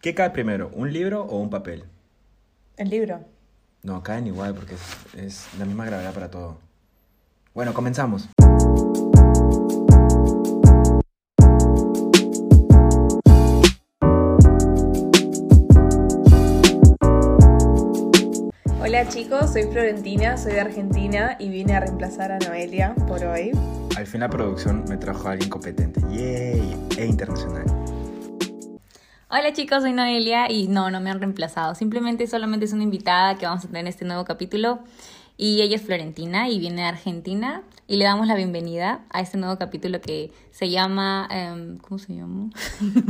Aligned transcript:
¿Qué 0.00 0.14
cae 0.14 0.30
primero, 0.30 0.70
un 0.72 0.90
libro 0.94 1.24
o 1.24 1.36
un 1.36 1.50
papel? 1.50 1.84
El 2.78 2.88
libro. 2.88 3.20
No, 3.82 4.02
caen 4.02 4.26
igual 4.26 4.54
porque 4.54 4.74
es, 4.74 5.14
es 5.14 5.58
la 5.58 5.66
misma 5.66 5.84
gravedad 5.84 6.14
para 6.14 6.30
todo. 6.30 6.56
Bueno, 7.52 7.74
comenzamos. 7.74 8.30
Hola 18.80 19.06
chicos, 19.08 19.52
soy 19.52 19.64
Florentina, 19.64 20.38
soy 20.38 20.52
de 20.54 20.60
Argentina 20.60 21.36
y 21.38 21.50
vine 21.50 21.74
a 21.74 21.80
reemplazar 21.80 22.32
a 22.32 22.38
Noelia 22.38 22.94
por 23.06 23.22
hoy. 23.22 23.50
Al 23.94 24.06
fin 24.06 24.20
la 24.20 24.30
producción 24.30 24.82
me 24.88 24.96
trajo 24.96 25.28
a 25.28 25.32
alguien 25.32 25.50
competente. 25.50 26.00
¡Yay! 26.08 26.74
E 26.96 27.04
internacional. 27.04 27.66
Hola 29.32 29.52
chicos, 29.52 29.82
soy 29.84 29.92
Noelia 29.92 30.50
y 30.50 30.66
no, 30.66 30.90
no 30.90 31.00
me 31.00 31.08
han 31.08 31.20
reemplazado. 31.20 31.76
Simplemente 31.76 32.26
solamente 32.26 32.66
es 32.66 32.72
una 32.72 32.82
invitada 32.82 33.38
que 33.38 33.46
vamos 33.46 33.64
a 33.64 33.68
tener 33.68 33.82
en 33.82 33.86
este 33.86 34.04
nuevo 34.04 34.24
capítulo. 34.24 34.80
Y 35.36 35.62
ella 35.62 35.76
es 35.76 35.82
Florentina 35.82 36.48
y 36.48 36.58
viene 36.58 36.82
de 36.82 36.88
Argentina. 36.88 37.62
Y 37.86 37.96
le 37.96 38.06
damos 38.06 38.26
la 38.26 38.34
bienvenida 38.34 39.04
a 39.08 39.20
este 39.20 39.38
nuevo 39.38 39.56
capítulo 39.56 40.00
que 40.00 40.32
se 40.50 40.68
llama... 40.68 41.28
em, 41.30 41.78
¿Cómo 41.78 42.00
se 42.00 42.16
llama? 42.16 42.50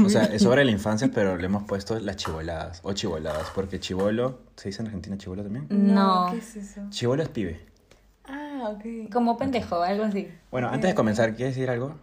O 0.04 0.10
sea, 0.10 0.24
es 0.24 0.42
sobre 0.42 0.62
la 0.66 0.70
infancia, 0.70 1.10
pero 1.10 1.38
le 1.38 1.46
hemos 1.46 1.62
puesto 1.62 1.98
las 1.98 2.16
chivoladas 2.16 2.80
o 2.82 2.92
chivoladas, 2.92 3.50
porque 3.54 3.80
chivolo, 3.80 4.40
¿se 4.56 4.68
dice 4.68 4.82
en 4.82 4.88
Argentina 4.88 5.16
chivolo 5.16 5.42
también? 5.42 5.68
No, 5.70 6.28
¿Qué 6.32 6.36
es 6.36 6.54
eso? 6.54 6.82
Chivolo 6.90 7.22
es 7.22 7.30
pibe. 7.30 7.60
Ah, 8.26 8.74
ok. 8.74 9.10
como 9.10 9.38
pendejo, 9.38 9.82
algo 9.82 10.04
así. 10.04 10.28
Bueno, 10.50 10.68
antes 10.68 10.90
de 10.90 10.94
comenzar, 10.94 11.34
¿quieres 11.34 11.56
decir 11.56 11.70
algo? 11.70 11.94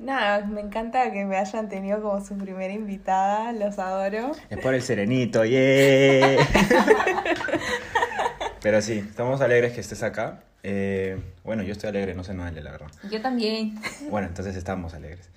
Nada, 0.00 0.46
me 0.46 0.62
encanta 0.62 1.12
que 1.12 1.26
me 1.26 1.36
hayan 1.36 1.68
tenido 1.68 2.00
como 2.00 2.24
su 2.24 2.34
primera 2.38 2.72
invitada, 2.72 3.52
los 3.52 3.78
adoro. 3.78 4.32
Es 4.48 4.58
por 4.58 4.74
el 4.74 4.80
serenito, 4.80 5.44
¡yay! 5.44 6.38
Pero 8.62 8.80
sí, 8.80 9.04
estamos 9.06 9.42
alegres 9.42 9.74
que 9.74 9.80
estés 9.80 10.02
acá. 10.02 10.40
Eh, 10.62 11.20
bueno, 11.44 11.62
yo 11.62 11.72
estoy 11.72 11.90
alegre, 11.90 12.14
no 12.14 12.24
sé 12.24 12.32
nada, 12.32 12.50
la 12.50 12.70
verdad. 12.70 12.86
Yo 13.10 13.20
también. 13.20 13.78
Bueno, 14.10 14.28
entonces 14.28 14.56
estamos 14.56 14.94
alegres. 14.94 15.28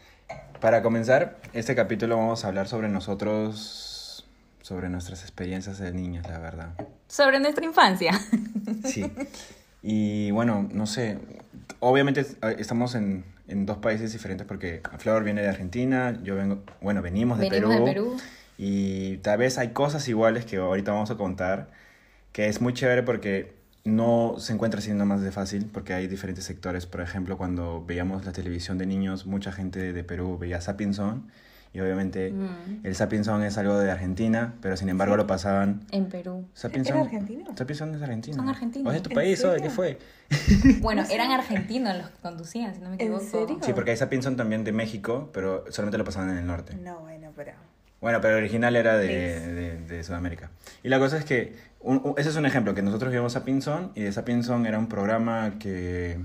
Para 0.61 0.81
comenzar, 0.81 1.35
este 1.51 1.75
capítulo 1.75 2.16
vamos 2.16 2.45
a 2.45 2.47
hablar 2.47 2.69
sobre 2.69 2.88
nosotros, 2.88 4.25
sobre 4.61 4.88
nuestras 4.88 5.23
experiencias 5.23 5.77
de 5.77 5.91
niños, 5.91 6.25
la 6.29 6.39
verdad. 6.39 6.69
Sobre 7.09 7.41
nuestra 7.41 7.66
infancia. 7.66 8.17
Sí. 8.85 9.11
Y 9.81 10.31
bueno, 10.31 10.69
no 10.71 10.88
sé, 10.88 11.17
obviamente 11.81 12.21
eh, 12.21 12.55
estamos 12.59 12.95
en, 12.95 13.25
en 13.47 13.66
dos 13.66 13.77
países 13.77 14.11
diferentes 14.13 14.47
porque 14.47 14.81
Flor 14.97 15.23
viene 15.23 15.41
de 15.41 15.49
Argentina, 15.49 16.19
yo 16.23 16.36
vengo, 16.36 16.63
bueno, 16.81 17.02
venimos 17.02 17.39
de 17.39 17.50
Venimos 17.50 17.75
Perú. 17.75 17.85
de 17.85 17.94
Perú. 17.94 18.17
Y 18.58 19.17
tal 19.17 19.39
vez 19.39 19.58
hay 19.58 19.69
cosas 19.69 20.08
iguales 20.08 20.45
que 20.45 20.58
ahorita 20.58 20.91
vamos 20.91 21.11
a 21.11 21.16
contar, 21.16 21.72
que 22.31 22.47
es 22.47 22.61
muy 22.61 22.73
chévere 22.73 23.03
porque 23.03 23.55
no 23.83 24.35
se 24.38 24.53
encuentra 24.53 24.80
así 24.80 24.94
más 24.94 25.22
de 25.22 25.31
fácil, 25.31 25.66
porque 25.66 25.94
hay 25.94 26.08
diferentes 26.08 26.45
sectores. 26.45 26.85
Por 26.85 27.02
ejemplo, 27.02 27.38
cuando 27.38 27.83
veíamos 27.85 28.25
la 28.25 28.31
televisión 28.31 28.77
de 28.77 28.85
niños, 28.85 29.25
mucha 29.25 29.52
gente 29.52 29.91
de 29.91 30.03
Perú 30.03 30.38
veía 30.38 30.61
Sapinson, 30.61 31.28
y 31.73 31.79
obviamente 31.79 32.31
Mm. 32.31 32.85
el 32.85 32.95
Sapinson 32.95 33.43
es 33.43 33.57
algo 33.57 33.77
de 33.79 33.89
Argentina, 33.91 34.53
pero 34.61 34.77
sin 34.77 34.89
embargo 34.89 35.17
lo 35.17 35.25
pasaban... 35.27 35.81
En 35.91 36.05
Perú. 36.05 36.45
Sapinson, 36.53 36.95
¿Era 36.97 37.05
argentino? 37.05 37.45
Sapinson 37.57 37.95
es 37.95 38.02
argentino. 38.02 38.35
Son 38.38 38.47
argentinos. 38.49 38.88
¿O 38.88 38.91
es 38.95 39.02
de 39.02 39.03
tu 39.03 39.09
¿En 39.09 39.16
país? 39.16 39.39
serio? 39.39 39.61
¿Qué 39.63 39.69
fue? 39.69 39.97
Bueno, 40.81 41.03
eran 41.11 41.31
argentinos 41.31 41.97
los 41.97 42.09
que 42.09 42.17
conducían, 42.21 42.73
si 42.73 42.79
no 42.81 42.89
me 42.89 42.95
¿En 42.95 43.01
equivoco. 43.01 43.23
serio? 43.23 43.57
Sí, 43.61 43.73
porque 43.73 43.91
hay 43.91 43.97
Sapinson 43.97 44.35
también 44.35 44.63
de 44.63 44.71
México, 44.71 45.29
pero 45.33 45.66
solamente 45.69 45.97
lo 45.97 46.03
pasaban 46.05 46.29
en 46.29 46.38
el 46.38 46.45
norte. 46.47 46.75
No, 46.75 46.99
bueno, 47.01 47.31
pero... 47.35 47.51
Bueno, 48.01 48.19
pero 48.19 48.33
el 48.38 48.44
original 48.44 48.75
era 48.75 48.97
de, 48.97 49.07
de, 49.07 49.77
de 49.79 50.03
Sudamérica. 50.03 50.49
Y 50.83 50.89
la 50.89 50.99
cosa 50.99 51.17
es 51.17 51.23
que, 51.25 51.55
un- 51.79 52.01
un- 52.03 52.13
ese 52.17 52.29
es 52.29 52.35
un 52.35 52.45
ejemplo, 52.45 52.75
que 52.75 52.81
nosotros 52.81 53.13
vimos 53.13 53.35
a 53.38 53.45
Pinson 53.45 53.91
y 53.95 54.01
de 54.01 54.11
Sapinson 54.11 54.66
era 54.66 54.77
un 54.77 54.88
programa 54.88 55.53
que 55.57 56.17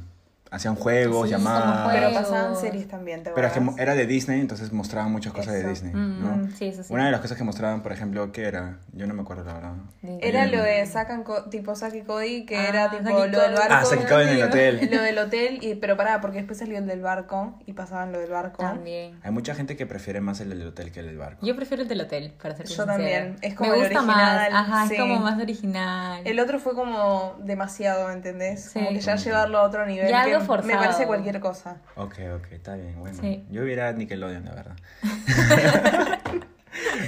hacían 0.50 0.74
juegos, 0.74 1.26
Sí, 1.28 1.32
llamadas. 1.32 1.88
Pero 1.92 2.12
pasaban 2.14 2.56
series 2.56 2.88
también, 2.88 3.22
¿te 3.22 3.30
Pero 3.30 3.46
es 3.46 3.52
que 3.52 3.60
era 3.82 3.94
de 3.94 4.06
Disney, 4.06 4.40
entonces 4.40 4.72
mostraban 4.72 5.12
muchas 5.12 5.32
cosas 5.32 5.54
de. 5.54 5.68
Disney, 5.68 5.92
Mm, 5.94 6.22
¿no? 6.22 6.36
mm, 6.36 6.52
sí, 6.52 6.66
eso 6.68 6.82
sí. 6.82 6.92
Una 6.92 7.06
de 7.06 7.10
las 7.12 7.20
cosas 7.20 7.36
que 7.36 7.44
mostraban, 7.44 7.82
por 7.82 7.92
ejemplo, 7.92 8.32
¿qué 8.32 8.44
era? 8.44 8.78
Yo 8.92 9.06
no 9.06 9.14
me 9.14 9.22
acuerdo 9.22 9.44
la 9.44 9.54
verdad. 9.54 9.72
Era 10.20 10.46
lo 10.46 10.62
de 10.62 10.84
Sacan 10.86 11.22
Co- 11.24 11.44
tipo 11.50 11.74
Saki 11.74 12.02
Cody, 12.02 12.46
que 12.46 12.56
Ah, 12.56 12.68
era 12.68 12.90
tipo 12.90 13.02
Saki 13.04 13.14
lo 13.14 13.20
del 13.22 13.32
Cody. 13.32 13.54
barco. 13.54 13.74
Ah, 13.74 13.84
Saki 13.84 14.04
Cody 14.04 14.22
en 14.24 14.28
el 14.30 14.42
hotel. 14.42 14.88
Lo 14.90 15.02
del 15.02 15.18
hotel, 15.18 15.58
y, 15.62 15.74
pero 15.74 15.96
pará, 15.96 16.20
porque 16.20 16.38
después 16.38 16.58
salió 16.58 16.78
el 16.78 16.86
del 16.86 17.00
barco 17.02 17.58
y 17.66 17.72
pasaban 17.74 18.12
lo 18.12 18.18
del 18.18 18.30
barco. 18.30 18.62
También. 18.62 19.18
Hay 19.22 19.30
mucha 19.30 19.54
gente 19.54 19.76
que 19.76 19.86
prefiere 19.86 20.20
más 20.20 20.40
el 20.40 20.48
del 20.50 20.66
hotel 20.66 20.90
que 20.92 21.00
el 21.00 21.06
del 21.06 21.18
barco. 21.18 21.44
Yo 21.44 21.54
prefiero 21.56 21.82
el 21.82 21.88
del 21.88 22.00
hotel, 22.00 22.32
para 22.42 22.56
ser 22.56 22.66
Yo 22.66 22.74
sincera. 22.74 22.92
también. 22.96 23.36
Es 23.42 23.54
como 23.54 23.70
Me 23.70 23.76
el 23.76 23.82
gusta 23.84 23.98
original, 24.00 24.52
más. 24.52 24.60
Ajá, 24.68 24.86
sí. 24.88 24.94
es 24.94 25.00
como 25.00 25.20
más 25.20 25.38
original. 25.40 26.22
El 26.24 26.40
otro 26.40 26.58
fue 26.58 26.74
como 26.74 27.36
demasiado, 27.42 28.08
¿me 28.08 28.14
entendés? 28.14 28.70
Como 28.72 28.88
que 28.90 29.00
ya 29.00 29.16
llevarlo 29.16 29.58
a 29.58 29.62
otro 29.62 29.84
nivel. 29.86 30.08
Ya 30.08 30.24
que 30.24 30.37
algo 30.40 30.54
Me 30.54 30.62
forzado. 30.62 30.84
parece 30.84 31.06
cualquier 31.06 31.40
cosa. 31.40 31.76
Ok, 31.96 32.14
ok, 32.36 32.52
está 32.52 32.74
bien, 32.76 32.98
bueno. 32.98 33.18
Sí. 33.20 33.44
Yo 33.50 33.62
hubiera 33.62 33.92
Nickelodeon, 33.92 34.44
la 34.44 34.54
verdad. 34.54 34.76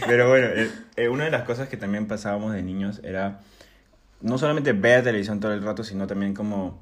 Pero 0.07 0.29
bueno, 0.29 0.49
eh, 0.49 0.71
eh, 0.97 1.09
una 1.09 1.25
de 1.25 1.31
las 1.31 1.43
cosas 1.43 1.69
que 1.69 1.77
también 1.77 2.07
pasábamos 2.07 2.53
de 2.53 2.63
niños 2.63 3.01
era 3.05 3.41
no 4.21 4.39
solamente 4.39 4.73
ver 4.73 5.03
televisión 5.05 5.41
todo 5.41 5.53
el 5.53 5.63
rato, 5.63 5.85
sino 5.85 6.07
también 6.07 6.35
como 6.35 6.81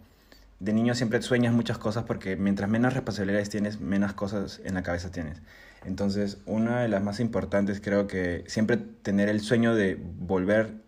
de 0.61 0.73
niño 0.73 0.95
siempre 0.95 1.23
sueñas 1.23 1.53
muchas 1.53 1.79
cosas 1.79 2.05
porque 2.05 2.37
mientras 2.37 2.69
menos 2.69 2.95
responsabilidades 2.95 3.49
tienes, 3.49 3.81
menos 3.81 4.13
cosas 4.13 4.61
en 4.65 4.75
la 4.75 4.83
cabeza 4.83 5.11
tienes. 5.11 5.41
Entonces, 5.85 6.39
una 6.47 6.81
de 6.81 6.89
las 6.89 7.03
más 7.03 7.21
importantes 7.21 7.81
creo 7.81 8.07
que 8.09 8.45
siempre 8.49 8.77
tener 8.77 9.29
el 9.29 9.41
sueño 9.41 9.75
de 9.75 9.97
volverte 10.01 10.88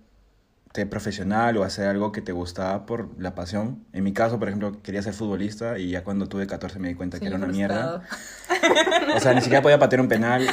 profesional 0.72 1.56
o 1.56 1.64
hacer 1.64 1.88
algo 1.88 2.12
que 2.12 2.22
te 2.22 2.32
gustaba 2.32 2.86
por 2.86 3.08
la 3.20 3.34
pasión. 3.34 3.84
En 3.92 4.04
mi 4.04 4.12
caso, 4.12 4.38
por 4.38 4.48
ejemplo, 4.48 4.81
quería 4.82 5.03
ser 5.03 5.14
futbolista 5.14 5.78
y 5.78 5.91
ya 5.91 6.04
cuando 6.04 6.26
tuve 6.28 6.47
14 6.47 6.78
me 6.78 6.88
di 6.88 6.94
cuenta 6.94 7.16
Sí, 7.16 7.22
que 7.22 7.26
era 7.26 7.36
una 7.36 7.47
frustrado. 7.47 8.03
mierda. 8.48 9.14
O 9.16 9.20
sea, 9.20 9.34
ni 9.34 9.41
siquiera 9.41 9.62
podía 9.62 9.78
patear 9.78 10.00
un 10.00 10.08
penal. 10.08 10.47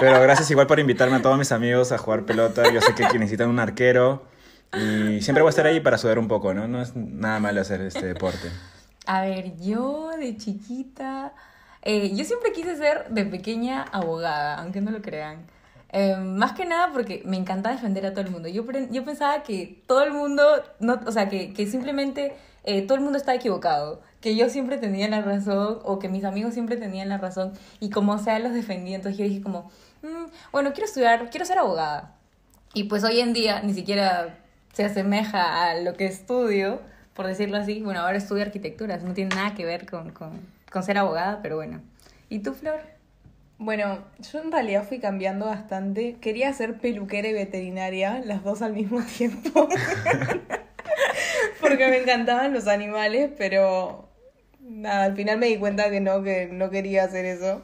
Pero 0.00 0.20
gracias 0.22 0.50
igual 0.50 0.66
por 0.66 0.78
invitarme 0.80 1.16
a 1.16 1.22
todos 1.22 1.36
mis 1.36 1.52
amigos 1.52 1.92
a 1.92 1.98
jugar 1.98 2.24
pelota. 2.24 2.72
Yo 2.72 2.80
sé 2.80 2.94
que 2.94 3.02
necesitan 3.18 3.48
un 3.50 3.58
arquero. 3.58 4.24
Y 4.72 5.20
siempre 5.20 5.42
voy 5.42 5.48
a 5.48 5.50
estar 5.50 5.66
ahí 5.66 5.80
para 5.80 5.98
sudar 5.98 6.18
un 6.18 6.28
poco, 6.28 6.54
¿no? 6.54 6.66
No 6.68 6.80
es 6.80 6.96
nada 6.96 7.40
malo 7.40 7.60
hacer 7.60 7.80
este 7.82 8.06
deporte. 8.06 8.48
A 9.06 9.20
ver, 9.22 9.56
yo 9.58 10.10
de 10.18 10.36
chiquita, 10.36 11.32
eh, 11.82 12.14
yo 12.14 12.24
siempre 12.24 12.52
quise 12.52 12.76
ser 12.76 13.08
de 13.10 13.24
pequeña 13.26 13.82
abogada, 13.82 14.54
aunque 14.60 14.80
no 14.80 14.90
lo 14.92 15.02
crean. 15.02 15.44
Eh, 15.92 16.16
más 16.16 16.52
que 16.52 16.64
nada 16.66 16.92
porque 16.92 17.22
me 17.24 17.36
encanta 17.36 17.70
defender 17.70 18.06
a 18.06 18.12
todo 18.12 18.20
el 18.22 18.30
mundo. 18.30 18.48
Yo, 18.48 18.64
yo 18.90 19.04
pensaba 19.04 19.42
que 19.42 19.82
todo 19.86 20.02
el 20.04 20.12
mundo, 20.12 20.44
no, 20.78 21.00
o 21.04 21.12
sea, 21.12 21.28
que, 21.28 21.52
que 21.52 21.66
simplemente 21.66 22.34
eh, 22.64 22.82
todo 22.82 22.96
el 22.96 23.02
mundo 23.02 23.18
estaba 23.18 23.34
equivocado, 23.36 24.00
que 24.20 24.36
yo 24.36 24.48
siempre 24.50 24.78
tenía 24.78 25.08
la 25.08 25.22
razón 25.22 25.80
o 25.82 25.98
que 25.98 26.08
mis 26.08 26.24
amigos 26.24 26.54
siempre 26.54 26.76
tenían 26.76 27.08
la 27.08 27.18
razón 27.18 27.52
y 27.80 27.90
como 27.90 28.18
sea 28.18 28.38
los 28.38 28.52
defendía. 28.52 28.96
Entonces 28.96 29.18
yo 29.18 29.24
dije 29.24 29.42
como, 29.42 29.70
"Mm, 30.02 30.30
bueno, 30.52 30.72
quiero 30.72 30.86
estudiar, 30.86 31.28
quiero 31.30 31.44
ser 31.46 31.58
abogada. 31.58 32.14
Y 32.74 32.84
pues 32.84 33.02
hoy 33.02 33.20
en 33.20 33.32
día 33.32 33.60
ni 33.62 33.74
siquiera 33.74 34.38
se 34.72 34.84
asemeja 34.84 35.70
a 35.70 35.74
lo 35.80 35.94
que 35.94 36.06
estudio, 36.06 36.80
por 37.14 37.26
decirlo 37.26 37.56
así. 37.56 37.80
Bueno, 37.82 38.00
ahora 38.00 38.18
estudio 38.18 38.42
arquitectura, 38.44 38.96
no 38.98 39.12
tiene 39.14 39.34
nada 39.34 39.54
que 39.54 39.64
ver 39.64 39.90
con, 39.90 40.10
con, 40.10 40.40
con 40.70 40.82
ser 40.84 40.98
abogada, 40.98 41.40
pero 41.42 41.56
bueno. 41.56 41.80
¿Y 42.28 42.40
tú, 42.40 42.54
Flor? 42.54 42.80
Bueno, 43.60 44.02
yo 44.32 44.40
en 44.40 44.50
realidad 44.50 44.84
fui 44.88 45.00
cambiando 45.00 45.44
bastante. 45.44 46.16
Quería 46.18 46.50
ser 46.54 46.78
peluquera 46.78 47.28
y 47.28 47.34
veterinaria, 47.34 48.22
las 48.24 48.42
dos 48.42 48.62
al 48.62 48.72
mismo 48.72 49.02
tiempo. 49.18 49.68
Porque 51.60 51.88
me 51.88 51.98
encantaban 51.98 52.54
los 52.54 52.66
animales, 52.66 53.30
pero 53.36 54.08
nada, 54.60 55.04
al 55.04 55.14
final 55.14 55.36
me 55.36 55.48
di 55.48 55.58
cuenta 55.58 55.90
que 55.90 56.00
no, 56.00 56.22
que 56.22 56.46
no 56.46 56.70
quería 56.70 57.04
hacer 57.04 57.26
eso. 57.26 57.62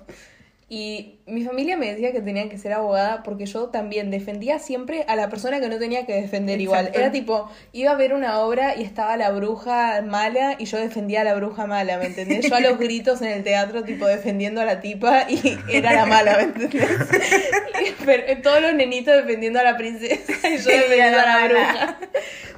Y 0.68 1.20
mi 1.26 1.44
familia 1.44 1.76
me 1.76 1.86
decía 1.92 2.10
que 2.10 2.20
tenía 2.20 2.48
que 2.48 2.58
ser 2.58 2.72
abogada 2.72 3.22
porque 3.22 3.46
yo 3.46 3.66
también 3.68 4.10
defendía 4.10 4.58
siempre 4.58 5.04
a 5.06 5.14
la 5.14 5.28
persona 5.28 5.60
que 5.60 5.68
no 5.68 5.78
tenía 5.78 6.06
que 6.06 6.14
defender 6.20 6.60
igual. 6.60 6.90
Era 6.92 7.12
tipo, 7.12 7.48
iba 7.72 7.92
a 7.92 7.94
ver 7.94 8.12
una 8.12 8.40
obra 8.40 8.74
y 8.74 8.82
estaba 8.82 9.16
la 9.16 9.30
bruja 9.30 10.02
mala 10.02 10.56
y 10.58 10.64
yo 10.64 10.78
defendía 10.78 11.20
a 11.20 11.24
la 11.24 11.34
bruja 11.34 11.66
mala, 11.68 11.98
¿me 11.98 12.06
entendés? 12.06 12.48
Yo 12.50 12.56
a 12.56 12.60
los 12.60 12.78
gritos 12.80 13.22
en 13.22 13.28
el 13.28 13.44
teatro, 13.44 13.84
tipo, 13.84 14.08
defendiendo 14.08 14.60
a 14.60 14.64
la 14.64 14.80
tipa 14.80 15.26
y 15.30 15.56
era 15.72 15.92
la 15.92 16.04
mala, 16.04 16.36
¿me 16.36 16.42
entendés? 16.42 16.82
Y- 16.82 17.94
pero, 18.04 18.24
eh, 18.26 18.34
todos 18.42 18.60
los 18.60 18.74
nenitos 18.74 19.14
defendiendo 19.14 19.60
a 19.60 19.62
la 19.62 19.76
princesa 19.76 20.48
y 20.50 20.56
yo 20.58 20.64
defendiendo 20.68 21.18
a 21.20 21.26
la 21.26 21.46
bruja. 21.46 21.98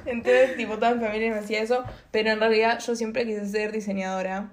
Entonces, 0.07 0.57
tipo, 0.57 0.79
toda 0.79 0.95
mi 0.95 1.05
familia 1.05 1.31
me 1.31 1.39
hacía 1.41 1.61
eso, 1.61 1.83
pero 2.09 2.31
en 2.31 2.39
realidad 2.39 2.79
yo 2.79 2.95
siempre 2.95 3.23
quise 3.27 3.45
ser 3.47 3.71
diseñadora. 3.71 4.49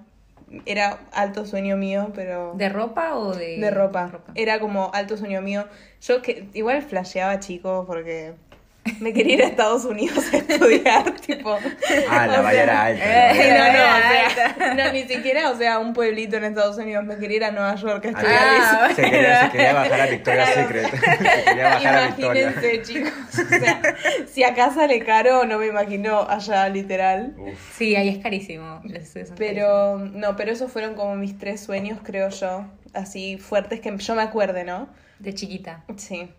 Era 0.65 0.99
alto 1.11 1.45
sueño 1.45 1.75
mío, 1.77 2.11
pero... 2.15 2.53
¿De 2.55 2.69
ropa 2.69 3.15
o 3.15 3.33
de...? 3.33 3.57
De 3.59 3.71
ropa. 3.71 4.11
Era 4.35 4.59
como 4.59 4.91
alto 4.93 5.17
sueño 5.17 5.41
mío. 5.41 5.65
Yo 6.01 6.21
que 6.21 6.47
igual 6.53 6.81
flasheaba 6.81 7.39
chico 7.39 7.83
porque 7.85 8.35
Me 8.99 9.13
quería 9.13 9.33
ir 9.35 9.41
a 9.43 9.47
Estados 9.47 9.85
Unidos 9.85 10.23
a 10.33 10.37
estudiar, 10.37 11.11
tipo. 11.25 11.57
Ah, 12.09 12.27
la 12.27 12.39
o 12.39 12.43
valla 12.43 12.51
sea, 12.51 12.63
era 12.63 12.83
alta. 12.85 13.31
eh, 13.31 13.49
¿no? 13.57 13.65
No, 13.73 13.97
o 13.97 14.57
sea, 14.57 14.73
no, 14.75 14.93
ni 14.93 15.03
siquiera, 15.07 15.51
o 15.51 15.57
sea, 15.57 15.79
un 15.79 15.93
pueblito 15.93 16.37
en 16.37 16.45
Estados 16.45 16.77
Unidos. 16.77 17.03
Me 17.05 17.17
quería 17.17 17.37
ir 17.37 17.43
a 17.45 17.51
Nueva 17.51 17.75
York 17.75 18.05
a 18.05 18.09
estudiar 18.09 18.39
Ah, 18.39 18.89
se, 18.95 19.01
quería, 19.03 19.45
se 19.45 19.51
quería 19.51 19.73
bajar 19.73 20.01
a 20.01 20.05
Victoria's 20.07 20.49
Secret. 20.53 20.89
Se 20.91 21.43
quería 21.45 21.69
bajar 21.69 21.95
a 21.95 22.07
Victoria. 22.07 22.41
Imagínense, 22.51 22.81
chicos. 22.83 23.11
O 23.33 23.47
sea, 23.59 23.81
si 24.27 24.43
acá 24.43 24.71
sale 24.71 24.99
caro, 25.03 25.45
no 25.45 25.57
me 25.57 25.67
imagino 25.67 26.21
allá, 26.29 26.67
literal. 26.69 27.33
Uf. 27.37 27.77
Sí, 27.77 27.95
ahí 27.95 28.09
es 28.09 28.17
carísimo. 28.19 28.81
Pero, 29.37 29.97
no, 29.99 30.35
pero 30.35 30.51
esos 30.51 30.71
fueron 30.71 30.95
como 30.95 31.15
mis 31.15 31.37
tres 31.37 31.61
sueños, 31.61 31.99
creo 32.03 32.29
yo. 32.29 32.65
Así 32.93 33.37
fuertes 33.37 33.79
que 33.79 33.95
yo 33.97 34.15
me 34.15 34.21
acuerde, 34.21 34.63
¿no? 34.63 34.89
De 35.19 35.33
chiquita. 35.33 35.83
Sí. 35.97 36.29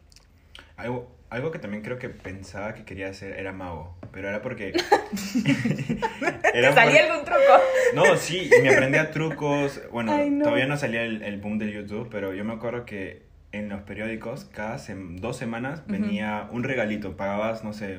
Algo, 0.77 1.09
algo 1.31 1.51
que 1.51 1.59
también 1.59 1.83
creo 1.83 1.99
que 1.99 2.09
pensaba 2.09 2.75
que 2.75 2.85
quería 2.85 3.09
hacer 3.09 3.33
era 3.39 3.53
mago, 3.53 3.97
pero 4.13 4.29
era 4.29 4.41
porque... 4.43 4.73
era 6.55 6.73
¿Salía 6.75 7.03
por- 7.03 7.11
algún 7.11 7.25
truco? 7.25 7.61
No, 7.95 8.17
sí, 8.17 8.51
me 8.63 8.71
aprendía 8.71 9.11
trucos. 9.11 9.81
Bueno, 9.93 10.13
Ay, 10.13 10.31
no. 10.31 10.45
todavía 10.45 10.67
no 10.67 10.77
salía 10.77 11.03
el, 11.03 11.23
el 11.23 11.39
boom 11.39 11.59
de 11.59 11.71
YouTube, 11.73 12.09
pero 12.11 12.35
yo 12.35 12.45
me 12.45 12.53
acuerdo 12.55 12.85
que 12.85 13.23
en 13.53 13.69
los 13.69 13.83
periódicos, 13.83 14.45
cada 14.53 14.77
sem- 14.77 15.19
dos 15.21 15.37
semanas 15.37 15.83
venía 15.87 16.49
un 16.53 16.65
regalito. 16.65 17.17
Pagabas, 17.17 17.65
no 17.65 17.73
sé, 17.73 17.99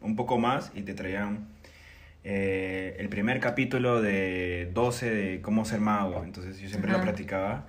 un 0.00 0.16
poco 0.16 0.38
más 0.38 0.72
y 0.74 0.82
te 0.82 0.94
traían 0.94 1.48
eh, 2.24 2.96
el 2.98 3.08
primer 3.08 3.40
capítulo 3.40 4.00
de 4.00 4.70
12 4.72 5.10
de 5.10 5.40
cómo 5.42 5.64
ser 5.64 5.80
mago. 5.80 6.22
Entonces 6.24 6.58
yo 6.58 6.68
siempre 6.68 6.92
lo 6.92 7.00
practicaba. 7.00 7.66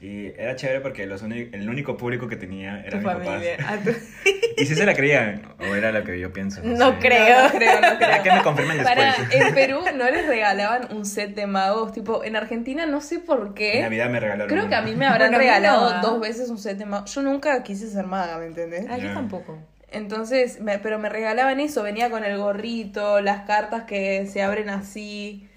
Y 0.00 0.26
era 0.36 0.54
chévere 0.56 0.80
porque 0.80 1.06
los 1.06 1.22
el 1.22 1.68
único 1.68 1.96
público 1.96 2.28
que 2.28 2.36
tenía 2.36 2.80
era 2.80 2.90
Tu 2.90 2.96
mis 2.98 3.04
Y 4.62 4.66
si 4.66 4.74
se 4.74 4.86
la 4.86 4.94
creían, 4.94 5.42
o 5.60 5.74
era 5.74 5.90
lo 5.92 6.04
que 6.04 6.18
yo 6.20 6.32
pienso. 6.32 6.60
No 6.64 6.92
sé. 6.92 6.96
creo. 7.00 7.36
No, 7.36 7.42
no 7.44 7.50
creo, 7.50 7.80
no 7.80 7.96
creo. 7.96 8.08
Ya 8.10 8.22
que 8.22 8.32
me 8.32 8.42
confirmen 8.42 8.78
después. 8.78 8.96
Para, 9.16 9.28
en 9.48 9.54
Perú 9.54 9.80
no 9.96 10.10
les 10.10 10.26
regalaban 10.26 10.88
un 10.94 11.04
set 11.04 11.34
de 11.34 11.46
magos, 11.46 11.92
tipo, 11.92 12.22
en 12.24 12.36
Argentina 12.36 12.86
no 12.86 13.00
sé 13.00 13.18
por 13.18 13.48
En 13.48 13.54
qué. 13.54 13.80
Navidad 13.82 14.10
me 14.10 14.20
regalaron 14.20 14.48
Creo 14.48 14.68
que 14.68 14.74
a 14.74 14.82
mí 14.82 14.94
me 14.94 15.06
habrán 15.06 15.30
Bueno, 15.30 15.38
regalado 15.38 15.94
no, 15.94 16.00
dos 16.02 16.20
veces 16.20 16.50
un 16.50 16.58
set 16.58 16.78
de 16.78 16.86
magos. 16.86 17.14
Yo 17.14 17.22
nunca 17.22 17.62
quise 17.62 17.88
ser 17.90 18.06
maga, 18.06 18.38
¿me 18.38 18.46
entendés? 18.46 18.86
Ah, 18.88 18.98
yo 18.98 19.12
tampoco. 19.12 19.58
Entonces, 19.90 20.60
me- 20.60 20.78
pero 20.78 20.98
me 20.98 21.08
regalaban 21.08 21.60
eso, 21.60 21.82
venía 21.82 22.10
con 22.10 22.24
el 22.24 22.36
gorrito, 22.38 23.20
las 23.20 23.42
cartas 23.46 23.84
que 23.84 24.26
se 24.26 24.42
abren 24.42 24.68
así. 24.68 25.48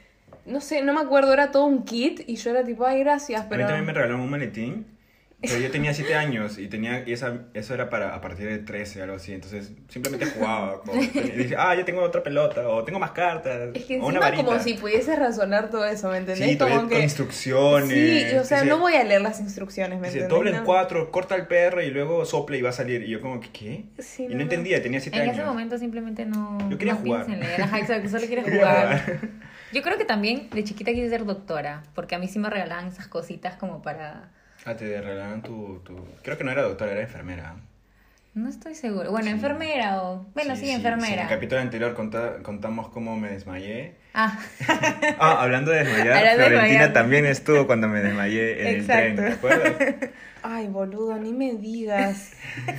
No 0.46 0.62
sé, 0.62 0.82
no 0.84 0.94
me 0.94 1.02
acuerdo, 1.02 1.34
era 1.34 1.52
todo 1.52 1.66
un 1.66 1.84
kit 1.84 2.22
y 2.28 2.36
yo 2.36 2.52
era 2.52 2.64
tipo, 2.64 2.86
ay, 2.86 3.00
gracias, 3.00 3.42
A 3.42 3.44
mí 3.44 3.50
pero... 3.50 3.66
también 3.66 3.86
me 3.86 3.94
regalaron 3.94 4.22
un 4.22 4.30
maletín, 4.30 4.86
pero 5.40 5.58
yo 5.60 5.70
tenía 5.70 5.94
7 5.94 6.16
años 6.16 6.58
y 6.58 6.68
tenía 6.68 7.04
y 7.08 7.14
esa, 7.14 7.42
eso 7.54 7.74
era 7.76 7.90
para 7.92 8.16
a 8.16 8.22
partir 8.22 8.48
de 8.50 8.58
13, 8.58 9.04
algo 9.04 9.18
así. 9.18 9.34
Entonces 9.34 9.72
simplemente 9.88 10.26
jugaba. 10.26 10.82
con- 10.82 11.00
y 11.02 11.08
dije, 11.10 11.56
ah, 11.58 11.76
ya 11.76 11.86
tengo 11.86 12.02
otra 12.02 12.24
pelota, 12.24 12.68
o 12.68 12.84
tengo 12.84 12.98
más 13.00 13.12
cartas, 13.12 13.70
Es 13.76 13.86
que 13.86 13.96
o 14.00 14.06
una 14.08 14.18
encima 14.18 14.20
varita. 14.22 14.44
como 14.46 14.60
si 14.60 14.74
pudieses 14.74 15.18
razonar 15.20 15.70
todo 15.70 15.86
eso, 15.86 16.10
¿me 16.10 16.18
entendés? 16.18 16.50
Sí, 16.50 16.56
todavía 16.56 16.78
como 16.78 16.90
con 16.90 16.98
que... 16.98 17.04
instrucciones. 17.04 17.90
Sí, 18.32 18.36
o 18.38 18.44
sea, 18.44 18.62
Dice- 18.62 18.70
no 18.70 18.80
voy 18.80 18.96
a 18.96 19.04
leer 19.04 19.22
las 19.22 19.40
instrucciones, 19.40 20.00
¿me 20.00 20.08
Dice, 20.08 20.20
entendés? 20.22 20.38
doble 20.38 20.58
en 20.58 20.64
cuatro, 20.64 21.12
corta 21.12 21.36
el 21.36 21.46
perro 21.48 21.82
y 21.84 21.92
luego 21.92 22.26
sopla 22.26 22.58
y 22.58 22.62
va 22.64 22.70
a 22.70 22.74
salir. 22.74 23.04
Y 23.04 23.10
yo 23.10 23.22
como, 23.22 23.40
que, 23.40 23.50
¿qué? 23.52 23.86
Sí, 24.00 24.26
y 24.30 24.34
no, 24.34 24.42
entendía, 24.42 24.82
tenía 24.82 25.00
7 25.00 25.16
En 25.18 25.24
años. 25.24 25.36
ese 25.38 25.46
momento 25.46 25.78
simplemente 25.78 26.26
no. 26.26 26.58
Yo 26.70 26.78
quería 26.78 26.94
no 26.94 27.00
jugar. 27.02 27.26
pienso 27.26 27.42
en 27.44 27.48
leer. 27.48 27.62
Ajá, 27.62 27.80
exacto, 27.80 28.10
solo 28.10 28.26
quieres 28.28 28.44
Quería 28.46 28.60
jugar. 28.60 29.02
jugar. 29.06 29.20
Yo 29.74 29.82
creo 29.84 29.98
que 29.98 30.06
también 30.06 30.50
de 30.50 30.64
chiquita 30.64 30.92
quise 30.94 31.10
ser 31.10 31.26
doctora, 31.26 31.84
porque 31.94 32.16
a 32.16 32.20
mí 32.20 32.28
sí 32.28 32.40
me 32.40 32.50
regalaban 32.50 32.88
esas 32.88 33.08
cositas 33.08 33.56
como 33.58 33.82
para. 33.84 34.32
Ah, 34.70 34.76
te 34.76 35.00
regalaron 35.02 35.42
tu, 35.42 35.80
tu... 35.86 35.96
Creo 36.24 36.38
que 36.38 36.44
no 36.44 36.52
era 36.52 36.62
doctora, 36.64 36.92
era 36.92 37.02
enfermera. 37.02 37.56
No 38.34 38.50
estoy 38.50 38.76
segura. 38.76 39.10
Bueno, 39.10 39.28
Sí. 39.28 39.32
enfermera 39.32 40.04
o. 40.04 40.26
Bueno, 40.36 40.56
sí, 40.58 40.66
En 40.66 40.70
el 40.72 40.76
enfermera. 40.86 41.26
capítulo 41.28 41.62
anterior 41.62 41.94
conta- 41.96 42.44
contamos 42.44 42.90
cómo 42.90 43.16
me 43.16 43.30
desmayé. 43.30 43.96
Ah, 44.14 44.38
Ah, 45.20 45.42
hablando 45.42 45.72
de 45.72 45.86
desmayar, 45.86 46.38
de 46.38 46.46
Florentina 46.46 46.92
también 46.94 47.26
estuvo 47.26 47.66
cuando 47.66 47.88
me 47.88 48.02
desmayé 48.02 48.62
en 48.70 48.82
Exacto. 48.82 49.04
el 49.06 49.16
tren, 49.16 49.26
¿te 49.26 49.34
acuerdas? 49.34 49.96
Ay, 50.44 50.68
boludo, 50.68 51.18
ni 51.18 51.34
me 51.34 51.54
digas. 51.56 52.32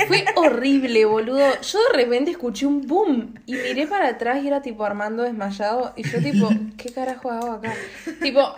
Fue 0.07 0.25
horrible, 0.37 1.05
boludo. 1.07 1.61
Yo 1.61 1.79
de 1.93 2.05
repente 2.05 2.31
escuché 2.31 2.67
un 2.67 2.87
boom 2.87 3.35
y 3.47 3.55
miré 3.55 3.87
para 3.89 4.09
atrás 4.09 4.43
y 4.43 4.47
era 4.49 4.63
tipo 4.63 4.85
Armando 4.85 5.23
desmayado. 5.25 5.93
Y 5.97 6.05
yo 6.09 6.21
tipo, 6.23 6.51
¿qué 6.77 6.93
carajo 6.93 7.31
hago 7.33 7.53
acá? 7.53 7.73
Tipo, 8.23 8.55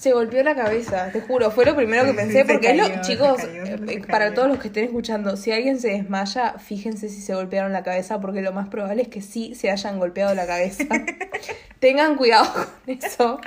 se 0.00 0.12
golpeó 0.12 0.42
la 0.42 0.54
cabeza, 0.54 1.10
te 1.12 1.20
juro. 1.20 1.50
Fue 1.50 1.66
lo 1.66 1.76
primero 1.76 2.04
que 2.04 2.12
Sí, 2.12 2.16
pensé. 2.16 2.44
Porque 2.46 2.70
es 2.70 2.76
lo- 2.78 3.00
chicos, 3.02 3.36
cayó, 3.36 3.64
eh, 3.64 3.78
cayó. 3.86 4.06
para 4.08 4.32
todos 4.32 4.48
los 4.48 4.58
que 4.58 4.68
estén 4.68 4.84
escuchando, 4.84 5.36
si 5.36 5.52
alguien 5.52 5.78
se 5.78 5.88
desmaya, 5.88 6.54
fíjense 6.58 7.08
si 7.10 7.20
se 7.20 7.34
golpearon 7.34 7.72
la 7.72 7.82
cabeza. 7.82 8.18
Porque 8.20 8.40
lo 8.40 8.52
más 8.52 8.68
probable 8.68 9.02
es 9.02 9.08
que 9.08 9.20
sí 9.20 9.54
se 9.54 9.70
hayan 9.70 9.98
golpeado 9.98 10.34
la 10.34 10.46
cabeza. 10.46 10.84
Tengan 11.80 12.16
cuidado 12.16 12.50
con 12.52 12.66
eso. 12.98 13.40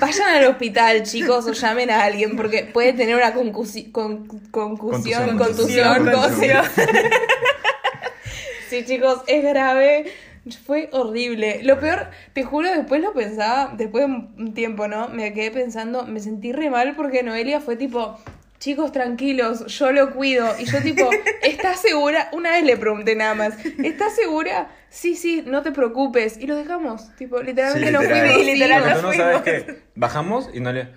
Vayan 0.00 0.28
al 0.30 0.46
hospital, 0.46 1.02
chicos, 1.02 1.46
o 1.46 1.52
llamen 1.52 1.90
a 1.90 2.04
alguien 2.04 2.36
porque 2.36 2.64
puede 2.64 2.92
tener 2.94 3.14
una 3.14 3.34
concusi- 3.34 3.92
con- 3.92 4.26
concusión, 4.50 5.36
contusión. 5.36 6.04
contusión. 6.10 6.64
Sí, 8.68 8.84
chicos, 8.84 9.22
es 9.26 9.42
grave. 9.42 10.12
Fue 10.64 10.88
horrible. 10.92 11.60
Lo 11.62 11.78
peor, 11.80 12.08
te 12.32 12.42
juro, 12.44 12.70
después 12.70 13.00
lo 13.02 13.12
pensaba, 13.12 13.72
después 13.76 14.06
de 14.06 14.12
un 14.12 14.54
tiempo, 14.54 14.88
¿no? 14.88 15.08
Me 15.08 15.32
quedé 15.32 15.50
pensando, 15.50 16.04
me 16.06 16.20
sentí 16.20 16.52
re 16.52 16.70
mal 16.70 16.94
porque 16.96 17.22
Noelia 17.22 17.60
fue 17.60 17.76
tipo, 17.76 18.18
chicos, 18.58 18.92
tranquilos, 18.92 19.66
yo 19.66 19.92
lo 19.92 20.12
cuido. 20.14 20.48
Y 20.58 20.64
yo 20.64 20.80
tipo, 20.82 21.10
¿estás 21.42 21.80
segura? 21.80 22.28
Una 22.32 22.50
vez 22.52 22.64
le 22.64 22.76
pregunté 22.76 23.14
nada 23.16 23.34
más, 23.34 23.54
¿estás 23.82 24.14
segura? 24.16 24.68
Sí, 24.90 25.16
sí, 25.16 25.42
no 25.46 25.62
te 25.62 25.70
preocupes. 25.72 26.38
Y 26.38 26.46
lo 26.46 26.56
dejamos. 26.56 27.14
Tipo, 27.16 27.40
literalmente 27.42 27.88
Sí, 27.88 27.92
nos 27.92 28.02
literal. 28.02 28.82
fuimos. 28.82 29.12
Sí, 29.12 29.18
no 29.18 29.24
sabes 29.24 29.42
que 29.42 29.78
bajamos 29.94 30.50
y 30.54 30.60
no 30.60 30.72
le... 30.72 30.88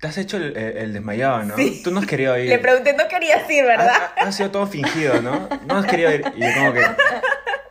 Te 0.00 0.06
has 0.08 0.16
hecho 0.16 0.38
el, 0.38 0.56
el- 0.56 0.76
el 0.78 0.92
desmayado, 0.94 1.42
¿no? 1.42 1.56
Sí. 1.56 1.82
Tú 1.84 1.90
no 1.90 2.00
has 2.00 2.06
querido 2.06 2.38
ir. 2.38 2.48
le 2.48 2.58
pregunté, 2.58 2.94
no 2.94 3.06
querías 3.06 3.50
ir, 3.50 3.64
¿verdad? 3.66 3.90
Ha, 4.16 4.22
ha- 4.24 4.28
ha 4.28 4.32
sido 4.32 4.50
todo 4.50 4.66
fingido, 4.66 5.20
¿no? 5.20 5.46
No 5.66 5.76
has 5.76 5.84
querido 5.84 6.10
ir. 6.14 6.22
Y 6.36 6.40
yo 6.40 6.46
como 6.56 6.72
que... 6.72 6.80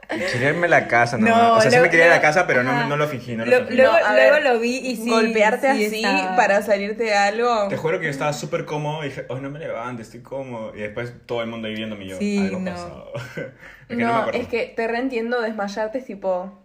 Quería 0.10 0.50
irme 0.50 0.66
a 0.66 0.70
la 0.70 0.88
casa, 0.88 1.18
¿no? 1.18 1.28
No, 1.28 1.54
o 1.54 1.62
sea, 1.62 1.70
sí 1.70 1.78
lo- 1.78 1.84
me 1.84 1.90
quería 1.92 2.06
ir 2.08 2.12
a 2.12 2.16
la 2.16 2.20
lo- 2.20 2.22
casa, 2.24 2.48
pero 2.48 2.64
no, 2.64 2.88
no 2.88 2.98
lo 2.98 3.08
fingí, 3.08 3.36
no 3.36 3.46
lo, 3.46 3.52
Lo- 3.52 3.58
fingí. 3.68 3.76
luego 3.78 3.94
ver, 3.94 4.32
luego 4.34 4.54
lo 4.54 4.60
vi 4.60 4.78
y 4.78 4.96
sí. 4.96 5.10
Golpearte 5.10 5.74
sí 5.76 5.86
así 5.86 6.04
estaba- 6.04 6.36
para 6.36 6.62
salirte 6.64 7.04
de 7.04 7.14
algo. 7.16 7.68
Te 7.70 7.78
juro 7.78 8.00
que 8.00 8.06
yo 8.06 8.12
estaba 8.12 8.34
súper 8.34 8.66
cómodo 8.66 9.04
y 9.04 9.10
dije, 9.10 9.26
oh, 9.30 9.38
no 9.38 9.50
me 9.52 9.60
levantes, 9.60 10.08
estoy 10.08 10.22
cómodo. 10.22 10.76
Y 10.76 10.80
después 10.80 11.14
todo 11.26 11.42
el 11.44 11.48
mundo 11.48 11.68
ahí 11.68 11.76
viéndome 11.76 12.06
y 12.06 12.08
yo, 12.10 12.18
Sí, 12.18 12.38
algo 12.40 12.60
no. 12.60 12.72
pasó. 12.72 13.12
Es 13.90 13.98
que 13.98 14.04
No, 14.04 14.14
me 14.14 14.20
acuerdo. 14.20 14.40
es 14.40 14.48
que 14.48 14.74
te 14.76 14.88
reentiendo, 14.88 15.42
desmayarte 15.42 15.98
es 15.98 16.06
tipo. 16.06 16.62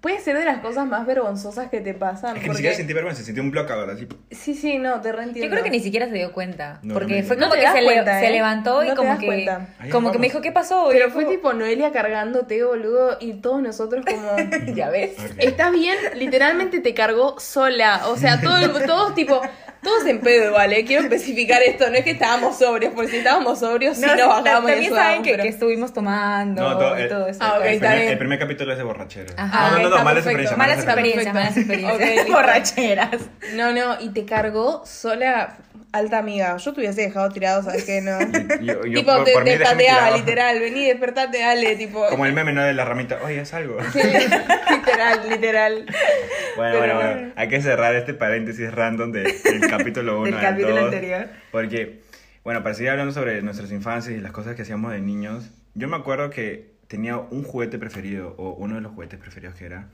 Puede 0.00 0.20
ser 0.20 0.36
de 0.38 0.44
las 0.44 0.58
cosas 0.58 0.86
más 0.86 1.06
vergonzosas 1.06 1.68
que 1.68 1.80
te 1.80 1.94
pasan. 1.94 2.36
Es 2.36 2.42
que 2.42 2.48
ni 2.48 2.54
siquiera 2.56 2.74
sentí 2.76 2.92
vergüenza, 2.92 3.22
sentí 3.22 3.40
un 3.40 3.50
bloque 3.50 3.72
ahora, 3.72 3.92
así. 3.92 4.08
Sí, 4.30 4.54
sí, 4.54 4.78
no, 4.78 5.00
te 5.00 5.12
reentiendo. 5.12 5.44
Yo 5.44 5.50
creo 5.50 5.62
que 5.62 5.70
ni 5.70 5.80
siquiera 5.80 6.06
se 6.08 6.14
dio 6.14 6.32
cuenta. 6.32 6.80
No, 6.82 6.94
porque 6.94 7.20
no 7.22 7.26
fue 7.28 7.36
como 7.38 7.52
que 7.52 7.60
se, 7.68 7.82
le- 7.82 7.94
¿eh? 8.00 8.30
levantó 8.30 8.82
y 8.84 8.94
como 8.94 9.18
que, 9.18 9.26
cuenta. 9.26 9.68
Como 9.92 10.10
que 10.12 10.18
me 10.18 10.26
dijo, 10.26 10.40
¿qué 10.40 10.50
pasó? 10.52 10.88
Pero 10.90 11.10
fue 11.10 11.24
como- 11.24 11.36
tipo 11.36 11.52
Noelia 11.52 11.92
cargándote, 11.92 12.64
boludo, 12.64 13.16
y 13.20 13.34
todos 13.34 13.62
nosotros 13.62 14.04
como. 14.04 14.36
ya 14.74 14.90
ves. 14.90 15.12
Ok. 15.18 15.34
¿Estás 15.38 15.72
bien? 15.72 15.96
Literalmente 16.14 16.80
te 16.80 16.94
cargó 16.94 17.38
sola. 17.38 18.08
O 18.08 18.16
sea, 18.16 18.40
todo 18.40 18.56
todos 18.86 19.14
tipo. 19.14 19.40
Todos 19.82 20.04
en 20.06 20.20
pedo 20.20 20.48
igual, 20.48 20.72
¿eh? 20.72 20.84
Quiero 20.84 21.02
especificar 21.04 21.62
esto. 21.62 21.88
No 21.90 21.96
es 21.96 22.04
que 22.04 22.10
estábamos 22.10 22.58
sobrios, 22.58 22.92
porque 22.94 23.10
si 23.10 23.16
estábamos 23.18 23.60
sobrios, 23.60 23.96
sí 23.96 24.02
No, 24.04 24.16
nos 24.16 24.26
bajamos 24.26 24.44
también 24.44 24.78
eso 24.82 24.94
saben 24.96 25.22
que, 25.22 25.36
que 25.36 25.48
estuvimos 25.48 25.92
tomando 25.92 26.62
No, 26.62 26.78
todo- 26.78 26.98
y 26.98 27.02
eh, 27.02 27.06
todo 27.06 27.28
eso. 27.28 27.38
Ah, 27.42 27.58
ok, 27.58 27.64
el, 27.66 27.78
primer, 27.78 27.98
el 28.00 28.18
primer 28.18 28.38
capítulo 28.38 28.72
es 28.72 28.78
de 28.78 28.84
borrachera. 28.84 29.32
Ajá. 29.36 29.70
no, 29.70 29.70
no, 29.70 29.76
Ok, 29.76 29.82
no, 29.82 29.88
está 29.90 30.04
malas 30.04 30.18
experiencias. 30.26 30.58
Malas 30.58 30.76
Malas 30.78 30.94
experiencias, 30.96 31.34
malas 31.34 31.56
experiencias. 31.56 31.94
Ok, 31.94 32.16
listo. 32.16 32.32
Borracheras. 32.32 33.20
No, 33.54 33.72
no, 33.72 34.00
y 34.00 34.08
te 34.08 34.24
cargó 34.24 34.82
sola, 34.86 35.56
alta 35.96 36.18
amiga. 36.18 36.56
Yo 36.56 36.72
te 36.72 36.80
hubiese 36.80 37.02
dejado 37.02 37.28
tirado, 37.30 37.62
¿sabes 37.62 37.84
qué? 37.84 38.00
No. 38.00 38.18
Yo- 38.60 38.84
yo 38.86 39.00
tipo, 39.00 39.14
por- 39.14 39.24
te 39.24 39.32
por 39.32 39.44
literal. 39.44 40.60
Vení, 40.60 40.86
despertate, 40.86 41.38
dale, 41.40 41.76
tipo. 41.76 42.06
Como 42.08 42.26
el 42.26 42.32
meme, 42.32 42.52
¿no? 42.52 42.62
De 42.62 42.74
la 42.74 42.84
ramita. 42.84 43.18
Oye, 43.24 43.40
es 43.40 43.52
algo. 43.54 43.78
Sí, 43.92 43.98
literal, 44.70 45.28
literal. 45.28 45.86
Bueno, 46.56 46.78
Pero- 46.80 46.94
bueno, 46.96 47.10
bueno. 47.12 47.32
Hay 47.36 47.48
que 47.48 47.60
cerrar 47.60 47.94
este 47.94 48.14
paréntesis 48.14 48.72
random 48.72 49.12
de- 49.12 49.22
del 49.44 49.68
capítulo 49.68 50.20
1 50.20 50.24
Del 50.30 50.40
capítulo 50.40 50.84
anterior. 50.84 51.28
Porque, 51.50 52.00
bueno, 52.44 52.62
para 52.62 52.74
seguir 52.74 52.90
hablando 52.90 53.12
sobre 53.12 53.42
nuestras 53.42 53.70
infancias 53.72 54.14
y 54.16 54.20
las 54.20 54.32
cosas 54.32 54.54
que 54.54 54.62
hacíamos 54.62 54.92
de 54.92 55.00
niños, 55.00 55.50
yo 55.74 55.88
me 55.88 55.96
acuerdo 55.96 56.30
que 56.30 56.74
tenía 56.88 57.16
un 57.18 57.42
juguete 57.42 57.78
preferido, 57.78 58.34
o 58.38 58.50
uno 58.54 58.76
de 58.76 58.80
los 58.80 58.92
juguetes 58.92 59.18
preferidos 59.18 59.56
que 59.56 59.66
era, 59.66 59.88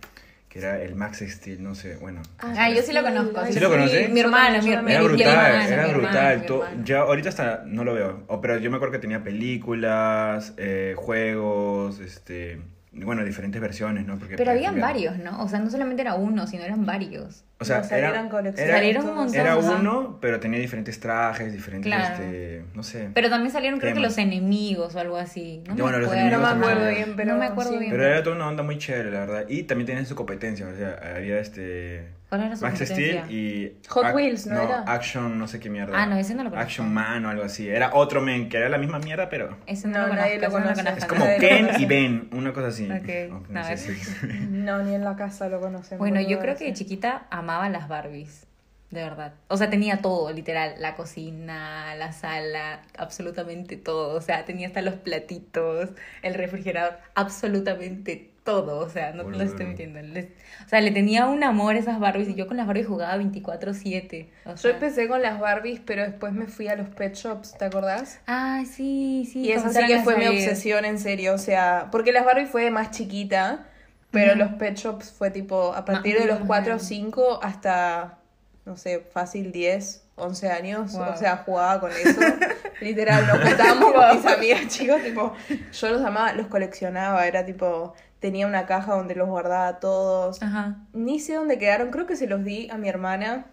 que 0.53 0.59
era 0.59 0.83
el 0.83 0.95
Max 0.95 1.25
Steel, 1.27 1.63
no 1.63 1.75
sé, 1.75 1.97
bueno. 1.97 2.21
Ah, 2.39 2.69
yo 2.69 2.83
sí 2.83 2.93
lo 2.93 3.03
conozco. 3.03 3.41
¿Sí 3.51 3.59
lo 3.59 3.71
conoces? 3.71 4.11
Mi 4.11 4.21
hermana, 4.21 4.61
mi, 4.61 4.69
mi, 4.83 4.93
Era 4.93 5.03
brutal, 5.03 5.73
era 5.73 5.87
brutal. 5.87 6.85
ya 6.85 7.01
ahorita 7.01 7.31
hasta 7.31 7.63
no 7.65 7.85
lo 7.85 7.95
veo. 7.95 8.25
O, 8.27 8.43
pero 8.43 8.59
yo 8.59 8.71
me 8.71 8.77
acuerdo 8.77 8.93
que 8.93 8.99
tenía 8.99 9.25
películas, 9.25 10.53
eh, 10.59 10.93
juegos, 10.95 12.01
este, 12.01 12.61
bueno, 12.95 13.25
diferentes 13.25 13.61
versiones, 13.61 14.07
¿no? 14.07 14.19
Porque 14.19 14.37
Pero 14.37 14.51
habían 14.51 14.79
varios, 14.79 15.19
¿no? 15.19 15.43
O 15.43 15.49
sea, 15.49 15.59
no 15.61 15.71
solamente 15.71 16.03
era 16.03 16.15
uno, 16.15 16.47
sino 16.47 16.63
eran 16.63 16.85
varios. 16.85 17.45
O 17.59 17.65
sea, 17.65 17.79
No, 17.79 17.85
salieron 17.85 18.27
era, 18.27 18.75
Salieron 18.75 19.09
un 19.09 19.15
montón. 19.15 19.35
era 19.41 19.57
uno, 19.57 20.19
pero 20.21 20.41
tenía 20.41 20.59
diferentes 20.59 21.01
trajes, 21.01 21.53
diferentes, 21.53 21.91
Claro. 21.91 22.15
este, 22.23 22.65
no 22.75 22.83
sé. 22.83 23.09
Pero 23.15 23.31
también 23.31 23.51
salieron 23.51 23.81
creo 23.81 23.95
que 23.95 24.01
los 24.01 24.19
enemigos 24.19 24.95
o 24.95 25.01
algo 25.01 25.17
así. 25.17 25.63
No 25.69 25.75
bueno, 25.77 25.99
me 25.99 26.05
acuerdo. 26.05 26.31
No 26.31 26.39
me 26.41 26.47
acuerdo 26.47 26.89
bien, 26.91 27.15
pero 27.17 27.33
no 27.33 27.39
me 27.39 27.47
acuerdo 27.47 27.73
sí. 27.73 27.79
bien. 27.79 27.91
Pero 27.93 28.05
era 28.07 28.23
toda 28.23 28.37
una 28.37 28.49
onda 28.49 28.63
muy 28.63 28.77
chévere, 28.79 29.11
la 29.11 29.21
verdad. 29.21 29.45
Y 29.49 29.63
también 29.63 29.87
tenían 29.87 30.07
su 30.07 30.15
competencia, 30.15 30.67
o 30.67 30.77
sea, 30.77 30.99
había 31.17 31.39
este... 31.39 32.09
¿Cuál 32.33 32.45
era 32.45 32.57
su 32.57 32.65
Max? 32.65 32.79
Steel 32.79 33.31
y... 33.31 33.77
Hot 33.89 34.07
Ac- 34.07 34.15
Wheels, 34.15 34.47
¿no 34.47 34.59
era? 34.59 34.85
Action, 34.87 35.39
no 35.39 35.47
sé 35.47 35.61
qué 35.61 35.69
mierda. 35.69 35.93
Ah, 36.03 36.07
no, 36.07 36.17
ese 36.17 36.35
no 36.35 36.43
lo 36.45 36.49
conozco. 36.49 36.67
Action 36.67 36.91
Man 36.95 37.27
o 37.27 37.29
algo 37.29 37.45
así. 37.45 37.69
Era 37.69 37.91
otro 37.93 38.23
men, 38.23 38.49
que 38.49 38.57
era 38.57 38.71
la 38.71 38.79
misma 38.79 38.99
mierda, 39.01 39.29
pero... 39.29 39.59
Ese 39.67 39.87
no, 39.87 39.99
No, 40.01 40.07
lo 40.07 40.15
nadie 40.15 40.37
conozco, 40.41 40.59
lo 40.61 40.65
no 40.65 40.75
conozco. 40.75 40.99
Es 40.99 41.05
como 41.05 41.27
lo 41.27 41.31
Ken 41.39 41.69
y 41.79 41.85
Ben, 41.85 42.31
una 42.33 42.55
cosa 42.55 42.69
así. 42.69 42.91
Ok, 42.91 43.35
Ok, 43.43 43.51
a 43.51 43.53
no 43.53 43.65
sé 43.65 43.77
si- 43.77 44.27
No, 44.49 44.83
ni 44.83 44.95
en 44.95 45.05
la 45.05 45.15
casa 45.15 45.51
lo 45.51 45.61
conocen. 45.61 45.99
Bueno, 45.99 46.23
yo 46.23 46.39
creo 46.39 46.57
que 46.57 46.65
de 46.65 46.73
chiquita 46.73 47.27
amaba 47.29 47.69
las 47.69 47.87
Barbies. 47.89 48.47
De 48.91 49.03
verdad. 49.03 49.35
O 49.49 49.59
sea, 49.59 49.69
tenía 49.69 49.99
todo, 50.03 50.33
literal. 50.33 50.77
La 50.79 50.95
cocina, 50.97 51.95
la 51.97 52.13
sala, 52.13 52.81
absolutamente 52.97 53.77
todo. 53.77 54.17
O 54.17 54.21
sea, 54.23 54.47
tenía 54.47 54.69
hasta 54.69 54.81
los 54.81 54.95
platitos, 54.95 55.91
el 56.23 56.33
refrigerador, 56.33 56.99
absolutamente 57.15 58.31
todo. 58.45 58.79
O 58.81 58.89
sea, 58.89 59.13
no 59.13 59.25
te 59.25 59.31
lo 59.31 59.43
estoy 59.43 59.67
mintiendo. 59.67 60.01
Les- 60.03 60.27
o 60.67 60.69
sea, 60.69 60.81
le 60.81 60.91
tenía 60.91 61.27
un 61.27 61.43
amor 61.45 61.75
a 61.75 61.79
esas 61.79 61.99
Barbies 62.01 62.29
y 62.29 62.35
yo 62.35 62.47
con 62.47 62.57
las 62.57 62.67
Barbies 62.67 62.87
jugaba 62.87 63.17
24-7. 63.17 64.29
O 64.45 64.51
Yo 64.51 64.57
sea, 64.57 64.71
empecé 64.73 65.09
con 65.09 65.23
las 65.23 65.39
Barbies, 65.41 65.81
pero 65.85 66.03
después 66.03 66.33
me 66.33 66.47
fui 66.47 66.69
a 66.69 66.77
los 66.77 66.89
pet 66.89 67.15
shops, 67.15 67.57
¿te 67.59 67.65
acordás? 67.65 68.21
Ay, 68.27 68.67
sí, 68.67 69.29
sí. 69.31 69.41
Y 69.43 69.53
esa 69.53 69.71
sí 69.71 69.87
que 69.87 70.01
fue 70.03 70.17
mi 70.17 70.25
Barbies. 70.25 70.45
obsesión, 70.45 70.85
en 70.85 70.99
serio. 70.99 71.35
O 71.35 71.39
sea, 71.39 71.89
porque 71.93 72.13
las 72.13 72.25
Barbie 72.25 72.47
fue 72.47 72.65
de 72.65 72.71
más 72.71 72.91
chiquita, 72.91 73.67
pero 74.11 74.35
los 74.35 74.53
pet 74.55 74.77
shops 74.77 75.11
fue 75.13 75.31
tipo 75.31 75.73
a 75.75 75.85
partir 75.85 76.19
de 76.19 76.27
los 76.27 76.41
Más 76.41 76.47
4 76.47 76.63
o 76.63 76.67
grande. 76.77 76.85
5 76.85 77.41
hasta, 77.43 78.19
no 78.67 78.77
sé, 78.77 79.01
fácil 79.13 79.53
10, 79.53 80.05
11 80.17 80.51
años. 80.51 80.93
Wow. 80.93 81.11
O 81.15 81.17
sea, 81.17 81.39
jugaba 81.39 81.81
con 81.81 81.91
eso. 81.93 82.21
Literal, 82.81 83.27
nos 83.27 83.41
juntábamos 83.49 83.93
con 83.93 84.17
mis 84.17 84.27
amigas, 84.27 84.67
chicos, 84.69 85.01
tipo, 85.03 85.33
yo 85.73 85.91
los 85.91 86.03
amaba, 86.03 86.33
los 86.33 86.49
coleccionaba, 86.49 87.27
era 87.27 87.47
tipo, 87.47 87.95
tenía 88.23 88.47
una 88.47 88.65
caja 88.65 88.95
donde 88.95 89.15
los 89.15 89.29
guardaba 89.29 89.79
todos. 89.81 90.43
Ajá. 90.43 90.87
Ni 90.95 91.21
sé 91.21 91.35
dónde 91.35 91.59
quedaron, 91.59 91.91
creo 91.91 92.07
que 92.07 92.17
se 92.17 92.27
los 92.27 92.43
di 92.45 92.71
a 92.71 92.79
mi 92.79 92.89
hermana. 92.89 93.49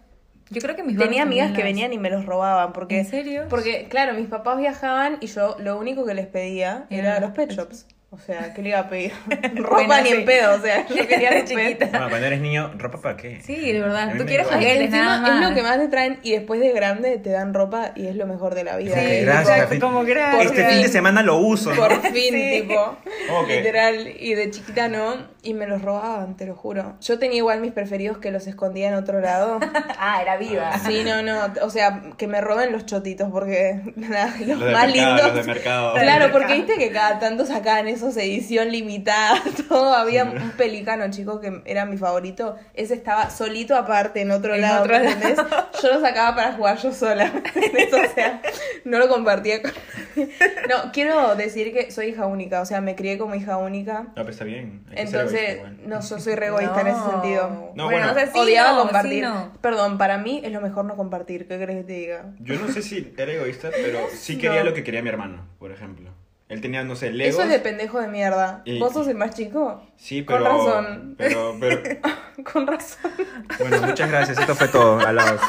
Yo 0.52 0.62
creo 0.62 0.76
que 0.76 0.84
mis 0.84 0.98
Tenía 0.98 1.24
amigas 1.24 1.52
que 1.52 1.58
las- 1.58 1.64
venían 1.66 1.92
y 1.94 1.98
me 1.98 2.10
los 2.10 2.26
robaban 2.26 2.72
porque 2.74 3.00
¿En 3.00 3.06
serio? 3.06 3.46
porque 3.50 3.88
claro, 3.90 4.14
mis 4.14 4.28
papás 4.28 4.58
viajaban 4.58 5.18
y 5.22 5.28
yo 5.28 5.58
lo 5.60 5.78
único 5.78 6.06
que 6.06 6.14
les 6.14 6.26
pedía 6.28 6.86
era 6.90 7.18
Era 7.18 7.20
los 7.20 7.32
pet 7.32 7.52
shops. 7.52 7.86
O 8.12 8.18
sea, 8.18 8.56
¿qué 8.56 8.64
le 8.64 8.70
iba 8.70 8.80
a 8.80 8.90
pedir? 8.90 9.12
Ropa 9.56 9.86
Bueno, 9.86 10.02
ni 10.02 10.10
sí. 10.10 10.16
en 10.16 10.26
pedo, 10.26 10.56
o 10.56 10.60
sea, 10.60 10.84
yo 10.90 11.08
quería 11.08 11.32
los 11.32 11.46
Chiquita. 11.46 11.86
Bueno, 11.92 12.10
cuando 12.10 12.26
eres 12.26 12.42
niño, 12.42 12.72
¿ropa 12.78 13.00
para 13.00 13.16
qué? 13.18 13.40
Sí, 13.44 13.56
de 13.72 13.80
verdad. 13.82 14.14
Tú 14.18 14.26
quieres 14.26 14.48
juguetes, 14.48 14.86
Encima 14.86 15.04
nada 15.06 15.22
más. 15.22 15.44
es 15.44 15.50
lo 15.50 15.56
que 15.56 15.62
más 15.62 15.78
te 15.78 15.88
traen 15.90 16.20
y 16.24 16.32
después 16.32 16.60
de 16.60 16.72
grande 16.72 17.20
te 17.20 17.30
dan 17.30 17.54
ropa 17.54 17.92
y 17.96 18.08
es 18.08 18.16
lo 18.16 18.26
mejor 18.26 18.56
de 18.56 18.64
la 18.64 18.78
vida. 18.78 18.96
Como 18.96 19.08
Y 19.08 19.22
gracias, 19.22 19.80
como 19.80 20.04
gracias. 20.04 20.46
Este 20.48 20.66
fin 20.70 20.82
de 20.82 20.88
semana 20.88 21.22
lo 21.22 21.38
uso, 21.38 21.70
¿no? 21.70 21.76
Por 21.76 22.02
fin, 22.02 22.34
Sí. 22.34 22.62
tipo, 22.62 22.98
literal, 23.48 24.08
y 24.20 24.34
de 24.34 24.50
chiquita 24.50 24.88
no, 24.88 25.14
y 25.44 25.54
me 25.54 25.68
los 25.68 25.82
robaban, 25.84 26.36
te 26.36 26.48
lo 26.48 26.56
juro. 26.56 26.96
Yo 27.02 27.20
tenía 27.20 27.38
igual 27.38 27.62
mis 27.62 27.74
preferidos 27.74 28.18
que 28.18 28.32
los 28.32 28.48
escondía 28.48 28.88
en 28.88 28.96
otro 28.96 29.22
lado. 29.22 29.60
Ah, 30.00 30.20
era 30.22 30.36
viva. 30.38 30.80
Sí, 30.80 31.04
no, 31.06 31.22
no, 31.22 31.54
o 31.62 31.70
sea, 31.70 32.02
que 32.18 32.26
me 32.28 32.42
roben 32.42 32.72
los 32.72 32.88
chotitos 32.88 33.30
porque 33.32 33.82
nada, 33.96 34.34
los, 34.40 34.58
Los 34.60 34.72
más 34.74 34.88
mercado, 34.88 34.88
lindos. 35.16 35.24
los 35.36 35.46
de 35.46 35.54
mercado. 35.54 35.94
Claro, 35.94 36.32
porque 36.32 36.54
viste 36.56 36.74
que 36.80 36.90
cada 36.92 37.20
tanto 37.20 37.46
sacaban 37.46 37.88
esos 38.00 38.18
edición 38.18 38.72
limitada, 38.72 39.42
todo. 39.70 39.94
Había 39.94 40.24
un 40.26 40.52
pelicano, 40.52 41.10
chico, 41.12 41.40
que 41.40 41.62
era 41.66 41.86
mi 41.86 41.98
favorito. 41.98 42.56
Ese 42.74 42.94
estaba 42.96 43.30
solito 43.30 43.76
aparte 43.76 44.22
en 44.22 44.32
otro 44.32 44.56
En 44.56 44.62
lado. 44.62 44.86
Yo 45.82 45.94
lo 45.94 46.02
sacaba 46.02 46.36
para 46.36 46.54
jugar 46.54 46.78
yo 46.78 46.92
sola. 46.94 47.32
O 48.10 48.14
sea, 48.14 48.42
no 48.86 48.98
lo 49.00 49.08
compartía 49.08 49.62
con. 49.62 49.72
No, 50.70 50.92
quiero 50.92 51.36
decir 51.36 51.74
que 51.74 51.92
soy 51.92 52.08
hija 52.08 52.26
única, 52.26 52.62
o 52.62 52.66
sea, 52.66 52.82
me 52.82 52.96
crié 52.96 53.18
como 53.18 53.36
hija 53.36 53.58
única. 53.58 54.04
No, 54.04 54.14
pero 54.16 54.30
está 54.30 54.46
bien. 54.46 54.84
Entonces, 54.92 55.60
no, 55.86 56.00
yo 56.02 56.20
soy 56.20 56.36
re 56.36 56.48
egoísta 56.48 56.82
en 56.82 56.88
ese 56.88 57.00
sentido. 57.12 57.72
No, 57.76 57.86
bueno, 57.86 58.00
bueno. 58.08 58.12
o 58.12 58.14
sea, 58.14 58.28
sí, 58.28 58.38
Odiaba 58.40 58.74
no, 58.74 58.82
compartir. 58.84 59.14
sí, 59.14 59.22
no. 59.22 59.52
Perdón, 59.62 59.98
para 59.98 60.18
mí 60.18 60.42
es 60.44 60.52
lo 60.52 60.62
mejor 60.62 60.86
no 60.86 60.96
compartir. 60.96 61.48
¿Qué 61.48 61.56
crees 61.58 61.80
que 61.80 61.84
te 61.84 61.94
diga? 61.94 62.26
Yo 62.40 62.56
no 62.60 62.68
sé 62.72 62.82
si 62.82 63.14
era 63.18 63.32
egoísta, 63.32 63.70
pero 63.72 64.00
sí 64.14 64.38
quería 64.38 64.64
No. 64.64 64.70
lo 64.70 64.74
que 64.74 64.84
quería 64.84 65.02
mi 65.02 65.10
hermano, 65.10 65.46
por 65.60 65.72
ejemplo. 65.72 66.10
Él 66.50 66.62
tenía, 66.62 66.84
no 66.84 66.96
sé, 66.96 67.12
legos. 67.12 67.36
Eso 67.36 67.44
es 67.44 67.50
de 67.50 67.60
pendejo 67.60 68.00
de 68.02 68.08
mierda. 68.08 68.64
Y- 68.66 68.80
¿Vos 68.80 68.92
sos 68.94 69.08
el 69.08 69.16
más 69.16 69.36
chico? 69.36 69.86
Sí, 69.96 70.26
Con 70.26 70.40
pero... 70.40 70.50
razón. 70.50 71.16
Pero, 71.18 71.56
pero... 71.60 71.82
Con 72.52 72.66
razón. 72.68 73.12
Bueno, 73.60 73.82
muchas 73.88 74.10
gracias. 74.10 74.38
Esto 74.40 74.56
fue 74.56 74.68
todo. 74.70 75.00
Alados. 75.00 75.40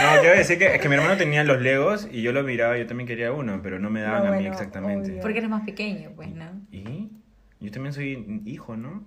No, 0.00 0.20
quiero 0.20 0.36
decir 0.36 0.58
que, 0.58 0.78
que 0.78 0.88
mi 0.88 0.94
hermano 0.96 1.16
tenía 1.16 1.42
los 1.44 1.60
legos 1.60 2.08
y 2.10 2.22
yo 2.22 2.32
lo 2.32 2.42
miraba, 2.44 2.76
yo 2.78 2.86
también 2.86 3.06
quería 3.08 3.32
uno, 3.32 3.60
pero 3.62 3.78
no 3.80 3.90
me 3.90 4.00
daban 4.00 4.22
No, 4.22 4.28
a 4.28 4.30
mí 4.32 4.36
bueno, 4.38 4.52
exactamente. 4.52 5.10
obvio. 5.10 5.22
Porque 5.22 5.38
eres 5.38 5.50
más 5.50 5.62
pequeño, 5.64 6.10
pues, 6.14 6.28
¿no? 6.30 6.44
¿Y? 6.70 7.10
Yo 7.60 7.70
también 7.72 7.92
soy 7.92 8.42
hijo, 8.44 8.76
¿no? 8.76 9.04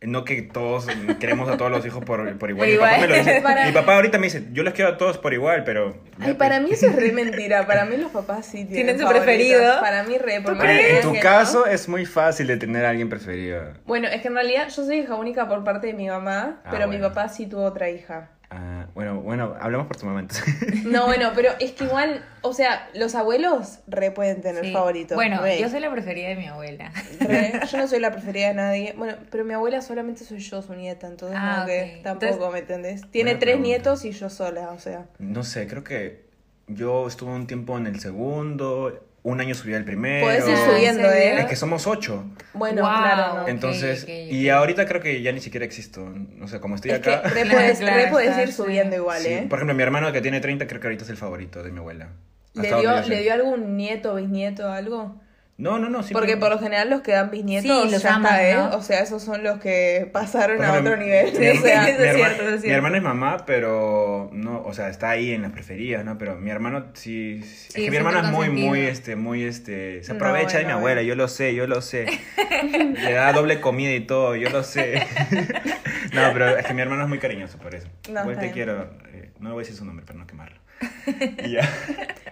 No 0.00 0.24
que 0.24 0.42
todos 0.42 0.86
queremos 1.18 1.48
a 1.50 1.56
todos 1.56 1.72
los 1.72 1.84
hijos 1.84 2.04
por, 2.04 2.38
por 2.38 2.50
igual. 2.50 2.68
Mi, 2.70 2.76
papá 2.76 2.98
me 2.98 3.06
lo 3.08 3.14
dice. 3.16 3.40
Para- 3.42 3.66
Mi 3.66 3.72
papá 3.72 3.96
ahorita 3.96 4.18
me 4.18 4.28
dice, 4.28 4.44
yo 4.52 4.62
los 4.62 4.72
quiero 4.72 4.92
a 4.92 4.96
todos 4.96 5.18
por 5.18 5.34
igual, 5.34 5.64
pero... 5.64 5.96
Ay, 6.20 6.34
para 6.34 6.60
mí 6.60 6.70
eso 6.70 6.86
es 6.86 6.94
re 6.94 7.10
mentira. 7.10 7.66
Para 7.66 7.84
mí 7.84 7.96
los 7.96 8.12
papás 8.12 8.46
sí 8.46 8.64
tienen, 8.64 8.72
Tienen 8.96 8.98
su 8.98 9.02
favoritos. 9.02 9.26
preferido. 9.26 9.80
Para 9.80 10.02
mí 10.04 10.16
re. 10.18 10.40
Por 10.40 10.52
¿Tú 10.52 10.58
más 10.58 10.70
en 10.70 11.00
tu 11.02 11.10
que 11.12 11.16
no. 11.18 11.22
caso 11.22 11.66
es 11.66 11.88
muy 11.88 12.06
fácil 12.06 12.46
de 12.46 12.56
tener 12.58 12.84
a 12.84 12.90
alguien 12.90 13.08
preferido. 13.08 13.60
Bueno, 13.86 14.06
es 14.06 14.22
que 14.22 14.28
en 14.28 14.34
realidad 14.34 14.68
yo 14.68 14.84
soy 14.84 14.98
hija 15.00 15.16
única 15.16 15.48
por 15.48 15.64
parte 15.64 15.88
de 15.88 15.94
mi 15.94 16.06
mamá, 16.08 16.60
Ah, 16.64 16.68
pero 16.70 16.86
mi 16.86 16.98
papá 16.98 17.28
sí 17.28 17.46
tuvo 17.46 17.64
otra 17.64 17.90
hija. 17.90 18.30
Ah, 18.50 18.86
bueno, 18.94 19.20
bueno, 19.20 19.54
hablemos 19.60 19.86
por 19.86 19.96
tu 19.98 20.06
momento. 20.06 20.34
No, 20.84 21.04
bueno, 21.06 21.32
pero 21.34 21.50
es 21.60 21.72
que 21.72 21.84
igual, 21.84 22.24
o 22.40 22.54
sea, 22.54 22.88
los 22.94 23.14
abuelos 23.14 23.80
re 23.86 24.10
pueden 24.10 24.40
tener 24.40 24.64
Sí. 24.64 24.72
favoritos. 24.72 25.16
Bueno, 25.16 25.42
re. 25.42 25.60
yo 25.60 25.68
soy 25.68 25.80
la 25.80 25.90
preferida 25.90 26.28
de 26.28 26.36
mi 26.36 26.46
abuela. 26.46 26.90
Re. 27.20 27.60
Yo 27.70 27.76
no 27.76 27.86
soy 27.86 28.00
la 28.00 28.10
preferida 28.10 28.48
de 28.48 28.54
nadie. 28.54 28.94
Bueno, 28.96 29.16
pero 29.30 29.44
mi 29.44 29.52
abuela 29.52 29.82
solamente 29.82 30.24
soy 30.24 30.38
yo, 30.38 30.62
su 30.62 30.74
nieta, 30.74 31.06
entonces 31.08 31.36
Ah, 31.38 31.56
como 31.56 31.66
que 31.66 32.00
tampoco, 32.02 32.26
Entonces- 32.32 32.52
¿me 32.52 32.58
entendés? 32.60 33.10
Tiene 33.10 33.32
tres 33.32 33.40
pregunta. 33.56 33.66
nietos 33.68 34.04
y 34.06 34.12
yo 34.12 34.30
sola, 34.30 34.70
o 34.70 34.78
sea. 34.78 35.06
No 35.18 35.42
sé, 35.44 35.66
creo 35.66 35.84
que 35.84 36.24
yo 36.68 37.06
estuve 37.06 37.32
un 37.32 37.46
tiempo 37.46 37.76
en 37.76 37.86
el 37.86 38.00
segundo, 38.00 38.98
un 39.28 39.40
año 39.40 39.54
subí 39.54 39.74
al 39.74 39.84
primero. 39.84 40.26
Podés 40.26 40.46
ir 40.48 40.54
Ah, 40.56 40.66
subiendo. 40.70 41.08
¿eh? 41.10 41.40
Es 41.40 41.46
que 41.46 41.56
somos 41.56 41.86
ocho. 41.86 42.24
Bueno, 42.54 42.82
Wow. 42.82 42.90
claro, 42.90 43.34
no. 43.42 43.48
Entonces, 43.48 44.06
y 44.08 44.48
ahorita 44.48 44.86
creo 44.86 45.00
que 45.00 45.22
ya 45.22 45.32
ni 45.32 45.40
siquiera 45.40 45.64
existo. 45.66 46.12
O 46.42 46.48
sea, 46.48 46.60
como 46.60 46.74
estoy 46.74 46.90
Es 46.92 47.00
que 47.00 47.12
acá. 47.14 47.28
re 47.28 47.42
Claro, 47.44 47.58
podés, 47.58 47.78
claro, 47.78 47.96
re 48.04 48.10
podés 48.10 48.28
está, 48.30 48.42
ir 48.42 48.48
sí. 48.48 48.54
subiendo 48.54 48.96
igual, 48.96 49.20
Sí, 49.22 49.28
¿eh? 49.28 49.46
Por 49.48 49.58
ejemplo, 49.58 49.74
mi 49.74 49.82
hermano 49.82 50.10
que 50.12 50.20
tiene 50.20 50.40
30, 50.40 50.66
creo 50.66 50.80
que 50.80 50.86
ahorita 50.88 51.04
es 51.04 51.10
el 51.10 51.16
favorito 51.16 51.62
de 51.62 51.70
mi 51.70 51.78
abuela. 51.78 52.08
¿Le 52.54 52.68
dio. 52.68 53.00
¿Le 53.02 53.22
dio 53.22 53.32
algún 53.34 53.76
nieto, 53.76 54.14
bisnieto, 54.16 54.70
algo? 54.70 55.20
No, 55.60 55.76
no, 55.80 55.88
no. 55.90 56.02
Porque 56.12 56.36
por 56.36 56.50
lo 56.50 56.60
general 56.60 56.88
los 56.88 57.00
que 57.02 57.10
dan 57.10 57.32
bisnietos 57.32 57.86
Sí, 57.86 57.90
los 57.90 58.00
ya 58.00 58.14
aman, 58.14 58.32
está, 58.32 58.48
¿eh? 58.48 58.54
¿no? 58.54 58.76
O 58.76 58.80
sea, 58.80 59.00
esos 59.00 59.24
son 59.24 59.42
los 59.42 59.58
que 59.58 60.08
pasaron 60.12 60.62
a 60.64 60.72
otro 60.74 60.96
nivel. 60.96 61.36
Mi, 61.36 61.48
o 61.58 61.60
sea, 61.60 61.82
mi 61.82 61.90
es 61.90 61.98
herma- 61.98 62.14
cierto, 62.14 62.48
es 62.48 62.62
mi 62.62 62.70
hermana 62.70 62.96
es 62.98 63.02
mamá, 63.02 63.38
pero 63.44 64.30
no, 64.32 64.62
o 64.62 64.72
sea, 64.72 64.88
está 64.88 65.10
ahí 65.10 65.32
en 65.32 65.42
las 65.42 65.50
preferidas, 65.50 66.04
¿no? 66.04 66.16
Pero 66.16 66.36
mi 66.36 66.50
hermano 66.50 66.86
sí, 66.94 67.42
sí- 67.42 67.68
es 67.70 67.74
que 67.74 67.90
mi 67.90 67.96
hermano 67.96 68.20
es 68.20 68.26
muy, 68.30 68.50
muy, 68.50 68.82
este, 68.82 69.16
muy, 69.16 69.42
este, 69.42 70.04
se 70.04 70.12
No, 70.12 70.18
aprovecha 70.18 70.58
de 70.58 70.64
mi 70.64 70.70
abuela, 70.70 71.02
yo 71.02 71.16
lo 71.16 71.26
sé, 71.26 71.52
yo 71.56 71.66
lo 71.66 71.82
sé. 71.82 72.06
Le 72.94 73.12
da 73.12 73.32
doble 73.32 73.60
comida 73.60 73.92
y 73.92 74.06
todo, 74.06 74.36
yo 74.36 74.50
lo 74.50 74.62
sé. 74.62 74.94
no, 76.12 76.22
pero 76.34 76.56
es 76.56 76.66
que 76.66 76.72
mi 76.74 76.82
hermano 76.82 77.02
es 77.02 77.08
muy 77.08 77.18
cariñoso 77.18 77.58
por 77.58 77.74
eso. 77.74 77.88
No, 78.10 78.20
Igual 78.20 78.36
te 78.36 78.42
bien. 78.42 78.52
quiero, 78.54 78.82
eh, 79.12 79.30
no 79.40 79.50
voy 79.54 79.58
a 79.58 79.62
decir 79.64 79.74
su 79.76 79.84
nombre 79.84 80.06
para 80.06 80.20
no 80.20 80.26
quemarlo. 80.28 80.56
Y 81.44 81.50
ya. 81.52 81.68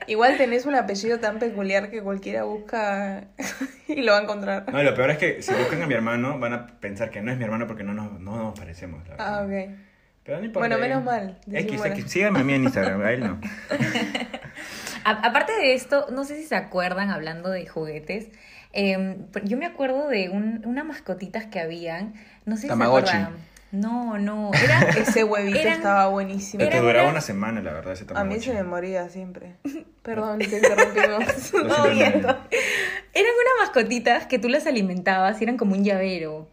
Igual 0.08 0.36
tenés 0.36 0.66
un 0.66 0.74
apellido 0.76 1.18
tan 1.18 1.38
peculiar 1.40 1.90
que 1.90 2.00
cualquiera 2.00 2.44
busca 2.44 3.24
y 3.88 4.02
lo 4.02 4.12
va 4.12 4.18
a 4.18 4.22
encontrar. 4.22 4.70
No, 4.72 4.80
y 4.80 4.84
lo 4.84 4.94
peor 4.94 5.10
es 5.10 5.18
que 5.18 5.42
si 5.42 5.52
buscan 5.52 5.82
a 5.82 5.86
mi 5.86 5.94
hermano, 5.94 6.38
van 6.38 6.52
a 6.52 6.66
pensar 6.78 7.10
que 7.10 7.20
no 7.22 7.32
es 7.32 7.38
mi 7.38 7.44
hermano 7.44 7.66
porque 7.66 7.82
no 7.82 7.92
nos, 7.94 8.20
no 8.20 8.36
nos 8.36 8.58
parecemos. 8.58 9.06
la 9.08 9.14
Ah, 9.18 9.42
verdad. 9.42 9.72
ok. 9.72 9.78
Pero 10.24 10.38
no 10.38 10.44
importa. 10.44 10.68
Bueno, 10.68 10.76
eh. 10.84 10.88
menos 10.88 11.04
mal, 11.04 11.38
X. 11.52 11.80
Síganme 12.10 12.40
a 12.40 12.44
mí 12.44 12.54
en 12.54 12.64
Instagram, 12.64 13.00
a 13.02 13.12
él 13.12 13.20
no. 13.20 13.40
A- 15.04 15.26
aparte 15.26 15.52
de 15.52 15.74
esto, 15.74 16.06
no 16.10 16.24
sé 16.24 16.36
si 16.36 16.44
se 16.44 16.56
acuerdan 16.56 17.10
hablando 17.10 17.50
de 17.50 17.66
juguetes. 17.66 18.28
eh, 18.72 19.16
pero 19.32 19.46
yo 19.46 19.56
me 19.56 19.66
acuerdo 19.66 20.08
de 20.08 20.28
un, 20.30 20.62
unas 20.66 20.84
mascotitas 20.84 21.46
que 21.46 21.60
habían. 21.60 22.14
No 22.44 22.56
sé 22.56 22.62
si 22.62 22.68
Tamagotchi. 22.68 23.10
se 23.10 23.16
acuerdan. 23.16 23.40
No, 23.72 24.18
no. 24.18 24.50
Era, 24.54 24.80
Ese 24.98 25.24
huevito 25.24 25.58
Eran- 25.58 25.74
estaba 25.74 26.06
buenísimo. 26.08 26.68
Te 26.68 26.80
duraba 26.80 27.08
una- 27.10 27.20
semana, 27.20 27.60
la 27.60 27.72
verdad, 27.72 27.92
ese 27.94 28.06
A 28.14 28.24
mí 28.24 28.40
se 28.40 28.52
me 28.54 28.62
moría 28.62 29.08
siempre. 29.08 29.56
Perdón, 30.02 30.38
te 30.38 30.44
interrumpimos. 30.56 31.52
No. 31.52 31.86
Eran 31.86 33.32
unas 33.32 33.54
mascotitas 33.60 34.26
que 34.26 34.38
tú 34.38 34.48
las 34.48 34.66
alimentabas 34.66 35.40
y 35.40 35.44
eran 35.44 35.56
como 35.56 35.74
un 35.74 35.84
llavero. 35.84 36.48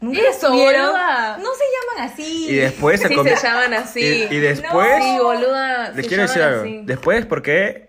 ¿Nunca 0.00 0.20
Eso, 0.28 0.50
boluda. 0.50 1.38
No 1.38 1.48
se 1.54 1.64
llaman 1.96 2.10
así. 2.12 2.46
Y 2.50 2.56
después 2.56 3.00
se 3.00 3.08
Sí, 3.08 3.14
se 3.14 3.46
llaman 3.46 3.74
así. 3.74 4.00
Y, 4.30 4.34
y 4.34 4.40
después, 4.40 5.02
Sí, 5.02 5.18
boluda. 5.22 5.90
les 5.92 6.06
quiero 6.08 6.22
decir 6.24 6.42
algo. 6.42 6.60
así. 6.62 6.82
Después, 6.84 7.24
porque 7.26 7.88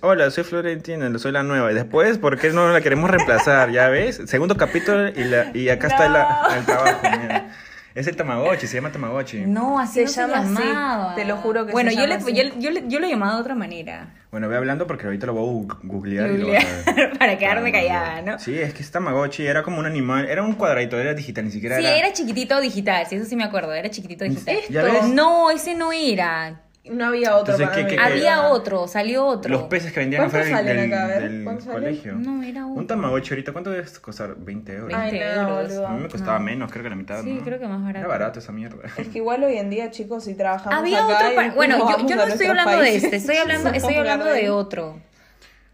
Hola, 0.00 0.30
soy 0.30 0.44
Florentina, 0.44 1.10
soy 1.18 1.32
la 1.32 1.42
nueva. 1.42 1.70
Y 1.70 1.74
después, 1.74 2.16
¿por 2.18 2.38
qué 2.38 2.50
no 2.50 2.70
la 2.72 2.80
queremos 2.80 3.08
reemplazar? 3.10 3.70
¿Ya 3.70 3.88
ves? 3.88 4.20
Segundo 4.26 4.56
capítulo 4.56 5.08
y, 5.08 5.24
la, 5.24 5.50
y 5.54 5.68
acá 5.68 5.88
está 5.88 6.08
la- 6.08 6.54
el 6.58 6.64
trabajo. 6.64 7.00
mira. 7.02 7.50
Es 7.94 8.08
el 8.08 8.16
Tamagotchi, 8.16 8.66
se 8.66 8.74
llama 8.76 8.90
Tamagotchi. 8.90 9.42
No, 9.46 9.78
así 9.78 10.00
Se 10.00 10.02
no 10.02 10.08
se 10.08 10.20
llama 10.22 10.38
así, 10.38 10.54
llamaba. 10.68 11.14
te 11.14 11.24
lo 11.24 11.36
juro 11.36 11.64
que 11.64 11.70
Bueno, 11.72 11.90
se 11.90 11.96
yo, 11.96 12.02
llama 12.02 12.14
le, 12.16 12.22
así. 12.22 12.34
yo, 12.34 12.42
yo, 12.58 12.70
le- 12.72 12.84
yo 12.88 12.98
lo 12.98 13.06
he 13.06 13.10
llamado 13.10 13.36
de 13.36 13.40
otra 13.42 13.54
manera. 13.54 14.14
Bueno, 14.32 14.48
voy 14.48 14.56
hablando 14.56 14.88
porque 14.88 15.06
ahorita 15.06 15.26
lo 15.26 15.34
voy 15.34 15.42
a 15.48 15.68
gu- 15.68 15.78
googlear. 15.84 16.30
y 16.32 16.38
lo 16.38 16.48
vas 16.48 16.64
a 16.64 16.68
ver. 16.68 16.84
Googlear, 16.86 17.12
para 17.20 17.38
quedarme 17.38 17.70
callada, 17.70 18.20
¿no? 18.22 18.38
Sí, 18.40 18.58
es 18.58 18.74
que 18.74 18.82
es 18.82 18.90
Tamagotchi, 18.90 19.46
era 19.46 19.62
como 19.62 19.78
un 19.78 19.86
animal, 19.86 20.26
era 20.28 20.42
un 20.42 20.54
cuadradito, 20.54 20.98
era 20.98 21.14
digital, 21.14 21.44
ni 21.44 21.52
siquiera 21.52 21.76
Sí, 21.78 21.84
era... 21.86 21.96
era 21.96 22.12
chiquitito 22.12 22.60
digital, 22.60 23.06
sí, 23.08 23.14
eso 23.14 23.26
sí 23.26 23.36
me 23.36 23.44
acuerdo, 23.44 23.72
era 23.72 23.88
chiquitito 23.88 24.24
digital. 24.24 24.56
¿Ya 24.68 24.80
Esto- 24.82 24.92
ves? 24.92 25.04
No, 25.14 25.52
ese 25.52 25.76
no 25.76 25.92
era. 25.92 26.62
No 26.84 27.06
había 27.06 27.36
otro 27.36 27.54
Entonces, 27.54 27.66
para 27.68 27.76
¿qué- 27.76 27.82
mí. 27.84 27.90
qué- 27.90 27.96
qué- 27.96 28.02
Había 28.02 28.48
otro, 28.48 28.86
salió 28.86 29.24
otro. 29.24 29.50
Los 29.50 29.62
peces 29.64 29.90
que 29.92 30.00
vendían 30.00 30.22
¿Cuántos 30.28 30.40
afuera 30.40 30.62
del, 30.62 30.76
salen 30.76 30.92
acá? 30.92 31.04
A 31.04 31.06
ver, 31.06 31.22
del 31.30 31.44
¿cuántos 31.44 31.64
salen? 31.64 31.80
colegio. 31.82 32.12
No, 32.16 32.42
era 32.42 32.66
Un 32.66 32.72
otro. 32.72 32.86
Tamagotchi 32.86 33.30
ahorita, 33.32 33.52
¿cuánto 33.52 33.70
debe 33.70 33.86
costar? 34.02 34.34
20 34.36 34.72
euros. 34.76 34.92
Ay, 34.94 35.10
20 35.12 35.34
no, 35.34 35.60
euros. 35.60 35.78
A 35.78 35.88
mí 35.92 36.02
me 36.02 36.08
costaba 36.10 36.38
No. 36.38 36.44
menos, 36.44 36.70
creo 36.70 36.82
que 36.84 36.90
la 36.90 36.96
mitad. 36.96 37.22
Sí, 37.22 37.32
¿no? 37.32 37.42
creo 37.44 37.58
que 37.58 37.66
más 37.66 37.80
barato. 37.82 37.98
Era 38.00 38.08
barato 38.08 38.38
esa 38.38 38.52
mierda. 38.52 38.82
Es 38.98 39.08
que 39.08 39.18
igual 39.18 39.42
hoy 39.44 39.56
en 39.56 39.70
día, 39.70 39.90
chicos, 39.90 40.24
si 40.24 40.34
trabajamos 40.34 40.78
Había 40.78 41.04
acá 41.06 41.28
otro. 41.30 41.42
y 41.42 41.50
Bueno, 41.50 41.78
yo, 42.06 42.16
no 42.16 42.24
estoy 42.24 42.46
hablando 42.48 42.78
de 42.78 42.96
este, 42.96 43.16
estoy 43.16 43.36
hablando, 43.36 43.70
estoy 43.74 43.94
hablando 43.94 44.26
de 44.26 44.50
otro. 44.50 45.00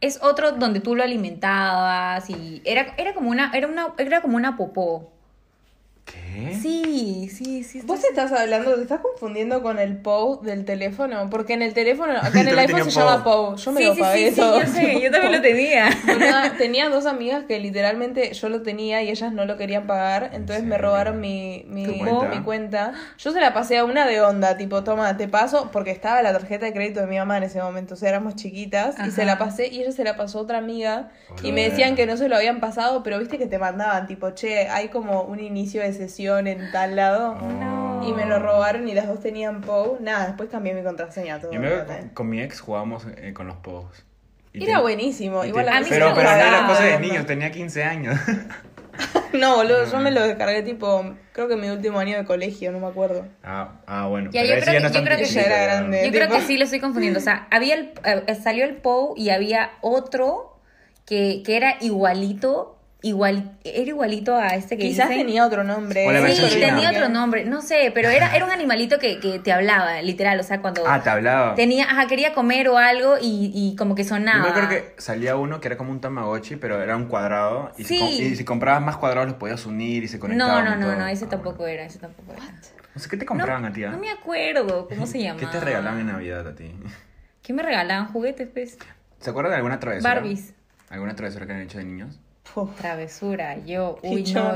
Es 0.00 0.20
otro 0.22 0.52
donde 0.52 0.78
tú 0.80 0.94
lo 0.94 1.02
alimentabas 1.02 2.30
y 2.30 2.62
era, 2.64 2.94
era 2.96 3.14
como 3.14 3.30
una, 3.30 3.50
era 3.52 3.66
una, 3.66 3.88
era 3.98 4.22
como 4.22 4.36
una 4.36 4.56
popó. 4.56 5.12
¿Qué? 6.06 6.19
Sí, 6.60 7.28
sí, 7.32 7.62
sí. 7.64 7.80
Vos 7.84 8.02
estás 8.04 8.32
hablando, 8.32 8.74
te 8.74 8.82
estás 8.82 9.00
confundiendo 9.00 9.62
con 9.62 9.78
el 9.78 9.96
POU 9.96 10.40
del 10.42 10.64
teléfono, 10.64 11.28
porque 11.30 11.54
en 11.54 11.62
el 11.62 11.74
teléfono, 11.74 12.12
acá 12.16 12.40
en 12.40 12.48
el 12.48 12.58
iPhone 12.58 12.84
se 12.84 12.90
llama 12.90 13.24
POU. 13.24 13.50
POU. 13.50 13.56
Yo 13.56 13.72
me 13.72 13.80
sí, 13.80 13.86
lo 13.86 13.94
sí, 13.94 14.00
pagué 14.00 14.28
sí, 14.28 14.34
sí, 14.34 14.40
todo. 14.40 14.60
yo 14.60 14.66
sé, 14.66 15.00
yo 15.00 15.10
también 15.10 15.32
lo 15.32 15.40
tenía. 15.40 15.90
Tenía, 16.06 16.54
tenía 16.58 16.88
dos 16.88 17.06
amigas 17.06 17.44
que 17.44 17.58
literalmente 17.60 18.32
yo 18.32 18.48
lo 18.48 18.62
tenía 18.62 19.02
y 19.02 19.10
ellas 19.10 19.32
no 19.32 19.44
lo 19.44 19.56
querían 19.56 19.86
pagar, 19.86 20.30
entonces 20.32 20.64
me 20.64 20.76
robaron 20.78 21.20
mi, 21.20 21.64
mi, 21.68 21.84
¿Tu 21.84 21.98
cuenta? 21.98 22.28
mi 22.28 22.42
cuenta. 22.42 22.92
Yo 23.18 23.32
se 23.32 23.40
la 23.40 23.54
pasé 23.54 23.78
a 23.78 23.84
una 23.84 24.06
de 24.06 24.20
onda, 24.20 24.56
tipo, 24.56 24.82
toma, 24.84 25.16
te 25.16 25.28
paso, 25.28 25.70
porque 25.72 25.90
estaba 25.90 26.22
la 26.22 26.32
tarjeta 26.32 26.66
de 26.66 26.72
crédito 26.72 27.00
de 27.00 27.06
mi 27.06 27.18
mamá 27.18 27.36
en 27.38 27.44
ese 27.44 27.60
momento, 27.62 27.94
o 27.94 27.96
sea, 27.96 28.08
éramos 28.08 28.36
chiquitas, 28.36 28.96
y 29.06 29.10
se 29.10 29.22
Ajá. 29.22 29.32
la 29.32 29.38
pasé 29.38 29.68
y 29.68 29.80
ella 29.80 29.92
se 29.92 30.04
la 30.04 30.16
pasó 30.16 30.38
a 30.38 30.42
otra 30.42 30.58
amiga 30.58 31.10
y 31.42 31.52
me 31.52 31.68
decían 31.68 31.94
que 31.96 32.06
no 32.06 32.16
se 32.16 32.28
lo 32.28 32.36
habían 32.36 32.60
pasado, 32.60 33.02
pero 33.02 33.18
viste 33.18 33.38
que 33.38 33.46
te 33.46 33.58
mandaban, 33.58 34.06
tipo, 34.06 34.30
che, 34.30 34.68
hay 34.68 34.88
como 34.88 35.22
un 35.22 35.40
inicio 35.40 35.82
de 35.82 35.92
sesión 35.92 36.29
en 36.38 36.70
tal 36.72 36.96
lado. 36.96 37.34
No. 37.36 38.02
Y 38.06 38.12
me 38.12 38.24
lo 38.24 38.38
robaron 38.38 38.88
y 38.88 38.94
las 38.94 39.06
dos 39.08 39.20
tenían 39.20 39.60
POU. 39.60 39.98
Nada, 40.00 40.26
después 40.28 40.48
cambié 40.48 40.72
mi 40.74 40.82
contraseña 40.82 41.38
todo. 41.40 41.52
Yo 41.52 41.60
me 41.60 41.66
acuerdo 41.66 41.84
olvídate. 41.84 42.06
con, 42.06 42.14
con 42.14 42.28
mi 42.30 42.40
ex 42.40 42.60
jugábamos 42.60 43.06
eh, 43.16 43.32
con 43.34 43.46
los 43.46 43.56
pogos. 43.56 44.04
Y 44.52 44.64
Era 44.64 44.74
ten- 44.74 44.82
buenísimo. 44.82 45.44
y 45.44 45.48
Igual 45.48 45.66
ten- 45.66 45.74
a 45.74 45.78
mí 45.80 45.84
sí 45.84 45.90
pero, 45.90 46.08
me 46.10 46.14
pero 46.16 46.30
no 46.30 46.36
era 46.36 46.66
cosa 46.66 46.82
de 46.82 46.98
niños, 47.00 47.26
tenía 47.26 47.50
15 47.50 47.84
años. 47.84 48.18
No, 49.32 49.56
boludo, 49.56 49.86
yo 49.90 49.98
me 49.98 50.10
lo 50.10 50.22
descargué 50.24 50.62
tipo, 50.62 51.14
creo 51.32 51.48
que 51.48 51.56
mi 51.56 51.70
último 51.70 52.00
año 52.00 52.18
de 52.18 52.24
colegio, 52.24 52.70
no 52.72 52.80
me 52.80 52.88
acuerdo. 52.88 53.24
ah, 53.44 53.80
ah, 53.86 54.06
bueno. 54.08 54.30
Ya, 54.32 54.42
pero 54.42 54.56
yo 54.56 54.60
creo 54.60 54.72
ya 54.74 54.78
que- 54.80 54.88
no 54.88 54.92
yo 54.94 55.04
creo 55.04 55.16
que 55.18 55.24
chiquito, 55.24 55.40
ya 55.40 55.46
era 55.46 55.56
ya. 55.56 55.64
grande. 55.78 56.04
Yo 56.04 56.10
creo 56.10 56.26
tipo- 56.26 56.34
que 56.38 56.42
sí 56.46 56.58
lo 56.58 56.64
estoy 56.64 56.80
confundiendo. 56.80 57.18
O 57.20 57.22
sea, 57.22 57.46
había 57.50 57.76
el, 57.76 57.92
eh, 58.04 58.34
salió 58.34 58.64
el 58.64 58.76
POU 58.76 59.14
y 59.16 59.30
había 59.30 59.70
otro 59.80 60.58
que, 61.06 61.42
que 61.46 61.56
era 61.56 61.76
igualito, 61.80 62.78
igual, 63.02 63.58
era 63.64 63.86
igualito 63.88 64.34
a 64.36 64.54
este 64.54 64.76
que 64.76 64.82
Quizás 64.84 65.08
dicen. 65.08 65.26
tenía 65.26 65.46
otro 65.46 65.64
nombre. 65.64 66.06
Sí, 66.34 66.50
tenía 66.60 66.90
otro 66.90 67.08
nombre, 67.08 67.44
no 67.44 67.62
sé, 67.62 67.90
pero 67.94 68.10
era, 68.10 68.34
era 68.36 68.44
un 68.44 68.50
animalito 68.50 68.98
que, 68.98 69.20
que 69.20 69.38
te 69.38 69.52
hablaba, 69.52 70.02
literal, 70.02 70.38
o 70.38 70.42
sea, 70.42 70.60
cuando 70.60 70.82
Ah, 70.86 71.02
te 71.02 71.10
hablaba. 71.10 71.54
tenía, 71.54 71.84
ajá, 71.84 72.06
quería 72.06 72.34
comer 72.34 72.68
o 72.68 72.76
algo 72.78 73.16
y, 73.20 73.50
y 73.54 73.76
como 73.76 73.94
que 73.94 74.02
Yo 74.04 74.10
sonaba. 74.10 74.42
me 74.42 74.48
acuerdo 74.50 74.68
que 74.68 74.94
salía 74.98 75.36
uno 75.36 75.60
que 75.60 75.68
era 75.68 75.76
como 75.76 75.90
un 75.92 76.00
Tamagotchi, 76.00 76.56
pero 76.56 76.82
era 76.82 76.96
un 76.96 77.06
cuadrado. 77.06 77.72
Y, 77.78 77.84
si, 77.84 77.94
Sí. 77.94 77.98
com- 77.98 78.08
y 78.08 78.36
si 78.36 78.44
comprabas 78.44 78.82
más 78.82 78.96
cuadrados 78.96 79.28
los 79.30 79.38
podías 79.38 79.64
unir 79.66 80.04
y 80.04 80.08
se 80.08 80.18
conectaban. 80.18 80.64
No, 80.64 80.76
no, 80.76 80.86
no, 80.92 80.96
no, 80.98 81.06
ese 81.06 81.24
Ah, 81.24 81.28
tampoco 81.30 81.58
bueno. 81.58 81.72
era, 81.74 81.84
ese 81.86 81.98
tampoco 81.98 82.32
era. 82.32 82.42
No 82.94 83.00
sé, 83.00 83.08
¿qué 83.08 83.16
te 83.16 83.24
compraban 83.24 83.64
a 83.64 83.72
ti? 83.72 83.84
ah? 83.84 83.90
No 83.92 83.98
me 83.98 84.10
acuerdo 84.10 84.88
cómo 84.88 85.06
se 85.06 85.20
llamaba. 85.22 85.40
¿Qué 85.50 85.58
te 85.58 85.64
regalaban 85.64 86.00
en 86.00 86.06
Navidad 86.08 86.46
a 86.46 86.54
ti? 86.54 86.72
¿Qué 87.42 87.52
me 87.52 87.62
regalaban? 87.62 88.08
Juguetes, 88.12 88.48
pues. 88.52 88.78
¿Se 89.20 89.30
acuerdan 89.30 89.52
de 89.52 89.56
alguna 89.56 89.80
travesura? 89.80 90.14
Barbies. 90.14 90.54
¿Alguna 90.90 91.14
travesura 91.14 91.46
que 91.46 91.52
han 91.52 91.60
hecho 91.60 91.78
de 91.78 91.84
niños? 91.84 92.18
Puf. 92.54 92.76
Travesura, 92.76 93.58
yo, 93.64 93.98
uy, 94.02 94.24
no. 94.34 94.54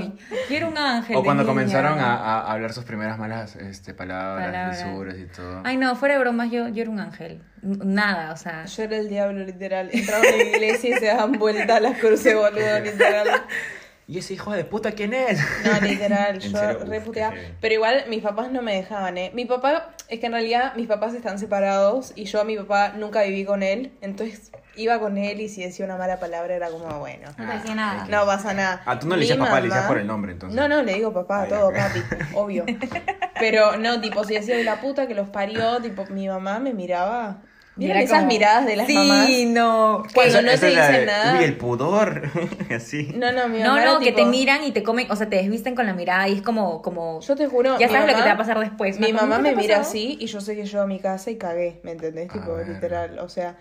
era 0.51 0.67
un 0.67 0.77
ángel. 0.77 1.17
O 1.17 1.23
cuando 1.23 1.43
niña. 1.43 1.53
comenzaron 1.53 1.99
a, 1.99 2.15
a 2.15 2.53
hablar 2.53 2.73
sus 2.73 2.85
primeras 2.85 3.19
malas 3.19 3.57
este, 3.57 3.95
palabras, 3.95 4.47
Palabras. 4.47 4.85
lisuras 4.85 5.17
y 5.19 5.27
todo. 5.27 5.61
Ay, 5.65 5.77
no, 5.77 5.95
fuera 5.95 6.15
de 6.15 6.21
bromas, 6.21 6.51
yo, 6.51 6.69
yo 6.69 6.83
era 6.83 6.91
un 6.91 7.01
ángel. 7.01 7.43
Nada, 7.63 8.33
o 8.33 8.37
sea. 8.37 8.65
Yo 8.67 8.83
era 8.83 8.97
el 8.97 9.09
diablo, 9.09 9.45
literal. 9.45 9.91
Entraban 9.93 10.27
a 10.27 10.37
la 10.37 10.43
iglesia 10.43 10.97
y 10.97 10.99
se 10.99 11.07
daban 11.07 11.33
vueltas 11.33 11.81
las 11.81 11.99
cruces, 11.99 12.35
boludo, 12.35 12.81
literal. 12.81 13.29
¿Y 14.07 14.19
ese 14.19 14.35
hijo 14.35 14.53
de 14.53 14.65
puta 14.65 14.93
quién 14.93 15.15
es? 15.15 15.41
No, 15.65 15.81
literal, 15.81 16.35
¿En 16.43 16.53
yo 16.53 16.59
serio? 16.59 16.79
Uf, 16.83 16.89
re 16.89 16.99
qué 16.99 17.05
puteaba. 17.05 17.33
heavy. 17.35 17.55
Pero 17.61 17.75
igual 17.75 18.05
mis 18.09 18.23
papás 18.23 18.53
no 18.53 18.61
me 18.61 18.75
dejaban, 18.75 19.17
¿eh? 19.17 19.31
Mi 19.35 19.47
papá, 19.47 19.95
es 20.09 20.21
que 20.21 20.27
en 20.27 20.33
realidad 20.33 20.75
mis 20.77 20.87
papás 20.87 21.15
están 21.15 21.39
separados 21.39 22.13
y 22.15 22.25
yo 22.25 22.41
a 22.41 22.45
mi 22.45 22.57
papá 22.57 22.93
nunca 22.97 23.23
viví 23.23 23.45
con 23.47 23.63
él. 23.63 23.93
Entonces 24.03 24.53
iba 24.77 24.99
con 24.99 25.17
él 25.17 25.41
y 25.41 25.49
si 25.49 25.63
decía 25.63 25.87
una 25.87 25.97
mala 25.97 26.19
palabra 26.21 26.55
era 26.55 26.69
como, 26.69 26.87
bueno. 26.99 27.31
No 27.39 27.47
te 27.47 27.53
decía 27.55 27.75
nada. 27.75 28.07
No 28.09 28.27
pasa 28.27 28.53
nada. 28.53 28.83
Ah, 28.85 28.99
tú 28.99 29.07
no 29.09 29.17
le 29.17 29.23
decías 29.23 29.39
papá, 29.39 29.61
le 29.61 29.69
decías 29.69 29.87
por 29.87 29.99
el 29.99 30.07
nombre, 30.07 30.33
entonces. 30.33 30.55
No, 30.61 30.69
no, 30.69 30.83
le 30.83 30.95
digo 30.95 31.13
papá 31.15 31.41
a 31.41 31.43
Ah, 31.45 31.49
todo, 31.49 31.73
papi, 31.73 32.03
obvio. 32.35 32.67
Pero 33.41 33.77
no, 33.79 34.01
tipo, 34.01 34.25
si 34.25 34.35
decía 34.35 34.57
la 34.65 34.81
puta 34.81 35.07
que 35.07 35.15
los 35.15 35.29
parió, 35.31 35.81
tipo, 35.81 36.05
mi 36.07 36.29
mamá 36.29 36.59
me 36.59 36.75
miraba. 36.75 37.39
¿Vieron 37.77 37.97
Era 37.97 38.05
esas 38.05 38.19
como- 38.21 38.29
miradas 38.29 38.67
de 38.67 38.77
las 38.77 38.87
sí, 38.87 38.95
mamás? 38.95 39.29
no. 39.49 40.03
Cuando 40.15 40.33
Esa- 40.39 40.43
no 40.43 40.51
esa 40.53 40.61
te 40.61 40.67
dicen 40.69 40.93
de, 40.93 41.07
nada. 41.07 41.39
Uy, 41.39 41.45
el 41.45 41.57
pudor. 41.57 42.23
Así. 42.71 43.13
No, 43.17 43.33
no, 43.33 43.49
mi 43.49 43.59
No, 43.59 43.71
mamá 43.71 43.85
no, 43.85 43.91
era 43.91 43.99
que 43.99 44.05
tipo- 44.13 44.17
te 44.19 44.25
miran 44.27 44.63
y 44.65 44.71
te 44.71 44.83
comen, 44.85 45.11
o 45.11 45.17
sea, 45.17 45.29
te 45.29 45.37
desvisten 45.37 45.75
con 45.75 45.85
la 45.87 45.93
mirada 45.93 46.29
y 46.29 46.35
es 46.37 46.43
como, 46.43 46.83
como... 46.83 47.21
Yo 47.21 47.35
te 47.35 47.47
juro. 47.49 47.77
Ya 47.79 47.89
mi 47.89 47.93
sabes 47.93 48.01
lo 48.03 48.07
que 48.07 48.13
mamá- 48.13 48.23
te 48.25 48.29
va 48.29 48.35
a 48.35 48.39
pasar 48.39 48.61
después. 48.61 49.01
Mi 49.01 49.11
¿no? 49.11 49.23
mamá 49.23 49.37
¿Qué 49.39 49.43
me 49.43 49.57
mira 49.57 49.81
así 49.81 50.17
y 50.21 50.27
yo 50.27 50.41
sé 50.41 50.55
que 50.55 50.65
yo 50.67 50.83
a 50.83 50.87
mi 50.87 51.01
casa 51.01 51.31
y 51.33 51.37
cagué, 51.37 51.81
¿me 51.83 51.91
entendés? 51.93 52.31
Tipo, 52.33 52.57
literal. 52.59 53.19
O 53.19 53.29
sea, 53.29 53.57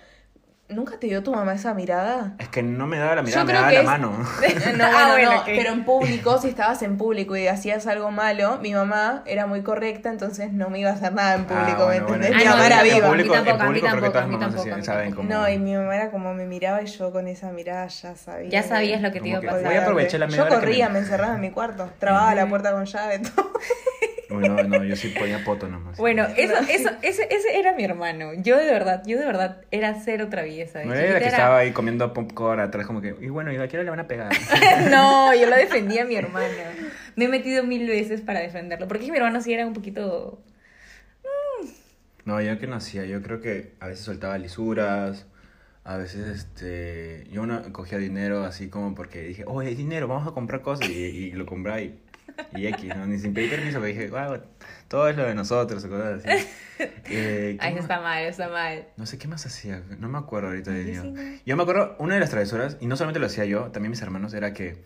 ¿nunca 0.69 0.97
te 0.97 1.07
dio 1.07 1.21
tu 1.23 1.33
mamá 1.33 1.53
esa 1.53 1.73
mirada? 1.73 2.33
Es 2.39 2.47
que 2.49 2.63
no 2.63 2.87
me 2.87 2.97
daba 2.97 3.15
la 3.15 3.21
mirada, 3.21 3.41
Yo 3.43 3.47
me 3.47 3.53
daba 3.53 3.67
que 3.69 3.73
la 3.75 3.79
es- 3.81 3.85
mano. 3.85 4.11
No, 4.77 4.85
Ah, 4.85 4.89
bueno, 4.91 5.11
bueno, 5.13 5.31
no, 5.35 5.43
pero 5.45 5.69
en 5.71 5.85
público, 5.85 6.37
si 6.39 6.47
estabas 6.49 6.81
en 6.81 6.97
público 6.97 7.35
y 7.35 7.47
hacías 7.47 7.85
algo 7.87 8.11
malo, 8.11 8.57
mi 8.61 8.73
mamá 8.73 9.23
era 9.25 9.45
muy 9.45 9.61
correcta, 9.61 10.09
entonces 10.09 10.51
no 10.51 10.69
me 10.69 10.79
iba 10.79 10.89
a 10.89 10.93
hacer 10.93 11.13
nada 11.13 11.35
en 11.35 11.45
público, 11.45 11.83
Ah, 11.83 11.89
¿me 11.89 12.01
bueno, 12.01 12.07
bueno. 12.07 12.25
entendés? 12.25 12.31
Ah, 12.35 12.37
mi 12.39 12.45
no, 12.45 12.51
mamá 12.51 12.65
era 12.67 12.83
viva. 12.83 13.07
No, 15.23 15.49
y 15.49 15.57
mi 15.59 15.75
mamá 15.75 15.95
era 15.95 16.11
como 16.11 16.33
me 16.33 16.45
miraba 16.45 16.81
y 16.81 16.85
yo 16.87 17.11
con 17.11 17.27
esa 17.27 17.51
mirada 17.51 17.87
ya 17.87 18.15
sabía. 18.15 18.49
Ya 18.49 18.63
sabías 18.63 19.01
lo 19.01 19.11
que 19.11 19.19
te 19.21 19.29
iba 19.29 19.39
a 19.39 19.41
pasar. 19.41 19.63
voy 19.63 19.75
a 19.75 19.81
aprovechar 19.81 20.19
la 20.19 20.27
media 20.27 20.43
Yo 20.43 20.49
corría, 20.49 20.87
me- 20.87 20.93
me 20.93 20.99
encerraba 20.99 21.35
en 21.35 21.41
mi 21.41 21.51
cuarto, 21.51 21.89
trababa 21.99 22.33
la 22.35 22.47
puerta 22.47 22.71
con 22.71 22.85
llave, 22.85 23.19
todo. 23.19 23.51
Uy, 24.29 24.47
no, 24.47 24.63
no, 24.63 24.83
yo 24.83 24.95
sí 24.95 25.09
ponía 25.09 25.43
poto 25.43 25.67
nomás. 25.67 25.97
Bueno, 25.97 26.25
eso, 26.37 26.55
eso, 26.67 26.89
ese, 27.03 27.27
ese 27.29 27.59
era 27.59 27.73
mi 27.73 27.83
hermano. 27.83 28.31
Yo 28.37 28.57
de 28.57 28.65
verdad, 28.71 29.03
yo 29.05 29.19
de 29.19 29.25
verdad 29.25 29.57
era 29.69 29.93
cero 30.03 30.27
traviesa. 30.29 30.52
No 30.85 30.93
era 30.93 31.13
la 31.13 31.19
que 31.19 31.27
estaba 31.27 31.57
ahí 31.59 31.71
comiendo 31.71 32.13
popcorn 32.13 32.59
atrás, 32.59 32.85
como 32.85 33.01
que, 33.01 33.15
y 33.19 33.29
bueno, 33.29 33.51
¿y 33.51 33.57
a 33.57 33.61
hora 33.61 33.83
le 33.83 33.89
van 33.89 33.99
a 33.99 34.07
pegar? 34.07 34.31
no, 34.91 35.33
yo 35.33 35.49
lo 35.49 35.55
defendía 35.55 36.03
a 36.03 36.05
mi 36.05 36.15
hermano. 36.15 36.53
Me 37.15 37.25
he 37.25 37.27
metido 37.27 37.63
mil 37.63 37.87
veces 37.87 38.21
para 38.21 38.39
defenderlo. 38.39 38.87
Porque 38.87 39.09
mi 39.11 39.17
hermano 39.17 39.41
sí 39.41 39.53
era 39.53 39.65
un 39.65 39.73
poquito. 39.73 40.41
No, 42.25 42.41
yo 42.41 42.57
que 42.57 42.67
no 42.67 42.75
hacía, 42.75 43.05
yo 43.05 43.21
creo 43.21 43.41
que 43.41 43.73
a 43.81 43.87
veces 43.87 44.05
soltaba 44.05 44.37
lisuras, 44.37 45.25
a 45.83 45.97
veces 45.97 46.27
este, 46.27 47.27
yo 47.29 47.45
no 47.45 47.61
cogía 47.73 47.97
dinero 47.97 48.45
así 48.45 48.69
como 48.69 48.95
porque 48.95 49.21
dije, 49.23 49.43
oh, 49.45 49.59
hay 49.59 49.75
dinero, 49.75 50.07
vamos 50.07 50.25
a 50.27 50.31
comprar 50.31 50.61
cosas 50.61 50.89
y, 50.89 50.93
y 50.93 51.31
lo 51.31 51.45
compraba 51.45 51.81
y, 51.81 51.99
y 52.55 52.67
X, 52.67 52.95
¿no? 52.95 53.05
ni 53.05 53.19
sin 53.19 53.33
pedir 53.33 53.49
permiso, 53.49 53.79
porque 53.79 53.93
dije, 53.93 54.09
wow, 54.09 54.39
todo 54.87 55.09
es 55.09 55.17
lo 55.17 55.25
de 55.25 55.35
nosotros, 55.35 55.83
o 55.83 55.89
cosas 55.89 56.25
así. 56.25 56.47
Eh, 57.05 57.57
¿qué 57.59 57.65
Ay, 57.65 57.77
está 57.77 58.01
mal, 58.01 58.23
está 58.23 58.49
mal. 58.49 58.87
No 58.97 59.05
sé 59.05 59.19
qué 59.19 59.27
más 59.27 59.45
hacía, 59.45 59.83
no 59.99 60.09
me 60.09 60.17
acuerdo 60.17 60.49
ahorita 60.49 60.71
de 60.71 60.95
sí, 60.95 61.07
no. 61.07 61.39
Yo 61.45 61.55
me 61.55 61.61
acuerdo, 61.61 61.95
una 61.99 62.15
de 62.15 62.19
las 62.19 62.31
travesuras, 62.31 62.77
y 62.81 62.87
no 62.87 62.97
solamente 62.97 63.19
lo 63.19 63.27
hacía 63.27 63.45
yo, 63.45 63.71
también 63.71 63.91
mis 63.91 64.01
hermanos, 64.01 64.33
era 64.33 64.53
que 64.53 64.83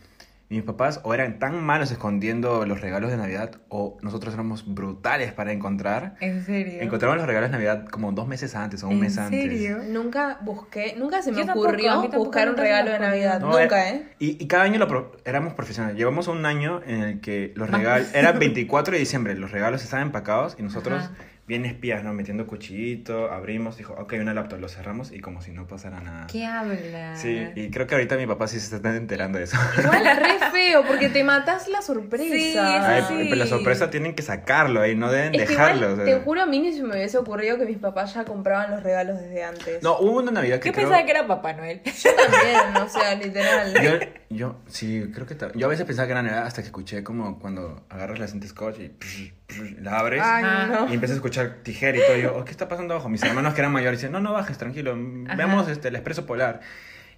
mis 0.50 0.64
papás 0.64 1.02
o 1.04 1.14
eran 1.14 1.40
tan 1.40 1.62
malos 1.62 1.92
escondiendo 1.92 2.66
los 2.66 2.80
regalos 2.80 3.12
de 3.12 3.18
Navidad, 3.18 3.52
o 3.68 3.98
nosotros 4.02 4.34
éramos 4.34 4.74
brutales 4.74 5.34
para 5.34 5.52
encontrar. 5.52 6.16
¿En 6.22 6.44
serio? 6.46 6.82
Encontramos 6.82 7.18
los 7.18 7.28
regalos 7.28 7.50
de 7.50 7.58
Navidad 7.58 7.86
como 7.90 8.14
dos 8.14 8.28
meses 8.30 8.56
antes 8.56 8.82
o 8.84 8.88
un 8.88 8.94
¿En 8.94 9.00
mes 9.02 9.18
antes. 9.18 9.42
serio? 9.42 9.80
Nunca 9.90 10.38
busqué, 10.42 10.96
nunca 10.98 11.22
se 11.22 11.32
me 11.34 11.46
Yo 11.46 11.52
ocurrió 11.52 11.92
tampoco 12.02 12.18
buscar 12.18 12.50
un 12.50 12.56
regalo 12.58 12.92
de. 12.92 13.00
Navidad. 13.00 13.42
No, 13.42 13.48
nunca, 13.60 13.88
era- 13.90 13.90
¿eh? 13.98 14.10
Y, 14.20 14.42
y 14.42 14.48
cada 14.48 14.64
año 14.64 14.80
lo 14.80 14.88
pro- 14.88 15.18
éramos 15.26 15.54
profesionales. 15.54 15.98
Llevamos 15.98 16.28
un 16.30 16.46
año 16.46 16.82
en 16.86 17.02
el 17.02 17.20
que 17.22 17.52
los 17.56 17.70
regalos... 17.70 18.08
Era 18.16 18.32
24 18.32 18.94
de 18.94 19.00
diciembre, 19.00 19.36
los 19.36 19.52
regalos 19.52 19.84
estaban 19.84 20.06
empacados 20.08 20.56
y 20.58 20.64
nosotros 20.64 21.04
Ajá. 21.04 21.12
Bien 21.48 21.66
espías, 21.66 22.04
¿no? 22.04 22.14
Metiendo 22.14 22.46
cuchillito, 22.46 23.32
abrimos, 23.32 23.78
dijo, 23.78 23.94
ok, 23.94 24.14
una 24.20 24.34
laptop, 24.34 24.60
lo 24.60 24.68
cerramos 24.68 25.12
y 25.14 25.20
como 25.20 25.42
si 25.42 25.52
no 25.52 25.66
pasara 25.66 26.02
nada. 26.02 26.28
¿Qué 26.28 26.46
habla? 26.46 27.16
Sí, 27.16 27.48
y 27.56 27.70
creo 27.72 27.88
que 27.88 27.96
ahorita 27.96 28.18
mi 28.18 28.28
papá 28.28 28.48
sí 28.48 28.60
se 28.60 28.76
está 28.76 28.96
enterando 28.96 29.38
de 29.38 29.46
eso. 29.46 29.58
Igual 29.80 30.04
re 30.18 30.50
feo 30.52 30.84
porque 30.86 31.08
te 31.10 31.24
matas 31.24 31.68
la 31.70 31.82
sorpresa. 31.82 32.24
Sí, 32.26 32.50
eso 32.50 32.62
Ay, 32.62 33.04
sí. 33.08 33.16
pero 33.30 33.36
la 33.38 33.48
sorpresa 33.48 33.90
tienen 33.90 34.14
que 34.14 34.22
sacarlo 34.24 34.82
ahí, 34.82 34.96
no 34.96 35.10
deben 35.10 35.34
Es 35.36 35.48
dejarlo. 35.48 35.78
igual, 35.92 35.94
o 35.94 35.96
sea. 35.96 36.06
te 36.06 36.22
juro, 36.24 36.42
a 36.42 36.46
mí 36.46 36.60
ni 36.60 36.74
se 36.74 36.84
me 36.84 36.90
hubiese 36.96 37.18
ocurrido 37.18 37.58
que 37.58 37.66
mis 37.66 37.78
papás 37.78 38.14
ya 38.14 38.26
compraban 38.26 38.72
los 38.72 38.84
regalos 38.84 39.20
desde 39.22 39.44
antes. 39.44 39.82
No, 39.84 39.98
hubo 40.00 40.18
una 40.20 40.32
Navidad 40.32 40.58
que 40.58 40.64
¿Qué 40.70 40.72
creo... 40.74 40.86
pensaba 40.90 41.06
que 41.06 41.12
era 41.12 41.28
Papá 41.28 41.54
Noel? 41.54 41.82
Yo 41.86 42.10
también, 42.14 42.84
o 42.84 42.90
sea, 42.90 43.16
literal. 43.16 43.74
Yo, 43.82 43.92
yo, 44.30 44.58
sí, 44.68 45.10
creo 45.14 45.26
que... 45.26 45.38
Yo 45.56 45.68
a 45.68 45.70
veces 45.70 45.86
pensaba 45.86 46.06
que 46.06 46.12
era 46.12 46.22
Navidad 46.22 46.46
hasta 46.46 46.62
que 46.62 46.68
escuché 46.68 47.04
como 47.04 47.40
cuando 47.40 47.86
agarras 47.90 48.20
la 48.20 48.28
cinta 48.28 48.46
scotch 48.48 48.80
y 48.80 48.90
psh, 48.90 49.34
psh, 49.48 49.82
la 49.82 50.00
abres 50.00 50.22
Ay, 50.24 50.44
no. 50.70 50.90
y 50.90 50.94
empiezas 50.96 51.12
a 51.12 51.18
escuchar 51.18 51.58
tijera 51.64 51.98
y 51.98 52.02
todo. 52.02 52.18
Y 52.18 52.22
yo, 52.24 52.38
oh, 52.38 52.44
¿qué 52.46 52.52
está 52.52 52.68
pasando 52.68 52.94
abajo? 52.94 53.08
Mis 53.10 53.24
hermanos 53.24 53.54
que 53.54 53.62
eran 53.62 53.72
mayores 53.72 54.00
dicen, 54.00 54.12
no, 54.12 54.20
no 54.20 54.34
bajes, 54.34 54.58
tranquilo, 54.58 54.92
Ajá. 55.28 55.36
veamos 55.36 55.70
este, 55.70 55.88
el 55.88 55.96
expreso 55.96 56.26
polar. 56.26 56.60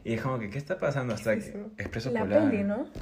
Y 0.04 0.14
es 0.14 0.22
como 0.22 0.40
que, 0.40 0.50
¿qué 0.50 0.58
está 0.58 0.78
pasando 0.78 1.14
hasta 1.14 1.34
es 1.34 1.46
que... 1.46 1.50
eso? 1.50 1.72
Expreso 1.78 2.12
La 2.12 2.22
polar. 2.22 2.50
peli, 2.50 2.64
¿no? 2.64 2.76
¿Cómo 2.78 2.94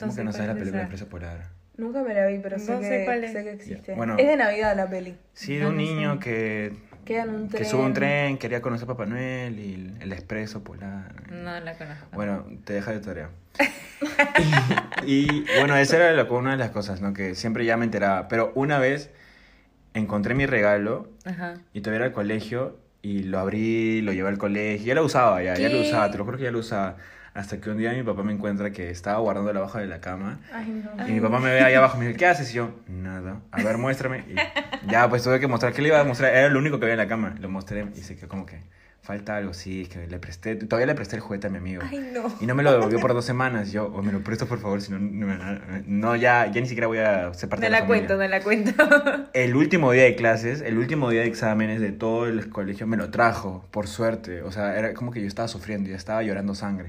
No 0.00 0.10
sé 0.10 0.16
que 0.18 0.24
no 0.24 0.32
sabes 0.32 0.48
la 0.48 0.54
película. 0.54 0.82
Expreso 0.82 1.08
Polar? 1.08 1.48
Nunca 1.78 2.02
me 2.02 2.12
la 2.14 2.26
vi, 2.26 2.38
pero 2.38 2.58
sé, 2.58 2.72
No 2.72 2.80
sé 2.82 2.88
que, 2.90 3.04
cuál 3.06 3.24
es. 3.24 3.32
sé 3.32 3.44
que 3.44 3.52
existe. 3.52 3.94
Bueno. 3.94 4.16
es 4.18 4.26
de 4.26 4.36
Navidad 4.36 4.76
la 4.76 4.88
peli. 4.90 5.16
Sí, 5.32 5.54
de 5.56 5.60
No, 5.62 5.68
un 5.70 5.76
no 5.76 5.80
niño 5.82 6.12
sé. 6.14 6.18
que... 6.20 6.72
Queda 7.06 7.22
en 7.22 7.30
un 7.30 7.48
Que 7.48 7.58
tren. 7.58 7.70
sube 7.70 7.82
un 7.84 7.94
tren, 7.94 8.36
quería 8.36 8.60
conocer 8.60 8.84
a 8.84 8.88
Papá 8.88 9.06
Noel 9.06 9.58
y 9.58 9.74
el, 9.74 10.02
el 10.02 10.12
expreso 10.12 10.62
polar. 10.62 11.30
No 11.30 11.58
la 11.60 11.78
conozco. 11.78 12.06
Bueno, 12.12 12.44
te 12.64 12.74
deja 12.74 12.90
de 12.92 12.98
tarea. 13.00 13.30
y, 15.06 15.30
y, 15.30 15.46
bueno, 15.58 15.76
esa 15.76 15.96
era 15.96 16.12
lo- 16.12 16.36
una 16.36 16.50
de 16.52 16.56
las 16.56 16.70
cosas, 16.70 17.00
¿no? 17.00 17.12
Que 17.14 17.34
siempre 17.34 17.64
ya 17.64 17.76
me 17.76 17.84
enteraba. 17.84 18.28
Pero 18.28 18.52
una 18.54 18.78
vez 18.78 19.10
encontré 19.94 20.34
mi 20.34 20.46
regalo 20.46 21.08
Ajá. 21.24 21.54
y 21.72 21.80
todavía 21.80 21.98
era 21.98 22.06
al 22.06 22.12
colegio 22.12 22.76
y 23.02 23.22
lo 23.22 23.38
abrí, 23.38 24.02
lo 24.02 24.12
llevé 24.12 24.28
al 24.28 24.38
colegio. 24.38 24.86
Ya 24.86 24.94
lo 24.94 25.04
usaba, 25.04 25.42
ya, 25.42 25.54
ya 25.54 25.68
lo 25.68 25.80
usaba, 25.80 26.10
te 26.10 26.18
lo 26.18 26.24
juro 26.24 26.36
que 26.38 26.44
ya 26.44 26.50
lo 26.50 26.58
usaba. 26.58 26.96
Hasta 27.34 27.60
que 27.60 27.68
un 27.68 27.76
día 27.76 27.92
mi 27.92 28.02
papá 28.02 28.22
me 28.22 28.32
encuentra 28.32 28.70
que 28.72 28.88
estaba 28.90 29.18
guardando 29.18 29.50
abajo 29.50 29.76
de 29.78 29.86
la 29.86 30.00
cama. 30.00 30.40
Ay, 30.54 30.82
no. 30.96 31.06
Y 31.06 31.12
mi 31.12 31.20
papá 31.20 31.38
me 31.38 31.50
ve 31.50 31.60
ahí 31.60 31.74
abajo 31.74 31.98
y 31.98 32.00
me 32.00 32.06
dice, 32.06 32.18
¿qué 32.18 32.26
haces? 32.26 32.50
Y 32.50 32.54
yo, 32.54 32.70
nada. 32.88 33.40
A 33.52 33.62
ver, 33.62 33.76
muéstrame. 33.76 34.24
Y 34.26 34.36
ya, 34.88 35.08
pues 35.08 35.22
tuve 35.22 35.40
que 35.40 35.46
mostrar. 35.46 35.72
¿Qué 35.72 35.82
le 35.82 35.88
iba 35.88 36.00
a 36.00 36.04
mostrar? 36.04 36.34
Era 36.34 36.48
lo 36.48 36.58
único 36.58 36.78
que 36.78 36.84
había 36.86 36.94
en 36.94 36.98
la 36.98 37.08
cama. 37.08 37.34
Lo 37.40 37.48
mostré 37.48 37.86
y 37.96 38.00
se 38.02 38.16
quedó 38.16 38.28
como 38.28 38.46
que, 38.46 38.60
falta 39.02 39.36
algo. 39.36 39.54
Sí, 39.54 39.82
es 39.82 39.88
que 39.88 40.06
le 40.06 40.18
presté. 40.18 40.56
Todavía 40.56 40.86
le 40.86 40.94
presté 40.94 41.16
el 41.16 41.22
juguete 41.22 41.46
a 41.46 41.50
mi 41.50 41.58
amigo. 41.58 41.82
Ay, 41.88 42.10
no. 42.12 42.32
Y 42.40 42.46
no 42.46 42.54
me 42.54 42.62
lo 42.62 42.72
devolvió 42.72 42.98
por 43.00 43.14
dos 43.14 43.24
semanas. 43.24 43.70
Yo, 43.72 43.86
o 43.86 44.02
me 44.02 44.12
lo 44.12 44.20
presto 44.20 44.46
por 44.46 44.58
favor, 44.58 44.80
si 44.80 44.92
no, 44.92 44.98
no, 44.98 45.36
no, 45.86 46.16
ya, 46.16 46.46
ya 46.50 46.60
ni 46.60 46.66
siquiera 46.66 46.86
voy 46.88 46.98
a 46.98 47.32
ser 47.34 47.48
parte 47.48 47.66
No 47.66 47.70
la, 47.70 47.80
la 47.80 47.86
cuento, 47.86 48.16
no 48.16 48.26
la 48.26 48.40
cuento. 48.40 48.72
El 49.32 49.54
último 49.56 49.92
día 49.92 50.04
de 50.04 50.16
clases, 50.16 50.60
el 50.62 50.78
último 50.78 51.10
día 51.10 51.20
de 51.22 51.26
exámenes 51.28 51.80
de 51.80 51.92
todo 51.92 52.26
el 52.26 52.48
colegio 52.48 52.86
me 52.86 52.96
lo 52.96 53.10
trajo, 53.10 53.66
por 53.70 53.86
suerte. 53.86 54.42
O 54.42 54.50
sea, 54.50 54.76
era 54.78 54.94
como 54.94 55.12
que 55.12 55.20
yo 55.20 55.26
estaba 55.28 55.46
sufriendo, 55.48 55.88
ya 55.90 55.96
estaba 55.96 56.22
llorando 56.22 56.54
sangre. 56.54 56.86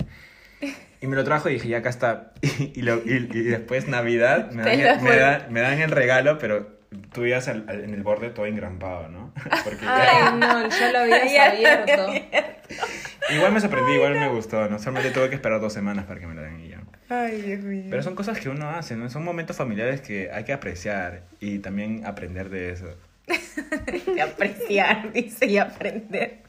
Y 0.99 1.05
me 1.07 1.15
lo 1.15 1.23
trajo 1.23 1.49
y 1.49 1.53
dije, 1.53 1.67
ya 1.67 1.77
acá 1.79 1.89
está. 1.89 2.33
Y, 2.73 2.81
lo- 2.81 2.97
y- 3.05 3.29
y 3.31 3.43
después 3.43 3.87
Navidad 3.87 4.51
me 4.51 4.63
dan, 4.63 5.03
me, 5.03 5.15
dan, 5.15 5.53
me 5.53 5.61
dan 5.61 5.79
el 5.79 5.91
regalo, 5.91 6.39
pero 6.39 6.76
tú 7.13 7.25
ibas 7.25 7.47
al- 7.47 7.65
al- 7.67 7.83
en 7.83 7.93
el 7.93 8.03
borde 8.03 8.29
todo 8.29 8.45
engrampado, 8.45 9.09
¿no? 9.09 9.33
Porque 9.63 9.83
ya- 9.85 10.27
Ay, 10.33 10.39
no, 10.39 10.69
ya 10.79 10.91
lo 10.91 10.99
habías 10.99 11.31
Ya 11.31 11.47
lo 11.49 11.53
abierto. 11.53 12.13
igual 13.29 13.51
me 13.53 13.59
sorprendí, 13.61 13.93
igual 13.93 14.13
me 14.15 14.27
gustó, 14.29 14.67
¿no? 14.69 14.79
Solamente 14.79 15.11
tuve 15.11 15.29
que 15.29 15.35
esperar 15.35 15.59
dos 15.61 15.73
semanas 15.73 16.05
para 16.05 16.19
que 16.19 16.27
me 16.27 16.33
lo 16.35 16.41
den 16.41 16.59
y 16.61 16.69
ya. 16.69 16.81
Ay, 17.09 17.41
Dios 17.41 17.59
mío. 17.61 17.85
Pero 17.89 18.03
son 18.03 18.15
cosas 18.15 18.39
que 18.39 18.49
uno 18.49 18.69
hace, 18.69 18.95
¿no? 18.95 19.09
Son 19.09 19.23
momentos 19.23 19.55
familiares 19.55 20.01
que 20.01 20.29
hay 20.31 20.43
que 20.43 20.53
apreciar 20.53 21.21
y 21.39 21.59
también 21.59 22.05
aprender 22.05 22.49
de 22.49 22.71
eso. 22.71 22.87
Y 24.15 24.19
apreciar, 24.19 25.11
dice, 25.13 25.45
y 25.45 25.57
aprender. 25.57 26.39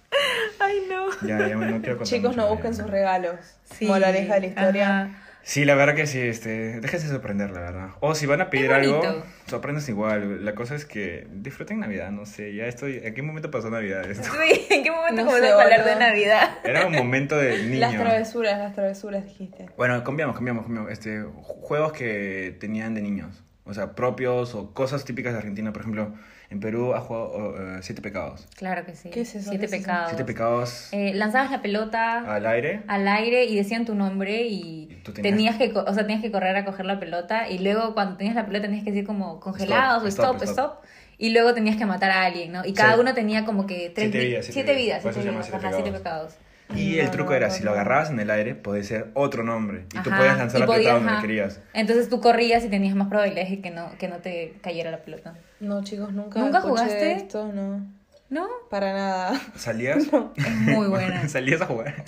Ay, 0.58 0.82
no. 0.88 1.06
Ya, 1.26 1.48
ya 1.48 1.54
no 1.56 1.80
quiero 1.80 1.98
contar 1.98 2.04
Chicos, 2.06 2.36
no 2.36 2.44
de- 2.44 2.50
busquen 2.50 2.74
sus 2.74 2.88
regalos. 2.88 3.36
Sí, 3.64 3.86
Moraleja 3.86 4.34
de 4.34 4.40
la 4.40 4.46
historia. 4.46 5.00
ajá. 5.02 5.22
Sí, 5.48 5.64
la 5.64 5.74
verdad 5.74 5.94
que 5.94 6.06
sí, 6.06 6.20
este, 6.20 6.78
déjense 6.78 7.08
sorprender, 7.08 7.50
la 7.52 7.60
verdad. 7.60 7.88
O 8.00 8.14
si 8.14 8.26
van 8.26 8.42
a 8.42 8.50
pedir 8.50 8.70
algo, 8.70 9.00
sorprendes 9.46 9.88
igual. 9.88 10.44
La 10.44 10.54
cosa 10.54 10.74
es 10.74 10.84
que 10.84 11.26
disfruten 11.32 11.80
Navidad, 11.80 12.10
no 12.10 12.26
sé, 12.26 12.54
ya 12.54 12.66
estoy, 12.66 13.00
¿en 13.02 13.14
qué 13.14 13.22
momento 13.22 13.50
pasó 13.50 13.70
Navidad 13.70 14.04
esto? 14.10 14.28
Sí, 14.46 14.66
¿en 14.68 14.82
qué 14.84 14.90
momento 14.90 15.22
No 15.22 15.26
comenzamos 15.26 15.40
sé, 15.40 15.48
a 15.48 15.62
hablar 15.64 15.84
de. 15.86 15.96
Navidad? 15.96 16.50
Era 16.64 16.86
un 16.86 16.92
momento 16.92 17.38
de 17.38 17.62
niño. 17.62 17.80
Las 17.80 17.94
travesuras, 17.96 18.58
las 18.58 18.74
travesuras 18.74 19.24
dijiste. 19.24 19.70
Bueno, 19.78 20.04
cambiamos, 20.04 20.36
cambiamos, 20.36 20.64
cambiamos. 20.64 20.92
Este, 20.92 21.22
ju- 21.22 21.32
juegos 21.62 21.92
que 21.94 22.54
tenían 22.60 22.94
de 22.94 23.00
niños. 23.00 23.42
O 23.64 23.72
sea, 23.72 23.94
propios 23.94 24.54
o 24.54 24.74
cosas 24.74 25.06
típicas 25.06 25.32
de 25.32 25.38
Argentina. 25.38 25.72
Por 25.72 25.80
ejemplo, 25.80 26.12
en 26.50 26.60
Perú 26.60 26.94
ha 26.94 27.00
jugado 27.00 27.54
eh, 27.58 27.78
Siete 27.82 28.00
Pecados. 28.00 28.46
Claro 28.56 28.84
que 28.86 28.94
sí. 28.94 29.10
¿Qué 29.10 29.20
es 29.20 29.34
eso? 29.34 29.50
Siete 29.50 29.68
pecados. 29.68 30.08
Siete 30.08 30.24
Pecados 30.24 30.88
Eh, 30.92 31.12
lanzabas 31.14 31.50
la 31.50 31.60
pelota 31.60 32.20
al 32.34 32.46
aire. 32.46 32.82
al 32.86 33.06
aire 33.06 33.44
y 33.44 33.54
decían 33.56 33.84
tu 33.84 33.94
nombre 33.94 34.42
y, 34.44 34.88
Y 34.90 35.00
tú 35.04 35.12
tenías- 35.12 35.34
tenías 35.34 35.56
que, 35.56 35.72
co- 35.72 35.84
o 35.86 35.92
sea, 35.94 36.04
tenías 36.06 36.22
que 36.22 36.32
correr 36.32 36.56
a 36.56 36.64
coger 36.64 36.86
la 36.86 36.98
pelota 36.98 37.48
y 37.50 37.58
luego 37.58 37.92
cuando 37.94 38.16
tenías 38.16 38.34
la 38.34 38.46
pelota 38.46 38.62
tenías 38.66 38.82
que 38.84 38.92
decir 38.92 39.06
como 39.06 39.40
congelados 39.40 40.02
o 40.02 40.06
Stop, 40.06 40.36
stop, 40.36 40.42
stop, 40.42 40.50
stop, 40.78 40.84
y 41.18 41.30
luego 41.30 41.52
tenías 41.52 41.76
que 41.76 41.84
matar 41.84 42.10
a 42.12 42.24
alguien, 42.24 42.50
¿no? 42.52 42.64
Y 42.64 42.72
cada 42.72 42.94
Sí. 42.94 43.00
uno 43.00 43.12
tenía 43.12 43.44
como 43.44 43.66
que 43.66 43.90
tres 43.94 44.10
Siete 44.10 44.18
vi- 44.18 44.26
vidas, 44.28 44.44
siete 44.46 44.52
siete 44.64 44.74
vidas. 44.80 45.02
siete 45.02 45.56
ajá, 45.56 45.72
siete 45.74 45.92
pecados. 45.92 46.34
Y 46.74 46.96
No, 46.96 47.02
el 47.02 47.10
truco 47.10 47.30
no, 47.30 47.36
era, 47.36 47.48
no, 47.48 47.54
si 47.54 47.60
no. 47.60 47.66
lo 47.66 47.70
agarrabas 47.72 48.10
en 48.10 48.20
el 48.20 48.30
aire, 48.30 48.54
podía 48.54 48.82
ser 48.84 49.10
otro 49.14 49.42
nombre. 49.42 49.86
Y 49.94 49.98
tú 50.00 50.10
Ajá, 50.10 50.18
podías 50.18 50.38
lanzar 50.38 50.60
la 50.60 50.66
pelota 50.66 50.92
donde 50.94 51.10
ajá. 51.12 51.20
querías. 51.22 51.60
Entonces 51.72 52.08
tú 52.08 52.20
corrías 52.20 52.64
y 52.64 52.68
tenías 52.68 52.94
más 52.94 53.08
probabilidades 53.08 53.50
de 53.50 53.60
que 53.60 53.70
no, 53.70 53.90
que 53.98 54.08
no 54.08 54.16
te 54.18 54.54
cayera 54.62 54.90
la 54.90 54.98
pelota. 54.98 55.34
No, 55.60 55.82
chicos, 55.82 56.12
nunca, 56.12 56.40
¿Nunca 56.40 56.60
jugaste? 56.60 57.12
esto, 57.12 57.50
no. 57.52 57.86
¿No? 58.30 58.46
Para 58.68 58.92
nada. 58.92 59.40
¿Salías? 59.56 60.04
Es 60.36 60.50
muy 60.60 60.88
buena. 60.88 61.26
¿Salías 61.28 61.62
a 61.62 61.66
jugar? 61.66 62.04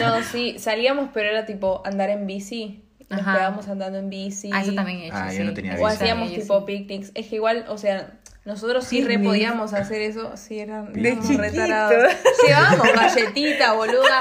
No, 0.00 0.22
sí, 0.22 0.56
salíamos, 0.58 1.10
pero 1.12 1.28
era 1.28 1.44
tipo 1.44 1.82
andar 1.84 2.08
en 2.08 2.26
bici. 2.26 2.82
Nos 3.10 3.20
Ajá. 3.20 3.34
quedábamos 3.34 3.68
andando 3.68 3.98
en 3.98 4.08
bici. 4.08 4.48
Ah, 4.54 4.62
eso 4.62 4.72
también 4.74 5.00
he 5.00 5.06
hecho, 5.08 5.16
Ah, 5.18 5.30
yo 5.30 5.38
sí. 5.40 5.44
no 5.44 5.52
tenía 5.52 5.72
O 5.74 5.76
bici. 5.76 5.86
hacíamos 5.88 6.30
Sí, 6.30 6.36
tipo 6.40 6.58
sí. 6.60 6.64
picnics. 6.66 7.12
Es 7.14 7.26
que 7.26 7.36
igual, 7.36 7.66
o 7.68 7.76
sea, 7.76 8.14
nosotros 8.44 8.84
sí 8.84 9.02
re 9.04 9.18
podíamos 9.18 9.72
hacer 9.74 10.00
eso. 10.02 10.36
Sí, 10.36 10.58
eran 10.58 10.92
De 10.92 11.00
éramos 11.10 11.24
chiquito. 11.26 11.42
re 11.42 11.50
tarados. 11.52 12.12
Llevábamos 12.46 12.88
galletita, 12.94 13.72
boluda. 13.74 14.20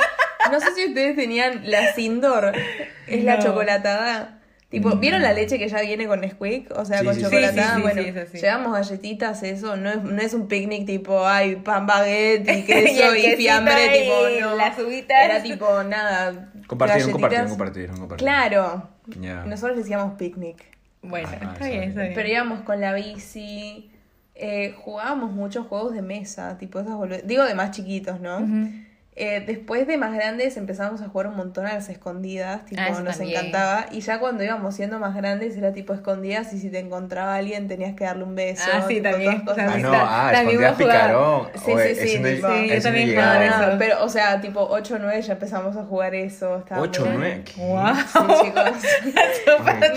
No 0.52 0.60
sé 0.60 0.68
si 0.76 0.86
ustedes 0.88 1.16
tenían 1.16 1.70
la 1.70 1.94
Sindor. 1.94 2.52
Es 3.08 3.24
la 3.24 3.40
chocolatada. 3.40 4.38
Tipo, 4.70 4.90
Mm. 4.96 5.00
¿vieron 5.02 5.22
la 5.22 5.34
leche 5.34 5.60
que 5.60 5.68
ya 5.68 5.82
viene 5.82 6.08
con 6.08 6.22
Nesquik? 6.22 6.72
O 6.78 6.86
sea, 6.86 7.00
Sí, 7.00 7.06
con 7.06 7.16
sí, 7.16 7.22
chocolatada. 7.24 7.52
Sí, 7.62 7.70
sí, 7.70 7.76
sí, 7.76 7.82
bueno, 7.82 8.02
sí, 8.04 8.08
eso 8.08 8.32
sí. 8.32 8.38
llevamos 8.40 8.72
galletitas, 8.74 9.44
eso. 9.44 9.76
No 9.76 9.90
es, 9.90 10.02
no 10.02 10.22
es 10.22 10.34
un 10.34 10.48
picnic 10.48 10.86
tipo, 10.86 11.28
ay, 11.28 11.58
pan 11.58 11.86
baguette 11.86 12.50
y 12.50 12.64
queso 12.66 13.16
y, 13.16 13.36
fiambre, 13.36 13.98
y 13.98 14.02
tipo, 14.04 14.16
no. 14.50 14.56
las 14.56 14.80
uvitas. 14.80 15.18
Era 15.26 15.44
tipo, 15.44 15.84
nada. 15.84 16.32
Galletitas. 16.32 16.68
compartir, 17.12 17.90
un 17.92 17.98
compartir. 17.98 18.18
Claro. 18.18 18.90
Nosotros 19.46 19.78
decíamos 19.78 20.14
picnic. 20.18 20.64
Bueno, 21.02 21.28
Ah, 21.32 21.50
está 21.54 21.68
bien, 21.68 21.84
está 21.84 22.02
bien. 22.04 22.14
Pero 22.14 22.30
íbamos 22.30 22.62
con 22.62 22.80
la 22.80 22.94
bici. 22.94 23.92
Eh, 24.36 24.74
jugábamos 24.78 25.32
muchos 25.32 25.67
juegos 25.67 25.94
de 25.94 26.02
mesa, 26.02 26.58
tipo 26.58 26.80
esas 26.80 27.28
Digo 27.28 27.44
de 27.44 27.56
más 27.56 27.72
chiquitos, 27.72 28.20
¿no? 28.20 28.39
Eh, 29.13 29.43
después 29.45 29.88
de 29.88 29.97
más 29.97 30.13
grandes 30.13 30.56
empezamos 30.56 31.02
a 31.02 31.10
jugar 31.10 31.28
un 31.28 31.36
montón 31.36 31.65
a 31.67 31.74
las 31.74 31.89
escondidas, 31.89 32.65
tipo, 32.65 32.82
Ah, 32.82 32.91
nos 33.02 33.17
también. 33.17 33.38
encantaba. 33.39 33.88
Y 33.91 34.00
ya 34.00 34.19
cuando 34.19 34.41
íbamos 34.41 34.74
siendo 34.74 35.00
más 35.00 35.13
grandes 35.15 35.58
era 35.58 35.74
tipo 35.74 35.93
escondidas 35.93 36.54
y 36.54 36.60
si 36.60 36.69
te 36.69 36.80
encontraba 36.80 37.36
alguien 37.36 37.67
tenías 37.67 37.93
que 37.93 38.06
darle 38.06 38.24
un 38.24 38.36
beso. 38.36 38.63
Ah, 38.74 38.86
sí, 38.88 38.95
tipo, 38.95 39.10
también, 39.10 39.41
cosas 39.41 39.69
Ah, 39.69 39.78
no, 39.80 39.91
ah, 39.93 40.30
También 40.32 40.58
jugado. 40.60 40.78
picarón. 40.78 41.47
Sí, 41.56 41.71
sí, 41.93 41.95
sí, 42.08 42.24
tipo- 42.24 42.47
Sí, 42.54 42.69
yo 42.69 42.82
también 42.82 43.10
jugaba 43.10 43.45
eso. 43.45 43.76
pero, 43.78 44.04
o 44.06 44.08
sea, 44.10 44.39
tipo 44.39 44.62
8 44.69 44.95
o 44.95 45.00
9 45.00 45.21
ya 45.21 45.34
empezamos 45.34 45.76
a 45.76 45.84
jugar 45.84 46.15
eso. 46.15 46.60
estaba 46.60 46.82
8 46.82 47.06
muy- 47.06 47.17
9. 47.17 47.43
Wow. 47.58 47.93
Sí, 47.95 48.43
chicos. 48.45 48.71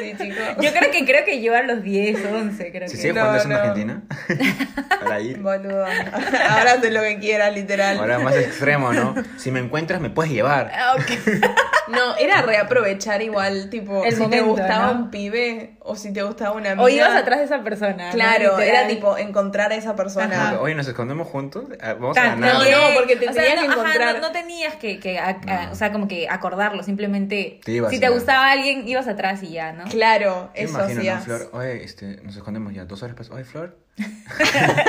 Sí, 0.00 0.14
chicos. 0.18 0.44
Yo 0.60 0.70
creo 0.72 0.90
que 0.90 1.04
creo 1.04 1.24
que 1.24 1.42
yo 1.42 1.54
a 1.56 1.62
los 1.62 1.82
10, 1.82 2.24
11, 2.24 2.70
creo 2.70 2.88
¿Se 2.88 2.96
que. 2.96 3.02
sigue 3.02 3.14
No, 3.14 3.20
jugando 3.22 3.38
eso 3.38 3.48
en. 3.48 3.54
Argentina? 3.56 4.02
Para 5.00 5.20
ir. 5.20 5.38
Boludo. 5.40 5.84
Ahora 5.84 6.72
haz 6.72 6.90
lo 6.90 7.00
que 7.02 7.18
quieras, 7.18 7.54
literal. 7.64 7.98
Ahora 7.98 8.18
más 8.18 8.34
extremo, 8.36 8.92
¿no? 8.92 9.14
Si 9.36 9.50
me 9.50 9.60
encuentras, 9.60 10.00
me 10.00 10.10
puedes 10.10 10.32
llevar. 10.32 10.70
Ah. 10.74 10.96
No, 11.86 12.16
era 12.16 12.40
reaprovechar 12.40 13.20
igual, 13.20 13.68
tipo, 13.68 14.04
El 14.06 14.12
si 14.12 14.16
te 14.16 14.22
momento, 14.22 14.46
gustaba 14.46 14.86
¿no? 14.94 15.00
un 15.00 15.10
pibe 15.10 15.76
o 15.86 15.96
si 15.96 16.12
te 16.12 16.22
gustaba 16.22 16.52
una 16.56 16.70
amiga. 16.72 16.82
O 16.84 16.88
ibas 16.88 17.14
atrás 17.14 17.38
de 17.40 17.44
esa 17.44 17.62
persona. 17.62 18.10
Claro, 18.10 18.58
era 18.58 18.86
tipo 18.88 19.16
encontrar 19.18 19.70
a 19.70 19.74
esa 19.74 19.94
persona. 19.94 20.48
Ajá. 20.48 20.60
Oye, 20.60 20.74
nos 20.74 20.88
escondemos 20.88 21.28
juntos. 21.28 21.64
Ah, 21.80 21.92
Vamos 21.94 22.16
a 22.16 22.22
ganar. 22.24 22.54
No, 22.54 22.58
no, 22.64 22.94
porque 22.94 23.16
te 23.16 23.28
O 23.28 23.32
sea, 23.32 23.42
tenías 23.42 23.60
que 23.60 23.68
no, 23.68 23.82
ajá, 23.82 24.12
no, 24.14 24.20
no 24.20 24.32
tenías 24.32 24.74
que, 24.76 24.98
que 24.98 25.18
a- 25.18 25.28
a- 25.46 25.66
No. 25.66 25.72
o 25.72 25.74
sea, 25.74 25.92
como 25.92 26.08
que 26.08 26.26
acordarlo, 26.28 26.82
simplemente 26.82 27.60
Te 27.64 27.88
si 27.90 28.00
te 28.00 28.08
gustaba 28.08 28.50
alguien, 28.50 28.88
ibas 28.88 29.06
atrás 29.08 29.42
y 29.42 29.50
ya, 29.50 29.72
¿no? 29.72 29.84
Claro, 29.84 30.50
eso 30.54 30.70
imagino, 30.78 30.94
¿no, 30.94 31.00
hacías. 31.00 31.24
Flor? 31.24 31.50
Oye, 31.52 31.84
este, 31.84 32.16
nos 32.22 32.34
escondemos 32.34 32.72
ya 32.72 32.86
dos 32.86 33.02
horas 33.02 33.14
después. 33.16 33.30
Oye, 33.36 33.44
Flor. 33.44 33.76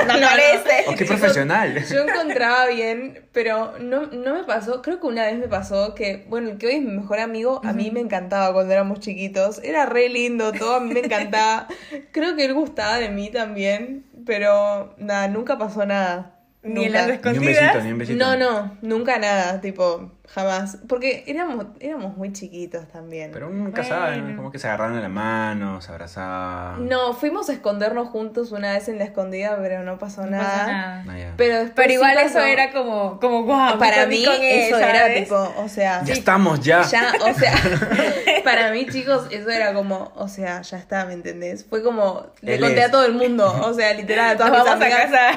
No 0.06 0.14
parece. 0.20 0.84
Oh, 0.88 0.94
qué 0.96 1.04
profesional. 1.04 1.84
Yo 1.88 2.00
encontraba 2.00 2.66
bien, 2.66 3.24
pero 3.32 3.78
no, 3.78 4.06
no 4.06 4.34
me 4.34 4.44
pasó. 4.44 4.82
Creo 4.82 5.00
que 5.00 5.06
una 5.06 5.24
vez 5.26 5.38
me 5.38 5.48
pasó 5.48 5.94
que, 5.94 6.24
bueno, 6.28 6.50
el 6.50 6.58
que 6.58 6.66
hoy 6.66 6.74
es 6.76 6.82
mi 6.82 6.90
mejor 6.92 7.20
amigo, 7.20 7.60
a 7.64 7.72
mí 7.72 7.90
me 7.90 8.00
encantaba 8.00 8.52
cuando 8.52 8.72
éramos 8.72 9.00
chiquitos. 9.00 9.60
Era 9.62 9.86
re 9.86 10.08
lindo, 10.08 10.52
todo 10.52 10.80
mí 10.86 10.94
me 10.94 11.00
encantaba. 11.00 11.66
Creo 12.12 12.36
que 12.36 12.44
él 12.44 12.54
gustaba 12.54 12.98
de 12.98 13.08
mí 13.10 13.30
también, 13.30 14.04
pero 14.24 14.94
nada, 14.98 15.28
nunca 15.28 15.58
pasó 15.58 15.84
nada. 15.86 16.32
Ni 16.62 16.86
en 16.86 16.92
Nunca. 16.92 16.98
las 16.98 17.06
Ni 17.06 17.12
un 17.12 17.14
escondidas. 17.14 17.60
besito, 17.62 17.84
ni 17.84 17.92
un 17.92 17.98
besito. 17.98 18.18
No, 18.24 18.36
no, 18.36 18.76
nunca 18.82 19.18
nada, 19.18 19.60
tipo, 19.60 20.10
jamás. 20.28 20.78
Porque 20.88 21.24
éramos, 21.26 21.66
éramos 21.80 22.16
muy 22.16 22.32
chiquitos 22.32 22.86
también. 22.88 23.30
Pero 23.32 23.48
uno 23.48 23.64
nunca 23.64 23.82
Bueno. 23.82 24.36
como 24.36 24.50
que 24.52 24.58
se 24.58 24.66
agarraron 24.66 24.96
de 24.96 25.02
la 25.02 25.08
mano, 25.08 25.80
se 25.80 25.90
abrazaban. 25.92 26.88
No, 26.88 27.14
fuimos 27.14 27.48
a 27.48 27.52
escondernos 27.52 28.08
juntos 28.08 28.52
una 28.52 28.72
vez 28.72 28.88
en 28.88 28.98
la 28.98 29.04
escondida, 29.04 29.56
pero 29.60 29.82
no 29.82 29.98
pasó 29.98 30.22
No 30.22 30.30
nada. 30.32 31.04
Ah. 31.08 31.32
Pero, 31.36 31.54
después 31.56 31.72
Pero 31.74 31.88
sí 31.88 31.94
igual 31.94 32.14
pasó. 32.14 32.26
eso 32.26 32.40
era 32.40 32.72
como, 32.72 33.18
como 33.20 33.44
guau. 33.44 33.78
Para 33.78 34.02
me 34.06 34.06
mí 34.08 34.24
eso 34.24 34.78
era 34.78 34.98
¿sabes? 35.00 35.22
tipo, 35.24 35.54
o 35.58 35.68
sea, 35.68 36.02
Ya 36.04 36.12
estamos, 36.14 36.60
ya. 36.60 36.82
ya, 36.82 37.12
o 37.20 37.32
sea, 37.34 37.52
para 38.44 38.70
mí 38.72 38.86
chicos, 38.86 39.26
eso 39.30 39.50
era 39.50 39.72
como, 39.74 40.12
o 40.16 40.28
sea, 40.28 40.62
ya 40.62 40.78
está, 40.78 41.04
¿me 41.04 41.12
entendés? 41.14 41.64
Fue 41.68 41.82
como, 41.82 42.26
le 42.40 42.54
Él 42.54 42.60
conté 42.60 42.80
es. 42.80 42.86
a 42.86 42.90
todo 42.90 43.04
el 43.06 43.14
mundo, 43.14 43.46
o 43.64 43.72
sea, 43.74 43.92
literal, 43.94 44.30
a 44.30 44.36
todas 44.36 44.50
Nos 44.52 44.60
mis 44.62 44.68
vamos 44.70 44.84
a 44.86 44.88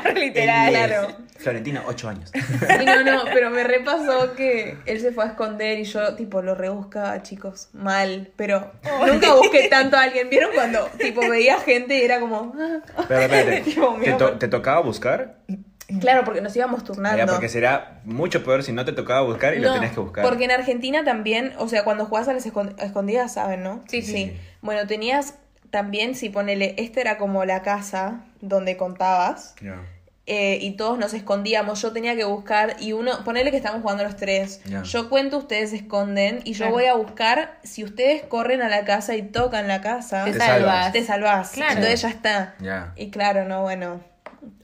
casar, 0.01 0.13
literal. 0.17 0.69
Él 0.69 0.75
es 0.75 0.87
claro. 0.87 1.07
Florentina, 1.37 1.83
8 1.87 2.09
años. 2.09 2.31
Sí, 2.33 2.85
no, 2.85 3.03
no, 3.03 3.21
pero 3.33 3.49
me 3.49 3.63
repasó 3.63 4.33
que 4.35 4.77
él 4.85 4.99
se 5.01 5.11
fue 5.11 5.23
a 5.23 5.27
esconder 5.27 5.79
y 5.79 5.83
yo, 5.83 6.15
tipo, 6.15 6.41
lo 6.41 6.55
rebuscaba, 6.55 7.21
chicos, 7.23 7.69
mal. 7.73 8.31
Pero 8.35 8.71
nunca 9.11 9.33
busqué 9.35 9.67
tanto 9.69 9.97
a 9.97 10.03
alguien. 10.03 10.29
¿Vieron 10.29 10.51
cuando, 10.53 10.85
tipo, 10.97 11.21
veía 11.29 11.59
gente 11.59 11.97
y 11.97 12.01
era 12.03 12.19
como. 12.19 12.53
Pero 13.07 13.21
espérate, 13.21 13.61
Tipo, 13.65 13.97
¿te, 14.03 14.13
to- 14.13 14.37
te 14.37 14.47
tocaba 14.47 14.81
buscar? 14.81 15.37
Claro, 16.01 16.23
porque 16.23 16.39
nos 16.41 16.55
íbamos 16.55 16.83
turnando. 16.83 17.17
ya, 17.17 17.25
porque 17.25 17.49
será 17.49 18.01
mucho 18.05 18.43
peor 18.43 18.61
si 18.61 18.71
no 18.71 18.85
te 18.85 18.91
tocaba 18.91 19.21
buscar 19.21 19.55
y 19.55 19.59
lo 19.59 19.73
tenías 19.73 19.91
que 19.93 19.99
buscar. 19.99 20.23
Porque 20.23 20.43
en 20.45 20.51
Argentina 20.51 21.03
también, 21.03 21.53
o 21.57 21.67
sea, 21.67 21.83
cuando 21.83 22.05
jugás 22.05 22.27
a 22.27 22.33
las 22.33 22.45
escon- 22.45 22.75
escondidas, 22.79 23.33
saben, 23.33 23.63
¿no? 23.63 23.83
Sí, 23.87 24.03
sí. 24.03 24.37
Bueno, 24.61 24.85
tenías 24.85 25.33
también, 25.71 26.13
si 26.15 26.29
ponele, 26.29 26.75
esta 26.77 27.01
era 27.01 27.17
como 27.17 27.43
la 27.45 27.63
casa 27.63 28.21
donde 28.41 28.77
contabas. 28.77 29.55
Ya. 29.63 29.81
Eh, 30.29 30.59
y 30.61 30.71
todos 30.77 30.97
nos 30.99 31.13
escondíamos. 31.13 31.81
Yo 31.81 31.91
tenía 31.91 32.15
que 32.15 32.23
buscar 32.23 32.75
y 32.79 32.93
uno, 32.93 33.23
ponele 33.25 33.49
que 33.51 33.57
estamos 33.57 33.81
jugando 33.81 34.03
los 34.03 34.15
tres. 34.15 34.61
Yo 34.83 35.09
cuento, 35.09 35.37
ustedes 35.39 35.71
se 35.71 35.77
esconden 35.77 36.41
y 36.45 36.53
yo 36.53 36.59
Claro. 36.59 36.73
voy 36.73 36.85
a 36.85 36.93
buscar. 36.93 37.57
Si 37.63 37.83
ustedes 37.83 38.23
corren 38.23 38.61
a 38.61 38.69
la 38.69 38.85
casa 38.85 39.15
y 39.15 39.23
tocan 39.23 39.67
la 39.67 39.81
casa, 39.81 40.25
Te 40.25 40.33
Te 40.33 40.37
salvas. 40.39 40.93
salvas. 41.05 41.51
te. 41.51 41.57
Claro. 41.57 41.73
Entonces 41.73 42.01
ya 42.03 42.09
está. 42.09 42.55
Y 42.95 43.09
claro, 43.09 43.45
no, 43.45 43.63
bueno. 43.63 44.01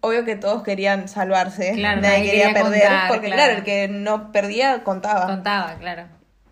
Obvio 0.02 0.24
que 0.24 0.36
todos 0.36 0.64
querían 0.64 1.08
salvarse. 1.08 1.74
Claro, 1.74 2.00
nadie, 2.00 2.18
nadie 2.20 2.30
quería, 2.32 2.48
quería 2.50 2.64
perder. 2.64 2.82
contar, 2.84 3.08
porque 3.10 3.26
claro. 3.28 3.42
claro. 3.44 3.58
el 3.58 3.64
que 3.64 3.88
no 3.90 4.32
perdía 4.32 4.84
contaba. 4.84 5.26
Contaba, 5.26 5.76
claro. 5.80 6.04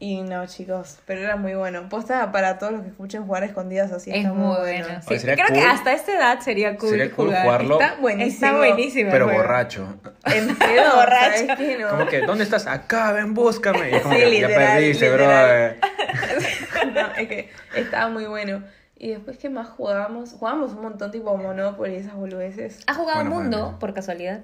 Y 0.03 0.21
no, 0.21 0.45
chicos, 0.47 0.99
pero 1.05 1.21
era 1.21 1.37
muy 1.37 1.53
bueno. 1.53 1.87
Posta 1.87 2.29
para 2.33 2.57
todos 2.57 2.73
los 2.73 2.81
que 2.81 2.89
escuchen 2.89 3.25
jugar 3.25 3.43
a 3.43 3.45
escondidas 3.45 3.89
así. 3.93 4.11
Es 4.11 4.17
está 4.17 4.33
muy 4.33 4.57
bueno. 4.59 4.85
Sí, 5.07 5.17
Creo 5.17 5.47
que 5.47 5.61
hasta 5.61 5.93
esta 5.93 6.11
edad 6.17 6.39
sería 6.41 6.75
cool, 6.75 6.89
Sería 6.89 7.09
cool 7.11 7.27
jugar. 7.27 7.43
jugarlo. 7.43 7.79
Está 7.79 7.95
buenísimo. 8.01 8.45
Está 8.47 8.57
buenísimo. 8.57 9.05
el 9.05 9.11
Pero 9.13 9.29
borracho. 9.31 9.87
En 10.25 10.55
pedo, 10.57 10.95
Borracho. 10.95 11.45
No. 11.79 11.87
Como 11.89 12.05
que, 12.07 12.19
¿dónde 12.19 12.43
estás? 12.43 12.67
Acá, 12.67 13.13
ven, 13.13 13.33
búscame. 13.33 13.91
Y 13.91 13.93
es 13.95 14.01
como 14.01 14.13
Sí, 14.15 14.19
que 14.21 14.29
literal, 14.29 14.51
ya 14.51 14.73
perdiste, 14.73 15.09
literal. 15.09 15.77
bro. 15.79 16.91
No, 16.93 17.15
es 17.15 17.27
que 17.29 17.49
estaba 17.75 18.09
muy 18.09 18.25
bueno. 18.25 18.61
Y 18.97 19.11
después, 19.11 19.37
¿qué 19.37 19.49
más 19.49 19.69
jugábamos? 19.69 20.33
Jugábamos 20.33 20.73
un 20.73 20.81
montón 20.81 21.11
tipo 21.11 21.37
Monopoly 21.37 21.93
y 21.93 21.97
esas 21.99 22.13
boludeces. 22.15 22.83
¿Has 22.87 22.97
jugado 22.97 23.21
Bueno, 23.21 23.35
Mundo, 23.35 23.77
por 23.79 23.93
casualidad? 23.93 24.41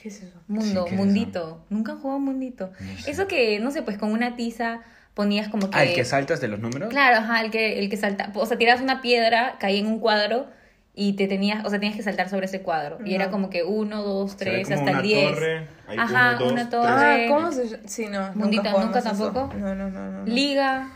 ¿Qué 0.00 0.08
es 0.08 0.22
eso? 0.22 0.40
Mundo, 0.46 0.84
Sí, 0.84 0.88
¿qué 0.88 0.94
es 0.94 0.96
Mundito. 0.96 1.64
Nunca 1.68 1.92
han 1.92 1.98
jugado 2.00 2.20
Mundito. 2.20 2.70
No 2.80 2.98
sé. 3.02 3.10
Eso 3.10 3.26
que, 3.26 3.58
no 3.60 3.70
sé, 3.70 3.82
pues 3.82 3.98
con 3.98 4.12
una 4.12 4.36
tiza 4.36 4.80
ponías 5.14 5.48
como 5.48 5.68
que... 5.70 5.76
Ah, 5.78 5.82
el 5.84 5.94
que 5.94 6.04
saltas 6.04 6.40
de 6.40 6.48
los 6.48 6.60
números. 6.60 6.88
Claro, 6.88 7.16
ajá, 7.18 7.40
el 7.42 7.50
que, 7.50 7.78
el 7.80 7.90
que 7.90 7.96
salta. 7.96 8.30
O 8.34 8.46
sea, 8.46 8.56
tirabas 8.56 8.80
una 8.80 9.02
piedra, 9.02 9.56
caía 9.58 9.80
en 9.80 9.86
un 9.88 9.98
cuadro 9.98 10.46
y 10.94 11.14
te 11.14 11.26
tenías, 11.26 11.64
o 11.64 11.70
sea, 11.70 11.78
tenías 11.80 11.96
que 11.96 12.02
saltar 12.04 12.28
sobre 12.28 12.46
ese 12.46 12.62
cuadro. 12.62 12.98
Y 13.04 13.14
era 13.14 13.30
como 13.30 13.50
que 13.50 13.64
uno, 13.64 14.02
dos, 14.02 14.32
Se 14.32 14.44
ve 14.44 14.50
tres, 14.62 14.68
como 14.68 14.78
hasta 14.80 14.90
el 14.98 15.02
diez. 15.02 15.34
torre, 15.34 15.66
hay 15.88 15.98
Ajá, 15.98 16.30
uno, 16.30 16.38
dos, 16.44 16.52
una 16.52 16.70
torre. 16.70 16.88
Ah, 16.88 16.96
Torre. 16.96 17.26
¿cómo 17.28 17.52
se 17.52 17.68
llama? 17.68 17.82
Sí, 17.86 18.06
no. 18.06 18.32
Mundito, 18.34 18.80
¿nunca 18.80 19.02
tampoco? 19.02 19.52
No, 19.56 19.74
no, 19.74 19.90
no, 19.90 20.10
no. 20.10 20.10
no. 20.20 20.24
Liga. 20.26 20.90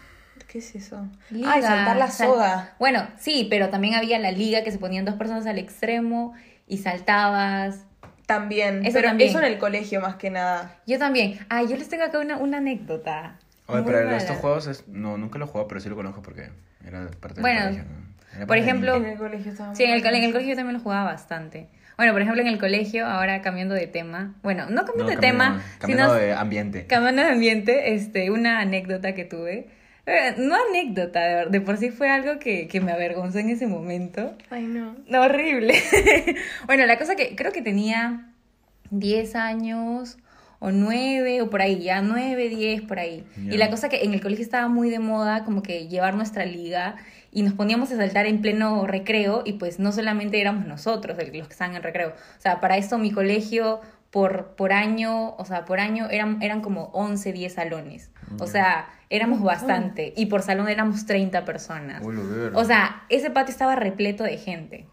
¿Qué 0.49 0.59
es 0.59 0.75
eso? 0.75 1.07
Liga. 1.31 1.51
Ah, 1.53 1.59
y 1.59 1.63
saltar 1.63 1.97
la 1.97 2.09
Sal- 2.11 2.29
soga. 2.29 2.75
Bueno, 2.79 3.07
sí, 3.19 3.47
pero 3.51 3.71
también 3.71 3.95
había 3.95 4.19
la 4.19 4.31
liga 4.33 4.63
que 4.63 4.71
se 4.71 4.79
ponían 4.79 5.05
dos 5.05 5.15
personas 5.15 5.47
al 5.47 5.59
extremo 5.59 6.35
y 6.69 6.79
saltabas. 6.79 7.87
También. 8.35 8.85
Eso 8.87 8.95
pero 8.95 9.09
también. 9.09 9.31
eso 9.31 9.39
en 9.39 9.45
el 9.45 9.59
colegio 9.59 10.01
más 10.01 10.17
que 10.17 10.31
nada. 10.31 10.77
Yo 10.87 10.99
también. 10.99 11.39
Ah, 11.49 11.63
yo 11.63 11.77
les 11.77 11.89
tengo 11.89 12.05
acá 12.05 12.19
una, 12.19 12.37
una 12.39 12.59
anécdota. 12.59 13.37
Oye, 13.67 13.83
pero 13.85 14.05
mala. 14.05 14.17
estos 14.17 14.37
juegos, 14.39 14.67
es... 14.67 14.89
no, 14.89 15.17
nunca 15.19 15.39
lo 15.39 15.45
he 15.45 15.49
jugado, 15.49 15.69
pero 15.69 15.81
sí 15.81 15.89
lo 15.89 15.97
conozco 15.97 16.21
porque 16.23 16.49
era 16.87 17.07
parte 17.21 17.35
del 17.37 17.43
Bueno, 17.43 17.61
colegio. 17.61 17.85
por 18.47 18.57
ejemplo- 18.57 18.97
En 18.97 19.05
el 19.07 19.19
colegio 19.19 19.53
estaba 19.53 19.75
Sí, 19.75 19.85
en 19.85 19.91
el, 19.91 19.97
en 20.05 20.33
colegio 20.33 20.51
yo 20.51 20.57
también 20.57 20.75
lo 20.77 20.81
jugaba 20.83 21.05
bastante. 21.05 21.69
Bueno, 21.97 22.13
por 22.13 22.23
ejemplo, 22.23 22.43
en 22.43 22.49
el 22.49 22.59
colegio, 22.59 23.07
ahora 23.07 23.43
cambiando 23.43 23.75
de 23.75 23.87
tema. 23.87 24.35
Bueno, 24.43 24.65
no 24.71 24.85
cambiando 24.85 25.05
No, 25.05 25.09
de 25.11 25.15
cambiando- 25.17 25.21
tema, 25.55 25.63
cambiando 25.79 26.15
sino 26.15 26.15
de 26.27 26.33
ambiente. 26.33 26.87
cambiando 26.87 27.23
de 27.23 27.29
ambiente, 27.31 27.95
este, 27.95 28.31
una 28.31 28.61
anécdota 28.61 29.15
que 29.15 29.25
tuve. 29.25 29.69
Eh, 30.05 30.35
no 30.39 30.57
anécdota, 30.69 31.47
de, 31.47 31.61
por 31.61 31.77
sí 31.77 31.91
fue 31.91 32.11
algo 32.11 32.39
que, 32.41 32.67
que 32.67 32.81
me 32.81 32.93
avergonzó 32.93 33.39
en 33.39 33.51
ese 33.51 33.67
momento. 33.67 34.37
Ay, 34.51 34.65
no. 34.65 34.97
No, 35.07 35.23
horrible. 35.23 35.75
bueno, 36.67 36.87
la 36.87 36.99
cosa 36.99 37.15
que 37.15 37.37
creo 37.37 37.53
que 37.53 37.63
tenía 37.63 38.33
10 38.91 39.37
años 39.37 40.19
o 40.59 40.71
9 40.71 41.43
o 41.43 41.51
por 41.51 41.63
ahí, 41.63 41.83
ya 41.83 42.03
9, 42.03 42.49
10 42.49 42.83
por 42.83 42.99
ahí. 42.99 43.25
Y 43.37 43.57
la 43.57 43.71
cosa 43.71 43.89
que 43.89 44.03
en 44.03 44.15
el 44.15 44.21
colegio 44.21 44.45
estaba 44.45 44.69
muy 44.69 44.91
de 44.91 45.01
moda 45.01 45.45
como 45.45 45.63
que 45.63 45.89
llevar 45.89 46.15
nuestra 46.15 46.45
liga 46.45 46.97
y 47.33 47.43
nos 47.43 47.55
poníamos 47.55 47.91
a 47.91 47.97
saltar 47.97 48.27
en 48.27 48.41
pleno 48.43 48.87
recreo 48.87 49.43
y 49.45 49.55
pues 49.55 49.81
no 49.81 49.91
solamente 49.91 50.41
éramos 50.41 50.67
nosotros 50.67 51.17
los 51.17 51.49
que 51.49 51.53
estaban 51.53 51.75
en 51.75 51.83
recreo. 51.83 52.11
O 52.11 52.41
sea, 52.41 52.61
para 52.61 52.77
esto 52.77 52.99
mi 52.99 53.11
colegio 53.11 53.81
por, 54.13 54.55
por 54.55 54.73
año, 54.73 55.35
o 55.37 55.45
sea, 55.45 55.65
por 55.65 55.81
año 55.81 56.09
eran, 56.11 56.41
eran 56.43 56.61
como 56.61 56.91
11, 56.93 57.33
10 57.33 57.53
salones. 57.53 58.11
O 58.39 58.47
sea, 58.47 58.89
éramos 59.11 59.43
bastante 59.43 60.13
y 60.17 60.27
por 60.27 60.43
salón 60.43 60.69
éramos 60.69 61.07
30 61.07 61.45
personas. 61.45 62.03
O 62.55 62.65
sea, 62.65 63.05
ese 63.09 63.31
patio 63.31 63.53
estaba 63.53 63.77
repleto 63.77 64.25
de 64.25 64.39
gente. 64.39 64.87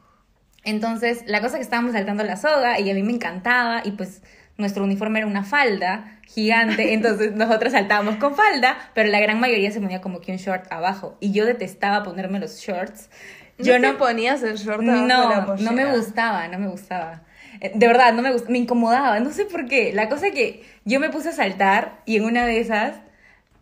Entonces, 0.64 1.24
la 1.26 1.42
cosa 1.42 1.58
que 1.58 1.64
estábamos 1.64 1.94
saltando 1.94 2.24
la 2.24 2.36
soga 2.36 2.80
y 2.80 2.90
a 2.90 2.94
mí 2.94 3.04
me 3.04 3.14
encantaba 3.14 3.82
y 3.84 3.92
pues 3.92 4.22
nuestro 4.58 4.84
uniforme 4.84 5.20
era 5.20 5.28
una 5.28 5.44
falda 5.44 6.20
gigante, 6.28 6.94
entonces 6.94 7.34
nosotros 7.34 7.72
saltábamos 7.72 8.16
con 8.16 8.36
falda, 8.36 8.78
pero 8.94 9.10
la 9.10 9.20
gran 9.20 9.40
mayoría 9.40 9.72
se 9.72 9.80
ponía 9.80 10.02
como 10.02 10.20
que 10.20 10.32
un 10.32 10.38
short 10.38 10.72
abajo 10.72 11.18
y 11.20 11.32
yo 11.32 11.46
detestaba 11.46 12.04
ponerme 12.04 12.40
los 12.40 12.60
shorts. 12.60 13.10
Yo 13.58 13.78
¿No 13.80 13.94
no, 13.94 13.98
ponías 13.98 14.42
el 14.44 14.56
short 14.56 14.82
abajo 14.82 15.02
de 15.02 15.08
la 15.08 15.46
no, 15.46 15.56
no 15.58 15.72
me 15.72 15.86
gustaba, 15.96 16.48
no 16.48 16.60
me 16.60 16.68
gustaba. 16.68 17.24
Eh, 17.62 17.72
De 17.76 17.88
verdad, 17.88 18.14
no 18.14 18.22
me 18.22 18.32
gustaba, 18.32 18.52
me 18.52 18.60
incomodaba, 18.60 19.20
no 19.20 19.32
sé 19.32 19.46
por 19.46 19.66
qué. 19.66 19.92
La 19.94 20.08
cosa 20.08 20.28
es 20.28 20.34
que 20.34 20.64
yo 20.86 21.00
me 21.00 21.10
puse 21.10 21.30
a 21.30 21.32
saltar 21.34 22.02
y 22.06 22.16
en 22.18 22.24
una 22.24 22.46
de 22.46 22.60
esas, 22.60 22.96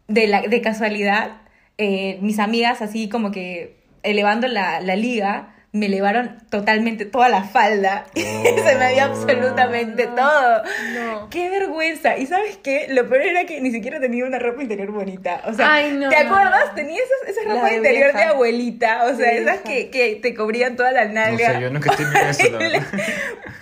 de, 0.07 0.27
la, 0.27 0.41
de 0.41 0.61
casualidad, 0.61 1.37
eh, 1.77 2.17
mis 2.21 2.39
amigas 2.39 2.81
así 2.81 3.09
como 3.09 3.31
que 3.31 3.77
elevando 4.03 4.47
la, 4.47 4.79
la 4.81 4.95
liga, 4.95 5.53
me 5.73 5.87
elevaron 5.87 6.37
totalmente 6.49 7.05
toda 7.05 7.27
la 7.29 7.43
falda. 7.43 8.05
Se 8.15 8.75
me 8.79 8.87
veía 8.87 9.03
absolutamente 9.05 10.07
No, 10.07 10.15
todo. 10.15 10.63
no. 10.93 11.29
¡Qué 11.29 11.49
vergüenza! 11.49 12.17
¿Y 12.17 12.25
sabes 12.25 12.57
qué? 12.63 12.87
Lo 12.89 13.07
peor 13.09 13.21
era 13.21 13.43
que 13.45 13.59
ni 13.61 13.69
siquiera 13.71 13.99
tenía 13.99 14.25
una 14.25 14.39
ropa 14.39 14.61
interior 14.63 14.91
bonita. 14.91 15.41
O 15.45 15.53
sea, 15.53 15.71
Ay, 15.73 15.91
no, 15.91 16.09
¿te 16.09 16.23
no, 16.23 16.31
acuerdas? 16.31 16.67
no. 16.69 16.73
Tenía 16.75 16.97
esas, 17.03 17.29
esas 17.35 17.45
La 17.45 17.55
ropa 17.55 17.69
de 17.69 17.75
interior 17.77 18.05
vieja. 18.13 18.17
de 18.17 18.23
abuelita. 18.25 19.03
O 19.05 19.15
sea, 19.15 19.29
De 19.29 19.37
esas 19.41 19.59
que, 19.59 19.89
que 19.89 20.15
te 20.15 20.33
cubrían 20.33 20.77
toda 20.77 20.91
la 20.93 21.05
No 21.05 21.13
nalga. 21.13 21.53
sé, 21.53 21.61
yo 21.61 21.69
nunca 21.69 21.95
tenido 21.95 22.17
eso, 22.29 22.59
la. 22.59 22.85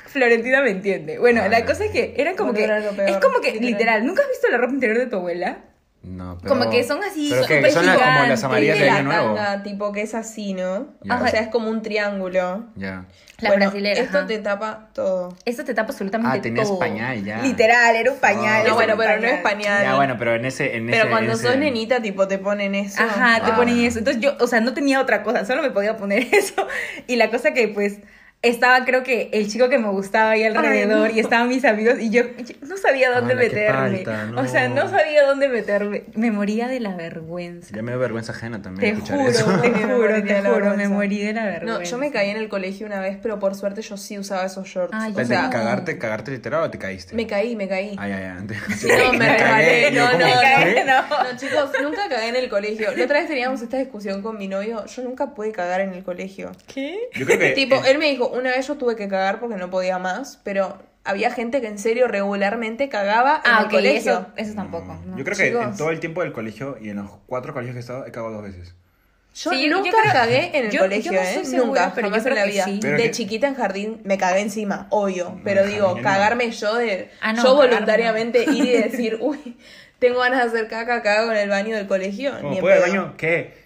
Florentina 0.05 0.61
me 0.61 0.69
entiende. 0.69 1.17
Bueno, 1.19 1.41
Ah, 1.43 1.49
la 1.49 1.59
ya. 1.59 1.65
cosa 1.65 1.85
es 1.85 1.91
que 1.91 2.13
era 2.17 2.35
como 2.35 2.53
Bueno, 2.53 2.67
que. 2.95 2.95
era 3.03 3.09
es 3.09 3.17
como 3.17 3.41
que, 3.41 3.51
literal. 3.59 4.05
¿nunca 4.05 4.21
has 4.21 4.29
visto 4.29 4.47
la 4.49 4.57
ropa 4.57 4.73
interior 4.73 4.99
de 4.99 5.07
tu 5.07 5.17
abuela? 5.17 5.57
No, 6.07 6.37
pero... 6.41 6.53
Como 6.55 6.69
que 6.69 6.83
son 6.83 7.03
así, 7.03 7.29
Pero 7.31 7.47
que 7.47 7.71
son 7.71 7.85
las, 7.85 7.97
como 7.97 8.25
las 8.27 8.43
amarillas 8.43 8.75
de 8.77 8.83
Tiene 8.83 8.97
Año 8.99 9.09
la 9.09 9.17
Nuevo. 9.21 9.35
tanga, 9.35 9.63
tipo 9.63 9.91
que 9.91 10.01
es 10.03 10.13
así, 10.13 10.53
¿no? 10.53 10.87
Ya. 11.03 11.15
O 11.21 11.27
sea, 11.27 11.39
es 11.41 11.47
como 11.47 11.69
un 11.69 11.81
triángulo. 11.81 12.65
Ya. 12.75 13.05
La 13.39 13.49
Bueno, 13.49 13.65
brasilera. 13.65 13.99
Esto 14.01 14.19
ajá. 14.19 14.27
te 14.27 14.37
tapa 14.37 14.89
todo. 14.93 15.35
Esto 15.45 15.63
te 15.65 15.73
tapa 15.73 15.89
absolutamente 15.91 16.37
Ah, 16.37 16.41
tenías 16.41 16.67
todo. 16.67 16.77
pañal 16.79 17.23
ya. 17.25 17.41
Literal, 17.41 17.95
era 17.95 18.11
un 18.11 18.19
pañal. 18.19 18.61
Era 18.61 18.69
No, 18.69 18.75
bueno, 18.75 18.93
pero 18.97 19.19
no 19.19 19.27
es 19.27 19.41
pañal. 19.41 19.43
pañal. 19.43 19.83
Ya, 19.83 19.95
bueno, 19.95 20.15
pero 20.19 20.35
en 20.35 20.45
ese... 20.45 20.77
En 20.77 20.85
Pero 20.85 20.97
ese- 21.01 21.09
cuando 21.09 21.31
en 21.31 21.37
ese- 21.39 21.47
sos 21.47 21.57
nenita, 21.57 22.01
tipo, 22.01 22.27
te 22.27 22.37
ponen 22.37 22.75
eso. 22.75 23.01
Ajá, 23.01 23.43
te 23.43 23.51
Ah. 23.51 23.55
ponen 23.55 23.79
eso. 23.79 23.97
Entonces 23.99 24.21
yo, 24.21 24.35
o 24.39 24.47
sea, 24.47 24.61
no 24.61 24.73
tenía 24.73 25.01
otra 25.01 25.23
cosa, 25.23 25.43
solo 25.45 25.63
me 25.63 25.71
podía 25.71 25.97
poner 25.97 26.27
eso. 26.31 26.67
Y 27.07 27.15
la 27.15 27.29
cosa 27.31 27.53
que, 27.53 27.67
pues, 27.67 27.97
estaba 28.49 28.85
creo 28.85 29.03
que 29.03 29.29
el 29.33 29.47
chico 29.49 29.69
que 29.69 29.77
me 29.77 29.89
gustaba 29.89 30.31
ahí 30.31 30.43
alrededor 30.43 31.11
y 31.11 31.19
estaban 31.19 31.49
mis 31.49 31.65
amigos 31.65 31.95
y 31.99 32.09
yo, 32.09 32.23
yo 32.37 32.55
no 32.67 32.77
sabía 32.77 33.11
dónde 33.11 33.35
meterme. 33.35 33.97
palta, 34.03 34.25
no. 34.25 34.41
O 34.41 34.47
sea, 34.47 34.67
no 34.69 34.89
sabía 34.89 35.23
dónde 35.25 35.47
meterme. 35.49 36.03
Me 36.15 36.31
moría 36.31 36.67
de 36.67 36.79
la 36.79 36.95
vergüenza. 36.95 37.75
Ya 37.75 37.81
me 37.81 37.91
dio 37.91 37.99
vergüenza 37.99 38.31
ajena 38.31 38.57
Te 38.57 38.63
también 38.63 38.93
escuchar 38.95 39.17
juro, 39.17 39.29
eso. 39.29 39.59
te 39.61 39.69
Me 39.75 39.83
juro, 39.83 40.23
te 40.23 40.41
juro, 40.41 40.75
me 40.77 40.87
morí 40.87 41.19
de 41.19 41.33
la 41.33 41.45
vergüenza. 41.45 41.79
No, 41.79 41.83
yo 41.83 41.97
me 41.97 42.11
caí 42.11 42.29
en 42.29 42.37
el 42.37 42.49
colegio 42.49 42.85
una 42.87 42.99
vez, 42.99 43.17
pero 43.21 43.39
por 43.39 43.55
suerte 43.55 43.81
yo 43.81 43.97
sí 43.97 44.17
usaba 44.17 44.45
esos 44.45 44.67
shorts. 44.67 44.91
Ay, 44.93 45.11
o 45.11 45.15
Vete, 45.15 45.27
sea, 45.29 45.49
¿Cagarte, 45.49 45.97
cagarte 45.97 46.31
literal 46.31 46.63
o 46.63 46.69
te 46.69 46.77
caíste? 46.77 47.15
me 47.15 47.25
caí, 47.27 47.55
me 47.55 47.67
caí. 47.67 47.95
Ay, 47.97 48.11
ay, 48.11 48.23
ay. 48.23 48.47
Sí, 48.77 48.87
no, 48.87 49.13
me 49.13 49.37
cagué. 49.37 49.91
Yo 49.91 50.01
No, 50.05 50.17
no, 50.17 50.25
no. 50.85 51.23
No, 51.31 51.37
chicos, 51.37 51.71
nunca 51.81 52.07
cagué 52.09 52.29
en 52.29 52.35
el 52.35 52.49
colegio. 52.49 52.91
La 52.95 53.03
otra 53.05 53.19
vez 53.19 53.27
teníamos 53.27 53.61
esta 53.61 53.77
discusión 53.77 54.21
con 54.21 54.37
mi 54.37 54.47
novio. 54.47 54.85
Yo 54.85 55.01
nunca 55.03 55.33
pude 55.33 55.51
cagar 55.51 55.81
en 55.81 55.93
el 55.93 56.03
colegio. 56.03 56.51
¿Qué? 56.73 56.97
Yo 57.13 57.25
creo 57.25 57.39
que... 57.39 57.51
Tipo, 57.51 57.75
eh, 57.75 57.81
él 57.91 57.97
me 57.99 58.09
dijo, 58.09 58.34
una 58.37 58.51
vez 58.51 58.67
yo 58.67 58.75
tuve 58.75 58.95
que 58.95 59.07
cagar 59.07 59.39
porque 59.39 59.55
no 59.55 59.69
podía 59.69 59.97
más, 59.99 60.39
pero 60.43 60.77
había 61.03 61.31
gente 61.31 61.61
que 61.61 61.67
en 61.67 61.77
serio 61.77 62.07
regularmente 62.07 62.89
cagaba 62.89 63.41
en 63.45 63.51
Ah, 63.51 63.59
el 63.63 63.69
colegio. 63.69 64.11
eso, 64.11 64.25
eso 64.35 64.53
tampoco. 64.55 64.93
no. 64.93 65.01
no. 65.11 65.17
Yo 65.17 65.23
creo 65.23 65.37
que 65.37 65.47
en 65.49 65.75
todo 65.77 65.91
el 65.91 65.99
tiempo 65.99 66.21
del 66.21 66.33
colegio 66.33 66.77
y 66.81 66.89
en 66.89 66.97
los 66.97 67.09
cuatro 67.27 67.53
colegios 67.53 67.73
que 67.73 67.79
he 67.79 67.81
estado, 67.81 68.05
he 68.05 68.11
cagado 68.11 68.33
dos 68.33 68.43
veces. 68.43 68.73
Yo 69.35 69.51
Sí, 69.51 69.69
yo 69.69 69.75
nunca 69.75 69.89
creo- 70.01 70.13
cagué 70.13 70.57
en 70.57 70.65
el 70.67 70.71
yo- 70.71 70.79
colegio, 70.79 71.11
yo 71.11 71.21
no 71.21 71.27
¿eh? 71.27 71.45
segura, 71.45 71.65
nunca, 71.65 71.91
pero 71.93 72.09
yo 72.09 72.15
en 72.15 72.23
creo 72.23 72.35
la 72.35 72.43
que 72.45 72.51
vida. 72.51 72.63
sí. 72.65 72.79
De 72.79 72.95
que- 72.95 73.11
chiquita 73.11 73.47
en 73.47 73.55
jardín 73.55 74.01
me 74.05 74.17
cagué 74.17 74.39
encima, 74.39 74.87
obvio. 74.91 75.25
No, 75.31 75.41
pero 75.43 75.65
digo, 75.67 75.93
no. 75.97 76.01
cagarme 76.01 76.49
yo 76.51 76.75
de. 76.75 77.09
Ah, 77.19 77.33
no, 77.33 77.43
yo 77.43 77.49
cagarme 77.49 77.67
voluntariamente 77.75 78.43
ir 78.43 78.65
y 78.65 78.71
decir, 78.81 79.17
uy, 79.19 79.57
tengo 79.99 80.19
ganas 80.21 80.39
de 80.53 80.59
hacer 80.59 80.69
caca, 80.69 81.01
cago 81.01 81.31
en 81.31 81.37
el 81.37 81.49
baño 81.49 81.75
del 81.75 81.85
colegio. 81.85 82.31
Ni 82.43 82.61
¿puedo 82.61 82.77
ir 82.77 82.83
al 82.83 82.89
pedo. 82.91 83.01
baño? 83.03 83.17
¿Qué? 83.17 83.64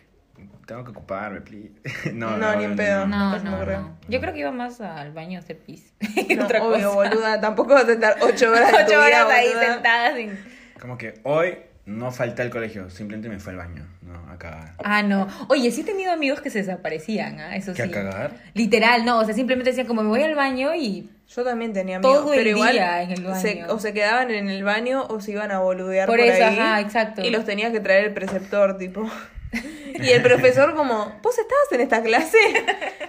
Tengo 0.70 0.84
que 0.84 0.92
ocuparme, 0.92 1.42
please. 1.42 1.72
No, 2.14 2.38
No, 2.38 2.56
ni 2.56 2.64
en 2.64 2.76
pedo. 2.76 3.08
No, 3.08 3.40
No 3.40 3.66
no. 3.66 3.98
Yo 4.08 4.22
creo 4.22 4.34
que 4.34 4.42
iba 4.42 4.52
más 4.52 4.80
al 4.82 5.12
baño 5.14 5.40
a 5.40 5.42
hacer 5.42 5.58
pis. 5.58 5.94
No, 6.38 6.46
Otra 6.46 6.64
obvio, 6.64 6.94
cosa. 6.94 7.10
boluda, 7.10 7.42
tampoco 7.42 7.74
vas 7.74 7.86
a 7.90 7.94
estar 7.94 8.18
ocho 8.22 8.52
horas 8.52 8.72
Ocho 8.74 8.86
vida, 8.86 9.26
horas 9.26 9.28
ahí 9.32 9.48
boluda. 9.48 9.74
sentada 9.74 10.16
sin... 10.16 10.40
Como 10.80 10.96
que 11.00 11.20
hoy 11.24 11.58
no 11.88 12.12
falté 12.12 12.44
al 12.44 12.52
colegio, 12.52 12.88
simplemente 12.92 13.30
me 13.30 13.40
fue 13.40 13.54
al 13.54 13.58
baño, 13.58 13.84
no, 14.04 14.32
a 14.32 14.38
cagar. 14.38 14.76
Ah, 14.84 15.02
no. 15.02 15.28
Oye, 15.48 15.72
sí 15.72 15.82
he 15.82 15.84
tenido 15.84 16.12
amigos 16.14 16.40
que 16.40 16.52
se 16.52 16.60
desaparecían, 16.60 17.40
¿ah? 17.40 17.56
Eso 17.56 17.74
¿Qué, 17.74 17.82
sí. 17.86 17.90
a 17.90 17.92
cagar? 17.92 18.32
Literal, 18.54 19.06
no. 19.06 19.18
O 19.18 19.26
sea, 19.26 19.34
simplemente 19.34 19.72
decían 19.72 19.88
como 19.88 20.04
me 20.04 20.10
voy 20.10 20.22
al 20.22 20.36
baño 20.36 20.76
y... 20.76 21.10
Yo 21.28 21.44
también 21.44 21.74
tenía 21.74 21.98
amigos, 21.98 22.16
Todo 22.22 22.34
el 22.34 22.40
pero 22.40 22.50
igual 22.52 22.74
día 22.74 23.02
en 23.02 23.12
el 23.12 23.24
baño. 23.24 23.40
Se, 23.42 23.66
o 23.66 23.80
se 23.80 23.94
quedaban 23.94 24.30
en 24.30 24.50
el 24.50 24.64
baño 24.64 25.04
o 25.10 25.20
se 25.20 25.32
iban 25.32 25.52
a 25.52 25.60
boludear 25.60 26.06
Por 26.08 26.18
por, 26.20 26.28
eso, 26.28 26.46
ahí. 26.46 26.60
ajá, 26.60 26.80
exacto. 26.80 27.24
Y 27.24 27.32
los 27.32 27.44
tenía 27.46 27.72
que 27.72 27.80
traer 27.80 28.06
el 28.06 28.14
preceptor, 28.14 28.78
tipo. 28.78 29.10
Y 29.52 30.10
el 30.12 30.22
profesor 30.22 30.76
como, 30.76 31.20
¿vos 31.22 31.38
estabas 31.38 31.72
en 31.72 31.82
esta 31.82 32.02
clase? 32.02 32.38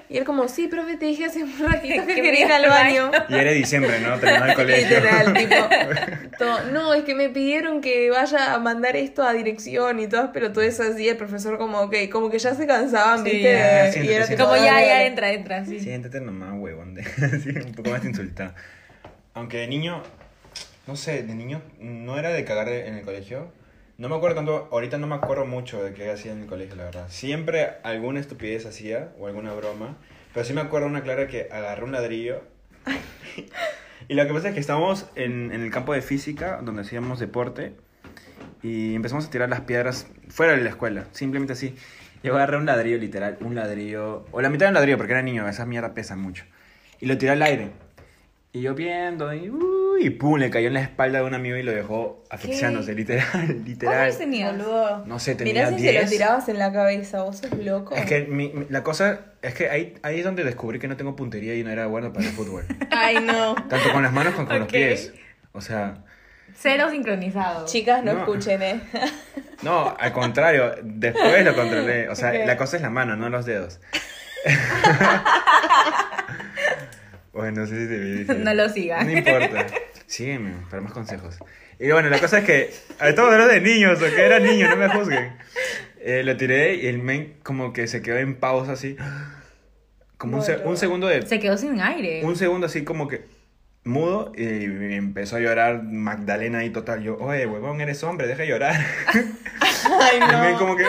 Y 0.09 0.19
él 0.19 0.25
como, 0.25 0.49
sí, 0.49 0.67
profe, 0.67 0.97
te 0.97 1.07
dije 1.07 1.27
hace 1.27 1.45
un 1.45 1.53
ratito 1.59 2.05
que 2.07 2.15
Que 2.15 2.23
quería 2.23 2.47
ir 2.47 2.53
al 2.53 2.69
baño. 2.69 3.11
Y 3.29 3.35
era 3.35 3.53
diciembre, 3.53 4.01
¿no? 4.01 4.19
Terminó 4.19 4.47
el 4.47 4.55
colegio. 4.55 4.89
Literal, 4.89 5.35
tipo. 5.35 6.37
todo, 6.39 6.63
no, 6.73 6.95
es 6.95 7.05
que 7.05 7.15
me 7.15 7.29
pidieron 7.29 7.81
que 7.81 8.11
vaya 8.11 8.55
a 8.55 8.59
mandar 8.59 8.97
esto 8.97 9.23
a 9.23 9.33
dirección 9.33 10.01
y 10.01 10.09
todas, 10.09 10.31
pero 10.33 10.51
todo 10.53 10.63
eso 10.65 10.83
así, 10.83 11.09
el 11.09 11.17
profesor 11.17 11.59
como, 11.59 11.81
ok, 11.83 11.95
como 12.11 12.29
que 12.29 12.39
ya 12.41 12.55
se 12.55 12.67
cansaban, 12.67 13.25
Sí, 13.25 13.31
¿viste? 13.31 13.53
ya, 13.53 14.03
y 14.03 14.09
era 14.09 14.27
tipo, 14.27 14.45
Como 14.45 14.57
ya, 14.57 14.81
ya 14.81 15.05
entra, 15.05 15.33
entra, 15.33 15.65
sí. 15.65 15.79
Siéntate 15.79 16.21
nomás, 16.21 16.55
huevón. 16.59 16.95
De, 16.95 17.05
sí, 17.45 17.51
un 17.51 17.75
poco 17.75 17.91
más 17.91 18.05
insultado. 18.05 18.53
Aunque 19.35 19.59
de 19.59 19.69
niño, 19.69 20.03
no 20.89 20.97
sé, 20.97 21.23
de 21.23 21.35
niño 21.35 21.63
no 21.79 22.19
era 22.19 22.31
de 22.31 22.45
cagar 22.45 22.69
en 22.69 22.97
el 22.97 23.05
colegio. 23.05 23.53
No 24.01 24.09
me 24.09 24.17
acuerdo 24.17 24.37
tanto, 24.37 24.67
ahorita 24.73 24.97
no 24.97 25.07
me 25.07 25.15
acuerdo 25.15 25.45
mucho 25.45 25.85
de 25.85 25.93
qué 25.93 26.11
hacía 26.11 26.33
en 26.33 26.41
el 26.41 26.47
colegio, 26.47 26.75
la 26.75 26.85
verdad. 26.85 27.07
Siempre 27.11 27.73
alguna 27.83 28.19
estupidez 28.19 28.65
hacía 28.65 29.13
o 29.19 29.27
alguna 29.27 29.53
broma. 29.53 29.99
Pero 30.33 30.47
sí 30.47 30.55
me 30.55 30.63
acuerdo 30.63 30.87
una 30.87 31.03
clara 31.03 31.27
que 31.27 31.49
agarré 31.53 31.85
un 31.85 31.93
ladrillo. 31.93 32.41
y 34.09 34.15
lo 34.15 34.27
que 34.27 34.33
pasa 34.33 34.49
es 34.49 34.55
que 34.55 34.61
estábamos 34.61 35.05
en, 35.17 35.53
en 35.53 35.61
el 35.61 35.71
campo 35.71 35.93
de 35.93 36.01
física, 36.01 36.63
donde 36.63 36.81
hacíamos 36.81 37.19
deporte. 37.19 37.75
Y 38.63 38.95
empezamos 38.95 39.27
a 39.27 39.31
tirar 39.31 39.51
las 39.51 39.61
piedras 39.61 40.07
fuera 40.31 40.57
de 40.57 40.63
la 40.63 40.71
escuela, 40.71 41.05
simplemente 41.13 41.53
así. 41.53 41.77
Yo 42.23 42.35
agarré 42.37 42.57
un 42.57 42.65
ladrillo, 42.65 42.97
literal, 42.97 43.37
un 43.43 43.55
ladrillo, 43.55 44.25
o 44.33 44.41
la 44.41 44.49
mitad 44.49 44.65
de 44.65 44.69
un 44.69 44.75
ladrillo, 44.77 44.97
porque 44.97 45.13
era 45.13 45.21
niño, 45.21 45.47
esa 45.47 45.67
mierda 45.67 45.93
pesa 45.93 46.17
mucho. 46.17 46.47
Y 47.01 47.07
lo 47.07 47.19
tiré 47.19 47.33
al 47.33 47.43
aire. 47.43 47.73
Y 48.55 48.63
yo 48.63 48.75
viendo, 48.75 49.31
y, 49.35 49.51
uy, 49.51 49.80
y 50.01 50.11
pum, 50.11 50.39
le 50.39 50.51
cayó 50.51 50.69
en 50.69 50.75
la 50.75 50.81
espalda 50.81 51.19
de 51.21 51.25
un 51.25 51.35
amigo 51.35 51.57
y 51.57 51.63
lo 51.63 51.73
dejó 51.73 52.25
asfixiándose, 52.31 52.95
literal, 52.95 53.27
¿Cuántos 53.31 53.57
literal. 53.67 54.17
tenías? 54.17 54.53
Boludo. 54.57 55.05
No 55.07 55.19
sé, 55.19 55.35
tenía 55.35 55.53
Mirá 55.53 55.69
si 55.71 55.85
se 55.85 55.91
10. 55.93 56.05
lo 56.05 56.11
tirabas 56.11 56.49
en 56.49 56.59
la 56.59 56.73
cabeza, 56.73 57.23
vos 57.23 57.39
sos 57.39 57.53
loco. 57.53 57.95
Es 57.95 58.07
que 58.07 58.23
mi- 58.27 58.49
mi- 58.53 58.67
la 58.71 58.83
cosa 58.83 59.21
es 59.43 59.55
que 59.55 59.69
ahí, 59.69 59.95
ahí 60.03 60.19
es 60.19 60.25
donde 60.25 60.43
descubrí 60.45 60.79
que 60.79 60.89
no 60.89 60.97
tengo 60.97 61.15
puntería 61.17 61.55
y 61.55 61.63
no 61.65 61.71
era 61.71 61.87
bueno 61.87 62.13
para 62.13 62.27
el 62.27 62.33
fútbol. 62.33 62.65
Ay, 62.91 63.19
no. 63.21 63.55
Tanto 63.69 63.93
con 63.93 64.03
las 64.03 64.13
manos 64.13 64.35
como 64.35 64.49
con 64.49 64.59
los 64.61 64.69
pies. 64.69 65.13
O 65.53 65.61
sea, 65.61 66.05
Cero 66.55 66.89
sincronizado. 66.91 67.65
Chicas, 67.67 68.03
no, 68.05 68.13
No. 68.13 68.19
escuchen, 68.21 68.63
eh. 68.63 68.81
no, 69.63 69.95
al 69.99 70.13
contrario, 70.13 70.75
después 70.83 71.45
lo 71.45 71.55
controlé. 71.55 72.09
O 72.09 72.15
sea, 72.15 72.31
Ok. 72.31 72.47
la 72.47 72.57
cosa 72.57 72.77
es 72.77 72.83
la 72.83 72.91
mano, 72.91 73.17
no 73.17 73.29
los 73.31 73.47
dedos. 73.47 73.81
bueno, 77.33 77.61
no 77.63 77.67
sé 77.67 77.83
si 77.83 77.89
te 77.89 78.35
vi. 78.35 78.45
No 78.45 78.55
lo 78.55 78.69
sigas. 78.69 79.05
No 79.05 79.13
importa. 79.13 79.67
Sígueme 80.11 80.53
para 80.69 80.83
más 80.83 80.93
consejos. 80.93 81.39
Y 81.79 81.91
bueno, 81.93 82.09
la 82.11 82.19
cosa 82.19 82.39
es 82.39 82.45
que. 82.45 82.71
Estamos 83.01 83.33
hablando 83.33 83.47
de 83.55 83.61
niños, 83.61 84.03
o 84.03 84.05
que 84.05 84.21
era 84.21 84.41
niño, 84.41 84.69
no 84.69 84.77
me 84.77 84.89
juzguen. 84.89 85.33
Eh, 86.01 86.23
lo 86.25 86.37
tiré 86.37 86.75
y 86.75 86.87
el 86.89 86.99
men 86.99 87.35
como 87.43 87.73
que 87.73 87.87
se 87.87 88.03
quedó 88.03 88.17
en 88.19 88.35
pausa 88.35 88.73
así. 88.73 88.97
Como 90.19 90.39
un, 90.39 90.43
se- 90.43 90.57
un 90.59 90.77
segundo 90.77 91.07
de. 91.07 91.23
Se 91.27 91.39
quedó 91.39 91.57
sin 91.57 91.81
aire. 91.81 92.23
Un 92.25 92.35
segundo 92.37 92.67
así 92.67 92.83
como 92.85 93.07
que 93.07 93.25
mudo 93.85 94.33
y 94.37 94.65
empezó 94.95 95.37
a 95.37 95.41
llorar 95.41 95.83
Magdalena 95.85 96.59
ahí 96.59 96.71
total. 96.71 97.03
Yo, 97.03 97.17
oye, 97.19 97.47
huevón, 97.47 97.81
eres 97.81 98.03
hombre, 98.03 98.27
deja 98.27 98.43
de 98.43 98.49
llorar. 98.49 98.75
Ay, 99.15 100.19
Y 100.19 100.23
el 100.35 100.41
men 100.41 100.53
no. 100.53 100.59
como 100.59 100.77
que. 100.77 100.85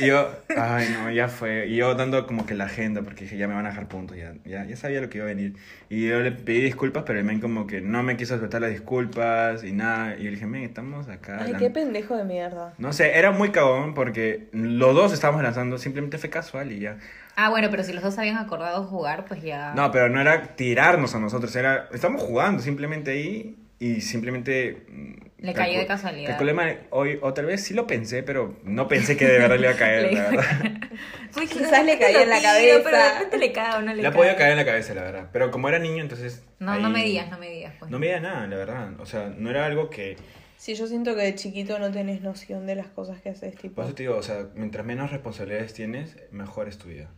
Y 0.00 0.06
yo, 0.06 0.30
ay, 0.56 0.88
no, 0.92 1.10
ya 1.10 1.28
fue. 1.28 1.66
Y 1.66 1.76
yo 1.76 1.94
dando 1.94 2.26
como 2.26 2.46
que 2.46 2.54
la 2.54 2.64
agenda, 2.64 3.02
porque 3.02 3.24
dije, 3.24 3.36
ya 3.36 3.48
me 3.48 3.54
van 3.54 3.66
a 3.66 3.70
dejar 3.70 3.88
puntos, 3.88 4.16
ya, 4.16 4.34
ya, 4.44 4.64
ya 4.64 4.76
sabía 4.76 5.00
lo 5.00 5.08
que 5.08 5.18
iba 5.18 5.26
a 5.26 5.28
venir. 5.28 5.54
Y 5.88 6.06
yo 6.06 6.20
le 6.20 6.32
pedí 6.32 6.60
disculpas, 6.60 7.04
pero 7.06 7.18
el 7.18 7.24
men 7.24 7.40
como 7.40 7.66
que 7.66 7.80
no 7.80 8.02
me 8.02 8.16
quiso 8.16 8.34
aceptar 8.34 8.60
las 8.60 8.70
disculpas 8.70 9.64
y 9.64 9.72
nada. 9.72 10.14
Y 10.14 10.18
yo 10.18 10.24
le 10.24 10.30
dije, 10.30 10.46
men, 10.46 10.64
estamos 10.64 11.08
acá. 11.08 11.38
Ay, 11.42 11.54
qué 11.58 11.70
pendejo 11.70 12.16
de 12.16 12.24
mierda. 12.24 12.74
No 12.78 12.92
sé, 12.92 13.18
era 13.18 13.30
muy 13.30 13.50
cagón 13.50 13.94
porque 13.94 14.48
los 14.52 14.94
dos 14.94 15.12
estábamos 15.12 15.42
lanzando, 15.42 15.78
simplemente 15.78 16.18
fue 16.18 16.30
casual 16.30 16.72
y 16.72 16.80
ya. 16.80 16.98
Ah, 17.36 17.50
bueno, 17.50 17.68
pero 17.70 17.84
si 17.84 17.92
los 17.92 18.02
dos 18.02 18.18
habían 18.18 18.36
acordado 18.36 18.84
jugar, 18.84 19.24
pues 19.24 19.42
ya. 19.42 19.72
No, 19.74 19.92
pero 19.92 20.08
no 20.08 20.20
era 20.20 20.56
tirarnos 20.56 21.14
a 21.14 21.20
nosotros, 21.20 21.54
era. 21.54 21.88
Estamos 21.92 22.20
jugando 22.20 22.62
simplemente 22.62 23.12
ahí 23.12 23.56
y 23.78 24.00
simplemente. 24.00 24.84
Le 25.38 25.54
cayó 25.54 25.78
de 25.78 25.86
casualidad. 25.86 26.36
calculé. 26.36 26.80
Hoy, 26.90 27.18
otra 27.22 27.44
vez 27.44 27.62
sí 27.62 27.72
lo 27.72 27.86
pensé, 27.86 28.22
pero 28.24 28.56
no 28.64 28.88
pensé 28.88 29.16
que 29.16 29.24
de 29.26 29.38
verdad 29.38 29.56
le 29.56 29.62
iba 29.66 29.70
a 29.72 29.76
caer, 29.76 30.02
Le 30.12 30.12
la 30.14 30.30
verdad. 30.30 30.44
Pues 31.32 31.50
Quizás 31.52 31.84
le 31.84 31.96
lo 31.96 32.06
en 32.22 32.28
la 32.28 32.38
tiro, 32.38 32.42
cabeza. 32.42 32.80
Pero 32.84 32.96
de 32.98 33.12
repente 33.12 33.38
le 33.38 33.52
cae 33.52 33.76
o 33.76 33.80
no 33.82 33.94
le 33.94 34.02
Le 34.02 34.08
ha 34.08 34.10
cae. 34.10 34.18
podido 34.18 34.36
caer 34.36 34.50
en 34.52 34.56
la 34.56 34.64
cabeza, 34.64 34.94
la 34.94 35.02
verdad. 35.02 35.28
Pero 35.32 35.50
como 35.52 35.68
era 35.68 35.78
niño, 35.78 36.02
entonces. 36.02 36.42
No, 36.58 36.72
ahí- 36.72 36.82
no 36.82 36.90
me 36.90 37.04
digas, 37.04 37.30
no 37.30 37.38
me 37.38 37.50
digas. 37.50 37.74
Pues. 37.78 37.90
No 37.90 37.98
me 38.00 38.06
digas 38.06 38.22
nada, 38.22 38.46
la 38.48 38.56
verdad. 38.56 39.00
O 39.00 39.06
sea, 39.06 39.32
no 39.36 39.48
era 39.50 39.64
algo 39.66 39.90
que. 39.90 40.16
Sí, 40.56 40.74
yo 40.74 40.88
siento 40.88 41.14
que 41.14 41.22
de 41.22 41.34
chiquito 41.36 41.78
no 41.78 41.92
tenés 41.92 42.20
noción 42.20 42.66
de 42.66 42.74
las 42.74 42.88
cosas 42.88 43.20
que 43.22 43.28
haces, 43.28 43.54
tipo. 43.56 43.76
Por 43.76 43.84
eso 43.84 43.94
te 43.94 44.02
digo, 44.02 44.16
o 44.16 44.22
sea, 44.24 44.48
mientras 44.56 44.84
menos 44.84 45.12
responsabilidades 45.12 45.72
tienes, 45.72 46.16
mejor 46.32 46.68
es 46.68 46.78
tu 46.78 46.88
vida. 46.88 47.08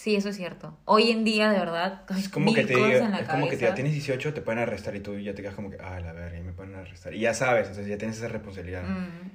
Sí, 0.00 0.16
eso 0.16 0.30
es 0.30 0.36
cierto. 0.36 0.74
Hoy 0.86 1.10
en 1.10 1.24
día, 1.24 1.52
de 1.52 1.58
verdad, 1.58 2.04
Es 2.18 2.30
como 2.30 2.46
mil 2.46 2.54
que 2.54 2.64
te 2.64 2.72
cosas 2.72 2.88
diga, 2.88 3.04
en 3.04 3.10
la 3.10 3.18
es 3.18 3.28
como 3.28 3.44
que 3.50 3.56
te 3.58 3.64
diga, 3.66 3.74
tienes 3.74 3.92
18, 3.92 4.32
te 4.32 4.40
pueden 4.40 4.58
arrestar 4.62 4.96
y 4.96 5.00
tú 5.00 5.18
ya 5.18 5.34
te 5.34 5.42
quedas 5.42 5.54
como 5.54 5.68
que, 5.70 5.76
ah, 5.78 6.00
la 6.00 6.14
verga, 6.14 6.38
y 6.38 6.40
me 6.40 6.52
pueden 6.52 6.74
arrestar. 6.74 7.12
Y 7.12 7.20
ya 7.20 7.34
sabes, 7.34 7.66
entonces 7.66 7.86
ya 7.86 7.98
tienes 7.98 8.16
esa 8.16 8.28
responsabilidad. 8.28 8.82
Mm. 8.82 9.30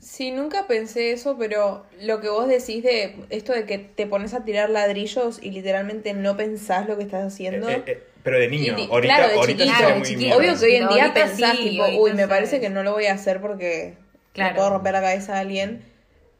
Sí, 0.00 0.32
nunca 0.32 0.66
pensé 0.66 1.12
eso, 1.12 1.38
pero 1.38 1.86
lo 2.02 2.20
que 2.20 2.30
vos 2.30 2.48
decís 2.48 2.82
de 2.82 3.14
esto 3.30 3.52
de 3.52 3.64
que 3.64 3.78
te 3.78 4.08
pones 4.08 4.34
a 4.34 4.44
tirar 4.44 4.70
ladrillos 4.70 5.38
y 5.40 5.52
literalmente 5.52 6.14
no 6.14 6.36
pensás 6.36 6.88
lo 6.88 6.96
que 6.96 7.04
estás 7.04 7.24
haciendo. 7.32 7.68
Eh, 7.68 7.74
eh, 7.74 7.82
eh, 7.86 8.02
pero 8.24 8.40
de 8.40 8.48
niño, 8.48 8.74
Y 8.76 8.88
ahorita, 8.90 9.14
claro, 9.14 9.28
de 9.28 9.38
ahorita 9.38 9.62
sí 9.64 9.68
chiquito, 9.70 9.76
sería 9.78 9.94
de 9.94 9.98
muy 10.00 10.08
chiquito. 10.08 10.36
Obvio 10.36 10.58
que 10.58 10.64
hoy 10.66 10.74
en 10.74 10.88
día 10.88 11.14
pensás, 11.14 11.56
sí, 11.56 11.68
tipo, 11.70 11.84
uy, 11.96 12.10
me 12.10 12.16
sabes. 12.16 12.28
parece 12.28 12.60
que 12.60 12.70
no 12.70 12.82
lo 12.82 12.90
voy 12.90 13.06
a 13.06 13.12
hacer 13.14 13.40
porque 13.40 13.94
Claro. 14.32 14.50
le 14.50 14.56
puedo 14.56 14.70
romper 14.70 14.94
la 14.94 15.00
cabeza 15.00 15.36
a 15.36 15.38
alguien. 15.38 15.82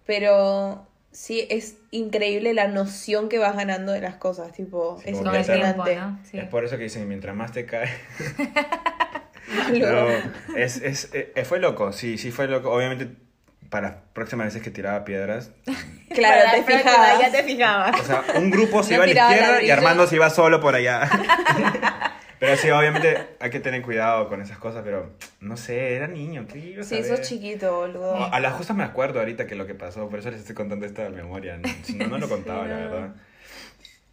Pero 0.04 0.84
sí, 1.12 1.46
es 1.48 1.77
increíble 1.90 2.52
la 2.54 2.68
noción 2.68 3.28
que 3.28 3.38
vas 3.38 3.56
ganando 3.56 3.92
de 3.92 4.00
las 4.00 4.16
cosas, 4.16 4.52
tipo, 4.52 4.98
Sí, 5.02 5.10
es 5.10 5.18
impresionante. 5.18 5.96
¿no? 5.96 6.18
Sí. 6.30 6.38
Es 6.38 6.44
por 6.48 6.64
eso 6.64 6.76
que 6.76 6.84
dicen, 6.84 7.08
mientras 7.08 7.34
más 7.34 7.52
te 7.52 7.64
cae... 7.66 7.88
Luego- 9.70 10.10
No, 10.48 10.56
es, 10.56 10.76
es, 10.82 11.10
eh, 11.14 11.32
fue 11.44 11.58
loco, 11.60 11.92
sí, 11.92 12.18
sí 12.18 12.30
fue 12.30 12.46
loco. 12.48 12.70
Obviamente, 12.70 13.08
para 13.70 13.88
las 13.88 13.96
próximas 14.12 14.46
veces 14.46 14.62
que 14.62 14.70
tiraba 14.70 15.04
piedras, 15.04 15.50
Claro, 16.14 16.50
te 16.54 16.62
fijabas. 16.76 17.20
Ya 17.20 17.30
te 17.30 17.42
fijabas. 17.42 18.00
o 18.00 18.04
sea, 18.04 18.24
un 18.36 18.50
grupo 18.50 18.82
se 18.82 18.96
No 18.96 19.04
iba 19.06 19.26
a 19.26 19.30
la 19.30 19.36
izquierda 19.36 19.62
y. 19.62 19.70
Armando 19.70 20.06
se 20.06 20.16
iba 20.16 20.28
solo 20.30 20.60
por 20.60 20.74
allá. 20.74 21.08
Pero 22.40 22.56
sí, 22.56 22.70
obviamente 22.70 23.16
hay 23.40 23.50
que 23.50 23.60
tener 23.60 23.82
cuidado 23.82 24.28
con 24.28 24.40
esas 24.40 24.58
cosas, 24.58 24.82
pero 24.84 25.12
no 25.40 25.56
sé, 25.56 25.94
era 25.96 26.06
niño, 26.06 26.46
¿qué 26.50 26.58
iba 26.58 26.82
a 26.82 26.84
Sí, 26.84 27.02
saber? 27.02 27.18
sos 27.18 27.28
chiquito, 27.28 27.74
boludo. 27.76 28.10
O- 28.14 28.32
A 28.32 28.40
la 28.40 28.50
justa 28.52 28.74
me 28.74 28.84
acuerdo 28.84 29.18
ahorita 29.18 29.46
que 29.46 29.54
lo 29.56 29.66
que 29.66 29.74
pasó, 29.74 30.08
por 30.08 30.20
eso 30.20 30.30
les 30.30 30.40
estoy 30.40 30.54
contando 30.54 30.86
esta 30.86 31.08
memoria. 31.10 31.56
¿no? 31.58 31.68
Si 31.82 31.96
no, 31.96 32.06
no 32.08 32.18
lo 32.18 32.28
contaba, 32.28 32.64
Sí, 32.64 32.70
la 32.70 32.76
no. 32.78 32.90
verdad. 32.90 33.14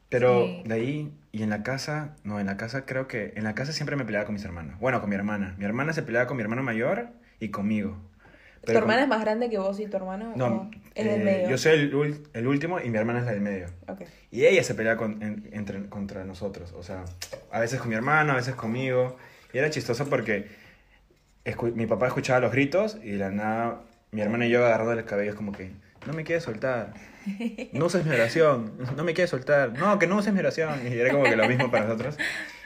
Pero 0.09 0.45
Sí. 0.45 0.63
de 0.69 0.73
ahí, 0.75 1.11
y 1.31 1.43
en 1.43 1.49
la 1.49 1.63
casa, 1.63 2.15
no, 2.23 2.39
en 2.39 2.45
la 2.45 2.57
casa 2.57 2.85
creo 2.85 3.07
que, 3.07 3.33
en 3.35 3.43
la 3.43 3.53
casa 3.55 3.73
siempre 3.73 3.95
me 3.95 4.05
peleaba 4.05 4.25
con 4.25 4.35
mis 4.35 4.45
hermanos. 4.45 4.79
Bueno, 4.79 5.01
con 5.01 5.09
mi 5.09 5.15
hermana. 5.15 5.55
Mi 5.57 5.65
hermana 5.65 5.93
se 5.93 6.03
peleaba 6.03 6.27
con 6.27 6.37
mi 6.37 6.43
hermano 6.43 6.63
mayor 6.63 7.07
y 7.39 7.49
conmigo. 7.49 7.97
¿Tu 8.73 8.77
hermana 8.77 9.01
es 9.03 9.07
más 9.07 9.21
grande 9.21 9.49
que 9.49 9.57
vos 9.57 9.79
y 9.79 9.87
tu 9.87 9.97
hermano? 9.97 10.33
No, 10.35 10.45
¿O 10.47 10.71
es 10.95 11.05
del 11.05 11.21
eh, 11.21 11.23
medio? 11.23 11.49
yo 11.49 11.57
soy 11.57 11.73
el, 11.73 12.23
el 12.33 12.47
último 12.47 12.79
y 12.79 12.89
mi 12.89 12.97
hermana 12.97 13.19
es 13.19 13.25
la 13.25 13.31
del 13.31 13.41
medio. 13.41 13.67
Ok. 13.87 14.01
Y 14.31 14.45
ella 14.45 14.63
se 14.63 14.75
pelea 14.75 14.97
con- 14.97 15.21
en- 15.21 15.49
entre, 15.53 15.87
contra 15.89 16.23
nosotros. 16.25 16.73
O 16.73 16.83
sea, 16.83 17.05
a 17.51 17.59
veces 17.59 17.79
con 17.79 17.89
mi 17.89 17.95
hermano, 17.95 18.33
a 18.33 18.35
veces 18.35 18.55
conmigo. 18.55 19.17
Y 19.53 19.57
era 19.57 19.69
chistoso 19.69 20.07
porque 20.09 20.47
escu- 21.45 21.73
mi 21.73 21.85
papá 21.85 22.07
escuchaba 22.07 22.39
los 22.39 22.51
gritos 22.51 22.97
y 23.03 23.11
de 23.11 23.17
la 23.17 23.29
nada 23.31 23.81
mi 24.11 24.21
hermano 24.21 24.45
y 24.45 24.49
yo 24.49 24.65
agarrando 24.65 24.93
el 24.93 25.03
cabello 25.05 25.31
es 25.31 25.35
como 25.35 25.51
que, 25.51 25.71
no 26.07 26.13
me 26.13 26.23
quieres 26.23 26.43
soltar. 26.43 26.93
No 27.73 27.85
uses 27.87 28.05
mi 28.05 28.11
oración. 28.13 28.73
No 28.95 29.03
me 29.03 29.13
quieres 29.13 29.31
soltar. 29.31 29.73
No, 29.73 29.97
que 29.99 30.07
no 30.07 30.15
uses 30.17 30.31
mi 30.33 30.39
oración. 30.39 30.79
Y 30.87 30.93
era 30.93 31.11
como 31.11 31.23
que 31.23 31.35
lo 31.35 31.47
mismo 31.49 31.69
para 31.71 31.85
nosotros. 31.85 32.15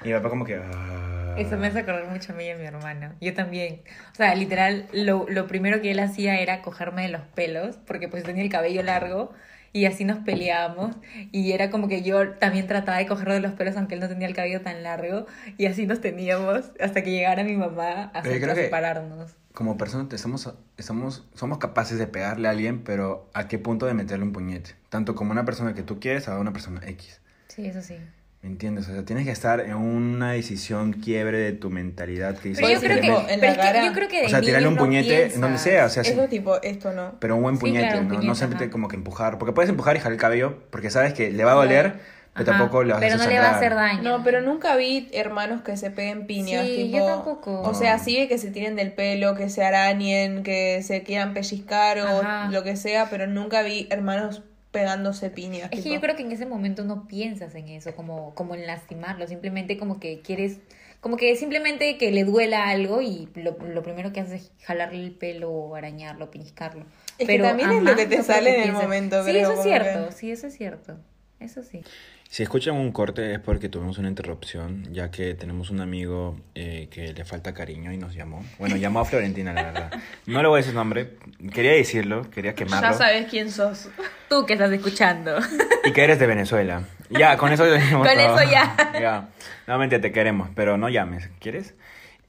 Y 0.03 0.07
mi 0.09 0.13
papá 0.13 0.29
como 0.29 0.45
que... 0.45 0.55
"Ah". 0.55 1.18
Eso 1.37 1.57
me 1.57 1.67
hace 1.67 1.79
acordar 1.79 2.07
mucho 2.09 2.33
a 2.33 2.35
mí 2.35 2.45
y 2.45 2.49
a 2.49 2.57
mi 2.57 2.65
hermano. 2.65 3.13
Yo 3.21 3.33
también. 3.33 3.81
O 4.11 4.15
sea, 4.15 4.35
literal, 4.35 4.87
lo, 4.93 5.25
lo 5.29 5.47
primero 5.47 5.81
que 5.81 5.91
él 5.91 5.99
hacía 5.99 6.39
era 6.39 6.61
cogerme 6.61 7.03
de 7.03 7.09
los 7.09 7.21
pelos, 7.21 7.77
porque 7.85 8.07
pues 8.07 8.23
tenía 8.23 8.43
el 8.43 8.49
cabello 8.49 8.83
largo, 8.83 9.33
y 9.73 9.85
así 9.85 10.05
nos 10.05 10.19
peleábamos. 10.19 10.95
Y 11.31 11.51
era 11.51 11.69
como 11.69 11.87
que 11.87 12.01
yo 12.01 12.31
también 12.33 12.67
trataba 12.67 12.97
de 12.97 13.05
cogerlo 13.05 13.33
de 13.33 13.41
los 13.41 13.53
pelos, 13.53 13.75
aunque 13.77 13.95
él 13.95 14.01
no 14.01 14.07
tenía 14.07 14.27
el 14.27 14.35
cabello 14.35 14.61
tan 14.61 14.83
largo, 14.83 15.25
y 15.57 15.65
así 15.65 15.85
nos 15.85 16.01
teníamos 16.01 16.71
hasta 16.79 17.03
que 17.03 17.11
llegara 17.11 17.43
mi 17.43 17.55
mamá 17.55 18.11
a, 18.13 18.23
separarnos. 18.23 19.35
Como 19.53 19.77
personas 19.77 20.11
estamos, 20.13 20.53
estamos, 20.77 21.27
somos 21.33 21.57
capaces 21.57 21.97
de 21.97 22.07
pegarle 22.07 22.47
a 22.47 22.51
alguien, 22.51 22.83
pero 22.83 23.29
¿a 23.33 23.47
qué 23.47 23.57
punto 23.57 23.85
de 23.85 23.93
meterle 23.93 24.23
un 24.23 24.31
puñete? 24.31 24.75
Tanto 24.89 25.15
como 25.15 25.31
una 25.31 25.43
persona 25.43 25.73
que 25.73 25.83
tú 25.83 25.99
quieres 25.99 26.27
a 26.29 26.39
una 26.39 26.53
persona 26.53 26.81
X. 26.85 27.19
Sí, 27.47 27.65
eso 27.65 27.81
sí. 27.81 27.97
¿Me 28.41 28.47
entiendes? 28.47 28.87
O 28.87 28.93
sea, 28.93 29.03
tienes 29.03 29.25
que 29.25 29.31
estar 29.31 29.59
en 29.59 29.75
una 29.75 30.31
decisión 30.31 30.93
quiebre 30.93 31.39
de 31.39 31.51
tu 31.51 31.69
mentalidad 31.69 32.37
que 32.37 32.49
dices... 32.49 32.63
Pero 32.65 32.73
yo 32.73 32.79
Puede 32.79 32.93
creo 32.93 32.95
ser 32.95 33.01
que, 33.01 33.07
tipo 33.09 33.29
en 33.29 33.39
pero 33.41 33.55
la 33.55 33.63
es 33.69 33.73
que 33.73 33.85
yo 33.85 33.93
creo 33.93 34.07
que 34.07 34.19
de 34.21 34.25
O 34.27 34.29
sea, 34.29 34.41
tirarle 34.41 34.67
un 34.69 34.75
no 34.75 34.79
puñete 34.81 35.33
en 35.33 35.41
donde 35.41 35.57
sea, 35.57 35.85
o 35.85 35.89
sea, 35.89 36.03
sí, 36.05 36.11
Eso 36.11 36.27
tipo, 36.29 36.61
esto 36.61 36.93
no. 36.93 37.15
pero 37.19 37.35
un 37.35 37.41
buen 37.43 37.55
Sí, 37.55 37.61
puñete, 37.61 37.87
claro, 37.87 37.99
un 37.99 38.07
¿no? 38.07 38.21
no 38.21 38.35
siempre 38.35 38.69
como 38.69 38.87
que 38.87 38.95
empujar, 38.95 39.37
porque 39.39 39.51
puedes 39.51 39.69
empujar 39.69 39.97
y 39.97 39.99
jalar 39.99 40.13
el 40.13 40.19
cabello, 40.19 40.57
porque 40.69 40.89
sabes 40.89 41.13
que 41.13 41.31
le 41.31 41.43
va 41.43 41.51
a 41.51 41.55
doler, 41.55 41.95
pero 42.33 42.51
Ajá, 42.51 42.59
tampoco 42.59 42.83
le 42.83 42.93
vas 42.93 43.01
pero 43.01 43.15
a 43.15 43.17
no 43.17 43.27
le 43.27 43.39
va 43.39 43.47
a 43.47 43.55
hacer 43.57 43.75
daño. 43.75 44.03
No, 44.03 44.23
pero 44.23 44.39
nunca 44.41 44.77
vi 44.77 45.09
hermanos 45.11 45.61
que 45.61 45.75
se 45.75 45.91
peguen 45.91 46.25
piñas. 46.25 46.65
Sí, 46.65 46.75
tipo, 46.85 46.97
yo 46.99 47.05
tampoco. 47.05 47.61
O 47.63 47.73
sea, 47.73 47.99
sí 47.99 48.15
ve 48.15 48.29
que 48.29 48.37
se 48.37 48.51
tiren 48.51 48.77
del 48.77 48.93
pelo, 48.93 49.35
que 49.35 49.49
se 49.49 49.65
arañen, 49.65 50.43
que 50.43 50.81
se 50.83 51.03
quieran 51.03 51.33
pellizcar 51.33 51.99
o 51.99 52.21
Ajá. 52.21 52.49
lo 52.51 52.63
que 52.63 52.77
sea, 52.77 53.09
pero 53.09 53.27
nunca 53.27 53.61
vi 53.63 53.87
hermanos 53.89 54.43
pegándose 54.71 55.29
piñas. 55.29 55.69
Es 55.71 55.83
que 55.83 55.89
yo 55.89 55.99
creo 55.99 56.15
que 56.15 56.23
en 56.23 56.31
ese 56.31 56.45
momento 56.45 56.83
no 56.83 57.07
piensas 57.07 57.55
en 57.55 57.67
eso, 57.69 57.95
como, 57.95 58.33
como 58.35 58.55
en 58.55 58.67
lastimarlo, 58.67 59.27
simplemente 59.27 59.77
como 59.77 59.99
que 59.99 60.21
quieres, 60.21 60.59
como 61.01 61.17
que 61.17 61.35
simplemente 61.35 61.97
que 61.97 62.11
le 62.11 62.23
duela 62.23 62.69
algo 62.69 63.01
y 63.01 63.29
lo, 63.35 63.57
lo 63.57 63.81
primero 63.83 64.13
que 64.13 64.19
haces 64.19 64.43
es 64.43 64.51
jalarle 64.65 65.03
el 65.03 65.11
pelo 65.11 65.49
o 65.51 65.75
arañarlo, 65.75 66.29
pellizcarlo. 66.29 66.85
Es 67.17 67.27
que 67.27 67.39
también 67.39 67.71
es 67.71 67.83
lo 67.83 67.95
que 67.95 68.05
te 68.05 68.17
no 68.17 68.23
sale 68.23 68.55
en 68.55 68.69
el 68.69 68.73
momento, 68.73 69.23
Sí, 69.23 69.31
creo, 69.31 69.51
eso 69.51 69.53
es 69.53 69.63
cierto, 69.63 70.09
que- 70.09 70.15
sí, 70.15 70.31
eso 70.31 70.47
es 70.47 70.55
cierto, 70.55 70.97
eso 71.39 71.63
sí. 71.63 71.81
Si 72.31 72.43
escuchan 72.43 72.75
un 72.75 72.91
corte 72.91 73.33
es 73.33 73.39
porque 73.39 73.69
tuvimos 73.69 73.97
una 73.97 74.07
interrupción, 74.07 74.93
ya 74.93 75.09
que 75.09 75.33
tenemos 75.33 75.71
un 75.71 75.81
amigo 75.81 76.39
eh, 76.53 76.87
que 76.91 77.11
le 77.11 77.25
falta 77.25 77.55
cariño 77.55 77.91
y 77.91 77.97
nos 77.97 78.13
llamó. 78.13 78.45
Bueno, 78.59 78.75
llamó 78.75 78.99
a 78.99 79.05
Florentina, 79.05 79.51
la 79.51 79.63
verdad. 79.63 79.91
No 80.27 80.39
le 80.43 80.47
voy 80.47 80.57
a 80.57 80.61
decir 80.61 80.75
nombre, 80.75 81.17
quería 81.51 81.71
decirlo, 81.71 82.29
quería 82.29 82.53
quemarlo. 82.53 82.87
Ya 82.87 82.93
sabes 82.93 83.25
quién 83.31 83.49
sos. 83.49 83.89
Tú 84.29 84.45
que 84.45 84.53
estás 84.53 84.71
escuchando. 84.71 85.39
Y 85.83 85.91
que 85.91 86.03
eres 86.03 86.19
de 86.19 86.27
Venezuela. 86.27 86.83
Ya, 87.09 87.35
con 87.35 87.51
eso 87.51 87.63
Con 87.91 88.03
todo. 88.03 88.11
eso 88.11 88.51
ya. 88.51 88.75
Ya. 89.01 89.29
Nuevamente 89.65 89.97
te 89.97 90.11
queremos, 90.11 90.49
pero 90.53 90.77
no 90.77 90.87
llames. 90.87 91.31
¿Quieres? 91.39 91.73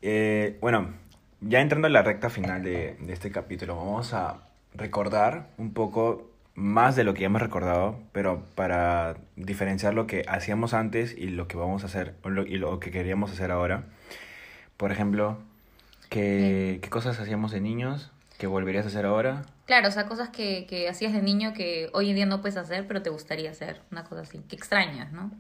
Eh, 0.01 0.57
bueno, 0.63 0.95
ya 1.43 1.61
entrando 1.61 1.89
en 1.89 1.93
la 1.93 2.01
recta 2.01 2.31
final 2.31 2.63
de, 2.63 2.97
de 3.01 3.13
este 3.13 3.31
capítulo, 3.31 3.77
vamos 3.77 4.15
a 4.15 4.39
recordar 4.73 5.49
un 5.59 5.75
poco 5.75 6.30
más 6.61 6.95
de 6.95 7.05
lo 7.05 7.15
que 7.15 7.23
ya 7.23 7.27
hemos 7.27 7.41
recordado, 7.41 7.99
pero 8.13 8.45
para 8.55 9.17
diferenciar 9.37 9.95
lo 9.95 10.07
que 10.07 10.25
hacíamos 10.29 10.75
antes 10.75 11.17
y 11.17 11.29
lo 11.29 11.49
que 11.49 11.57
vamos 11.57 11.83
a 11.83 11.87
hacer 11.87 12.15
y 12.47 12.59
lo 12.59 12.79
que 12.79 12.91
queríamos 12.91 13.33
hacer 13.33 13.51
ahora. 13.51 13.85
Por 14.77 14.93
ejemplo, 14.93 15.39
¿qué, 16.11 16.79
qué 16.83 16.91
cosas 16.91 17.19
hacíamos 17.19 17.51
de 17.51 17.61
niños 17.61 18.13
que 18.39 18.47
volverías 18.47 18.85
a 18.85 18.89
hacer 18.89 19.07
ahora? 19.07 19.43
Claro, 19.65 19.89
o 19.89 19.91
sea, 19.91 20.07
cosas 20.07 20.29
que, 20.29 20.67
que 20.69 20.89
hacías 20.89 21.13
de 21.13 21.23
niño 21.23 21.55
que 21.55 21.89
hoy 21.95 22.11
en 22.11 22.17
día 22.17 22.27
no 22.27 22.43
puedes 22.43 22.59
hacer, 22.59 22.87
pero 22.87 23.03
te 23.03 23.11
gustaría 23.11 23.51
hacer, 23.51 23.81
una 23.91 24.05
cosa 24.05 24.23
así, 24.23 24.41
que 24.41 24.57
extrañas, 24.57 25.13
¿no? 25.13 25.31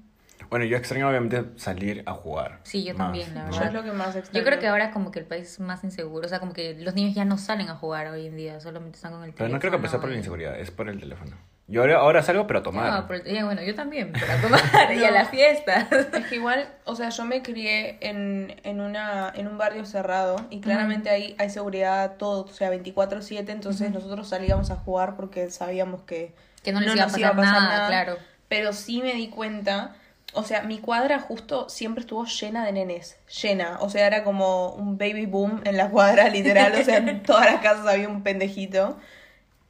Bueno, 0.51 0.64
yo 0.64 0.76
extraño 0.76 1.09
obviamente 1.09 1.44
salir 1.57 2.03
a 2.07 2.12
jugar. 2.12 2.59
Sí, 2.64 2.82
yo 2.84 2.92
más, 2.94 3.07
también, 3.07 3.32
la 3.34 3.44
¿no? 3.44 3.51
Yo 3.51 3.61
verdad. 3.61 3.68
es 3.68 3.74
lo 3.74 3.82
que 3.84 3.92
más 3.96 4.16
extraño. 4.16 4.38
Yo 4.38 4.44
creo 4.44 4.59
que 4.59 4.66
ahora 4.68 4.90
como 4.90 5.11
que 5.12 5.20
el 5.20 5.24
país 5.26 5.44
es 5.53 5.61
más 5.61 5.84
inseguro, 5.84 6.26
o 6.26 6.28
sea, 6.28 6.40
como 6.40 6.53
que 6.53 6.74
los 6.74 6.94
niños 6.94 7.14
ya 7.14 7.24
no 7.24 7.38
salen 7.38 7.68
a 7.68 7.76
jugar 7.76 8.09
hoy 8.09 8.26
en 8.26 8.36
día, 8.36 8.61
solamente 8.61 8.96
están 8.96 9.12
con 9.12 9.22
el 9.22 9.30
Pero 9.30 9.36
teléfono. 9.36 9.55
no 9.57 9.61
creo 9.61 9.70
que 9.70 9.76
empezar 9.76 10.01
por 10.01 10.11
la 10.11 10.16
inseguridad, 10.16 10.59
es 10.59 10.70
por 10.72 10.88
el 10.88 10.98
teléfono. 10.98 11.36
Yo 11.68 11.82
ahora, 11.82 11.98
ahora 11.98 12.22
salgo, 12.24 12.48
pero 12.48 12.59
a 12.59 12.62
tomar. 12.64 12.92
No, 12.92 13.07
pero- 13.07 13.24
ya, 13.24 13.44
bueno, 13.44 13.62
yo 13.62 13.76
también, 13.76 14.12
pero 14.12 14.32
a 14.32 14.36
tomar 14.40 14.61
y 14.92 15.05
a 15.05 15.12
las 15.12 15.28
fiestas. 15.30 15.86
Es 15.92 16.26
que 16.26 16.34
igual, 16.34 16.66
o 16.84 16.96
sea, 16.96 17.11
yo 17.11 17.24
me 17.24 17.42
crié 17.42 17.98
en, 18.01 18.57
en, 18.64 18.80
una, 18.80 19.32
en 19.36 19.46
un 19.46 19.57
barrio 19.57 19.84
cerrado 19.84 20.34
y 20.51 20.61
claramente 20.61 21.11
ahí 21.11 21.36
hay 21.38 21.48
seguridad 21.48 22.16
todo, 22.16 22.46
o 22.46 22.48
sea, 22.48 22.72
24/7, 22.72 23.51
entonces 23.51 23.92
nosotros 23.92 24.28
salíamos 24.28 24.72
a 24.72 24.76
jugar 24.76 25.14
porque 25.14 25.48
sabíamos 25.51 26.03
que 26.03 26.34
Que 26.64 26.72
no 26.72 26.80
les 26.80 26.92
iba 26.92 27.05
a 27.05 27.07
pasar 27.36 27.36
nada, 27.62 27.86
claro. 27.86 28.16
Pero 28.48 28.72
sí 28.72 29.01
me 29.01 29.14
di 29.14 29.28
cuenta, 29.28 29.94
o 30.35 30.45
sea, 30.45 30.62
mi 30.62 30.78
cuadra 30.78 31.18
justo 31.20 31.68
siempre 31.68 32.01
estuvo 32.03 32.24
llena 32.26 32.64
de 32.64 32.72
nenes, 32.72 33.18
llena, 33.43 33.78
o 33.81 33.89
sea, 33.91 34.07
era 34.07 34.24
como 34.24 34.70
un 34.74 34.99
baby 34.99 35.26
boom 35.26 35.61
en 35.64 35.76
la 35.76 35.91
cuadra, 35.91 36.28
literal, 36.28 36.74
o 36.74 36.83
sea, 36.85 36.99
en 36.99 37.22
todas 37.24 37.47
las 37.47 37.61
casas 37.61 37.87
había 37.87 38.09
un 38.09 38.22
pendejito. 38.22 38.99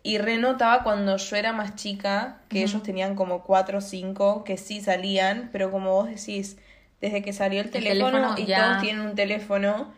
Y 0.02 0.18
renotaba 0.18 0.82
cuando 0.82 1.16
yo 1.18 1.36
era 1.36 1.52
más 1.52 1.76
chica, 1.76 2.40
que 2.48 2.62
ellos 2.62 2.82
tenían 2.82 3.14
como 3.16 3.42
cuatro 3.44 3.78
o 3.78 3.80
cinco, 3.82 4.44
que 4.44 4.56
sí 4.56 4.80
salían, 4.80 5.50
pero 5.52 5.70
como 5.70 5.90
vos 5.92 6.08
decís, 6.08 6.56
desde 7.02 7.22
que 7.22 7.32
salió 7.34 7.60
el 7.60 7.66
El 7.66 7.72
teléfono, 7.72 8.18
teléfono 8.18 8.34
y 8.38 8.46
ya- 8.46 8.56
todos 8.56 8.78
tienen 8.78 9.02
un 9.06 9.14
teléfono, 9.14 9.92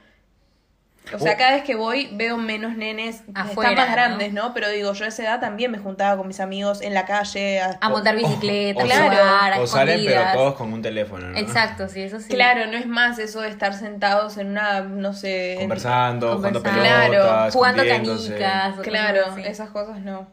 o 1.14 1.18
sea, 1.18 1.32
Oh. 1.32 1.36
cada 1.36 1.52
vez 1.52 1.64
que 1.64 1.74
voy 1.74 2.08
veo 2.12 2.38
menos 2.38 2.76
nenes, 2.76 3.22
Afuera, 3.34 3.70
están 3.70 3.86
más 3.86 3.94
grandes, 3.94 4.32
¿no? 4.32 4.54
Pero 4.54 4.68
digo, 4.70 4.92
yo 4.92 5.04
a 5.04 5.08
esa 5.08 5.22
edad 5.24 5.40
también 5.40 5.70
me 5.70 5.78
juntaba 5.78 6.16
con 6.16 6.28
mis 6.28 6.40
amigos 6.40 6.80
en 6.80 6.94
la 6.94 7.04
calle. 7.04 7.60
A, 7.60 7.78
A 7.80 7.88
montar 7.88 8.16
bicicleta, 8.16 8.80
o 8.80 8.84
a 8.84 8.86
claro. 8.86 9.10
jugar, 9.10 9.52
a 9.52 9.60
O 9.60 9.66
salen, 9.66 10.00
pero 10.06 10.22
todos 10.32 10.54
con 10.54 10.72
un 10.72 10.80
teléfono, 10.80 11.28
¿no? 11.28 11.38
Exacto, 11.38 11.88
sí, 11.88 12.02
eso 12.02 12.20
sí. 12.20 12.28
Claro, 12.28 12.66
no 12.66 12.76
es 12.78 12.86
más 12.86 13.18
eso 13.18 13.40
de 13.40 13.48
estar 13.48 13.74
sentados 13.74 14.38
en 14.38 14.48
una, 14.50 14.80
no 14.82 15.12
sé... 15.12 15.56
Conversando, 15.58 16.36
jugando 16.36 16.62
pelotas, 16.62 16.82
Claro, 17.08 17.52
jugando 17.52 17.82
canicas. 17.84 18.74
Claro, 18.82 19.24
cosas 19.24 19.46
esas 19.46 19.70
cosas 19.70 20.00
no. 20.00 20.26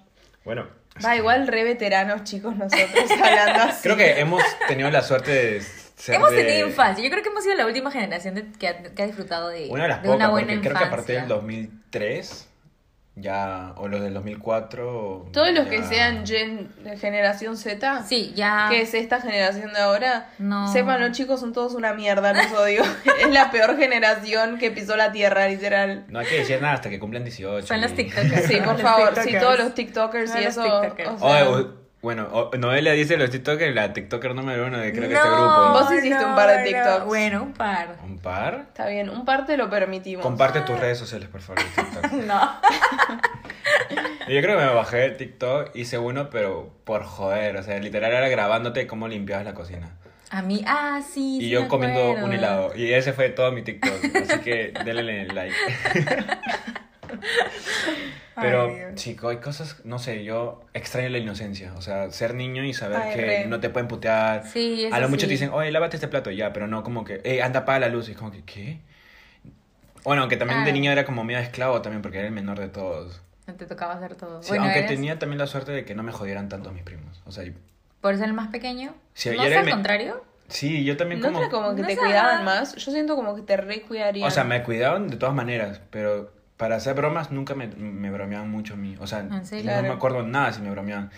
Bueno. 0.46 0.68
Va, 1.04 1.16
igual 1.16 1.48
re 1.48 1.64
veteranos, 1.64 2.24
chicos, 2.26 2.56
nosotros 2.58 2.90
hablando 3.24 3.64
así. 3.64 3.82
Creo 3.84 3.96
que 3.98 4.20
hemos 4.20 4.44
tenido 4.68 4.90
la 4.92 5.02
suerte 5.02 5.32
de 5.32 5.62
ser 6.00 6.16
Hemos 6.16 6.32
de- 6.32 6.43
tenido 6.43 6.68
infancia. 6.68 7.04
Yo 7.04 7.10
creo 7.12 7.22
que 7.22 7.30
hemos 7.30 7.43
sido 7.43 7.56
la 7.56 7.66
última 7.66 7.91
generación 7.91 8.34
de- 8.36 8.52
que, 8.58 8.68
ha, 8.68 8.84
que 8.84 9.04
ha 9.04 9.06
disfrutado 9.06 9.50
de, 9.50 9.68
Una 9.70 9.84
de 9.84 9.89
las 9.89 10.02
de 10.02 10.08
una 10.10 10.16
pocas, 10.18 10.32
buena 10.32 10.47
porque 10.54 10.62
creo 10.70 10.78
que 10.80 10.84
a 10.86 10.89
partir 10.89 11.16
infancia. 11.16 11.20
del 11.22 11.28
2003, 11.30 12.45
ya, 13.16 13.74
o 13.76 13.89
los 13.89 14.00
del 14.02 14.14
2004... 14.14 15.30
Todos 15.34 15.52
los 15.54 15.66
ya- 15.66 15.70
que 15.70 15.84
sean 15.84 16.26
gen- 16.26 16.72
de 16.86 16.97
generación 16.97 17.58
Z, 17.58 18.04
Sí, 18.04 18.32
ya. 18.34 18.68
que 18.70 18.82
es 18.82 18.93
esta 18.93 19.20
generación 19.20 19.74
de 19.74 19.80
ahora, 19.80 20.30
No. 20.39 20.72
sepan, 20.72 21.02
los 21.02 21.12
chicos 21.12 21.41
son 21.41 21.52
todos 21.52 21.74
una 21.74 21.91
mierda, 21.93 22.32
los 22.32 22.50
odio. 22.54 22.82
es 23.22 23.30
la 23.32 23.52
peor 23.52 23.78
generación 23.78 24.58
que 24.58 24.72
pisó 24.72 24.95
la 24.95 25.12
tierra, 25.12 25.50
literal. 25.50 26.06
No 26.08 26.20
hay 26.20 26.28
que 26.28 26.38
decir 26.38 26.62
nada 26.62 26.76
hasta 26.76 26.89
que 26.89 26.97
cumplan 26.97 27.26
18. 27.26 27.68
Son 27.68 27.82
los 27.82 27.91
y- 27.91 27.95
TikTokers. 27.95 28.45
Sí, 28.45 28.56
por 28.62 28.74
Los 28.74 28.82
favor, 28.82 29.14
sí, 29.22 29.34
todos 29.38 29.60
los 29.60 29.74
TikTokers 29.74 30.32
Son 30.32 30.39
y 30.41 30.45
los 30.45 30.54
eso. 30.58 30.64
TikTokers. 30.64 31.10
o 31.10 31.20
sea, 31.20 31.50
Oye, 31.50 31.68
bueno, 32.02 32.28
o- 32.32 32.56
Noelia 32.58 32.93
dice 32.93 33.18
los 33.18 33.30
TikTokers, 33.30 33.76
la 33.76 33.91
TikToker 33.93 34.34
número 34.34 34.68
uno 34.68 34.78
de 34.78 34.91
creo 34.93 35.10
que 35.10 35.16
este 35.16 35.28
grupo. 35.28 35.70
Vos 35.72 35.91
hiciste 35.93 36.24
un 36.26 36.36
par 36.36 36.50
de 36.50 36.58
no, 36.60 36.64
TikToks. 36.66 37.06
Bueno, 37.06 37.43
un 37.43 37.54
par. 37.54 37.95
¿Un 38.04 38.20
par? 38.20 38.66
Está 38.70 38.88
bien, 38.88 39.10
un 39.10 39.26
parte 39.26 39.58
lo 39.58 39.70
permitimos. 39.70 40.24
Comparte 40.24 40.62
tus 40.62 40.80
redes 40.80 40.97
sociales, 40.97 41.28
por 41.30 41.41
favor, 41.41 41.64
de 41.64 41.70
TikTok. 41.84 42.12
No. 42.26 42.39
Yo 44.28 44.41
creo 44.41 44.60
que 44.60 44.66
me 44.66 44.74
bajé 44.74 44.97
de 44.97 45.10
TikTok, 45.12 45.76
hice 45.76 45.97
uno, 45.97 46.30
pero 46.30 46.72
por 46.84 47.04
joder, 47.04 47.58
o 47.58 47.64
sea, 47.64 47.80
literal 47.80 48.12
era 48.12 48.30
grabándote 48.30 48.86
cómo 48.88 49.08
limpiabas 49.08 49.43
la 49.45 49.54
cocina. 49.54 49.89
A 50.30 50.43
mí, 50.43 50.64
ah, 50.68 51.02
sí. 51.02 51.38
Y 51.38 51.41
sí 51.41 51.50
yo 51.50 51.68
comiendo 51.68 52.00
acuerdo. 52.12 52.26
un 52.28 52.34
helado. 52.34 52.76
Y 52.76 52.93
ese 52.93 53.14
fue 53.14 53.30
todo 53.30 53.52
mi 53.52 53.64
TikTok. 53.64 54.16
Así 54.16 54.39
que 54.41 54.72
denle 54.86 55.26
like. 55.34 55.56
Pero, 58.39 58.68
Ay, 58.68 58.95
chico, 58.95 59.30
hay 59.30 59.38
cosas, 59.38 59.78
no 59.84 59.99
sé, 59.99 60.24
yo 60.24 60.62
extraño 60.74 61.10
la 61.10 61.18
inocencia. 61.18 61.74
O 61.76 61.82
sea, 61.82 62.10
ser 62.12 62.34
niño 62.36 62.64
y 62.64 62.74
saber 62.74 62.97
Ay, 63.01 63.16
que 63.16 63.22
re. 63.22 63.45
no 63.47 63.60
te 63.60 63.70
pueden 63.70 63.88
putear. 63.88 64.45
Sí, 64.47 64.86
eso 64.86 64.95
A 64.95 64.99
lo 64.99 65.10
mucho 65.10 65.22
sí. 65.22 65.28
te 65.28 65.32
dicen, 65.34 65.49
oye, 65.51 65.72
lávate 65.72 65.97
este 65.97 66.07
plato 66.07 66.32
ya, 66.32 66.53
pero 66.53 66.68
no 66.68 66.84
como 66.84 67.03
que, 67.03 67.20
eh, 67.26 67.41
anda, 67.41 67.62
apaga 67.62 67.80
la 67.80 67.89
luz. 67.89 68.07
Y 68.07 68.12
es 68.12 68.18
como 68.18 68.32
que, 68.32 68.43
¿qué? 68.45 68.80
Bueno, 70.05 70.22
aunque 70.22 70.38
también 70.38 70.64
de 70.64 70.70
Ah. 70.70 70.74
niño 70.74 70.91
era 70.91 71.03
como 71.05 71.24
medio 71.26 71.39
esclavo 71.39 71.82
también, 71.82 72.01
porque 72.01 72.20
era 72.20 72.28
el 72.28 72.34
menor 72.34 72.60
de 72.60 72.70
todos. 72.70 73.22
Te 73.45 73.66
tocaba 73.66 73.93
hacer 73.95 74.16
todo. 74.16 74.41
Sí, 74.41 74.49
bueno, 74.49 74.66
aunque 74.66 74.80
eres- 74.80 74.91
tenía 74.91 75.20
también 75.20 75.39
la 75.39 75.47
suerte 75.47 75.72
de 75.74 75.84
que 75.84 75.95
no 75.95 76.03
me 76.03 76.12
jodieran 76.12 76.47
tanto 76.49 76.72
mis 76.72 76.84
primos. 76.84 77.22
O 77.26 77.32
sea, 77.32 77.43
y 77.43 77.53
Por 77.99 78.16
ser 78.16 78.28
el 78.28 78.34
más 78.34 78.47
pequeño. 78.49 78.93
Sí, 79.14 79.30
¿No 79.32 79.36
yo 79.36 79.43
es 79.43 79.57
al 79.57 79.66
me- 79.66 79.72
contrario? 79.72 80.24
Sí, 80.47 80.86
yo 80.86 80.95
también 80.95 81.20
¿No 81.20 81.28
como... 81.28 81.39
era 81.39 81.49
como 81.49 81.76
que 81.76 81.82
No 81.82 81.88
te 81.88 81.95
sé. 81.95 81.99
cuidaban 81.99 82.45
más? 82.45 82.74
Yo 82.76 82.91
siento 82.91 83.16
como 83.18 83.36
que 83.36 83.41
te 83.41 83.57
recuidarían. 83.57 84.26
O 84.28 84.32
sea, 84.32 84.45
me 84.45 84.64
cuidaban 84.64 85.10
de 85.10 85.18
todas 85.18 85.36
maneras, 85.36 85.82
pero 85.89 86.32
para 86.60 86.76
hacer 86.76 86.93
bromas 86.93 87.32
nunca 87.32 87.55
me, 87.55 87.68
me 87.68 88.12
bromeaban 88.12 88.51
mucho 88.51 88.74
a 88.74 88.78
mí. 88.78 88.97
O 88.99 89.07
sea, 89.07 89.20
¿En 89.20 89.45
serio? 89.45 89.72
no 89.74 89.82
me 89.82 89.88
acuerdo 89.93 90.24
nada 90.24 90.51
si 90.51 90.62
me 90.62 90.70
bromeaban. 90.70 91.10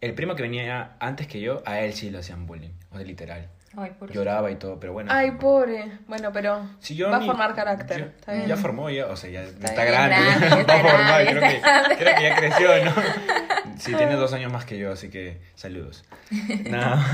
El 0.00 0.14
primo 0.14 0.36
que 0.36 0.42
venía 0.42 0.92
antes 1.00 1.26
que 1.26 1.40
yo, 1.40 1.60
a 1.66 1.80
él 1.80 1.92
sí 1.92 2.08
le 2.10 2.18
hacían 2.18 2.46
bullying. 2.46 2.70
O 2.92 2.96
sea, 2.96 3.04
literal. 3.04 3.48
Ay, 3.76 3.90
por 3.98 4.12
Lloraba 4.12 4.48
y 4.52 4.54
todo, 4.54 4.78
pero 4.78 4.92
bueno. 4.92 5.10
Ay, 5.12 5.32
pobre. 5.32 5.90
Bueno, 6.06 6.30
pero 6.32 6.70
Si 6.78 6.94
yo 6.94 7.10
va 7.10 7.16
a 7.16 7.20
formar 7.20 7.52
carácter. 7.56 7.98
yo- 7.98 8.06
Está 8.06 8.32
bien. 8.34 8.46
Ya 8.46 8.56
formó, 8.56 8.88
ya, 8.88 9.06
o 9.06 9.16
sea, 9.16 9.28
ya 9.28 9.42
está, 9.42 9.72
bien, 9.82 9.86
grande. 9.92 10.16
grande, 10.16 10.48
ya 10.48 10.56
está 10.60 10.72
va 10.74 10.78
a 10.78 10.82
formar, 10.82 11.24
grande, 11.24 11.30
creo, 11.32 11.42
que, 11.50 11.56
está 11.56 11.70
grande. 11.80 11.96
creo 11.96 12.14
que 12.14 12.22
ya 12.22 12.36
creció, 12.36 12.84
¿no? 12.84 12.92
Sí, 13.78 13.92
tiene 13.94 14.14
dos 14.14 14.32
años 14.32 14.50
más 14.52 14.64
que 14.64 14.78
yo, 14.78 14.92
así 14.92 15.10
que 15.10 15.38
saludos. 15.56 16.04
Nada. 16.70 17.04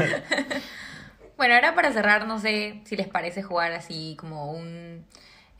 Bueno, 1.36 1.54
ahora 1.54 1.74
para 1.74 1.90
cerrar, 1.92 2.26
no 2.26 2.38
sé 2.38 2.82
si 2.84 2.96
les 2.96 3.08
parece 3.08 3.42
jugar 3.42 3.72
así 3.72 4.14
como 4.20 4.52
un... 4.52 5.04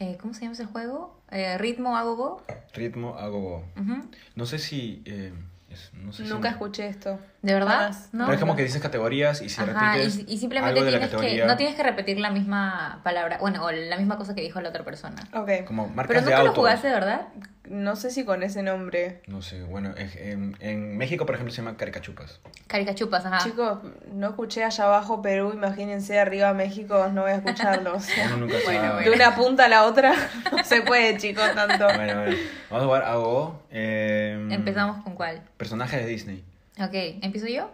eh, 0.03 0.19
¿Cómo 0.21 0.35
se 0.35 0.41
llama 0.43 0.55
ese 0.55 0.65
juego? 0.67 1.17
Eh, 1.31 1.57
ritmo 1.59 1.97
agogo. 1.97 2.43
Ritmo, 2.75 3.17
hago. 3.17 3.65
Ujú. 3.81 4.03
No 4.35 4.47
sé 4.47 4.59
si. 4.59 5.03
eh, 5.05 5.33
es- 5.71 5.93
no 5.95 6.13
sé 6.13 6.25
si- 6.25 6.31
Nunca 6.33 6.51
escuché 6.51 6.89
esto. 6.89 7.19
¿De 7.43 7.53
verdad? 7.55 7.93
¿No? 8.13 8.25
Pero 8.27 8.35
es 8.35 8.41
como 8.41 8.55
que 8.55 8.63
dices 8.63 8.81
categorías 8.81 9.43
y 9.43 9.49
si 9.49 9.61
Ajá, 9.61 9.99
y, 9.99 10.03
repites. 10.05 10.29
y 10.33 10.39
simplemente 10.39 10.79
algo 10.79 10.85
de 10.85 10.93
la 10.93 10.99
tienes 10.99 11.11
que, 11.11 11.17
categoría, 11.17 11.47
no 11.47 11.57
tienes 11.57 11.75
que 11.75 11.83
repetir 11.83 12.21
la 12.21 12.31
misma 12.31 13.01
palabra, 13.03 13.39
bueno, 13.41 13.65
o 13.65 13.71
la 13.73 13.97
misma 13.97 14.17
cosa 14.17 14.35
que 14.37 14.43
dijo 14.43 14.61
la 14.61 14.69
otra 14.69 14.85
persona. 14.85 15.17
Ok. 15.35 15.65
Como 15.67 15.89
marcas 15.89 16.07
Pero 16.07 16.21
de 16.21 16.27
nunca 16.27 16.43
lo 16.45 16.49
auto. 16.51 16.61
jugaste, 16.61 16.89
¿verdad? 16.89 17.23
No 17.69 17.97
sé 17.97 18.11
si 18.13 18.25
con 18.25 18.43
ese 18.45 18.63
nombre. 18.63 19.23
No 19.27 19.43
sé, 19.43 19.63
bueno, 19.65 19.93
es- 19.97 20.15
en, 20.17 20.57
en 20.61 20.97
México, 20.99 21.27
por 21.27 21.35
ejemplo, 21.35 21.53
se 21.53 21.63
llama 21.63 21.77
caricachupas. 21.77 22.41
Caricachupas, 22.69 23.25
ajá. 23.27 23.39
Chicos, 23.39 23.79
no 24.13 24.29
escuché 24.29 24.63
allá 24.63 24.85
abajo 24.85 25.21
Perú, 25.23 25.53
imagínense 25.53 26.21
arriba 26.21 26.53
México, 26.55 27.09
no 27.13 27.23
voy 27.23 27.33
a 27.33 27.37
escucharlo. 27.37 27.95
o 27.97 28.01
sea, 28.01 28.27
Uno 28.29 28.37
nunca 28.39 28.55
Bueno, 28.65 28.81
sabe. 28.83 29.05
de 29.05 29.11
una 29.11 29.35
punta 29.35 29.65
a 29.65 29.69
la 29.69 29.85
otra 29.85 30.13
no 30.53 30.63
se 30.65 30.83
puede, 30.83 31.17
chicos, 31.17 31.45
tanto. 31.57 31.85
Bueno, 31.87 32.23
bueno. 32.23 32.37
Vamos 32.71 32.83
a 32.83 32.87
jugar 32.87 33.03
Ago. 33.05 33.63
Eh, 33.73 34.47
Empezamos 34.51 35.03
con 35.03 35.15
cuál. 35.15 35.43
Personajes 35.57 36.01
de 36.01 36.07
Disney. 36.07 36.45
Ok, 36.79 36.93
¿empiezo 37.23 37.47
yo? 37.49 37.71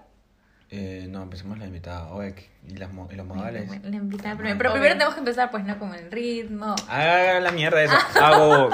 Eh, 0.71 1.07
no, 1.09 1.23
empecemos 1.23 1.59
la 1.59 1.65
invitada. 1.67 2.13
Oye, 2.13 2.35
¿y, 2.69 2.77
las, 2.77 2.93
mo- 2.93 3.09
y 3.11 3.15
los 3.17 3.25
modales? 3.27 3.71
La 3.85 3.97
invitada 3.97 4.35
primero. 4.37 4.59
Pero 4.59 4.73
primero 4.73 4.95
tenemos 4.95 5.15
que 5.15 5.21
empezar, 5.21 5.51
pues, 5.51 5.65
¿no? 5.65 5.79
Con 5.79 5.95
el 5.95 6.11
ritmo. 6.11 6.75
Ah, 6.89 7.39
la 7.41 7.51
mierda 7.53 7.83
esa. 7.83 7.97
Hago 8.27 8.69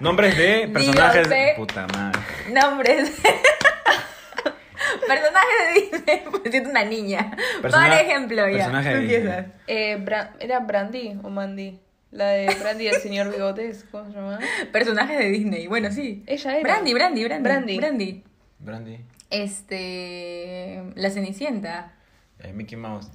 nombres 0.00 0.36
de 0.36 0.68
personajes. 0.72 1.28
Dígase. 1.28 1.52
Puta 1.56 1.86
madre. 1.88 2.18
Nombres. 2.52 3.12
Personajes 5.06 5.50
de 5.74 5.80
Disney, 5.80 6.22
pues 6.30 6.42
siento 6.50 6.70
una 6.70 6.84
niña. 6.84 7.30
Persona- 7.62 7.88
Por 7.88 7.96
ejemplo, 7.98 8.48
ya. 8.48 8.54
personaje 8.56 8.94
de 8.96 9.00
Disney. 9.00 9.44
Eh, 9.66 9.98
Bra- 10.04 10.30
¿Era 10.40 10.60
Brandy 10.60 11.18
o 11.22 11.28
Mandy? 11.30 11.78
La 12.12 12.28
de 12.30 12.52
Brandy 12.60 12.86
del 12.86 13.00
señor 13.00 13.30
Bigotes, 13.30 13.84
¿cómo 13.92 14.08
se 14.10 14.16
llama? 14.16 14.38
Personajes 14.72 15.16
de 15.18 15.26
Disney. 15.30 15.66
Bueno, 15.68 15.92
sí. 15.92 16.24
Ella 16.26 16.52
era. 16.58 16.62
Brandy, 16.62 16.94
Brandy, 16.94 17.24
Brandy. 17.24 17.42
Brandy. 17.48 17.76
Brandy. 17.78 18.24
Brandy. 18.58 19.04
Este. 19.30 20.82
La 20.96 21.10
Cenicienta. 21.10 21.92
Eh, 22.40 22.52
Mickey 22.52 22.76
Mouse. 22.76 23.08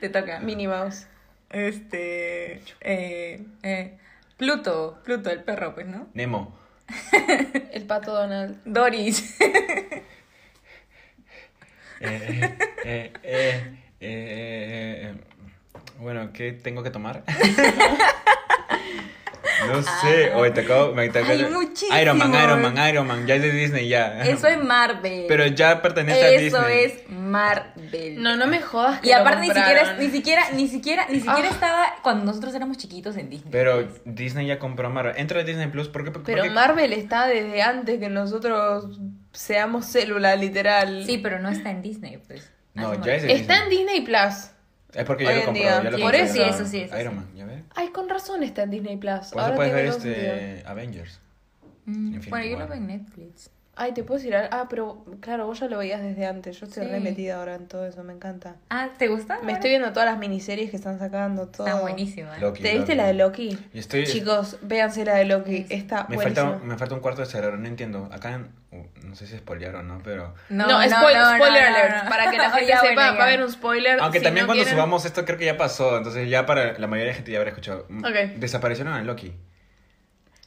Te 0.00 0.08
toca. 0.08 0.40
Minnie 0.40 0.68
Mouse. 0.68 1.06
Este. 1.50 2.62
Eh, 2.80 3.44
eh, 3.62 3.98
Pluto. 4.36 5.00
Pluto, 5.04 5.30
el 5.30 5.42
perro, 5.42 5.74
pues, 5.74 5.86
¿no? 5.86 6.08
Nemo. 6.14 6.56
El 7.72 7.86
pato 7.86 8.12
Donald. 8.12 8.60
Doris. 8.64 9.36
Eh, 12.00 12.20
eh, 12.30 12.56
eh, 12.84 13.12
eh, 13.24 13.76
eh, 14.00 15.10
eh, 15.10 15.14
bueno, 15.98 16.32
¿qué 16.32 16.52
tengo 16.52 16.82
que 16.82 16.90
tomar? 16.90 17.24
No 19.66 19.82
sé. 19.82 20.32
Oye, 20.34 20.50
te 20.50 20.60
acabo, 20.62 20.92
me 20.94 21.08
te 21.08 21.18
acabo- 21.20 21.32
Hay 21.32 21.44
muchísimos. 21.52 21.98
Iron 22.00 22.18
Man, 22.18 22.34
Iron 22.34 22.62
Man, 22.62 22.88
Iron 22.88 23.06
Man. 23.06 23.26
Ya 23.26 23.34
es 23.36 23.42
de 23.42 23.50
Disney, 23.52 23.88
ya. 23.88 24.22
Eso 24.24 24.46
es 24.46 24.62
Marvel. 24.62 25.24
Pero 25.28 25.46
ya 25.46 25.80
pertenece 25.82 26.22
a 26.24 26.30
Eso 26.30 26.58
Disney. 26.58 26.84
es 26.84 27.10
Marvel. 27.10 28.22
No, 28.22 28.36
no 28.36 28.46
me 28.46 28.60
jodas. 28.60 29.00
Que 29.00 29.10
Y 29.10 29.12
lo 29.12 29.18
aparte 29.18 29.40
ni 29.42 29.46
siquiera, 29.48 29.96
ni 29.98 30.10
siquiera, 30.10 30.42
ni 30.52 30.68
siquiera, 30.68 31.06
ni 31.08 31.16
siquiera 31.20 31.48
Ah. 31.48 31.52
estaba 31.52 31.86
cuando 32.02 32.24
nosotros 32.24 32.54
éramos 32.54 32.78
chiquitos 32.78 33.16
en 33.16 33.30
Disney. 33.30 33.50
Pero 33.52 33.88
Disney 34.04 34.46
ya 34.46 34.58
compró 34.58 34.90
Marvel. 34.90 35.14
Entra 35.16 35.40
a 35.40 35.44
Disney 35.44 35.66
Plus. 35.68 35.88
¿Por 35.88 36.04
qué? 36.04 36.10
por 36.10 36.22
Pero 36.22 36.42
qué- 36.44 36.50
Marvel 36.50 36.92
está 36.92 37.26
desde 37.26 37.62
antes 37.62 37.98
que 38.00 38.08
nosotros 38.08 38.98
seamos 39.32 39.86
célula, 39.86 40.36
literal. 40.36 41.04
Sí, 41.06 41.18
pero 41.18 41.38
no 41.40 41.48
está 41.50 41.70
en 41.70 41.82
Disney, 41.82 42.18
pues. 42.26 42.50
No, 42.74 42.94
ya 43.04 43.14
es 43.14 43.22
de 43.22 43.32
Está 43.32 43.54
Disney. 43.64 43.78
en 43.80 43.84
Disney 43.86 44.00
Plus. 44.02 44.50
Es 44.92 45.04
porque 45.04 45.26
hoy 45.26 45.30
ya 45.30 45.34
lo 45.34 45.40
en 45.40 45.44
compró. 45.46 45.62
día. 45.62 45.82
Ya 45.82 45.90
lo 45.90 45.96
Sí, 45.96 46.02
compró. 46.02 46.18
eso 46.20 46.32
sí, 46.34 46.40
eso 46.42 46.64
sí, 46.66 46.80
eso 46.82 47.00
Iron 47.00 47.12
sí. 47.14 47.16
Man. 47.18 47.28
Ay, 47.74 47.88
con 47.88 48.08
razón 48.08 48.42
está 48.42 48.62
en 48.62 48.70
Disney 48.70 48.96
Plus. 48.96 49.12
Por 49.12 49.24
eso 49.26 49.40
Ahora 49.40 49.56
puedes 49.56 49.72
ver 49.72 49.82
tiene 49.82 49.90
todo 49.92 50.00
sentido. 50.00 50.34
este 50.34 50.68
Avengers. 50.68 51.20
Mm, 51.86 52.06
Infinity 52.14 52.30
bueno, 52.30 52.44
yo 52.46 52.52
War. 52.56 52.62
lo 52.62 52.68
veo 52.68 52.76
en 52.78 52.86
Netflix. 52.86 53.50
Ay, 53.76 53.92
te 53.92 54.04
puedo 54.04 54.18
decir. 54.18 54.34
algo? 54.36 54.48
Ah, 54.52 54.66
pero 54.70 55.04
claro, 55.20 55.46
vos 55.46 55.58
ya 55.60 55.66
lo 55.68 55.78
veías 55.78 56.00
desde 56.00 56.26
antes. 56.26 56.60
Yo 56.60 56.66
estoy 56.66 56.84
Sí. 56.84 56.90
re 56.90 57.00
metida 57.00 57.38
ahora 57.38 57.54
en 57.56 57.66
todo 57.66 57.86
eso, 57.86 58.02
me 58.04 58.12
encanta. 58.12 58.56
Ah, 58.70 58.90
¿te 58.98 59.08
gusta? 59.08 59.40
Me 59.42 59.52
estoy 59.52 59.70
viendo 59.70 59.92
todas 59.92 60.08
las 60.08 60.18
miniseries 60.18 60.70
que 60.70 60.76
están 60.76 60.98
sacando, 60.98 61.48
todo. 61.48 61.66
Está 61.66 61.80
buenísima. 61.80 62.38
Loki, 62.38 62.62
¿Te 62.62 62.68
viste 62.74 62.94
Loki. 62.94 62.94
la 62.96 63.06
de 63.06 63.14
Loki? 63.14 63.58
Y 63.72 63.78
estoy- 63.78 64.06
Chicos, 64.06 64.58
véanse 64.62 65.04
la 65.04 65.14
de 65.16 65.24
Loki. 65.24 65.66
Está 65.70 66.06
Me 66.08 66.18
falta, 66.18 66.58
me 66.62 66.76
falta 66.78 66.94
un 66.94 67.00
cuarto 67.00 67.20
de 67.22 67.26
cerebro, 67.26 67.56
no 67.58 67.66
entiendo. 67.66 68.08
Acá, 68.12 68.32
en- 68.34 68.48
uh, 68.72 68.84
no 69.06 69.14
sé 69.16 69.26
si 69.26 69.36
spoilearon 69.38 69.90
o 69.90 69.94
no, 69.94 70.00
pero... 70.04 70.34
No, 70.50 70.64
spoil- 70.66 70.90
no, 70.90 71.34
spoiler 71.36 71.70
no, 71.70 71.76
alert. 71.76 72.04
no. 72.04 72.10
Para 72.10 72.30
que 72.30 72.38
la 72.38 72.50
gente 72.50 72.72
sepa, 72.72 72.92
bueno, 72.94 73.18
va 73.18 73.24
a 73.24 73.26
haber 73.26 73.42
un 73.42 73.50
spoiler. 73.52 74.00
Aunque 74.00 74.18
si 74.18 74.24
también 74.24 74.44
no 74.44 74.48
cuando 74.48 74.62
quieren- 74.64 74.74
subamos 74.78 75.04
esto 75.04 75.24
creo 75.24 75.36
que 75.38 75.46
ya 75.46 75.56
pasó, 75.56 75.96
entonces 75.96 76.28
ya 76.28 76.46
para 76.46 76.78
la 76.78 76.86
mayoría 76.86 77.10
de 77.12 77.14
gente 77.16 77.32
ya 77.32 77.38
habrá 77.38 77.50
escuchado. 77.50 77.86
Mm, 77.88 78.04
Ok. 78.04 78.14
Desaparecieron 78.36 78.92
a 78.94 79.02
Loki. 79.02 79.34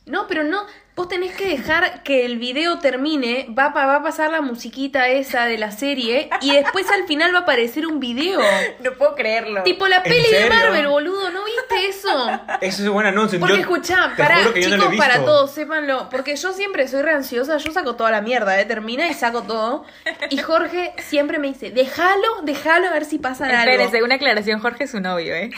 No, 0.08 0.26
pero 0.28 0.44
no, 0.44 0.66
vos 0.96 1.10
tenés 1.10 1.36
que 1.36 1.48
dejar 1.50 2.02
que 2.02 2.26
el 2.26 2.38
video 2.40 2.80
termine, 2.80 3.46
va, 3.50 3.74
pa- 3.74 3.86
va 3.86 3.98
a 3.98 4.02
pasar 4.04 4.32
la 4.32 4.40
musiquita 4.42 5.10
esa 5.10 5.46
de 5.46 5.58
la 5.58 5.72
serie 5.72 6.30
y 6.42 6.54
después 6.54 6.90
al 6.90 7.06
final 7.06 7.34
va 7.36 7.40
a 7.40 7.42
aparecer 7.42 7.86
un 7.86 8.00
video. 8.00 8.40
No 8.80 8.94
puedo 8.94 9.16
creerlo. 9.16 9.64
Tipo 9.64 9.86
la 9.88 9.98
¿En 9.98 10.04
peli 10.04 10.32
de? 10.32 10.50
Marvel, 10.50 10.88
boludo, 10.88 11.30
¿no 11.32 11.44
viste 11.44 11.88
eso? 11.90 12.30
Eso 12.62 12.82
es 12.84 12.88
un 12.88 12.94
buen 12.94 13.06
anuncio. 13.06 13.38
Porque 13.38 13.56
yo 13.56 13.62
escuchá, 13.62 14.14
para 14.18 14.42
no 14.44 14.54
chicos, 14.54 14.96
para 14.96 15.26
todos, 15.26 15.52
sépanlo, 15.52 16.08
porque 16.10 16.36
yo 16.38 16.54
siempre 16.54 16.88
soy 16.88 17.02
re 17.02 17.12
ansiosa, 17.12 17.58
yo 17.58 17.72
saco 17.74 17.96
toda 17.98 18.10
la 18.10 18.22
mierda, 18.22 18.58
¿eh? 18.60 18.64
Termina 18.66 19.08
y 19.10 19.14
saco 19.14 19.44
todo. 19.44 19.84
Y 20.30 20.38
Jorge 20.38 20.94
siempre 21.00 21.38
me 21.38 21.48
dice, 21.48 21.70
déjalo, 21.70 22.42
déjalo 22.44 22.88
a 22.88 22.92
ver 22.92 23.04
si 23.04 23.20
pasa 23.20 23.46
algo. 23.46 23.58
Espérese, 23.72 24.04
una 24.04 24.16
aclaración, 24.16 24.62
Jorge 24.62 24.86
es 24.86 24.92
su 24.92 25.02
novio, 25.02 25.36
¿eh? 25.36 25.52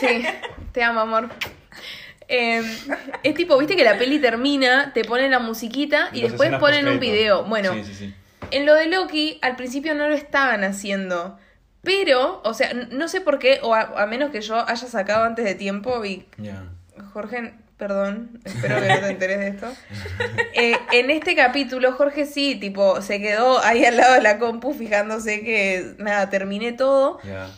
Sí, 0.00 0.24
te 0.72 0.84
amo, 0.84 1.00
amor. 1.00 1.28
Eh, 2.28 2.62
es 3.22 3.34
tipo, 3.34 3.56
viste 3.58 3.76
que 3.76 3.84
la 3.84 3.98
peli 3.98 4.18
termina, 4.18 4.92
te 4.92 5.04
ponen 5.04 5.30
la 5.30 5.38
musiquita 5.38 6.10
y 6.12 6.22
después 6.22 6.52
ponen 6.58 6.88
un 6.88 6.98
video. 6.98 7.44
Bueno, 7.44 7.72
Sí, 7.74 7.84
sí, 7.84 7.94
sí. 7.94 8.14
en 8.50 8.66
lo 8.66 8.74
de 8.74 8.86
Loki, 8.86 9.38
al 9.42 9.56
principio 9.56 9.94
no 9.94 10.08
lo 10.08 10.14
estaban 10.14 10.64
haciendo. 10.64 11.38
Pero, 11.82 12.40
o 12.44 12.52
sea, 12.52 12.72
no 12.74 13.06
sé 13.06 13.20
por 13.20 13.38
qué, 13.38 13.60
o 13.62 13.74
a, 13.74 14.02
a 14.02 14.06
menos 14.06 14.30
que 14.30 14.40
yo 14.40 14.56
haya 14.68 14.88
sacado 14.88 15.24
antes 15.24 15.44
de 15.44 15.54
tiempo 15.54 16.04
y 16.04 16.26
Ya. 16.36 16.64
Jorge, 17.12 17.54
perdón, 17.76 18.40
espero 18.44 18.80
que 18.80 18.88
no 18.88 19.00
te 19.00 19.08
enteres 19.10 19.38
de 19.38 19.48
esto. 19.48 19.68
Eh, 20.58 20.74
en 20.92 21.10
este 21.10 21.36
capítulo, 21.36 21.92
Jorge 21.92 22.24
sí, 22.24 22.54
tipo, 22.56 23.02
se 23.02 23.20
quedó 23.20 23.62
ahí 23.62 23.84
al 23.84 23.98
lado 23.98 24.14
de 24.14 24.22
la 24.22 24.38
compu 24.38 24.72
fijándose 24.72 25.42
que, 25.42 25.94
nada, 25.98 26.30
terminé 26.30 26.72
todo. 26.72 27.20
Ya. 27.22 27.48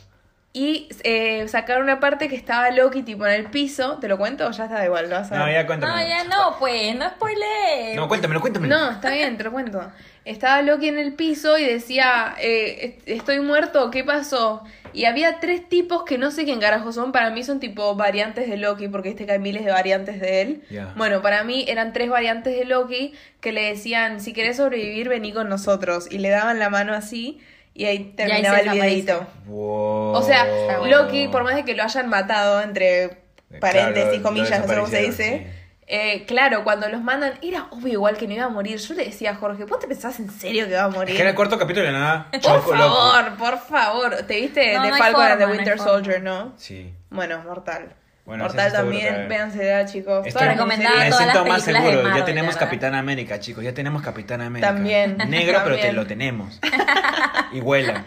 Y 0.59 0.89
eh, 1.05 1.47
sacaron 1.47 1.85
una 1.85 2.01
parte 2.01 2.29
que 2.29 2.35
estaba 2.35 2.69
Loki, 2.73 3.03
tipo, 3.03 3.25
en 3.27 3.33
el 3.35 3.45
piso. 3.45 3.99
¿Te 4.01 4.09
lo 4.09 4.19
cuento 4.19 4.45
o 4.49 4.51
ya 4.51 4.65
está 4.65 4.85
igual? 4.85 5.09
¿Lo 5.09 5.15
vas 5.15 5.31
a 5.31 5.39
No, 5.39 5.49
ya 5.49 5.65
cuéntame. 5.67 5.93
No, 5.93 6.09
ya 6.09 6.25
no, 6.25 6.57
pues, 6.59 6.97
no 6.97 7.09
spoiler. 7.11 7.95
No, 7.95 8.09
cuéntamelo, 8.09 8.41
cuéntamelo. 8.41 8.77
No, 8.77 8.91
está 8.91 9.11
bien, 9.11 9.37
te 9.37 9.45
lo 9.45 9.53
cuento. 9.53 9.81
Estaba 10.25 10.61
Loki 10.63 10.89
en 10.89 10.99
el 10.99 11.15
piso 11.15 11.59
y 11.59 11.65
decía, 11.65 12.35
eh, 12.41 12.97
est- 12.99 13.09
estoy 13.09 13.39
muerto, 13.41 13.91
¿qué 13.93 14.03
pasó? 14.03 14.65
Y 14.93 15.05
había 15.05 15.39
tres 15.39 15.69
tipos 15.69 16.03
que 16.05 16.19
no 16.19 16.31
sé 16.33 16.45
quién 16.45 16.59
carajo 16.61 16.93
son, 16.93 17.13
para 17.13 17.31
mí 17.31 17.45
son 17.45 17.61
tipo 17.61 17.95
variantes 17.95 18.51
de 18.51 18.57
Loki, 18.57 18.89
porque 18.89 19.11
este 19.11 19.27
que 19.27 19.33
hay 19.33 19.39
miles 19.39 19.65
de 19.65 19.71
variantes 19.71 20.19
de 20.21 20.43
él. 20.43 20.63
Bueno, 20.97 21.23
para 21.23 21.45
mí 21.45 21.65
eran 21.69 21.93
tres 21.93 22.11
variantes 22.11 22.59
de 22.59 22.65
Loki 22.65 23.13
que 23.41 23.53
le 23.53 23.63
decían, 23.63 24.21
si 24.21 24.33
querés 24.33 24.57
sobrevivir, 24.57 25.09
vení 25.09 25.33
con 25.33 25.49
nosotros. 25.49 26.09
Y 26.11 26.19
le 26.19 26.31
daban 26.31 26.59
la 26.59 26.69
mano 26.69 26.95
así 26.95 27.39
y 27.79 27.87
ahí 27.87 28.13
terminaba 28.17 28.59
el 28.61 28.69
videito. 28.71 29.27
Wow. 29.47 30.13
O 30.15 30.23
sea. 30.23 30.45
Loki, 30.87 31.29
por 31.29 31.45
más 31.45 31.55
de 31.55 31.65
que 31.65 31.75
lo 31.75 31.83
hayan 31.85 32.09
matado, 32.09 32.61
entre 32.61 33.09
Claro, 33.49 33.61
paréntesis, 33.61 34.19
lo 34.19 34.23
comillas, 34.23 34.61
no 34.61 34.67
sé 34.69 34.75
cómo 34.75 34.87
se 34.89 35.03
dice. 35.03 35.47
eh, 35.87 36.25
claro, 36.27 36.65
cuando 36.65 36.87
los 36.91 37.01
mandan, 37.01 37.35
era 37.41 37.69
obvio 37.71 37.95
igual 37.95 38.17
que 38.19 38.27
no 38.29 38.35
iba 38.35 38.45
a 38.45 38.49
morir. 38.51 38.77
Yo 38.79 38.93
le 38.95 39.07
decía 39.07 39.31
a 39.31 39.35
Jorge, 39.37 39.65
¿vos 39.65 39.79
te 39.79 39.87
pensás 39.89 40.19
en 40.21 40.31
serio 40.31 40.67
que 40.69 40.75
va 40.75 40.85
a 40.85 40.89
Es 40.89 40.95
morir? 40.95 41.17
que 41.17 41.23
en 41.23 41.29
el 41.29 41.35
cuarto 41.35 41.59
capítulo 41.59 41.87
de 41.87 41.93
nada. 41.93 42.27
Por 42.31 42.41
Choco 42.41 42.75
favor, 42.77 43.37
por 43.39 43.59
favor. 43.59 44.17
¿Te 44.27 44.41
viste 44.41 44.75
No, 44.75 44.83
de 44.83 44.91
no 44.91 44.97
Falcon 44.99 45.23
and 45.23 45.39
the 45.41 45.47
no 45.47 45.53
Winter 45.53 45.77
forma. 45.79 45.93
Soldier, 45.93 46.23
no? 46.23 46.53
Sí. 46.59 46.93
Bueno, 47.09 47.43
mortal. 47.47 47.95
Bueno, 48.29 48.47
está 48.47 48.71
también, 48.71 49.07
brutal. 49.09 49.29
véansela, 49.29 49.87
chicos. 49.87 50.27
Estoy- 50.27 50.49
recomendada 50.49 51.09
todas 51.09 51.09
las 51.09 51.19
siento 51.33 51.45
más 51.49 51.65
de 51.65 51.73
seguro. 51.73 52.03
ya 52.15 52.25
tenemos 52.27 52.55
¿verdad? 52.55 52.61
Capitán 52.69 52.95
América, 52.95 53.41
chicos. 53.41 53.65
Ya 53.65 53.73
tenemos 53.73 54.03
Capitán 54.03 54.43
América. 54.43 54.69
También, 54.69 55.17
Negro, 55.29 55.61
pero 55.65 55.77
te 55.77 55.93
lo 55.95 56.07
tenemos. 56.07 56.61
Y 57.53 57.61
vuela. 57.61 58.05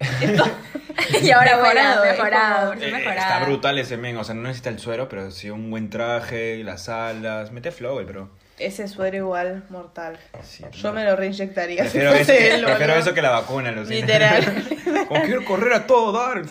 y 1.22 1.30
ahora 1.30 1.56
Mejorado, 1.56 2.04
mejorado. 2.04 2.72
Eh, 2.72 2.90
mejorado. 2.90 3.20
está 3.20 3.44
brutal 3.44 3.78
ese 3.78 3.96
men. 3.96 4.16
O 4.16 4.24
sea, 4.24 4.34
no 4.34 4.42
necesita 4.42 4.70
el 4.70 4.80
suero, 4.80 5.08
pero 5.08 5.30
sí 5.30 5.48
un 5.50 5.70
buen 5.70 5.90
traje, 5.90 6.62
las 6.64 6.88
alas. 6.88 7.52
Mete 7.52 7.70
flow, 7.70 8.00
el 8.00 8.06
bro. 8.06 8.30
Ese 8.58 8.88
suero 8.88 9.16
igual, 9.16 9.64
mortal. 9.68 10.18
Sí, 10.42 10.64
Yo 10.72 10.88
no. 10.88 10.94
me 10.94 11.04
lo 11.04 11.14
reinyectaría. 11.16 11.82
Prefiero, 11.82 12.12
si 12.14 12.20
eso, 12.20 12.32
que, 12.32 12.62
prefiero 12.64 12.94
eso 12.94 13.14
que 13.14 13.22
la 13.22 13.30
vacuna, 13.30 13.70
Lucina. 13.70 13.96
Literal. 14.00 14.64
Como 15.08 15.22
quiero 15.24 15.44
correr 15.44 15.72
a 15.74 15.86
todo 15.86 16.12
dar. 16.12 16.42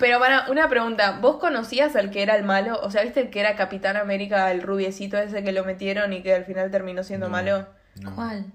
Pero 0.00 0.18
para 0.18 0.50
una 0.50 0.68
pregunta, 0.68 1.18
¿vos 1.20 1.36
conocías 1.38 1.94
al 1.96 2.10
que 2.10 2.22
era 2.22 2.34
el 2.36 2.44
malo? 2.44 2.80
O 2.82 2.90
sea, 2.90 3.02
¿viste 3.02 3.20
el 3.20 3.30
que 3.30 3.40
era 3.40 3.54
Capitán 3.56 3.96
América, 3.96 4.50
el 4.50 4.62
rubiecito 4.62 5.18
ese 5.18 5.44
que 5.44 5.52
lo 5.52 5.64
metieron 5.64 6.12
y 6.12 6.22
que 6.22 6.34
al 6.34 6.44
final 6.46 6.70
terminó 6.70 7.04
siendo 7.04 7.26
No. 7.26 7.32
malo? 7.32 7.66
No. 8.00 8.14
¿Cuál? 8.14 8.46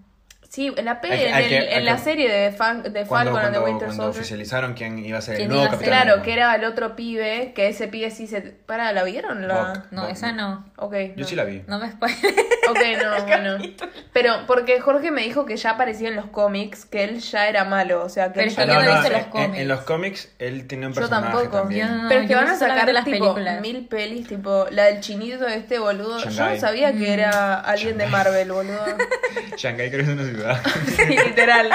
Sí, 0.49 0.73
en 0.77 0.85
la, 0.85 0.91
Al 0.91 1.01
que- 1.01 1.27
en, 1.27 1.35
el- 1.35 1.47
que- 1.49 1.75
en 1.77 1.85
la 1.85 1.97
serie 1.97 2.31
de, 2.31 2.51
Fan, 2.51 2.81
de 2.81 3.05
Cuando, 3.05 3.33
Falcon 3.33 3.37
and 3.37 3.53
the 3.53 3.59
cuando, 3.59 3.63
Winter 3.65 3.87
cuando 3.87 4.07
oficializaron 4.07 4.73
quién 4.75 4.97
iba 4.97 5.17
a 5.17 5.21
ser 5.21 5.33
el 5.33 5.37
¿Quién 5.39 5.49
nuevo 5.49 5.63
iba 5.63 5.71
capitán. 5.71 5.89
Claro, 5.93 6.11
América. 6.13 6.23
que 6.25 6.33
era 6.33 6.55
el 6.55 6.63
otro 6.63 6.95
pibe, 6.95 7.51
que 7.53 7.67
ese 7.67 7.87
pibe 7.89 8.09
sí 8.11 8.27
se... 8.27 8.41
Para, 8.41 8.93
¿la 8.93 9.03
vieron? 9.03 9.45
La... 9.47 9.73
Buck. 9.73 9.83
No, 9.91 10.01
Buck. 10.03 10.11
esa 10.11 10.31
no. 10.31 10.65
Ok. 10.77 10.93
Yo 10.93 11.13
no. 11.17 11.27
sí 11.27 11.35
la 11.35 11.43
vi. 11.43 11.63
No 11.67 11.79
me 11.79 11.91
spoiles. 11.91 12.17
Ok, 12.69 12.79
no, 13.01 13.23
bueno. 13.27 13.57
Pero 14.11 14.33
porque 14.45 14.81
Jorge 14.81 15.09
me 15.09 15.21
dijo 15.21 15.45
que 15.45 15.55
ya 15.55 15.71
aparecía 15.71 16.09
en 16.09 16.17
los 16.17 16.25
cómics, 16.25 16.83
que 16.83 17.05
él 17.05 17.19
ya 17.21 17.47
era 17.47 17.63
malo, 17.63 18.03
o 18.03 18.09
sea, 18.09 18.33
que 18.33 18.39
Pero 18.41 18.49
él 18.49 18.55
ya 18.57 18.65
no 18.65 18.79
en- 18.81 18.85
los 18.87 19.05
en- 19.05 19.23
cómics. 19.29 19.59
En, 19.59 19.67
los 19.69 19.79
cómics 19.83 20.29
él 20.39 20.67
tiene 20.67 20.87
un 20.87 20.91
Yo 20.93 20.99
personaje 20.99 21.31
tampoco. 21.31 21.57
también. 21.59 21.87
Yo 21.87 21.95
no. 21.95 22.09
Pero 22.09 22.21
es 22.21 22.27
que 22.27 22.35
van 22.35 22.47
a 22.49 22.55
sacar 22.57 22.91
las 22.93 23.05
tipo 23.05 23.33
películas. 23.35 23.61
mil 23.61 23.87
pelis, 23.87 24.27
tipo 24.27 24.67
la 24.71 24.83
del 24.85 24.99
chinito 24.99 25.45
de 25.45 25.55
este 25.55 25.79
boludo. 25.79 26.19
Yo 26.19 26.29
Shanghai. 26.29 26.55
no 26.55 26.59
sabía 26.61 26.91
que 26.91 27.13
era 27.13 27.61
Mm. 27.65 27.69
alguien 27.69 27.97
de 27.97 28.07
Marvel, 28.07 28.51
boludo. 28.51 28.85
Shanghái 29.57 29.89
creo 29.91 30.05
que 30.05 30.11
es 30.11 30.17
ciudad. 30.37 30.61
Sí, 30.95 31.05
literal. 31.05 31.69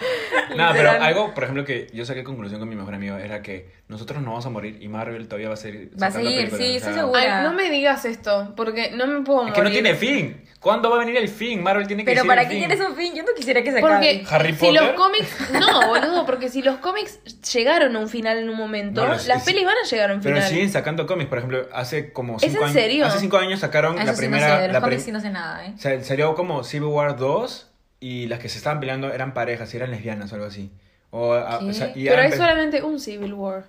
No, 0.56 0.70
pero 0.72 0.90
algo, 0.90 1.32
por 1.32 1.44
ejemplo, 1.44 1.64
que 1.64 1.86
yo 1.92 2.04
saqué 2.04 2.24
conclusión 2.24 2.58
con 2.58 2.68
mi 2.68 2.74
mejor 2.74 2.92
amigo 2.94 3.16
era 3.16 3.40
que 3.40 3.70
nosotros 3.86 4.20
no 4.20 4.30
vamos 4.30 4.46
a 4.46 4.50
morir 4.50 4.78
y 4.80 4.88
Marvel 4.88 5.28
todavía 5.28 5.46
va 5.48 5.54
a 5.54 5.56
seguir. 5.56 5.92
Va 6.00 6.08
a 6.08 6.10
seguir, 6.10 6.50
sí, 6.50 6.74
o 6.74 6.76
estoy 6.78 6.94
segura. 6.94 7.38
Ay, 7.38 7.44
no 7.44 7.52
me 7.52 7.70
digas 7.70 8.04
esto, 8.04 8.52
porque 8.56 8.90
no 8.90 9.06
me 9.06 9.20
puedo 9.22 9.42
Es 9.42 9.48
morir. 9.50 9.54
que 9.54 9.62
no 9.62 9.70
tiene 9.70 9.94
fin. 9.94 10.44
¿Cuándo 10.58 10.90
va 10.90 10.96
a 10.96 10.98
venir 10.98 11.16
el 11.16 11.28
fin? 11.28 11.62
Marvel 11.62 11.86
tiene 11.86 12.04
que 12.04 12.10
Pero 12.10 12.24
¿para 12.26 12.42
el 12.42 12.48
qué 12.48 12.54
fin. 12.54 12.64
quieres 12.66 12.84
un 12.86 12.96
fin? 12.96 13.14
Yo 13.14 13.22
no 13.22 13.28
quisiera 13.36 13.62
que 13.62 13.70
se 13.72 13.80
Porque 13.80 13.94
acabe. 13.94 14.24
¿Harry 14.28 14.52
si 14.52 14.58
Potter? 14.58 14.82
los 14.82 14.92
cómics... 14.92 15.50
No, 15.52 15.86
boludo, 15.88 16.26
porque 16.26 16.48
si 16.48 16.62
los 16.62 16.76
cómics 16.78 17.20
llegaron 17.52 17.94
a 17.94 17.98
un 18.00 18.08
final 18.08 18.36
en 18.38 18.50
un 18.50 18.56
momento, 18.56 19.06
las 19.06 19.44
pelis 19.44 19.64
van 19.64 19.76
a 19.82 19.88
llegar 19.88 20.10
a 20.10 20.14
un 20.14 20.20
Pero 20.20 20.34
final. 20.36 20.48
siguen 20.50 20.70
sacando 20.70 21.06
cómics. 21.06 21.28
Por 21.28 21.38
ejemplo, 21.38 21.68
hace 21.72 22.12
como 22.12 22.36
¿Es 22.36 22.42
cinco 22.42 22.58
en 22.58 22.62
años. 22.64 22.72
serio? 22.74 23.06
Hace 23.06 23.20
cinco 23.20 23.38
años 23.38 23.60
sacaron 23.60 23.96
Eso 23.96 24.06
la 24.06 24.12
sí 24.14 24.18
primera. 24.18 24.48
no 24.48 24.54
sé, 24.56 24.60
de 24.62 24.66
los 24.68 24.74
la 24.74 24.80
cómics 24.80 25.02
sí 25.04 25.12
no 25.12 25.20
sé 25.20 25.30
nada, 25.30 25.64
¿eh? 25.66 25.72
O 25.76 25.78
sea, 25.78 26.02
salió 26.02 26.34
como 26.34 26.64
Civil 26.64 26.88
War 26.88 27.16
2 27.16 27.69
y 28.00 28.26
las 28.26 28.38
que 28.40 28.48
se 28.48 28.58
estaban 28.58 28.80
peleando 28.80 29.12
eran 29.12 29.34
parejas 29.34 29.72
y 29.72 29.76
eran 29.76 29.90
lesbianas 29.90 30.32
o 30.32 30.34
algo 30.34 30.46
así. 30.46 30.70
O, 31.10 31.32
a- 31.34 31.58
¿Qué? 31.60 31.64
o 31.66 31.72
sea, 31.72 31.92
y 31.94 32.04
Pero 32.08 32.22
hay 32.22 32.32
solamente 32.32 32.82
un 32.82 32.98
Civil 32.98 33.34
War. 33.34 33.64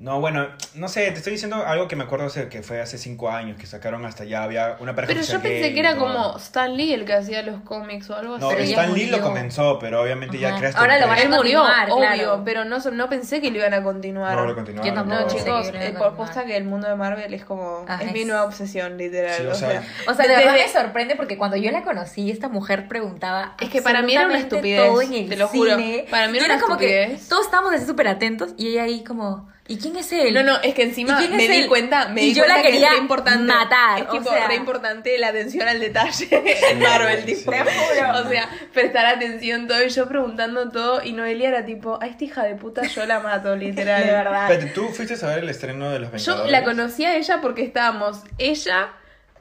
No, 0.00 0.18
bueno, 0.18 0.48
no 0.76 0.88
sé, 0.88 1.02
te 1.10 1.18
estoy 1.18 1.34
diciendo 1.34 1.56
algo 1.56 1.86
que 1.86 1.94
me 1.94 2.04
acuerdo 2.04 2.24
hace- 2.24 2.48
que 2.48 2.62
fue 2.62 2.80
hace 2.80 2.96
cinco 2.96 3.28
años, 3.30 3.58
que 3.58 3.66
sacaron 3.66 4.06
hasta 4.06 4.24
ya, 4.24 4.42
había 4.42 4.78
una 4.80 4.94
pareja 4.94 5.12
Pero 5.12 5.26
yo 5.26 5.40
pensé 5.42 5.60
gay 5.60 5.74
que 5.74 5.80
era 5.80 5.96
como 5.96 6.38
Stan 6.38 6.74
Lee 6.74 6.94
el 6.94 7.04
que 7.04 7.12
hacía 7.12 7.42
los 7.42 7.60
cómics 7.64 8.08
o 8.08 8.16
algo 8.16 8.36
así. 8.36 8.42
No, 8.42 8.48
Pero 8.48 8.64
ya 8.64 8.70
Stan 8.80 8.94
Lee 8.94 9.08
lo 9.10 9.20
comenzó, 9.20 9.78
pero 9.78 10.00
obviamente 10.00 10.38
ya 10.38 10.48
Ajá. 10.48 10.56
creaste... 10.56 10.80
Ahora 10.80 10.94
un 10.94 11.00
lo 11.02 11.06
van 11.08 11.18
a 11.20 11.36
murió, 11.36 11.62
obvio, 11.90 12.42
pero 12.46 12.64
no, 12.64 12.78
no 12.78 13.08
pensé 13.10 13.42
que 13.42 13.50
lo 13.50 13.58
iban 13.58 13.74
a 13.74 13.82
continuar. 13.82 14.36
No, 14.36 14.46
lo 14.46 14.54
continuaron. 14.54 14.88
Yo 14.90 14.94
tampoco 14.94 15.20
No, 15.20 15.26
chicos, 15.28 15.70
que 15.70 15.90
por 15.90 16.16
posta 16.16 16.44
que 16.46 16.56
el 16.56 16.64
mundo 16.64 16.88
de 16.88 16.96
Marvel 16.96 17.34
es 17.34 17.44
como. 17.44 17.84
Ah, 17.86 17.98
es 18.00 18.06
es- 18.06 18.12
mi 18.14 18.24
nueva 18.24 18.44
obsesión, 18.44 18.96
literal. 18.96 19.36
Sí, 19.36 19.44
o 19.46 19.54
sea, 19.54 19.82
O 20.08 20.14
sea, 20.14 20.26
de 20.26 20.34
verdad 20.34 20.54
me 20.54 20.68
sorprende 20.68 21.14
porque 21.16 21.36
cuando 21.36 21.58
yo 21.58 21.70
la 21.72 21.82
conocí, 21.82 22.30
esta 22.30 22.48
mujer 22.48 22.88
preguntaba. 22.88 23.54
Es 23.60 23.68
que 23.68 23.82
para 23.82 24.00
mí 24.00 24.14
era 24.14 24.24
una 24.24 24.38
estupidez, 24.38 24.88
todo 24.88 25.02
en 25.02 25.12
el 25.12 25.28
te 25.28 25.36
lo 25.36 25.46
juro. 25.48 25.76
cine. 25.76 26.06
Para 26.10 26.28
mí 26.28 26.38
era 26.38 26.46
una 26.46 26.58
como 26.58 26.78
que 26.78 27.02
estupidez. 27.02 27.28
todos 27.28 27.44
estábamos 27.44 27.74
así 27.74 27.84
súper 27.84 28.08
atentos 28.08 28.54
y 28.56 28.68
ella 28.68 28.84
ahí 28.84 29.04
como, 29.04 29.50
¿y 29.70 29.78
quién 29.78 29.96
es 29.96 30.12
él? 30.12 30.34
No, 30.34 30.42
no, 30.42 30.56
es 30.62 30.74
que 30.74 30.82
¿Y 30.82 30.88
encima 30.88 31.20
me 31.20 31.28
di 31.48 31.62
él? 31.62 31.68
cuenta, 31.68 32.08
me 32.08 32.22
Y 32.22 32.26
di 32.26 32.34
yo 32.34 32.42
la 32.46 32.54
cuenta 32.54 32.62
que 32.66 32.72
quería 32.72 32.88
es 32.88 32.92
re 32.94 32.98
importante. 32.98 33.44
matar, 33.52 34.00
Es 34.00 34.08
o 34.08 34.12
tipo 34.12 34.30
sea. 34.30 34.48
re 34.48 34.54
importante 34.56 35.16
la 35.18 35.28
atención 35.28 35.68
al 35.68 35.78
detalle 35.80 36.28
en 36.70 36.78
Marvel, 36.80 37.20
sí, 37.24 37.34
tipo. 37.36 37.52
sí. 37.52 37.58
O 37.58 38.28
sea, 38.28 38.50
prestar 38.74 39.06
atención 39.06 39.66
todo 39.68 39.82
y 39.84 39.88
yo 39.88 40.08
preguntando 40.08 40.68
todo 40.70 41.02
y 41.04 41.12
Noelia 41.12 41.48
era 41.48 41.64
tipo, 41.64 41.98
a 42.02 42.06
esta 42.06 42.24
hija 42.24 42.42
de 42.44 42.54
puta 42.56 42.82
yo 42.86 43.06
la 43.06 43.20
mato, 43.20 43.54
literal. 43.56 44.04
De 44.04 44.10
verdad. 44.10 44.50
Espérate, 44.50 44.72
¿tú 44.74 44.88
fuiste 44.88 45.14
a 45.24 45.28
ver 45.28 45.38
el 45.40 45.48
estreno 45.48 45.90
de 45.90 46.00
Los 46.00 46.10
Yo 46.10 46.32
Vengadores? 46.32 46.52
la 46.52 46.64
conocí 46.64 47.04
a 47.04 47.16
ella 47.16 47.38
porque 47.40 47.62
estábamos 47.62 48.22
ella, 48.38 48.92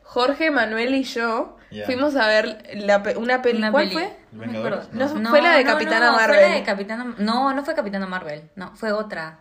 Jorge, 0.03 0.51
Manuel 0.51 0.95
y 0.95 1.03
yo. 1.03 1.55
Fuimos 1.85 2.15
a 2.15 2.27
ver 2.27 2.63
la 2.75 3.03
pe- 3.03 3.15
una 3.15 3.43
peli. 3.43 3.59
Una 3.59 3.71
¿Cuál 3.71 3.89
peli. 3.89 3.93
fue? 3.99 4.11
No 4.31 4.57
acuerdo. 4.59 4.89
no. 4.91 5.29
Fue 5.29 5.41
la 5.41 5.51
de 5.55 5.63
Capitana 5.63 6.07
no, 6.07 6.13
Fue 6.13 6.21
Marvel. 6.27 6.41
la 6.49 6.55
de 6.55 6.63
Capitana... 6.63 7.15
No, 7.19 7.53
no 7.53 7.63
fue 7.63 7.75
Capitana 7.75 8.07
Marvel. 8.07 8.49
No, 8.55 8.75
fue 8.75 8.91
otra. 8.91 9.39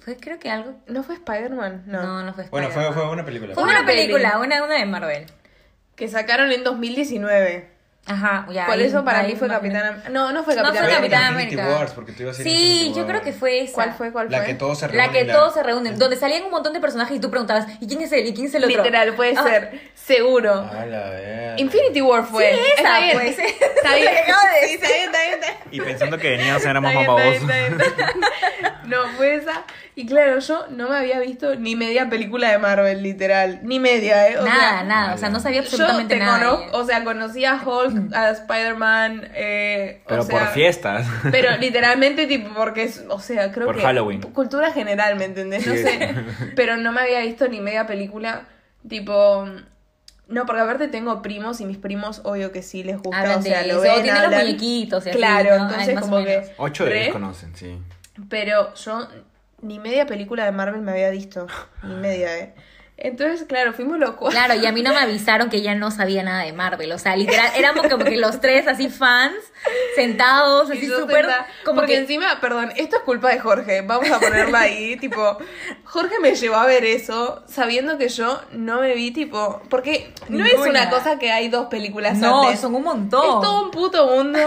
Fue 0.00 0.16
creo 0.16 0.38
que 0.38 0.50
algo... 0.50 0.74
¿No 0.86 1.02
fue 1.02 1.14
Spider-Man? 1.16 1.84
No. 1.86 2.02
No, 2.02 2.22
no, 2.24 2.34
fue 2.34 2.44
Bueno, 2.50 2.68
fue, 2.68 2.82
Spider-Man. 2.82 2.94
fue 2.94 3.12
una 3.12 3.24
película. 3.24 3.54
Fue 3.54 3.62
Una 3.62 3.84
película, 3.86 4.38
una, 4.38 4.64
una 4.64 4.74
de 4.74 4.86
Marvel. 4.86 5.26
Que 5.94 6.08
sacaron 6.08 6.50
en 6.52 6.64
2019. 6.64 7.79
Ajá, 8.06 8.46
ya. 8.50 8.66
Por 8.66 8.80
eso 8.80 9.04
para 9.04 9.22
mí 9.22 9.36
fue. 9.36 9.46
Capitana. 9.46 10.02
No, 10.10 10.32
no 10.32 10.42
fue 10.42 10.56
No 10.56 10.62
Capitana 10.62 10.86
fue 10.86 10.88
Fue 10.88 10.96
Capitana 10.96 11.26
América. 11.28 11.42
Infinity 11.44 11.60
América. 11.60 11.78
Wars, 11.80 11.92
porque 11.92 12.12
tú 12.12 12.22
ibas 12.22 12.34
a 12.34 12.38
decir 12.38 12.52
Sí, 12.52 12.62
Infinity 12.72 12.90
yo 12.94 12.96
War. 13.02 13.06
creo 13.08 13.20
que 13.22 13.32
fue 13.32 13.60
esa. 13.60 13.72
¿Cuál 13.74 13.92
fue? 13.94 14.10
¿Cuál 14.10 14.30
La 14.30 14.38
fue? 14.38 14.46
que 14.48 14.54
todos 14.54 14.78
se 14.80 14.86
La 14.86 14.92
reúnen. 14.92 15.12
que 15.12 15.24
la- 15.24 15.32
todos 15.34 15.54
se 15.54 15.62
reúnen, 15.62 15.98
donde 15.98 16.16
salían 16.16 16.42
un 16.44 16.50
montón 16.50 16.72
de 16.72 16.80
personajes 16.80 17.16
y 17.16 17.20
tú 17.20 17.30
preguntabas, 17.30 17.66
¿y 17.80 17.86
quién 17.86 18.00
es 18.00 18.10
él? 18.12 18.26
¿Y 18.26 18.34
quién 18.34 18.46
es 18.46 18.54
el 18.54 18.64
otro? 18.64 18.76
Literal, 18.78 19.14
puede 19.14 19.34
Ah, 19.36 19.42
ser. 19.44 19.80
Seguro. 19.94 20.52
A 20.54 20.86
la 20.86 21.10
verga. 21.10 21.54
Infinity 21.60 22.00
War 22.00 22.24
fue. 22.26 22.52
Sí, 22.52 22.60
esa, 22.78 22.80
está 22.82 23.00
bien. 23.00 23.12
pues. 23.20 23.38
Está 23.38 23.94
bien. 23.94 24.04
La 24.06 24.10
que 24.12 24.18
acabo 24.18 24.40
de 24.60 24.66
Sí, 24.68 24.74
está 24.74 24.86
bien, 24.88 25.00
está 25.04 25.18
bien, 25.20 25.34
está 25.34 25.46
bien. 25.46 25.58
Y 25.70 25.80
pensando 25.80 26.18
que 26.18 26.30
veníamos 26.30 26.64
éramos 26.64 26.90
Está 26.92 27.12
más 27.12 27.46
bien. 27.46 27.78
No, 28.86 29.06
fue 29.16 29.36
esa. 29.36 29.62
Y 29.94 30.06
claro, 30.06 30.38
yo 30.38 30.66
no 30.70 30.88
me 30.88 30.96
había 30.96 31.20
visto 31.20 31.54
ni 31.56 31.76
media 31.76 32.08
película 32.08 32.50
de 32.50 32.58
Marvel, 32.58 33.02
literal. 33.02 33.60
Ni 33.62 33.78
media, 33.78 34.28
¿eh? 34.28 34.38
O 34.38 34.44
Nada, 34.44 34.60
sea, 34.60 34.82
nada, 34.84 35.14
o 35.14 35.18
sea, 35.18 35.28
no 35.28 35.40
sabía 35.40 35.60
Yo 35.60 35.64
absolutamente 35.66 36.14
te 36.14 36.20
nada. 36.20 36.38
conozco, 36.38 36.76
o 36.78 36.84
sea, 36.84 37.04
conocí 37.04 37.44
a 37.44 37.54
Hulk, 37.64 37.99
a 38.14 38.30
Spider-Man, 38.30 39.30
eh, 39.34 40.02
Pero 40.06 40.22
o 40.22 40.24
sea, 40.24 40.38
por 40.38 40.48
fiestas. 40.48 41.06
Pero 41.30 41.56
literalmente, 41.58 42.26
tipo, 42.26 42.54
porque 42.54 42.84
es, 42.84 43.04
o 43.08 43.20
sea, 43.20 43.52
creo 43.52 43.66
Por 43.66 43.76
que. 43.76 43.82
Halloween. 43.82 44.22
Cultura 44.22 44.72
general, 44.72 45.16
¿me 45.16 45.24
entendés? 45.26 45.66
No 45.66 45.74
Sí, 45.74 45.82
sé. 45.82 46.14
Pero 46.56 46.76
no 46.76 46.92
me 46.92 47.00
había 47.02 47.20
visto 47.20 47.48
ni 47.48 47.60
media 47.60 47.86
película. 47.86 48.42
Tipo. 48.88 49.46
No, 50.28 50.46
porque 50.46 50.62
aparte 50.62 50.86
tengo 50.88 51.22
primos 51.22 51.60
y 51.60 51.64
mis 51.64 51.78
primos, 51.78 52.20
obvio 52.24 52.52
que 52.52 52.62
sí 52.62 52.84
les 52.84 52.98
gusta. 52.98 53.20
Hablan 53.20 53.40
o 53.40 53.42
sea, 53.42 53.66
lo 53.66 53.80
ven, 53.80 54.02
tienen 54.02 54.22
los 54.22 54.32
muñequitos 54.32 55.06
y 55.06 55.10
así, 55.10 55.18
Claro, 55.18 55.54
entonces 55.54 56.00
como 56.00 56.24
que. 56.24 56.52
Ocho 56.56 56.84
de 56.84 57.00
ellos 57.02 57.12
conocen, 57.12 57.54
sí. 57.56 57.78
Pero 58.28 58.72
yo 58.74 59.08
ni 59.62 59.78
media 59.78 60.06
película 60.06 60.44
de 60.44 60.52
Marvel 60.52 60.82
me 60.82 60.92
había 60.92 61.10
visto. 61.10 61.46
Ni 61.82 61.94
media, 61.94 62.38
¿eh? 62.38 62.54
Entonces, 63.02 63.46
claro, 63.48 63.72
fuimos 63.72 63.98
cuatro. 63.98 64.28
Claro, 64.30 64.54
y 64.60 64.66
a 64.66 64.72
mí 64.72 64.82
no 64.82 64.90
me 64.92 64.98
avisaron 65.00 65.48
que 65.50 65.56
ella 65.58 65.74
no 65.74 65.90
sabía 65.90 66.22
nada 66.22 66.44
de 66.44 66.52
Marvel. 66.52 66.92
O 66.92 66.98
sea, 66.98 67.16
literal, 67.16 67.50
éramos 67.56 67.86
como 67.88 68.04
que 68.04 68.16
los 68.16 68.40
tres 68.40 68.66
así 68.68 68.88
fans, 68.88 69.34
sentados, 69.94 70.70
así 70.70 70.86
súper. 70.86 71.26
Como 71.64 71.80
porque 71.80 71.94
que. 71.94 71.98
encima, 72.00 72.38
perdón, 72.40 72.72
esto 72.76 72.96
es 72.96 73.02
culpa 73.02 73.30
de 73.30 73.38
Jorge, 73.38 73.82
vamos 73.82 74.10
a 74.10 74.20
ponerlo 74.20 74.56
ahí, 74.56 74.96
tipo, 75.00 75.38
Jorge 75.84 76.18
me 76.20 76.34
llevó 76.34 76.56
a 76.56 76.66
ver 76.66 76.84
eso 76.84 77.42
sabiendo 77.46 77.98
que 77.98 78.08
yo 78.08 78.40
no 78.52 78.80
me 78.80 78.94
vi, 78.94 79.10
tipo, 79.10 79.62
porque 79.68 80.12
no 80.28 80.44
es 80.44 80.54
una 80.58 80.90
cosa 80.90 81.18
que 81.18 81.30
hay 81.32 81.48
dos 81.48 81.66
películas 81.66 82.18
No, 82.18 82.44
antes. 82.44 82.60
son 82.60 82.74
un 82.74 82.80
Es 82.80 82.84
montón. 82.86 83.40
todo 83.42 83.64
un 83.64 83.70
puto 83.70 84.06
mundo 84.06 84.38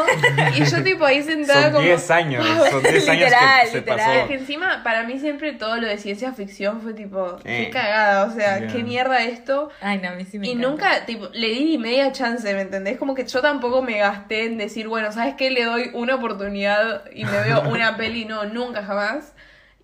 y 0.55 0.63
yo 0.65 0.83
tipo 0.83 1.05
ahí 1.05 1.23
sentada 1.23 1.63
Son 1.63 1.71
como... 1.73 1.83
10 1.85 2.11
años, 2.11 2.45
son 2.71 2.83
10 2.83 3.09
años 3.09 3.23
Literal, 3.25 3.61
que 3.63 3.67
se 3.71 3.77
literal. 3.77 3.97
pasó. 3.99 4.11
Es 4.21 4.27
que 4.27 4.33
encima, 4.35 4.83
para 4.83 5.03
mí 5.03 5.19
siempre 5.19 5.53
todo 5.53 5.77
lo 5.77 5.87
de 5.87 5.97
ciencia 5.97 6.31
ficción 6.33 6.81
fue 6.81 6.93
tipo, 6.93 7.37
Eh. 7.43 7.65
qué 7.65 7.69
cagada, 7.71 8.25
o 8.25 8.31
sea, 8.31 8.42
Qué 8.71 8.83
mierda 8.83 9.23
esto. 9.23 9.69
Ay, 9.81 9.99
no, 10.01 10.09
a 10.09 10.11
mí 10.13 10.25
sí 10.25 10.39
me 10.39 10.47
Y 10.47 10.51
encanta. 10.51 10.69
nunca, 10.69 11.05
tipo, 11.05 11.29
le 11.33 11.47
di 11.49 11.65
ni 11.65 11.77
media 11.77 12.11
chance, 12.11 12.53
¿me 12.53 12.61
entendés? 12.61 12.97
Como 12.97 13.15
que 13.15 13.25
yo 13.25 13.41
tampoco 13.41 13.81
me 13.81 13.97
gasté 13.97 14.45
en 14.45 14.57
decir, 14.57 14.87
bueno, 14.87 15.11
¿sabes 15.11 15.35
qué? 15.35 15.49
Le 15.51 15.63
doy 15.65 15.91
una 15.93 16.15
oportunidad 16.15 17.03
y 17.13 17.25
me 17.25 17.39
veo 17.41 17.61
una 17.69 17.97
peli. 17.97 18.25
No, 18.25 18.45
nunca, 18.45 18.83
jamás. 18.83 19.33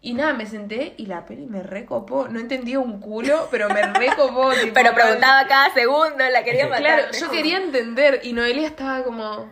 Y 0.02 0.14
nada, 0.14 0.32
me 0.32 0.46
senté 0.46 0.94
y 0.96 1.08
la 1.08 1.26
peli 1.26 1.46
me 1.46 1.62
recopó. 1.62 2.30
No 2.30 2.40
entendía 2.40 2.80
un 2.80 3.02
culo, 3.02 3.50
pero 3.52 3.68
me 3.68 3.82
recopó. 3.82 4.52
tipo, 4.62 4.74
Pero 4.74 4.94
preguntaba 4.94 5.46
cada 5.46 5.74
segundo, 5.74 6.24
la 6.32 6.42
quería 6.44 6.68
matar. 6.68 6.82
Claro, 6.82 7.04
yo 7.20 7.30
quería 7.30 7.58
entender 7.58 8.22
y 8.24 8.32
Noelia 8.32 8.68
estaba 8.68 9.04
como... 9.04 9.52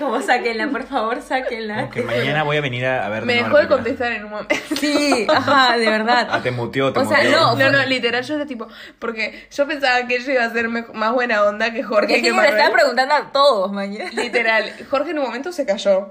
Como 0.00 0.20
sáquenla, 0.20 0.68
por 0.68 0.82
favor, 0.84 1.22
sáquenla. 1.22 1.76
Como 1.82 1.90
que 1.92 2.02
mañana 2.02 2.42
voy 2.42 2.56
a 2.56 2.60
venir 2.60 2.84
a, 2.84 3.06
a 3.06 3.08
ver 3.08 3.24
Me 3.24 3.34
dejó 3.34 3.58
de 3.58 3.68
contestar 3.68 4.10
en 4.12 4.24
un 4.24 4.30
momento. 4.32 4.54
Sí, 4.80 5.26
ajá, 5.32 5.76
de 5.78 5.88
verdad. 5.88 6.26
Ah, 6.30 6.40
te 6.42 6.50
muteó, 6.50 6.92
te 6.92 6.98
O 6.98 7.04
sea, 7.08 7.18
muteó. 7.18 7.30
no, 7.30 7.54
No, 7.56 7.70
no, 7.70 7.86
literal, 7.86 8.24
yo 8.24 8.34
era 8.34 8.46
tipo... 8.46 8.66
Porque 8.98 9.46
yo 9.52 9.66
pensaba 9.68 10.04
que 10.08 10.16
ella 10.16 10.32
iba 10.32 10.44
a 10.44 10.50
ser 10.50 10.68
me- 10.68 10.82
más 10.92 11.12
buena 11.12 11.44
onda 11.44 11.72
que 11.72 11.84
Jorge 11.84 12.16
es 12.16 12.22
que 12.22 12.30
que 12.32 12.36
le 12.36 12.48
estaba 12.48 12.74
preguntando 12.74 13.14
a 13.14 13.30
todos, 13.30 13.72
mañana. 13.72 14.10
Literal, 14.10 14.72
Jorge 14.90 15.12
en 15.12 15.18
un 15.20 15.26
momento 15.26 15.52
se 15.52 15.64
cayó. 15.64 16.08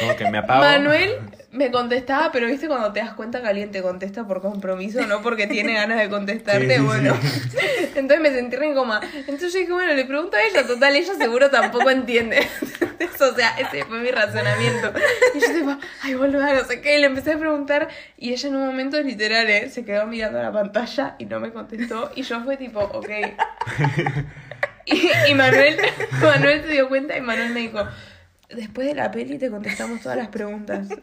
Como 0.00 0.16
que 0.16 0.30
me 0.30 0.38
apago. 0.38 0.62
Manuel 0.62 1.18
Me 1.52 1.70
contestaba, 1.70 2.32
pero 2.32 2.46
viste 2.46 2.66
cuando 2.66 2.92
te 2.92 3.00
das 3.00 3.12
cuenta 3.12 3.42
que 3.42 3.48
alguien 3.48 3.70
te 3.70 3.82
contesta 3.82 4.26
por 4.26 4.40
compromiso, 4.40 5.06
no 5.06 5.20
porque 5.20 5.46
tiene 5.46 5.74
ganas 5.74 5.98
de 5.98 6.08
contestarte, 6.08 6.76
Sí, 6.76 6.82
bueno. 6.82 7.14
sí. 7.22 7.58
Entonces 7.94 8.20
me 8.20 8.30
sentí 8.32 8.56
re 8.56 8.68
incómoda. 8.68 9.00
Entonces 9.14 9.52
yo 9.52 9.58
dije, 9.58 9.72
bueno, 9.72 9.92
le 9.92 10.06
pregunto 10.06 10.34
a 10.36 10.42
ella, 10.42 10.66
total, 10.66 10.96
ella 10.96 11.14
seguro 11.14 11.50
tampoco 11.50 11.90
entiende. 11.90 12.38
Eso, 12.98 13.30
o 13.32 13.34
sea, 13.34 13.50
ese 13.58 13.84
fue 13.84 14.00
mi 14.00 14.10
razonamiento. 14.10 14.92
Y 15.34 15.40
yo 15.40 15.46
tipo, 15.52 15.76
ay, 16.02 16.14
boluda, 16.14 16.54
no 16.54 16.64
sé 16.64 16.80
qué, 16.80 16.96
y 16.96 17.00
le 17.00 17.06
empecé 17.06 17.32
a 17.32 17.38
preguntar 17.38 17.88
y 18.16 18.32
ella 18.32 18.48
en 18.48 18.56
un 18.56 18.66
momento 18.66 18.98
literal, 19.02 19.50
¿eh? 19.50 19.68
se 19.68 19.84
quedó 19.84 20.06
mirando 20.06 20.42
la 20.42 20.52
pantalla 20.52 21.16
y 21.18 21.26
no 21.26 21.38
me 21.38 21.52
contestó. 21.52 22.12
Y 22.14 22.22
yo 22.22 22.42
fue 22.44 22.56
tipo, 22.56 22.80
ok. 22.80 23.08
Y, 24.84 25.08
y 25.28 25.34
Manuel, 25.34 25.76
Manuel 26.20 26.62
se 26.62 26.68
dio 26.72 26.88
cuenta 26.88 27.16
y 27.16 27.20
Manuel 27.20 27.50
me 27.50 27.60
dijo, 27.60 27.86
después 28.54 28.86
de 28.86 28.94
la 28.94 29.10
peli 29.10 29.38
te 29.38 29.50
contestamos 29.50 30.00
todas 30.00 30.16
las 30.18 30.28
preguntas. 30.28 30.88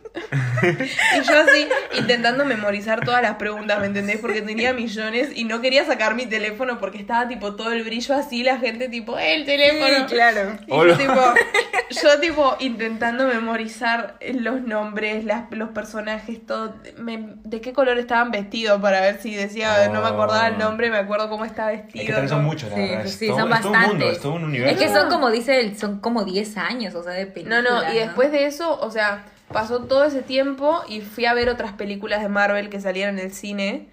Y 0.61 1.21
yo 1.23 1.39
así, 1.39 1.67
intentando 1.97 2.43
memorizar 2.45 3.03
todas 3.05 3.21
las 3.21 3.35
preguntas, 3.35 3.79
¿me 3.79 3.85
entendés? 3.87 4.17
Porque 4.17 4.41
tenía 4.41 4.73
millones 4.73 5.29
y 5.33 5.45
no 5.45 5.61
quería 5.61 5.85
sacar 5.85 6.15
mi 6.15 6.25
teléfono 6.25 6.79
porque 6.79 6.97
estaba 6.97 7.27
tipo 7.27 7.55
todo 7.55 7.71
el 7.71 7.83
brillo 7.83 8.13
así, 8.15 8.43
la 8.43 8.57
gente 8.57 8.89
tipo, 8.89 9.17
"Eh, 9.17 9.35
el 9.35 9.45
teléfono. 9.45 10.05
claro. 10.07 10.57
Y 10.67 10.69
yo 10.69 10.75
Hola. 10.75 10.97
tipo, 10.97 11.13
yo 12.01 12.19
tipo 12.19 12.57
intentando 12.59 13.25
memorizar 13.25 14.17
los 14.33 14.61
nombres, 14.61 15.23
las, 15.23 15.49
los 15.51 15.69
personajes, 15.69 16.45
todo, 16.45 16.75
me- 16.97 17.35
de 17.43 17.61
qué 17.61 17.71
color 17.73 17.97
estaban 17.97 18.31
vestidos 18.31 18.81
para 18.81 18.99
ver 19.01 19.19
si 19.21 19.33
decía, 19.33 19.87
no 19.89 20.01
me 20.01 20.07
acordaba 20.07 20.47
el 20.49 20.57
nombre, 20.57 20.89
me 20.89 20.97
acuerdo 20.97 21.29
cómo 21.29 21.45
estaba 21.45 21.71
vestido. 21.71 22.01
Es 22.01 22.05
que 22.07 22.11
también 22.13 22.29
son 22.29 22.43
muchos, 22.43 22.69
la 22.69 22.75
Sí, 22.75 22.81
verdad. 22.81 23.01
sí, 23.03 23.07
Es 23.07 23.15
sí, 23.15 23.27
todo- 23.27 23.39
son 23.39 23.53
es 23.53 23.61
todo 23.61 23.71
un 23.71 23.77
mundo, 23.79 23.93
bastantes. 23.93 24.17
es 24.17 24.21
todo 24.21 24.33
un 24.33 24.41
Es 24.41 24.47
universo. 24.47 24.79
que 24.79 24.89
son 24.89 25.09
como 25.09 25.31
dice 25.31 25.59
él, 25.61 25.77
son 25.77 25.99
como 25.99 26.23
10 26.25 26.57
años, 26.57 26.93
o 26.95 27.03
sea, 27.03 27.13
de 27.13 27.25
película. 27.43 27.61
no, 27.61 27.93
y 27.93 27.97
después 27.97 28.31
de 28.31 28.45
eso, 28.45 28.79
o 28.79 28.91
sea, 28.91 29.25
pasó 29.51 29.81
todo 29.83 30.05
ese 30.05 30.21
tiempo 30.21 30.83
y 30.87 31.01
fui 31.01 31.25
a 31.25 31.33
ver 31.33 31.49
otras 31.49 31.73
películas 31.73 32.21
de 32.21 32.29
Marvel 32.29 32.69
que 32.69 32.79
salieron 32.79 33.17
en 33.19 33.25
el 33.25 33.33
cine. 33.33 33.87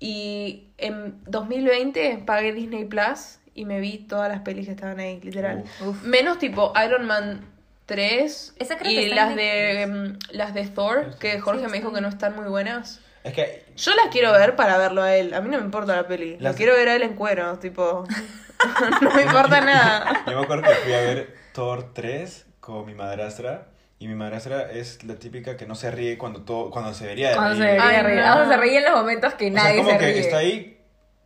Y 0.00 0.64
en 0.78 1.20
2020 1.26 2.22
pagué 2.26 2.52
Disney 2.52 2.84
Plus 2.84 3.38
y 3.54 3.64
me 3.64 3.80
vi 3.80 3.98
todas 3.98 4.28
las 4.28 4.40
pelis 4.40 4.66
que 4.66 4.72
estaban 4.72 4.98
ahí, 4.98 5.20
literal. 5.22 5.64
Uf. 5.86 6.02
Menos 6.02 6.38
tipo 6.38 6.72
Iron 6.84 7.06
Man 7.06 7.44
3 7.86 8.54
Esa 8.58 8.76
creo 8.78 8.90
que 8.92 9.02
y 9.02 9.08
las 9.10 9.36
de 9.36 9.82
em, 9.82 10.18
las 10.30 10.54
de 10.54 10.66
Thor, 10.68 11.16
que 11.18 11.38
Jorge 11.40 11.66
Sí, 11.66 11.70
me 11.70 11.78
dijo 11.78 11.92
que 11.92 12.00
no 12.00 12.08
están 12.08 12.34
muy 12.34 12.46
buenas. 12.46 13.00
Es 13.22 13.34
que 13.34 13.64
Yo 13.76 13.94
las 13.94 14.06
quiero 14.10 14.32
ver 14.32 14.56
para 14.56 14.76
verlo 14.78 15.02
a 15.02 15.14
él. 15.14 15.34
A 15.34 15.40
mí 15.40 15.48
no 15.48 15.58
me 15.58 15.64
importa 15.64 15.94
la 15.94 16.08
peli. 16.08 16.36
Las- 16.40 16.54
Lo 16.54 16.56
quiero 16.56 16.74
ver 16.74 16.88
a 16.88 16.96
él 16.96 17.02
en 17.02 17.14
cuero, 17.14 17.58
tipo. 17.60 18.04
no 19.02 19.10
me 19.14 19.22
importa 19.22 19.60
nada. 19.60 20.24
Yo 20.26 20.36
me 20.38 20.42
acuerdo 20.44 20.64
que 20.68 20.74
fui 20.76 20.92
a 20.92 21.00
ver 21.00 21.36
Thor 21.52 21.92
3 21.94 22.46
con 22.62 22.86
mi 22.86 22.94
madrastra. 22.94 23.66
Y 23.98 24.08
mi 24.08 24.14
madrastra 24.14 24.70
es 24.72 25.04
la 25.04 25.16
típica 25.16 25.56
que 25.56 25.66
no 25.66 25.74
se 25.74 25.90
ríe 25.90 26.16
cuando 26.16 26.40
todo, 26.42 26.70
cuando 26.70 26.94
se 26.94 27.04
debería 27.04 27.30
de 27.30 27.36
Cuando 27.36 27.56
se 27.56 27.62
debería 27.62 27.88
Ay, 27.88 28.02
reír. 28.02 28.20
no. 28.20 28.32
O 28.32 28.36
sea, 28.38 28.48
se 28.48 28.56
ríe 28.56 28.78
en 28.78 28.84
los 28.84 28.94
momentos 28.94 29.34
que 29.34 29.50
O 29.50 29.52
sea, 29.52 29.62
nadie 29.64 29.76
como 29.78 29.90
se 29.90 29.98
que 29.98 30.06
ríe. 30.06 30.20
está 30.20 30.36
ahí, 30.38 30.80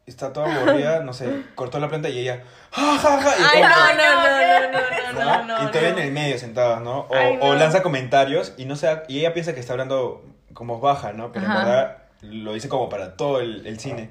está 0.04 0.32
toda 0.32 0.54
aburrida, 0.54 1.00
no 1.00 1.12
sé, 1.14 1.42
cortó 1.54 1.78
la 1.80 1.88
planta 1.88 2.08
y 2.10 2.18
ella, 2.18 2.42
¡ja, 2.72 2.98
ja, 2.98 3.20
ja! 3.22 3.30
Y 3.30 3.42
Ay, 3.42 3.62
como 3.62 3.74
no, 3.74 3.86
que- 3.86 3.96
no, 3.96 4.72
no, 4.72 4.72
no, 4.72 5.24
no, 5.24 5.46
no, 5.46 5.58
no. 5.62 5.64
y 5.64 5.72
todavía 5.72 5.92
no. 5.92 5.98
en 5.98 6.04
el 6.06 6.12
medio 6.12 6.38
sentados, 6.38 6.82
¿no? 6.82 6.98
O, 7.08 7.14
Ay, 7.14 7.38
o 7.40 7.54
lanza 7.54 7.82
comentarios 7.82 8.52
y 8.58 8.66
no 8.66 8.76
se, 8.76 8.88
y 9.08 9.20
ella 9.20 9.32
piensa 9.32 9.54
que 9.54 9.60
está 9.60 9.72
hablando 9.72 10.22
con 10.52 10.66
voz 10.66 10.80
baja, 10.82 11.12
¿no? 11.14 11.32
Pero 11.32 11.46
Ajá. 11.46 11.58
en 11.60 11.64
verdad 11.66 11.96
lo 12.22 12.52
dice 12.52 12.68
como 12.68 12.88
para 12.90 13.16
todo 13.16 13.40
el, 13.40 13.66
el 13.66 13.78
cine. 13.80 14.10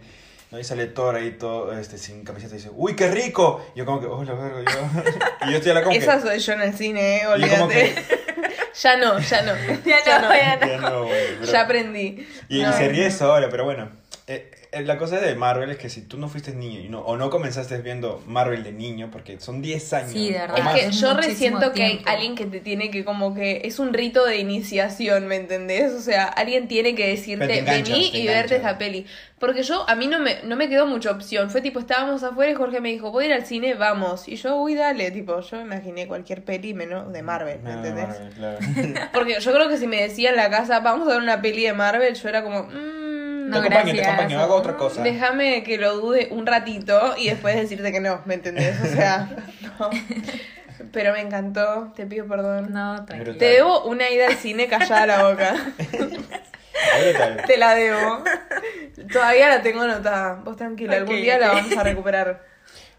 ¿No? 0.56 0.60
Y 0.60 0.64
sale 0.64 0.88
Thor 0.88 1.16
ahí 1.16 1.32
todo 1.32 1.78
este, 1.78 1.97
sin 1.97 2.24
camiseta 2.24 2.56
y 2.56 2.58
dice, 2.58 2.72
¡Uy, 2.74 2.95
qué 2.95 3.10
rico! 3.10 3.66
Y 3.76 3.80
yo 3.80 3.86
como 3.86 3.99
que, 3.99 4.08
¡Oh, 4.08 4.24
la 4.24 4.34
verga! 4.34 4.64
Yo... 4.72 5.47
y 5.47 5.51
yo 5.51 5.58
estoy 5.58 5.72
a 5.72 5.76
la 5.76 5.84
como 5.84 5.91
que, 5.93 5.99
Esa 5.99 6.22
soy 6.22 6.39
yo 6.39 6.53
en 6.53 6.62
el 6.62 6.74
cine, 6.74 7.18
eh, 7.22 7.28
olvídate. 7.28 7.95
ya 8.82 8.97
no, 8.97 9.20
ya 9.20 9.41
no. 9.41 9.53
Ya 9.86 10.22
no, 10.22 10.34
ya 10.34 10.60
ya 10.60 10.78
no, 10.78 11.08
pero- 11.08 11.51
Ya 11.51 11.62
aprendí. 11.62 12.28
Y, 12.49 12.64
se 12.64 12.88
ríe 12.88 13.12
sola, 13.12 13.49
pero 13.49 13.66
bueno. 13.66 13.89
eh, 14.28 14.51
la 14.84 14.98
cosa 14.98 15.20
de 15.20 15.36
Marvel 15.36 15.70
es 15.70 15.78
que 15.78 15.90
si 15.90 16.02
tú 16.02 16.18
no 16.18 16.28
fuiste 16.28 16.54
niño 16.54 16.80
y 16.80 16.90
no, 16.90 17.00
o 17.00 17.18
no 17.18 17.30
comenzaste 17.30 17.78
viendo 17.80 18.22
Marvel 18.28 18.64
de 18.64 18.72
niño, 18.72 19.10
porque 19.12 19.40
son 19.40 19.62
10 19.62 19.94
años. 19.94 20.12
Sí, 20.12 20.32
de 20.32 20.38
o 20.38 20.40
verdad. 20.42 20.58
Es 20.58 20.64
más. 20.64 20.76
que 20.76 20.86
Es 20.86 21.00
yo 21.00 21.14
resiento 21.14 21.72
que 21.74 21.84
hay 21.84 22.02
alguien 22.06 22.36
que 22.36 22.46
te 22.46 22.60
tiene 22.60 22.92
que 22.92 23.06
como 23.06 23.34
que 23.34 23.62
es 23.64 23.80
un 23.80 23.94
rito 23.94 24.26
de 24.26 24.38
iniciación, 24.38 25.28
¿me 25.28 25.36
entendés? 25.38 25.94
O 25.94 26.02
sea, 26.02 26.26
alguien 26.26 26.68
tiene 26.68 26.96
que 26.96 27.08
decirte, 27.08 27.62
vení 27.62 28.12
te 28.12 28.18
y 28.18 28.28
verte 28.28 28.58
esta 28.58 28.78
peli. 28.78 29.06
Porque 29.40 29.64
yo, 29.64 29.88
a 29.90 29.96
mí 29.96 30.08
no 30.08 30.20
me, 30.20 30.42
no 30.44 30.56
me 30.56 30.70
quedó 30.70 30.88
mucha 30.88 31.12
opción. 31.12 31.50
Fue 31.50 31.62
tipo, 31.62 31.80
estábamos 31.80 32.24
afuera 32.24 32.52
y 32.52 32.56
Jorge 32.56 32.80
me 32.80 32.90
dijo, 32.90 33.12
voy 33.12 33.26
a 33.26 33.28
ir 33.28 33.34
al 33.34 33.46
cine, 33.46 33.74
vamos. 33.74 34.28
Y 34.28 34.38
yo, 34.38 34.56
uy, 34.56 34.76
dale, 34.76 35.12
tipo, 35.12 35.40
yo 35.42 35.58
me 35.58 35.64
imaginé 35.64 36.08
cualquier 36.08 36.44
peli 36.44 36.74
menos 36.74 37.12
de 37.12 37.22
Marvel, 37.22 37.60
¿me 37.62 37.72
No, 37.72 37.78
entendés? 37.78 38.08
Marvel, 38.08 38.34
claro. 38.34 38.60
Porque 39.14 39.40
yo 39.40 39.54
creo 39.54 39.68
que 39.68 39.78
si 39.78 39.88
me 39.88 40.02
decía 40.02 40.30
en 40.30 40.38
la 40.38 40.50
casa, 40.50 40.80
vamos 40.80 41.08
a 41.08 41.12
ver 41.12 41.22
una 41.22 41.42
peli 41.42 41.64
de 41.64 41.74
Marvel, 41.74 42.16
yo 42.16 42.30
era 42.30 42.44
como, 42.44 42.64
mmm, 42.64 43.05
No, 43.46 43.62
te 43.62 43.68
acompaño, 43.68 43.93
te 43.93 44.04
acompaño, 44.04 44.39
hago 44.39 44.56
otra 44.56 44.76
cosa. 44.76 45.04
Déjame 45.04 45.64
que 45.64 45.78
lo 45.78 45.98
dude 45.98 46.30
un 46.32 46.46
ratito 46.46 47.16
y 47.18 47.30
después 47.30 47.56
decirte 47.56 47.91
que 47.91 48.00
no, 48.00 48.22
¿me 48.26 48.34
entendés? 48.36 48.80
O 48.82 48.88
sea, 48.88 49.30
no. 49.80 49.89
Pero 50.91 51.14
me 51.14 51.22
encantó, 51.22 51.93
te 51.96 52.06
pido 52.06 52.26
perdón. 52.28 52.74
No, 52.74 53.06
tranquilo. 53.06 53.38
Te 53.38 53.46
debo 53.46 53.84
una 53.84 54.10
ida 54.10 54.28
al 54.28 54.36
cine 54.36 54.68
callada 54.68 55.06
la 55.06 55.30
boca. 55.30 55.56
Te 57.48 57.58
la 57.58 57.76
debo. 57.76 58.24
Todavía 59.12 59.50
la 59.50 59.62
tengo 59.62 59.82
anotada. 59.82 60.41
Vos 60.43 60.56
tranquila, 60.56 60.98
algún 60.98 61.16
día 61.16 61.38
la 61.38 61.50
vamos 61.50 61.76
a 61.78 61.84
recuperar. 61.84 62.56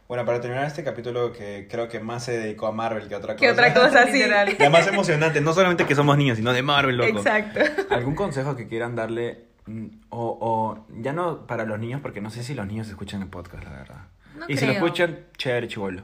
Bueno, 0.09 0.25
para 0.25 0.41
terminar 0.41 0.67
este 0.67 0.85
capítulo 0.85 1.33
que 1.33 1.67
creo 1.69 1.89
que 1.89 1.99
más 1.99 2.25
se 2.25 2.39
dedicó 2.39 2.69
a 2.69 2.73
Marvel 2.73 3.09
que 3.09 3.15
a 3.15 3.19
otra 3.19 3.35
cosa. 3.35 3.41
¿Qué 3.45 3.51
otra 3.51 3.75
cosa 3.75 4.07
sí? 4.07 4.23
La 4.59 4.71
más 4.71 4.87
emocionante, 4.87 5.41
no 5.41 5.53
solamente 5.53 5.85
que 5.85 5.97
somos 5.97 6.17
niños, 6.17 6.37
sino 6.37 6.53
de 6.53 6.63
Marvel, 6.63 6.97
loco. 6.97 7.19
Exacto. 7.19 7.61
¿Algún 7.91 8.15
consejo 8.15 8.55
que 8.55 8.69
quieran 8.69 8.95
darle? 8.95 9.46
Mm, 9.67 9.87
O, 10.11 10.39
o 10.41 10.87
ya 11.01 11.13
no 11.13 11.47
para 11.47 11.65
los 11.65 11.79
niños, 11.79 12.01
porque 12.01 12.21
no 12.21 12.31
sé 12.31 12.43
si 12.43 12.55
los 12.55 12.67
niños 12.67 12.89
escuchan 12.89 13.23
el 13.23 13.29
podcast, 13.29 13.65
la 13.65 13.71
verdad. 13.71 14.09
No 14.35 14.45
y 14.49 14.57
si 14.57 14.67
lo 14.67 14.73
creo. 14.73 14.85
escuchan, 14.85 15.19
chévere, 15.37 15.69
chivolo. 15.69 16.03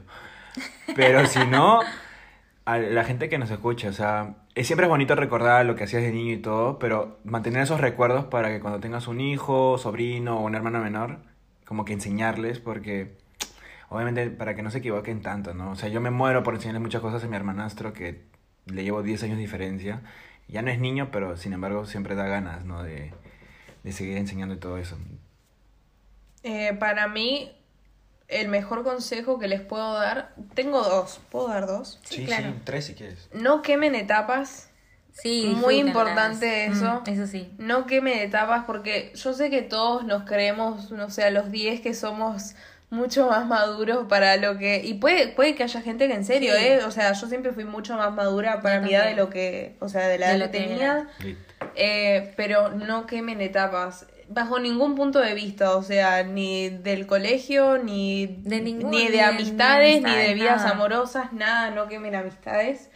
Pero 0.95 1.25
si 1.25 1.45
no, 1.47 1.81
a 2.65 2.77
la 2.77 3.03
gente 3.03 3.29
que 3.29 3.37
nos 3.37 3.51
escucha, 3.51 3.89
o 3.89 3.93
sea, 3.93 4.35
es, 4.55 4.67
siempre 4.67 4.85
es 4.85 4.89
bonito 4.89 5.15
recordar 5.15 5.65
lo 5.65 5.75
que 5.75 5.83
hacías 5.85 6.03
de 6.03 6.11
niño 6.11 6.33
y 6.33 6.37
todo, 6.37 6.79
pero 6.79 7.19
mantener 7.23 7.63
esos 7.63 7.81
recuerdos 7.81 8.25
para 8.25 8.49
que 8.49 8.59
cuando 8.59 8.79
tengas 8.79 9.07
un 9.07 9.19
hijo, 9.21 9.77
sobrino 9.77 10.39
o 10.39 10.41
un 10.45 10.55
hermano 10.55 10.79
menor, 10.79 11.19
como 11.65 11.85
que 11.85 11.93
enseñarles, 11.93 12.59
porque 12.59 13.17
obviamente 13.89 14.29
para 14.29 14.55
que 14.55 14.63
no 14.63 14.71
se 14.71 14.79
equivoquen 14.79 15.21
tanto, 15.21 15.53
¿no? 15.53 15.71
O 15.71 15.75
sea, 15.75 15.89
yo 15.89 16.01
me 16.01 16.11
muero 16.11 16.43
por 16.43 16.55
enseñarle 16.55 16.79
muchas 16.79 17.01
cosas 17.01 17.23
a 17.23 17.27
mi 17.27 17.35
hermanastro 17.35 17.93
que 17.93 18.23
le 18.65 18.83
llevo 18.83 19.03
10 19.03 19.23
años 19.23 19.37
de 19.37 19.41
diferencia. 19.41 20.01
Ya 20.47 20.61
no 20.61 20.71
es 20.71 20.79
niño, 20.79 21.09
pero 21.11 21.37
sin 21.37 21.53
embargo 21.53 21.85
siempre 21.85 22.15
da 22.15 22.27
ganas, 22.27 22.65
¿no? 22.65 22.83
De, 22.83 23.13
de 23.83 23.91
seguir 23.91 24.17
enseñando 24.17 24.55
y 24.55 24.57
todo 24.59 24.77
eso. 24.77 24.97
Eh, 26.43 26.73
para 26.79 27.07
mí, 27.07 27.51
el 28.27 28.47
mejor 28.49 28.83
consejo 28.83 29.39
que 29.39 29.47
les 29.47 29.61
puedo 29.61 29.93
dar, 29.93 30.33
tengo 30.55 30.81
dos, 30.81 31.19
¿puedo 31.29 31.47
dar 31.47 31.67
dos? 31.67 31.99
Sí, 32.03 32.25
claro. 32.25 32.53
tres 32.63 32.85
si 32.85 32.93
quieres. 32.95 33.29
No 33.33 33.61
quemen 33.61 33.95
etapas, 33.95 34.69
Sí, 35.13 35.53
Muy 35.55 35.75
importante 35.75 36.65
eso. 36.65 37.03
Mm, 37.05 37.09
eso 37.09 37.27
sí. 37.27 37.53
no 37.59 37.85
quemen 37.85 38.17
etapas 38.17 38.63
porque 38.65 39.11
yo 39.13 39.33
sé 39.33 39.51
que 39.51 39.61
todos 39.61 40.03
nos 40.05 40.23
creemos, 40.23 40.89
no 40.89 41.11
sé, 41.11 41.23
a 41.23 41.29
los 41.29 41.51
10 41.51 41.81
que 41.81 41.93
somos 41.93 42.55
mucho 42.89 43.27
más 43.27 43.45
maduros 43.45 44.07
para 44.07 44.37
lo 44.37 44.57
que... 44.57 44.81
Y 44.83 44.95
puede, 44.95 45.27
puede 45.27 45.53
que 45.53 45.61
haya 45.63 45.81
gente 45.81 46.07
que 46.07 46.15
en 46.15 46.25
serio, 46.25 46.53
Sí. 46.57 46.65
¿eh? 46.65 46.79
O 46.83 46.89
sea, 46.89 47.13
yo 47.13 47.27
siempre 47.27 47.51
fui 47.51 47.63
mucho 47.63 47.95
más 47.95 48.11
madura 48.11 48.61
para 48.61 48.77
Yo 48.77 48.81
mi 48.87 48.93
edad 48.95 49.05
de 49.05 49.15
lo 49.15 49.29
que... 49.29 49.75
O 49.79 49.87
sea, 49.89 50.07
de 50.07 50.17
la 50.17 50.29
De 50.29 50.33
edad 50.33 50.45
lo 50.47 50.51
que 50.51 50.57
tenía. 50.59 51.07
Eh, 51.75 52.33
pero 52.35 52.69
no 52.69 53.05
quemen 53.07 53.41
etapas. 53.41 54.07
Bajo 54.29 54.57
ningún 54.59 54.95
punto 54.95 55.19
de 55.19 55.33
vista, 55.33 55.75
o 55.75 55.83
sea, 55.83 56.23
ni 56.23 56.69
del 56.69 57.05
colegio, 57.07 57.77
ni 57.77 58.25
De 58.27 58.61
ningún- 58.61 58.89
ni 58.91 58.99
ni 58.99 59.05
de 59.07 59.11
de- 59.17 59.21
amistades, 59.21 59.95
ni 59.97 60.01
de 60.01 60.07
amistades, 60.09 60.33
vidas 60.35 60.57
nada. 60.63 60.71
amorosas, 60.71 61.33
nada, 61.33 61.71
no 61.71 61.87
quemen 61.87 62.15
amistades. 62.15 62.89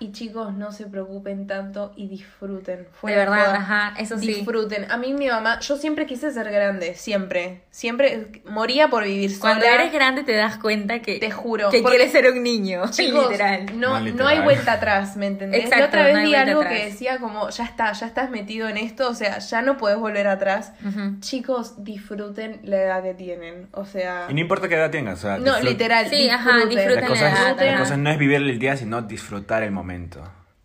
Y 0.00 0.12
chicos, 0.12 0.54
no 0.54 0.70
se 0.70 0.86
preocupen 0.86 1.48
tanto 1.48 1.92
y 1.96 2.06
disfruten. 2.06 2.86
De 3.02 3.16
verdad, 3.16 3.52
ajá, 3.56 3.94
eso 3.98 4.16
sí. 4.16 4.28
Disfruten. 4.28 4.88
A 4.92 4.96
mí 4.96 5.12
mi 5.12 5.26
mamá, 5.26 5.58
yo 5.58 5.76
siempre 5.76 6.06
quise 6.06 6.30
ser 6.30 6.52
grande, 6.52 6.94
siempre. 6.94 7.62
Siempre 7.72 8.30
moría 8.44 8.86
por 8.90 9.02
vivir 9.02 9.30
sola. 9.32 9.40
Cuando 9.54 9.66
eres 9.66 9.92
grande 9.92 10.22
te 10.22 10.36
das 10.36 10.56
cuenta 10.58 11.00
que, 11.02 11.18
Te 11.18 11.32
juro, 11.32 11.70
que 11.70 11.80
porque- 11.82 11.96
quieres 11.96 12.12
ser 12.12 12.30
un 12.30 12.44
niño, 12.44 12.82
Chicos, 12.92 13.28
literal. 13.28 13.66
No, 13.74 13.88
No, 13.94 13.98
no 13.98 14.04
literal. 14.04 14.28
hay 14.28 14.40
vuelta 14.42 14.74
atrás, 14.74 15.16
¿me 15.16 15.26
entendés? 15.26 15.64
Exacto, 15.64 15.80
la 15.80 15.86
otra 15.88 16.04
vez 16.04 16.14
no 16.14 16.22
vi 16.22 16.34
algo 16.36 16.60
atrás. 16.60 16.74
que 16.78 16.84
decía 16.84 17.18
como, 17.18 17.50
ya 17.50 17.64
está, 17.64 17.92
ya 17.92 18.06
estás 18.06 18.30
metido 18.30 18.68
en 18.68 18.76
esto, 18.76 19.08
o 19.08 19.14
sea, 19.14 19.38
ya 19.40 19.62
no 19.62 19.78
puedes 19.78 19.98
volver 19.98 20.28
atrás. 20.28 20.74
Chicos, 21.18 21.82
disfruten 21.82 22.60
la 22.62 22.76
edad 22.82 23.02
que 23.02 23.14
tienen, 23.14 23.66
o 23.72 23.84
sea... 23.84 24.26
Y 24.28 24.34
no 24.34 24.38
importa 24.40 24.68
qué 24.68 24.76
edad 24.76 24.92
tengas, 24.92 25.18
o 25.18 25.22
sea, 25.22 25.38
No, 25.38 25.58
literal, 25.58 26.08
Sí, 26.08 26.30
ajá, 26.30 26.50
disfruten. 26.66 26.68
disfruten 26.78 27.00
La 27.02 27.08
cosa, 27.08 27.22
la 27.24 27.30
edad, 27.50 27.62
es, 27.62 27.72
la 27.72 27.78
cosa 27.80 27.96
no 27.96 28.10
es 28.10 28.18
vivir 28.18 28.36
el 28.36 28.58
día, 28.60 28.76
sino 28.76 29.02
disfrutar 29.02 29.64
el 29.64 29.72
momento. 29.72 29.87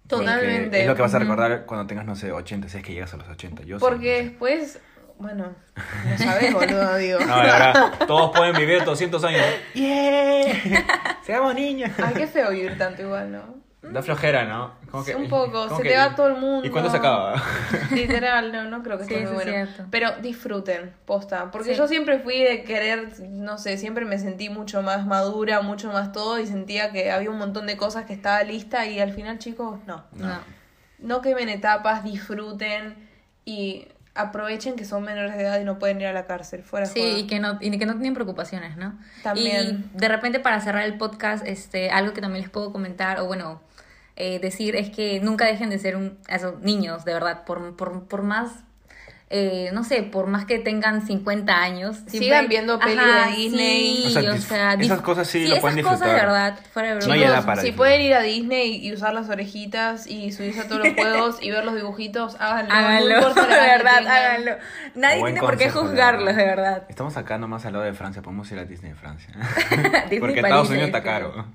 Totalmente. 0.08 0.82
Es 0.82 0.88
lo 0.88 0.96
que 0.96 1.02
vas 1.02 1.14
a 1.14 1.20
recordar 1.20 1.66
cuando 1.66 1.88
tengas, 1.88 2.06
no 2.06 2.16
sé, 2.16 2.32
80, 2.32 2.70
si 2.70 2.78
es 2.78 2.84
que 2.84 2.94
llegas 2.94 3.14
a 3.14 3.18
los 3.18 3.28
80. 3.28 3.64
Yo 3.64 3.78
sí, 3.78 3.80
Porque 3.80 4.12
no 4.12 4.18
sé. 4.18 4.24
después, 4.24 4.80
bueno, 5.18 5.56
no 5.76 6.18
sabes, 6.18 6.54
boludo, 6.54 6.96
digo. 6.98 7.20
No, 7.20 7.26
y 7.26 7.50
ahora 7.50 7.92
todos 8.06 8.36
pueden 8.36 8.56
vivir 8.56 8.84
200 8.84 9.24
años. 9.24 9.42
¡Yeah! 9.74 11.18
¡Seamos 11.24 11.56
niños! 11.56 11.92
Ay, 11.98 12.14
qué 12.16 12.28
feo 12.28 12.52
vivir 12.52 12.78
tanto 12.78 13.02
igual, 13.02 13.32
¿no? 13.32 13.63
Da 13.92 14.02
flojera, 14.02 14.46
¿no? 14.46 14.72
Como 14.90 15.04
Sí, 15.04 15.14
un 15.14 15.28
poco, 15.28 15.52
como 15.68 15.78
se 15.78 15.84
que- 15.84 15.90
te 15.90 15.98
va 15.98 16.16
todo 16.16 16.28
el 16.28 16.36
mundo. 16.38 16.66
¿Y 16.66 16.70
cuándo 16.72 16.90
se 16.90 16.98
acaba? 16.98 17.36
Literal, 17.92 18.52
no, 18.52 18.64
no 18.66 18.82
creo 18.82 18.98
que 18.98 19.04
Sí, 19.06 19.14
esté 19.14 19.26
muy 19.26 19.36
bueno. 19.36 19.52
cierto. 19.52 19.86
Pero 19.92 20.12
disfruten, 20.22 20.94
posta. 21.06 21.52
Porque 21.52 21.72
Sí. 21.74 21.78
yo 21.78 21.88
siempre 21.88 22.20
fui 22.20 22.40
de 22.42 22.64
querer, 22.64 23.20
no 23.30 23.58
sé, 23.58 23.78
siempre 23.78 24.06
me 24.06 24.18
sentí 24.20 24.50
mucho 24.50 24.82
más 24.82 25.06
madura, 25.06 25.62
mucho 25.62 25.92
más 25.92 26.12
todo 26.14 26.40
y 26.40 26.48
sentía 26.48 26.92
que 26.92 27.12
había 27.12 27.30
un 27.30 27.38
montón 27.38 27.68
de 27.68 27.76
cosas 27.76 28.06
que 28.06 28.14
estaba 28.14 28.42
lista 28.44 28.86
y 28.88 29.00
al 29.00 29.12
final, 29.14 29.38
chicos, 29.40 29.80
no. 29.86 30.06
No. 30.14 30.40
No 31.00 31.22
quemen 31.22 31.50
etapas, 31.50 32.04
disfruten 32.06 32.96
y 33.44 33.88
aprovechen 34.16 34.76
que 34.76 34.86
son 34.86 35.04
menores 35.04 35.36
de 35.36 35.42
edad 35.42 35.60
y 35.60 35.64
no 35.66 35.80
pueden 35.80 36.00
ir 36.00 36.08
a 36.08 36.14
la 36.14 36.26
cárcel. 36.26 36.64
Fuera 36.64 36.86
Sí, 36.86 37.00
joda. 37.02 37.20
y 37.20 37.28
que 37.28 37.40
no, 37.40 37.58
y 37.60 37.78
que 37.78 37.86
no 37.86 37.94
tienen 37.94 38.14
preocupaciones, 38.14 38.78
¿no? 38.78 38.98
También. 39.24 39.90
Y 39.94 39.98
de 39.98 40.08
repente 40.08 40.40
para 40.40 40.62
cerrar 40.62 40.84
el 40.84 40.98
podcast, 40.98 41.46
este, 41.46 41.90
algo 41.90 42.14
que 42.14 42.22
también 42.22 42.44
les 42.44 42.50
puedo 42.52 42.72
comentar, 42.72 43.20
o 43.20 43.26
bueno, 43.26 43.62
eh, 44.16 44.40
decir 44.40 44.76
es 44.76 44.90
que 44.90 45.20
nunca 45.22 45.46
dejen 45.46 45.70
de 45.70 45.80
ser 45.80 45.96
un, 45.96 46.18
eso, 46.30 46.58
niños, 46.62 47.04
de 47.06 47.14
verdad, 47.14 47.44
por, 47.46 47.76
por, 47.76 48.08
por 48.08 48.22
más, 48.22 48.52
eh, 49.36 49.72
no 49.74 49.84
sé, 49.84 50.04
por 50.04 50.28
más 50.28 50.46
que 50.46 50.60
tengan 50.60 51.08
50 51.08 51.60
años. 51.60 51.98
Sigan 52.06 52.48
viendo 52.48 52.78
pelis 52.78 53.00
de 53.02 53.36
Disney. 53.36 53.96
Sí, 53.96 54.04
O 54.06 54.10
o 54.10 54.12
sea, 54.14 54.38
sea, 54.42 54.76
dis- 54.78 54.84
esas 54.86 55.02
cosas 55.02 55.28
sí 55.28 55.48
lo 55.48 55.60
pueden 55.60 55.80
esas 55.80 55.94
cosas 55.94 56.08
de 56.08 56.14
disfrutar. 56.14 56.26
verdad, 56.54 56.60
fuera 56.72 56.96
de 56.96 57.08
No 57.08 57.14
hay 57.14 57.42
para 57.44 57.62
si 57.64 57.72
pueden 57.72 58.02
ir 58.02 58.14
a 58.14 58.22
Disney 58.22 58.86
y 58.86 58.94
usar 58.94 59.16
las 59.16 59.30
orejitas 59.30 60.06
y 60.06 60.32
subirse 60.32 60.60
a 60.62 60.68
todos 60.68 60.86
los 60.86 60.94
juegos 60.94 61.38
y 61.42 61.50
ver 61.50 61.66
los 61.66 61.74
dibujitos, 61.74 62.36
háganlo. 62.40 62.72
Háganlo, 62.76 63.22
no 63.22 63.34
de 63.48 63.48
verdad, 63.48 64.06
háganlo. 64.08 64.52
Nadie 64.94 65.20
Buen 65.22 65.34
tiene 65.34 65.48
por 65.48 65.58
qué 65.58 65.72
juzgarlos, 65.72 66.36
de 66.36 66.46
verdad. 66.46 66.84
Estamos 66.88 67.18
acá 67.18 67.40
nomás 67.40 67.66
al 67.66 67.74
lado 67.74 67.86
de 67.86 67.94
Francia, 67.94 68.22
podemos 68.22 68.52
ir 68.52 68.60
a 68.60 68.66
Disney 68.66 68.92
de 68.92 68.98
Francia. 69.00 69.34
Disney 70.04 70.20
Porque 70.20 70.42
París, 70.42 70.46
Estados 70.46 70.70
Unidos 70.70 70.88
está 70.90 71.02
caro. 71.02 71.48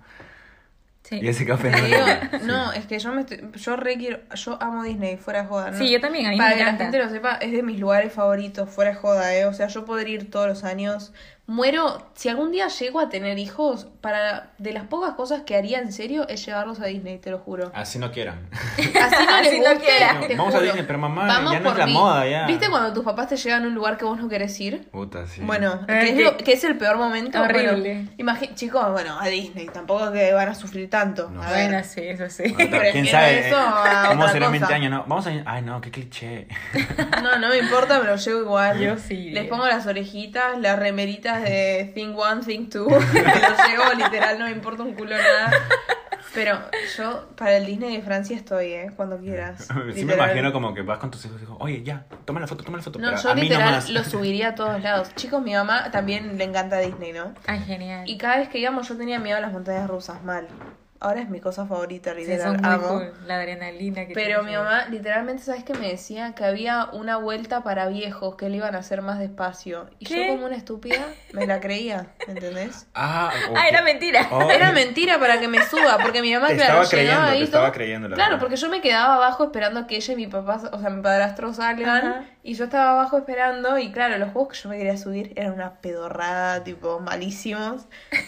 Sí. 1.09 1.21
Y 1.23 1.29
ese 1.29 1.47
café 1.47 1.71
no 1.71 1.79
digo, 1.79 2.05
no, 2.45 2.71
es 2.73 2.85
que 2.87 2.99
yo 2.99 3.13
me 3.13 3.23
estoy, 3.23 3.41
yo 3.55 3.77
re 3.77 3.97
quiero, 3.97 4.21
yo 4.35 4.59
amo 4.61 4.83
Disney, 4.83 5.17
fuera 5.17 5.43
de 5.43 5.49
joda, 5.49 5.71
¿no? 5.71 5.79
Sí, 5.79 5.91
yo 5.91 6.03
también, 6.03 6.27
a 6.27 6.31
mí 6.31 6.37
Para 6.37 6.51
me 6.51 6.57
que 6.57 6.65
la 6.65 6.75
gente 6.75 6.99
lo 6.99 7.09
sepa, 7.09 7.37
es 7.37 7.51
de 7.51 7.63
mis 7.63 7.81
lugares 7.81 8.13
favoritos, 8.13 8.69
fuera 8.69 8.91
de 8.91 8.97
joda, 8.97 9.35
¿eh? 9.35 9.47
O 9.47 9.55
sea, 9.55 9.69
yo 9.69 9.87
poder 9.87 10.07
ir 10.07 10.31
todos 10.31 10.47
los 10.47 10.65
años. 10.65 11.15
Muero, 11.47 12.11
si 12.15 12.29
algún 12.29 12.53
día 12.53 12.69
llego 12.69 13.01
a 13.01 13.09
tener 13.09 13.39
hijos, 13.39 13.87
para 14.01 14.51
de 14.59 14.73
las 14.73 14.85
pocas 14.85 15.15
cosas 15.15 15.43
que 15.43 15.57
haría 15.57 15.79
en 15.79 15.93
serio 15.93 16.27
es 16.29 16.45
llevarlos 16.47 16.81
a 16.81 16.87
Disney, 16.87 17.19
te 17.19 17.31
lo 17.31 17.39
juro. 17.39 17.71
Así 17.75 17.99
no 17.99 18.11
quieran. 18.13 18.49
Así 18.53 18.91
no 18.93 19.01
Así 19.01 19.51
les 19.51 19.65
no 19.65 19.75
guste, 19.75 19.87
quieran. 19.87 20.27
te 20.29 20.37
Vamos 20.37 20.55
a. 20.55 20.61
Disney, 20.61 20.85
pero 20.87 20.99
mamá, 20.99 21.27
Vamos 21.27 21.53
ya 21.53 21.61
no 21.61 21.71
es 21.73 21.79
la 21.79 21.87
mí. 21.87 21.93
moda, 21.93 22.27
ya. 22.29 22.47
¿Viste 22.47 22.69
cuando 22.71 22.93
tus 22.93 23.05
papás 23.05 23.29
te 23.29 23.37
llevan 23.37 23.65
a 23.65 23.67
un 23.69 23.75
lugar 23.75 23.97
que 23.97 24.05
vos 24.05 24.19
no 24.19 24.29
querés 24.29 24.59
ir? 24.61 24.89
Puta, 24.91 25.27
sí. 25.27 25.41
Bueno, 25.43 25.81
Eh, 25.89 26.01
que 26.01 26.09
es, 26.09 26.15
que- 26.15 26.25
lo- 26.25 26.37
que 26.37 26.53
es 26.53 26.65
el 26.65 26.77
peor 26.79 26.97
momento. 26.97 27.41
Horrible. 27.41 28.07
Bueno, 28.17 28.33
imagi- 28.33 28.55
chicos, 28.55 28.91
bueno, 28.93 29.19
a 29.21 29.27
Disney, 29.27 29.67
tampoco 29.67 30.13
que 30.13 30.33
van 30.33 30.49
a 30.49 30.55
sufrir 30.55 30.89
tanto. 30.91 31.29
No. 31.31 31.43
A 31.43 31.51
ver. 31.51 31.69
Bueno, 31.71 31.85
sí, 31.85 32.01
eso 32.03 32.29
sí. 32.31 32.45
Bueno, 32.53 32.71
pero 32.71 32.83
¿Quién 32.93 33.05
prefiero 33.05 33.19
sabe? 33.19 33.49
eso 33.49 33.57
a 33.59 34.05
¿Cómo 34.09 34.21
otra 34.23 34.33
será 34.33 34.47
en 34.47 34.53
20 34.53 34.67
cosa. 34.67 34.77
años? 34.77 34.91
No, 34.91 35.05
vamos 35.07 35.27
a... 35.27 35.31
Ay, 35.47 35.63
no, 35.63 35.81
qué 35.81 35.91
cliché. 35.91 36.47
No, 37.23 37.37
no 37.39 37.49
me 37.49 37.59
importa, 37.59 37.99
me 38.01 38.07
lo 38.07 38.17
llevo 38.17 38.41
igual. 38.41 38.79
Yo 38.79 38.97
sí. 38.97 39.31
Les 39.31 39.47
pongo 39.49 39.67
las 39.67 39.87
orejitas, 39.87 40.59
las 40.59 40.79
remeritas 40.79 41.43
de 41.43 41.91
Thing 41.95 42.15
One, 42.17 42.43
Thing 42.45 42.69
Two. 42.69 42.89
me 43.13 43.23
lo 43.23 43.69
llevo, 43.69 43.95
literal, 43.99 44.39
no 44.39 44.47
me 44.47 44.53
importa 44.53 44.83
un 44.83 44.95
culo 44.95 45.17
nada. 45.17 45.51
Pero 46.35 46.61
yo 46.97 47.29
para 47.37 47.57
el 47.57 47.67
Disney 47.67 47.97
de 47.97 48.03
Francia 48.03 48.37
estoy, 48.37 48.73
¿eh? 48.73 48.91
Cuando 48.95 49.19
quieras. 49.19 49.67
Sí 49.95 50.05
me 50.05 50.15
imagino 50.15 50.53
como 50.53 50.75
que 50.75 50.83
vas 50.83 50.99
con 50.99 51.11
tus 51.11 51.25
hijos 51.25 51.39
y 51.39 51.41
digo, 51.41 51.57
oye, 51.61 51.83
ya, 51.83 52.05
toma 52.25 52.41
la 52.41 52.47
foto, 52.47 52.65
toma 52.65 52.77
la 52.77 52.83
foto. 52.83 52.99
No, 52.99 53.09
pero 53.09 53.23
yo 53.23 53.31
a 53.31 53.35
mí 53.35 53.43
literal 53.43 53.67
nomás. 53.67 53.91
lo 53.91 54.05
subiría 54.05 54.49
a 54.49 54.55
todos 54.55 54.81
lados. 54.83 55.15
Chicos, 55.15 55.43
mi 55.43 55.55
mamá 55.55 55.91
también 55.91 56.37
le 56.37 56.45
encanta 56.45 56.79
Disney, 56.79 57.13
¿no? 57.13 57.35
Ay, 57.47 57.61
genial. 57.61 58.09
Y 58.09 58.19
cada 58.19 58.37
vez 58.39 58.49
que 58.49 58.59
íbamos 58.59 58.89
yo 58.89 58.97
tenía 58.97 59.19
miedo 59.19 59.39
a 59.39 59.41
las 59.41 59.53
montañas 59.53 59.89
rusas, 59.89 60.23
mal. 60.23 60.47
Ahora 61.01 61.21
es 61.21 61.29
mi 61.29 61.39
cosa 61.41 61.65
favorita, 61.67 62.13
Sí, 62.15 62.21
literal. 62.23 62.41
son 62.55 62.57
muy 62.61 62.71
amo. 62.75 62.89
cool. 62.89 63.13
La 63.27 63.37
adrenalina 63.37 64.07
que 64.07 64.15
Pero 64.15 64.43
mi 64.43 64.53
mamá, 64.57 64.87
literalmente, 64.87 65.43
¿sabes 65.45 65.63
qué 65.63 65.73
me 65.75 65.89
decía? 65.89 66.35
Que 66.35 66.45
había 66.45 66.87
una 66.93 67.17
vuelta 67.19 67.63
para 67.63 67.87
viejos 67.87 68.35
que 68.35 68.49
le 68.49 68.57
iban 68.57 68.75
a 68.75 68.79
hacer 68.79 69.01
más 69.03 69.19
despacio. 69.21 69.89
Y 70.01 70.07
¿Qué? 70.07 70.27
yo, 70.27 70.33
como 70.35 70.47
una 70.47 70.57
estúpida, 70.57 71.07
me 71.33 71.47
la 71.47 71.61
creía, 71.61 72.07
¿entendés? 72.27 72.87
Ah, 72.95 73.31
Ah, 73.57 73.69
era 73.69 73.83
mentira. 73.83 74.27
Oh, 74.33 74.51
Era 74.51 74.73
mentira 74.73 75.21
para 75.21 75.39
que 75.39 75.47
me 75.47 75.63
suba, 75.65 75.99
porque 76.03 76.21
mi 76.21 76.33
mamá, 76.35 76.49
Te 76.49 76.57
claro, 76.57 76.83
estaba 76.83 76.89
creyendo, 76.89 77.23
ahí 77.23 77.39
te 77.39 77.45
estaba 77.45 77.73
creyendo, 77.73 78.09
la 78.09 78.15
Claro, 78.17 78.31
verdad. 78.33 78.41
porque 78.41 78.57
yo 78.57 78.69
me 78.69 78.81
quedaba 78.81 79.15
abajo 79.15 79.45
esperando 79.45 79.87
que 79.87 79.97
ella 79.97 80.13
y 80.15 80.17
mi 80.17 80.27
papá, 80.27 80.61
o 80.73 80.81
sea, 80.81 80.91
mi 80.91 81.01
padrastro 81.01 81.53
salgan. 81.55 82.07
Ajá. 82.07 82.25
Y 82.43 82.55
yo 82.55 82.65
estaba 82.65 82.93
abajo 82.93 83.19
esperando. 83.19 83.79
Y 83.79 83.93
claro, 83.93 84.17
los 84.17 84.31
juegos 84.33 84.55
que 84.55 84.59
yo 84.63 84.69
me 84.71 84.79
quería 84.79 84.97
subir 84.97 85.33
eran 85.37 85.53
una 85.53 85.75
pedorrada, 85.81 86.65
tipo, 86.65 86.99
malísimos. 86.99 87.83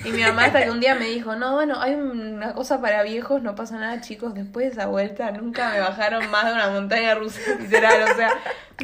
Y 0.04 0.10
mi 0.10 0.22
mamá 0.22 0.44
hasta 0.44 0.62
que 0.62 0.70
un 0.70 0.78
día 0.78 0.94
me 0.94 1.06
dijo, 1.06 1.36
no, 1.36 1.54
bueno, 1.54 1.80
hay 1.80 1.94
una 1.94 2.52
cosa 2.52 2.59
para 2.68 3.02
viejos, 3.02 3.42
no 3.42 3.54
pasa 3.54 3.76
nada, 3.78 4.00
chicos. 4.00 4.34
Después 4.34 4.66
de 4.66 4.72
esa 4.72 4.86
vuelta 4.86 5.30
nunca 5.30 5.70
me 5.70 5.80
bajaron 5.80 6.30
más 6.30 6.44
de 6.46 6.52
una 6.52 6.68
montaña 6.70 7.14
rusa, 7.14 7.40
literal. 7.60 8.02
O 8.02 8.14
sea, 8.14 8.30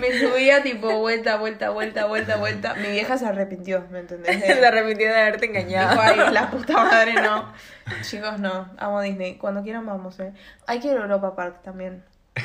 me 0.01 0.19
subía 0.19 0.63
tipo 0.63 0.99
vuelta, 0.99 1.37
vuelta, 1.37 1.71
vuelta, 1.71 2.07
vuelta, 2.07 2.37
vuelta. 2.37 2.75
Mi 2.75 2.89
vieja 2.91 3.17
se 3.19 3.27
arrepintió, 3.27 3.85
¿me 3.91 4.01
entendés? 4.01 4.41
De- 4.41 4.47
Se 4.55 4.67
arrepintió 4.67 5.07
de 5.09 5.21
haberte 5.21 5.47
Dijo, 5.49 5.59
engañado. 5.59 6.01
ay, 6.01 6.33
la 6.33 6.51
puta 6.51 6.73
madre, 6.75 7.15
no. 7.15 7.53
Chicos, 8.03 8.39
no. 8.41 8.69
Amo 8.79 9.01
Disney. 9.03 9.37
Cuando 9.37 9.63
quieran 9.63 9.87
vamos, 9.87 10.19
eh. 10.21 10.33
Hay 10.67 10.81
que 10.81 10.89
ir 10.89 10.97
a 10.97 11.03
Europa 11.03 11.37
Park 11.37 11.63
también. 11.63 12.03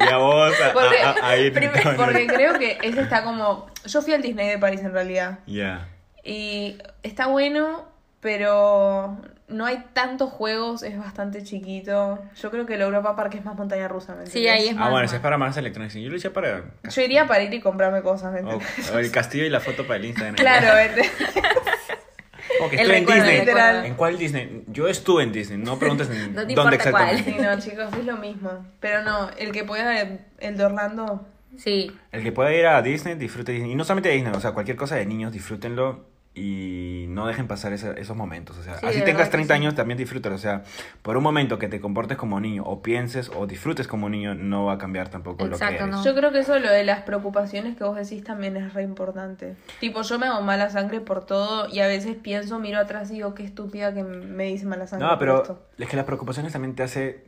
Y 0.00 0.08
a 0.12 0.16
vos, 0.18 0.52
a, 0.60 0.72
Porque- 0.72 1.02
a- 1.02 1.28
a- 1.28 1.36
ir 1.36 1.52
porque 1.96 2.26
creo 2.26 2.58
que 2.58 2.78
ese 2.82 3.00
está 3.02 3.22
como... 3.22 3.66
Yo 3.84 4.02
fui 4.02 4.12
al 4.14 4.22
Disney 4.22 4.48
de 4.48 4.58
París 4.58 4.80
en 4.80 4.92
realidad. 4.92 5.38
Ya. 5.46 5.88
Y 6.24 6.78
está 7.04 7.26
bueno, 7.28 7.84
pero 8.20 9.16
no 9.48 9.64
hay 9.64 9.84
tantos 9.92 10.30
juegos, 10.32 10.82
es 10.82 10.98
bastante 10.98 11.42
chiquito. 11.44 12.18
Yo 12.40 12.50
creo 12.50 12.66
que 12.66 12.74
el 12.74 12.80
Europa 12.82 13.14
Park 13.14 13.34
es 13.36 13.44
más 13.44 13.54
montaña 13.56 13.86
rusa, 13.88 14.14
¿me 14.14 14.26
Sí, 14.26 14.38
entendés? 14.46 14.52
ahí 14.52 14.68
es 14.68 14.74
más. 14.76 14.86
Ah, 14.86 14.90
bueno, 14.90 15.02
más. 15.04 15.10
ese 15.10 15.16
es 15.16 15.22
para 15.22 15.38
más 15.38 15.56
electrónicos. 15.56 15.94
Yo 16.00 16.10
lo 16.10 16.16
hice 16.16 16.30
para... 16.30 16.64
Yo 16.88 17.00
iría 17.02 17.26
para 17.26 17.42
ir 17.44 17.54
y 17.54 17.60
comprarme 17.60 18.02
cosas, 18.02 18.32
¿me 18.32 18.40
o- 18.40 18.52
entendés? 18.54 18.90
o 18.92 18.98
el 18.98 19.10
castillo 19.10 19.44
y 19.44 19.50
la 19.50 19.60
foto 19.60 19.86
para 19.86 19.96
el 19.98 20.06
Instagram. 20.06 20.34
Claro, 20.36 20.78
¿entendés? 20.78 21.12
Como 22.58 22.70
que 22.70 22.76
El 22.76 22.90
estuve 22.90 23.16
en 23.18 23.24
Disney. 23.44 23.86
¿En 23.86 23.94
cuál 23.94 24.18
Disney? 24.18 24.64
Yo 24.68 24.88
estuve 24.88 25.22
en 25.24 25.32
Disney. 25.32 25.58
No 25.58 25.78
preguntes 25.78 26.08
en 26.08 26.16
No 26.34 26.46
te 26.46 26.54
dónde 26.54 26.76
importa 26.76 26.90
cuál. 26.90 27.10
exactamente. 27.10 27.32
Sí, 27.32 27.38
no, 27.38 27.58
chicos, 27.60 27.98
es 28.00 28.04
lo 28.06 28.16
mismo. 28.16 28.50
Pero 28.80 29.02
no, 29.02 29.30
el 29.36 29.52
que 29.52 29.64
pueda, 29.64 30.00
el, 30.00 30.20
el 30.38 30.56
de 30.56 30.64
Orlando, 30.64 31.26
Sí. 31.58 31.90
El 32.12 32.22
que 32.22 32.32
pueda 32.32 32.52
ir 32.54 32.66
a 32.66 32.82
Disney, 32.82 33.14
disfrute 33.14 33.52
Disney. 33.52 33.72
Y 33.72 33.74
no 33.76 33.84
solamente 33.84 34.10
Disney, 34.10 34.32
o 34.34 34.40
sea, 34.40 34.52
cualquier 34.52 34.76
cosa 34.76 34.96
de 34.96 35.06
niños, 35.06 35.32
disfrútenlo 35.32 36.04
y 36.38 37.06
no 37.08 37.26
dejen 37.26 37.48
pasar 37.48 37.72
esa- 37.72 37.92
esos 37.92 38.14
momentos. 38.14 38.58
O 38.58 38.62
sea, 38.62 38.74
Sí, 38.78 38.86
así 38.86 38.98
tengas 38.98 39.06
verdad 39.14 39.24
que 39.24 39.30
30 39.32 39.54
sí. 39.54 39.60
años, 39.60 39.74
también 39.74 39.96
disfrútalo. 39.96 40.34
O 40.34 40.38
sea, 40.38 40.64
por 41.00 41.16
un 41.16 41.22
momento 41.22 41.58
que 41.58 41.66
te 41.68 41.80
comportes 41.80 42.18
como 42.18 42.38
niño, 42.40 42.62
o 42.64 42.82
pienses, 42.82 43.30
o 43.34 43.46
disfrutes 43.46 43.88
como 43.88 44.10
niño, 44.10 44.34
no 44.34 44.66
va 44.66 44.74
a 44.74 44.78
cambiar 44.78 45.08
tampoco 45.08 45.46
lo 45.46 45.58
que 45.58 45.64
eres. 45.64 45.86
no. 45.88 46.04
Yo 46.04 46.14
creo 46.14 46.32
que 46.32 46.40
eso 46.40 46.58
lo 46.58 46.70
de 46.70 46.84
las 46.84 47.00
preocupaciones 47.04 47.76
que 47.76 47.84
vos 47.84 47.96
decís 47.96 48.22
también 48.22 48.56
es 48.58 48.74
re 48.74 48.82
importante. 48.82 49.56
Tipo, 49.80 50.02
yo 50.02 50.18
me 50.18 50.26
hago 50.26 50.42
mala 50.42 50.68
sangre 50.68 51.00
por 51.00 51.24
todo 51.24 51.68
y 51.72 51.80
a 51.80 51.86
veces 51.86 52.16
pienso, 52.16 52.58
miro 52.58 52.78
atrás 52.78 53.10
y 53.10 53.14
digo, 53.14 53.34
qué 53.34 53.42
estúpida 53.44 53.94
que 53.94 54.02
me 54.02 54.44
dice 54.44 54.66
mala 54.66 54.86
sangre. 54.86 55.06
No, 55.06 55.12
por 55.12 55.18
pero 55.18 55.36
esto". 55.42 55.66
es 55.78 55.88
que 55.88 55.96
las 55.96 56.04
preocupaciones 56.04 56.52
también 56.52 56.74
te 56.74 56.82
hace 56.82 57.24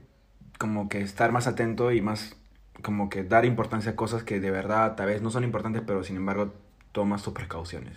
como 0.58 0.88
que 0.90 1.00
estar 1.00 1.32
más 1.32 1.46
atento 1.46 1.92
y 1.92 2.02
más 2.02 2.36
como 2.82 3.08
que 3.08 3.24
dar 3.24 3.44
importancia 3.44 3.92
a 3.92 3.96
cosas 3.96 4.22
que 4.22 4.38
de 4.38 4.50
verdad 4.50 4.96
tal 4.96 5.06
vez 5.06 5.22
no 5.22 5.30
son 5.30 5.44
importantes, 5.44 5.82
pero 5.86 6.04
sin 6.04 6.16
embargo 6.16 6.52
tomas 6.92 7.22
tus 7.22 7.32
precauciones. 7.32 7.96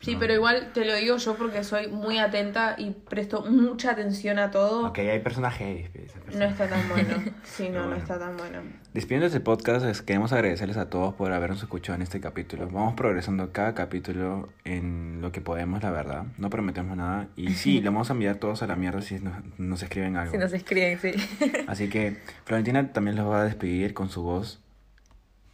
Sí, 0.00 0.16
pero 0.18 0.32
igual 0.32 0.70
te 0.72 0.86
lo 0.86 0.94
digo 0.94 1.18
yo 1.18 1.36
porque 1.36 1.62
soy 1.62 1.88
muy 1.88 2.18
atenta 2.18 2.74
y 2.78 2.92
presto 2.92 3.44
mucha 3.44 3.90
atención 3.90 4.38
a 4.38 4.50
todo. 4.50 4.86
Ok, 4.88 4.98
hay 5.00 5.18
personajes. 5.18 5.90
esas 5.94 6.34
No 6.34 6.44
está 6.46 6.68
tan 6.68 6.88
bueno. 6.88 7.16
Sí, 7.44 7.68
no, 7.68 7.86
no 7.86 7.96
está 7.96 8.18
tan 8.18 8.36
bueno. 8.38 8.60
Despidiendo 8.94 9.26
este 9.26 9.40
podcast, 9.40 10.00
queremos 10.00 10.32
agradecerles 10.32 10.78
a 10.78 10.88
todos 10.88 11.14
por 11.14 11.32
habernos 11.32 11.62
escuchado 11.62 11.96
en 11.96 12.02
este 12.02 12.18
capítulo. 12.18 12.66
Vamos 12.68 12.94
progresando 12.94 13.52
cada 13.52 13.74
capítulo 13.74 14.48
en 14.64 15.20
lo 15.20 15.32
que 15.32 15.42
podemos, 15.42 15.82
la 15.82 15.90
verdad. 15.90 16.24
No 16.38 16.48
prometemos 16.48 16.96
nada. 16.96 17.28
Y 17.36 17.50
sí, 17.50 17.80
le 17.82 17.90
vamos 17.90 18.08
a 18.08 18.14
enviar 18.14 18.36
todos 18.36 18.62
a 18.62 18.66
la 18.66 18.76
mierda 18.76 19.02
si 19.02 19.18
nos, 19.18 19.34
nos 19.58 19.82
escriben 19.82 20.16
algo. 20.16 20.32
Si 20.32 20.38
nos 20.38 20.52
escriben, 20.54 20.98
sí. 20.98 21.12
Así 21.66 21.90
que 21.90 22.16
Florentina 22.46 22.90
también 22.92 23.16
los 23.16 23.26
va 23.28 23.42
a 23.42 23.44
despedir 23.44 23.92
con 23.92 24.08
su 24.08 24.22
voz. 24.22 24.60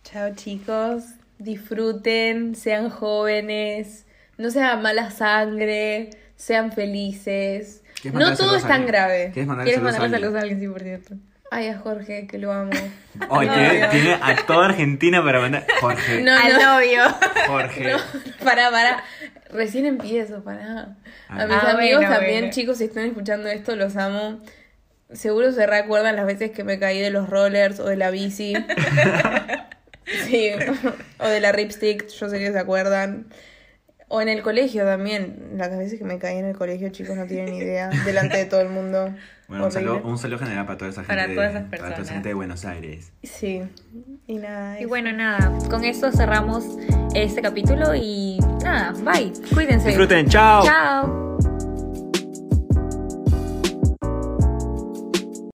Chao 0.05 0.32
chicos, 0.36 1.03
disfruten, 1.38 2.55
sean 2.55 2.90
jóvenes, 2.90 4.05
no 4.39 4.51
sean 4.51 4.82
mala 4.82 5.11
sangre, 5.11 6.11
sean 6.37 6.72
felices. 6.72 7.82
¿Quieres 8.01 8.18
No 8.20 8.37
todo 8.37 8.57
es 8.57 8.62
tan 8.62 8.72
alguien? 8.72 8.87
grave. 8.89 9.30
¿Quieres 9.32 9.47
mandar 9.49 9.64
¿Quieres 9.64 9.78
saludos 9.80 9.97
a 9.97 10.01
mandar 10.01 10.16
alguien? 10.16 10.20
saludos 10.22 10.37
a 10.37 10.43
alguien, 10.43 10.61
sí, 10.61 10.68
por 10.68 10.82
cierto? 10.82 11.14
Ay, 11.51 11.68
a 11.68 11.78
Jorge, 11.78 12.26
que 12.26 12.39
lo 12.39 12.53
amo. 12.53 12.70
Oye, 13.30 13.47
No, 13.80 13.89
tiene, 13.91 14.18
no. 14.18 14.24
a 14.24 14.37
toda 14.47 14.66
Argentina 14.66 15.22
para 15.24 15.41
mandar. 15.41 15.64
Jorge. 15.80 16.20
No, 16.22 16.32
Al 16.37 16.53
no. 16.55 16.74
novio. 16.74 17.03
Jorge. 17.47 17.93
Para, 18.45 18.70
para. 18.70 19.03
Recién 19.51 19.87
empiezo, 19.87 20.43
para. 20.43 20.97
Ah. 21.28 21.43
A 21.43 21.47
mis 21.47 21.57
Ah, 21.57 21.70
amigos 21.70 22.01
bueno, 22.01 22.14
también, 22.14 22.41
bueno. 22.41 22.53
chicos, 22.53 22.78
si 22.78 22.84
están 22.84 23.05
escuchando 23.07 23.49
esto, 23.49 23.76
los 23.76 23.97
amo. 23.97 24.41
Seguro 25.12 25.53
se 25.53 25.66
recuerdan 25.68 26.16
las 26.16 26.26
veces 26.26 26.51
que 26.51 26.64
me 26.64 26.80
caí 26.80 27.01
de 27.01 27.11
los 27.11 27.30
rollers 27.30 27.78
o 27.78 27.84
de 27.89 27.95
la 27.97 28.11
bici. 28.11 28.55
sí, 30.26 30.51
o 31.18 31.28
de 31.28 31.41
la 31.41 31.53
ripstick, 31.53 32.09
yo 32.09 32.28
sé 32.28 32.39
que 32.39 32.53
se 32.53 32.59
acuerdan. 32.59 33.26
O 34.09 34.20
en 34.20 34.28
el 34.28 34.42
colegio 34.42 34.84
también. 34.84 35.52
Las 35.57 35.76
veces 35.76 35.98
que 35.98 36.04
me 36.04 36.18
caí 36.18 36.38
en 36.38 36.44
el 36.46 36.57
colegio, 36.57 36.88
chicos, 36.90 37.16
no 37.16 37.26
tienen 37.26 37.52
ni 37.52 37.59
idea. 37.59 37.90
Delante 38.04 38.36
de 38.36 38.44
todo 38.44 38.61
el 38.61 38.68
mundo. 38.68 39.12
Bueno, 39.48 39.66
un 39.66 39.72
saludo, 39.72 40.00
un 40.04 40.18
saludo 40.18 40.38
general 40.40 40.66
para 40.66 40.78
toda 40.78 40.90
esa 40.90 41.02
gente, 41.04 41.14
Para 41.14 41.34
todas 41.34 41.50
esas 41.50 41.62
para 41.64 41.76
toda 41.76 41.88
esa 41.88 41.96
personas. 41.96 42.12
gente 42.14 42.28
de 42.30 42.34
Buenos 42.34 42.64
Aires. 42.64 43.12
Sí. 43.22 43.62
Y 44.26 44.34
nada. 44.38 44.74
Y 44.76 44.80
eso. 44.80 44.88
bueno, 44.88 45.12
nada, 45.12 45.57
con 45.70 45.84
esto 45.84 46.11
cerramos 46.11 46.64
este 47.14 47.42
capítulo 47.42 47.94
y 47.94 48.38
nada, 48.64 48.92
bye, 49.04 49.32
cuídense. 49.54 49.88
Disfruten, 49.88 50.28
chao. 50.28 50.64
Chao. 50.64 51.38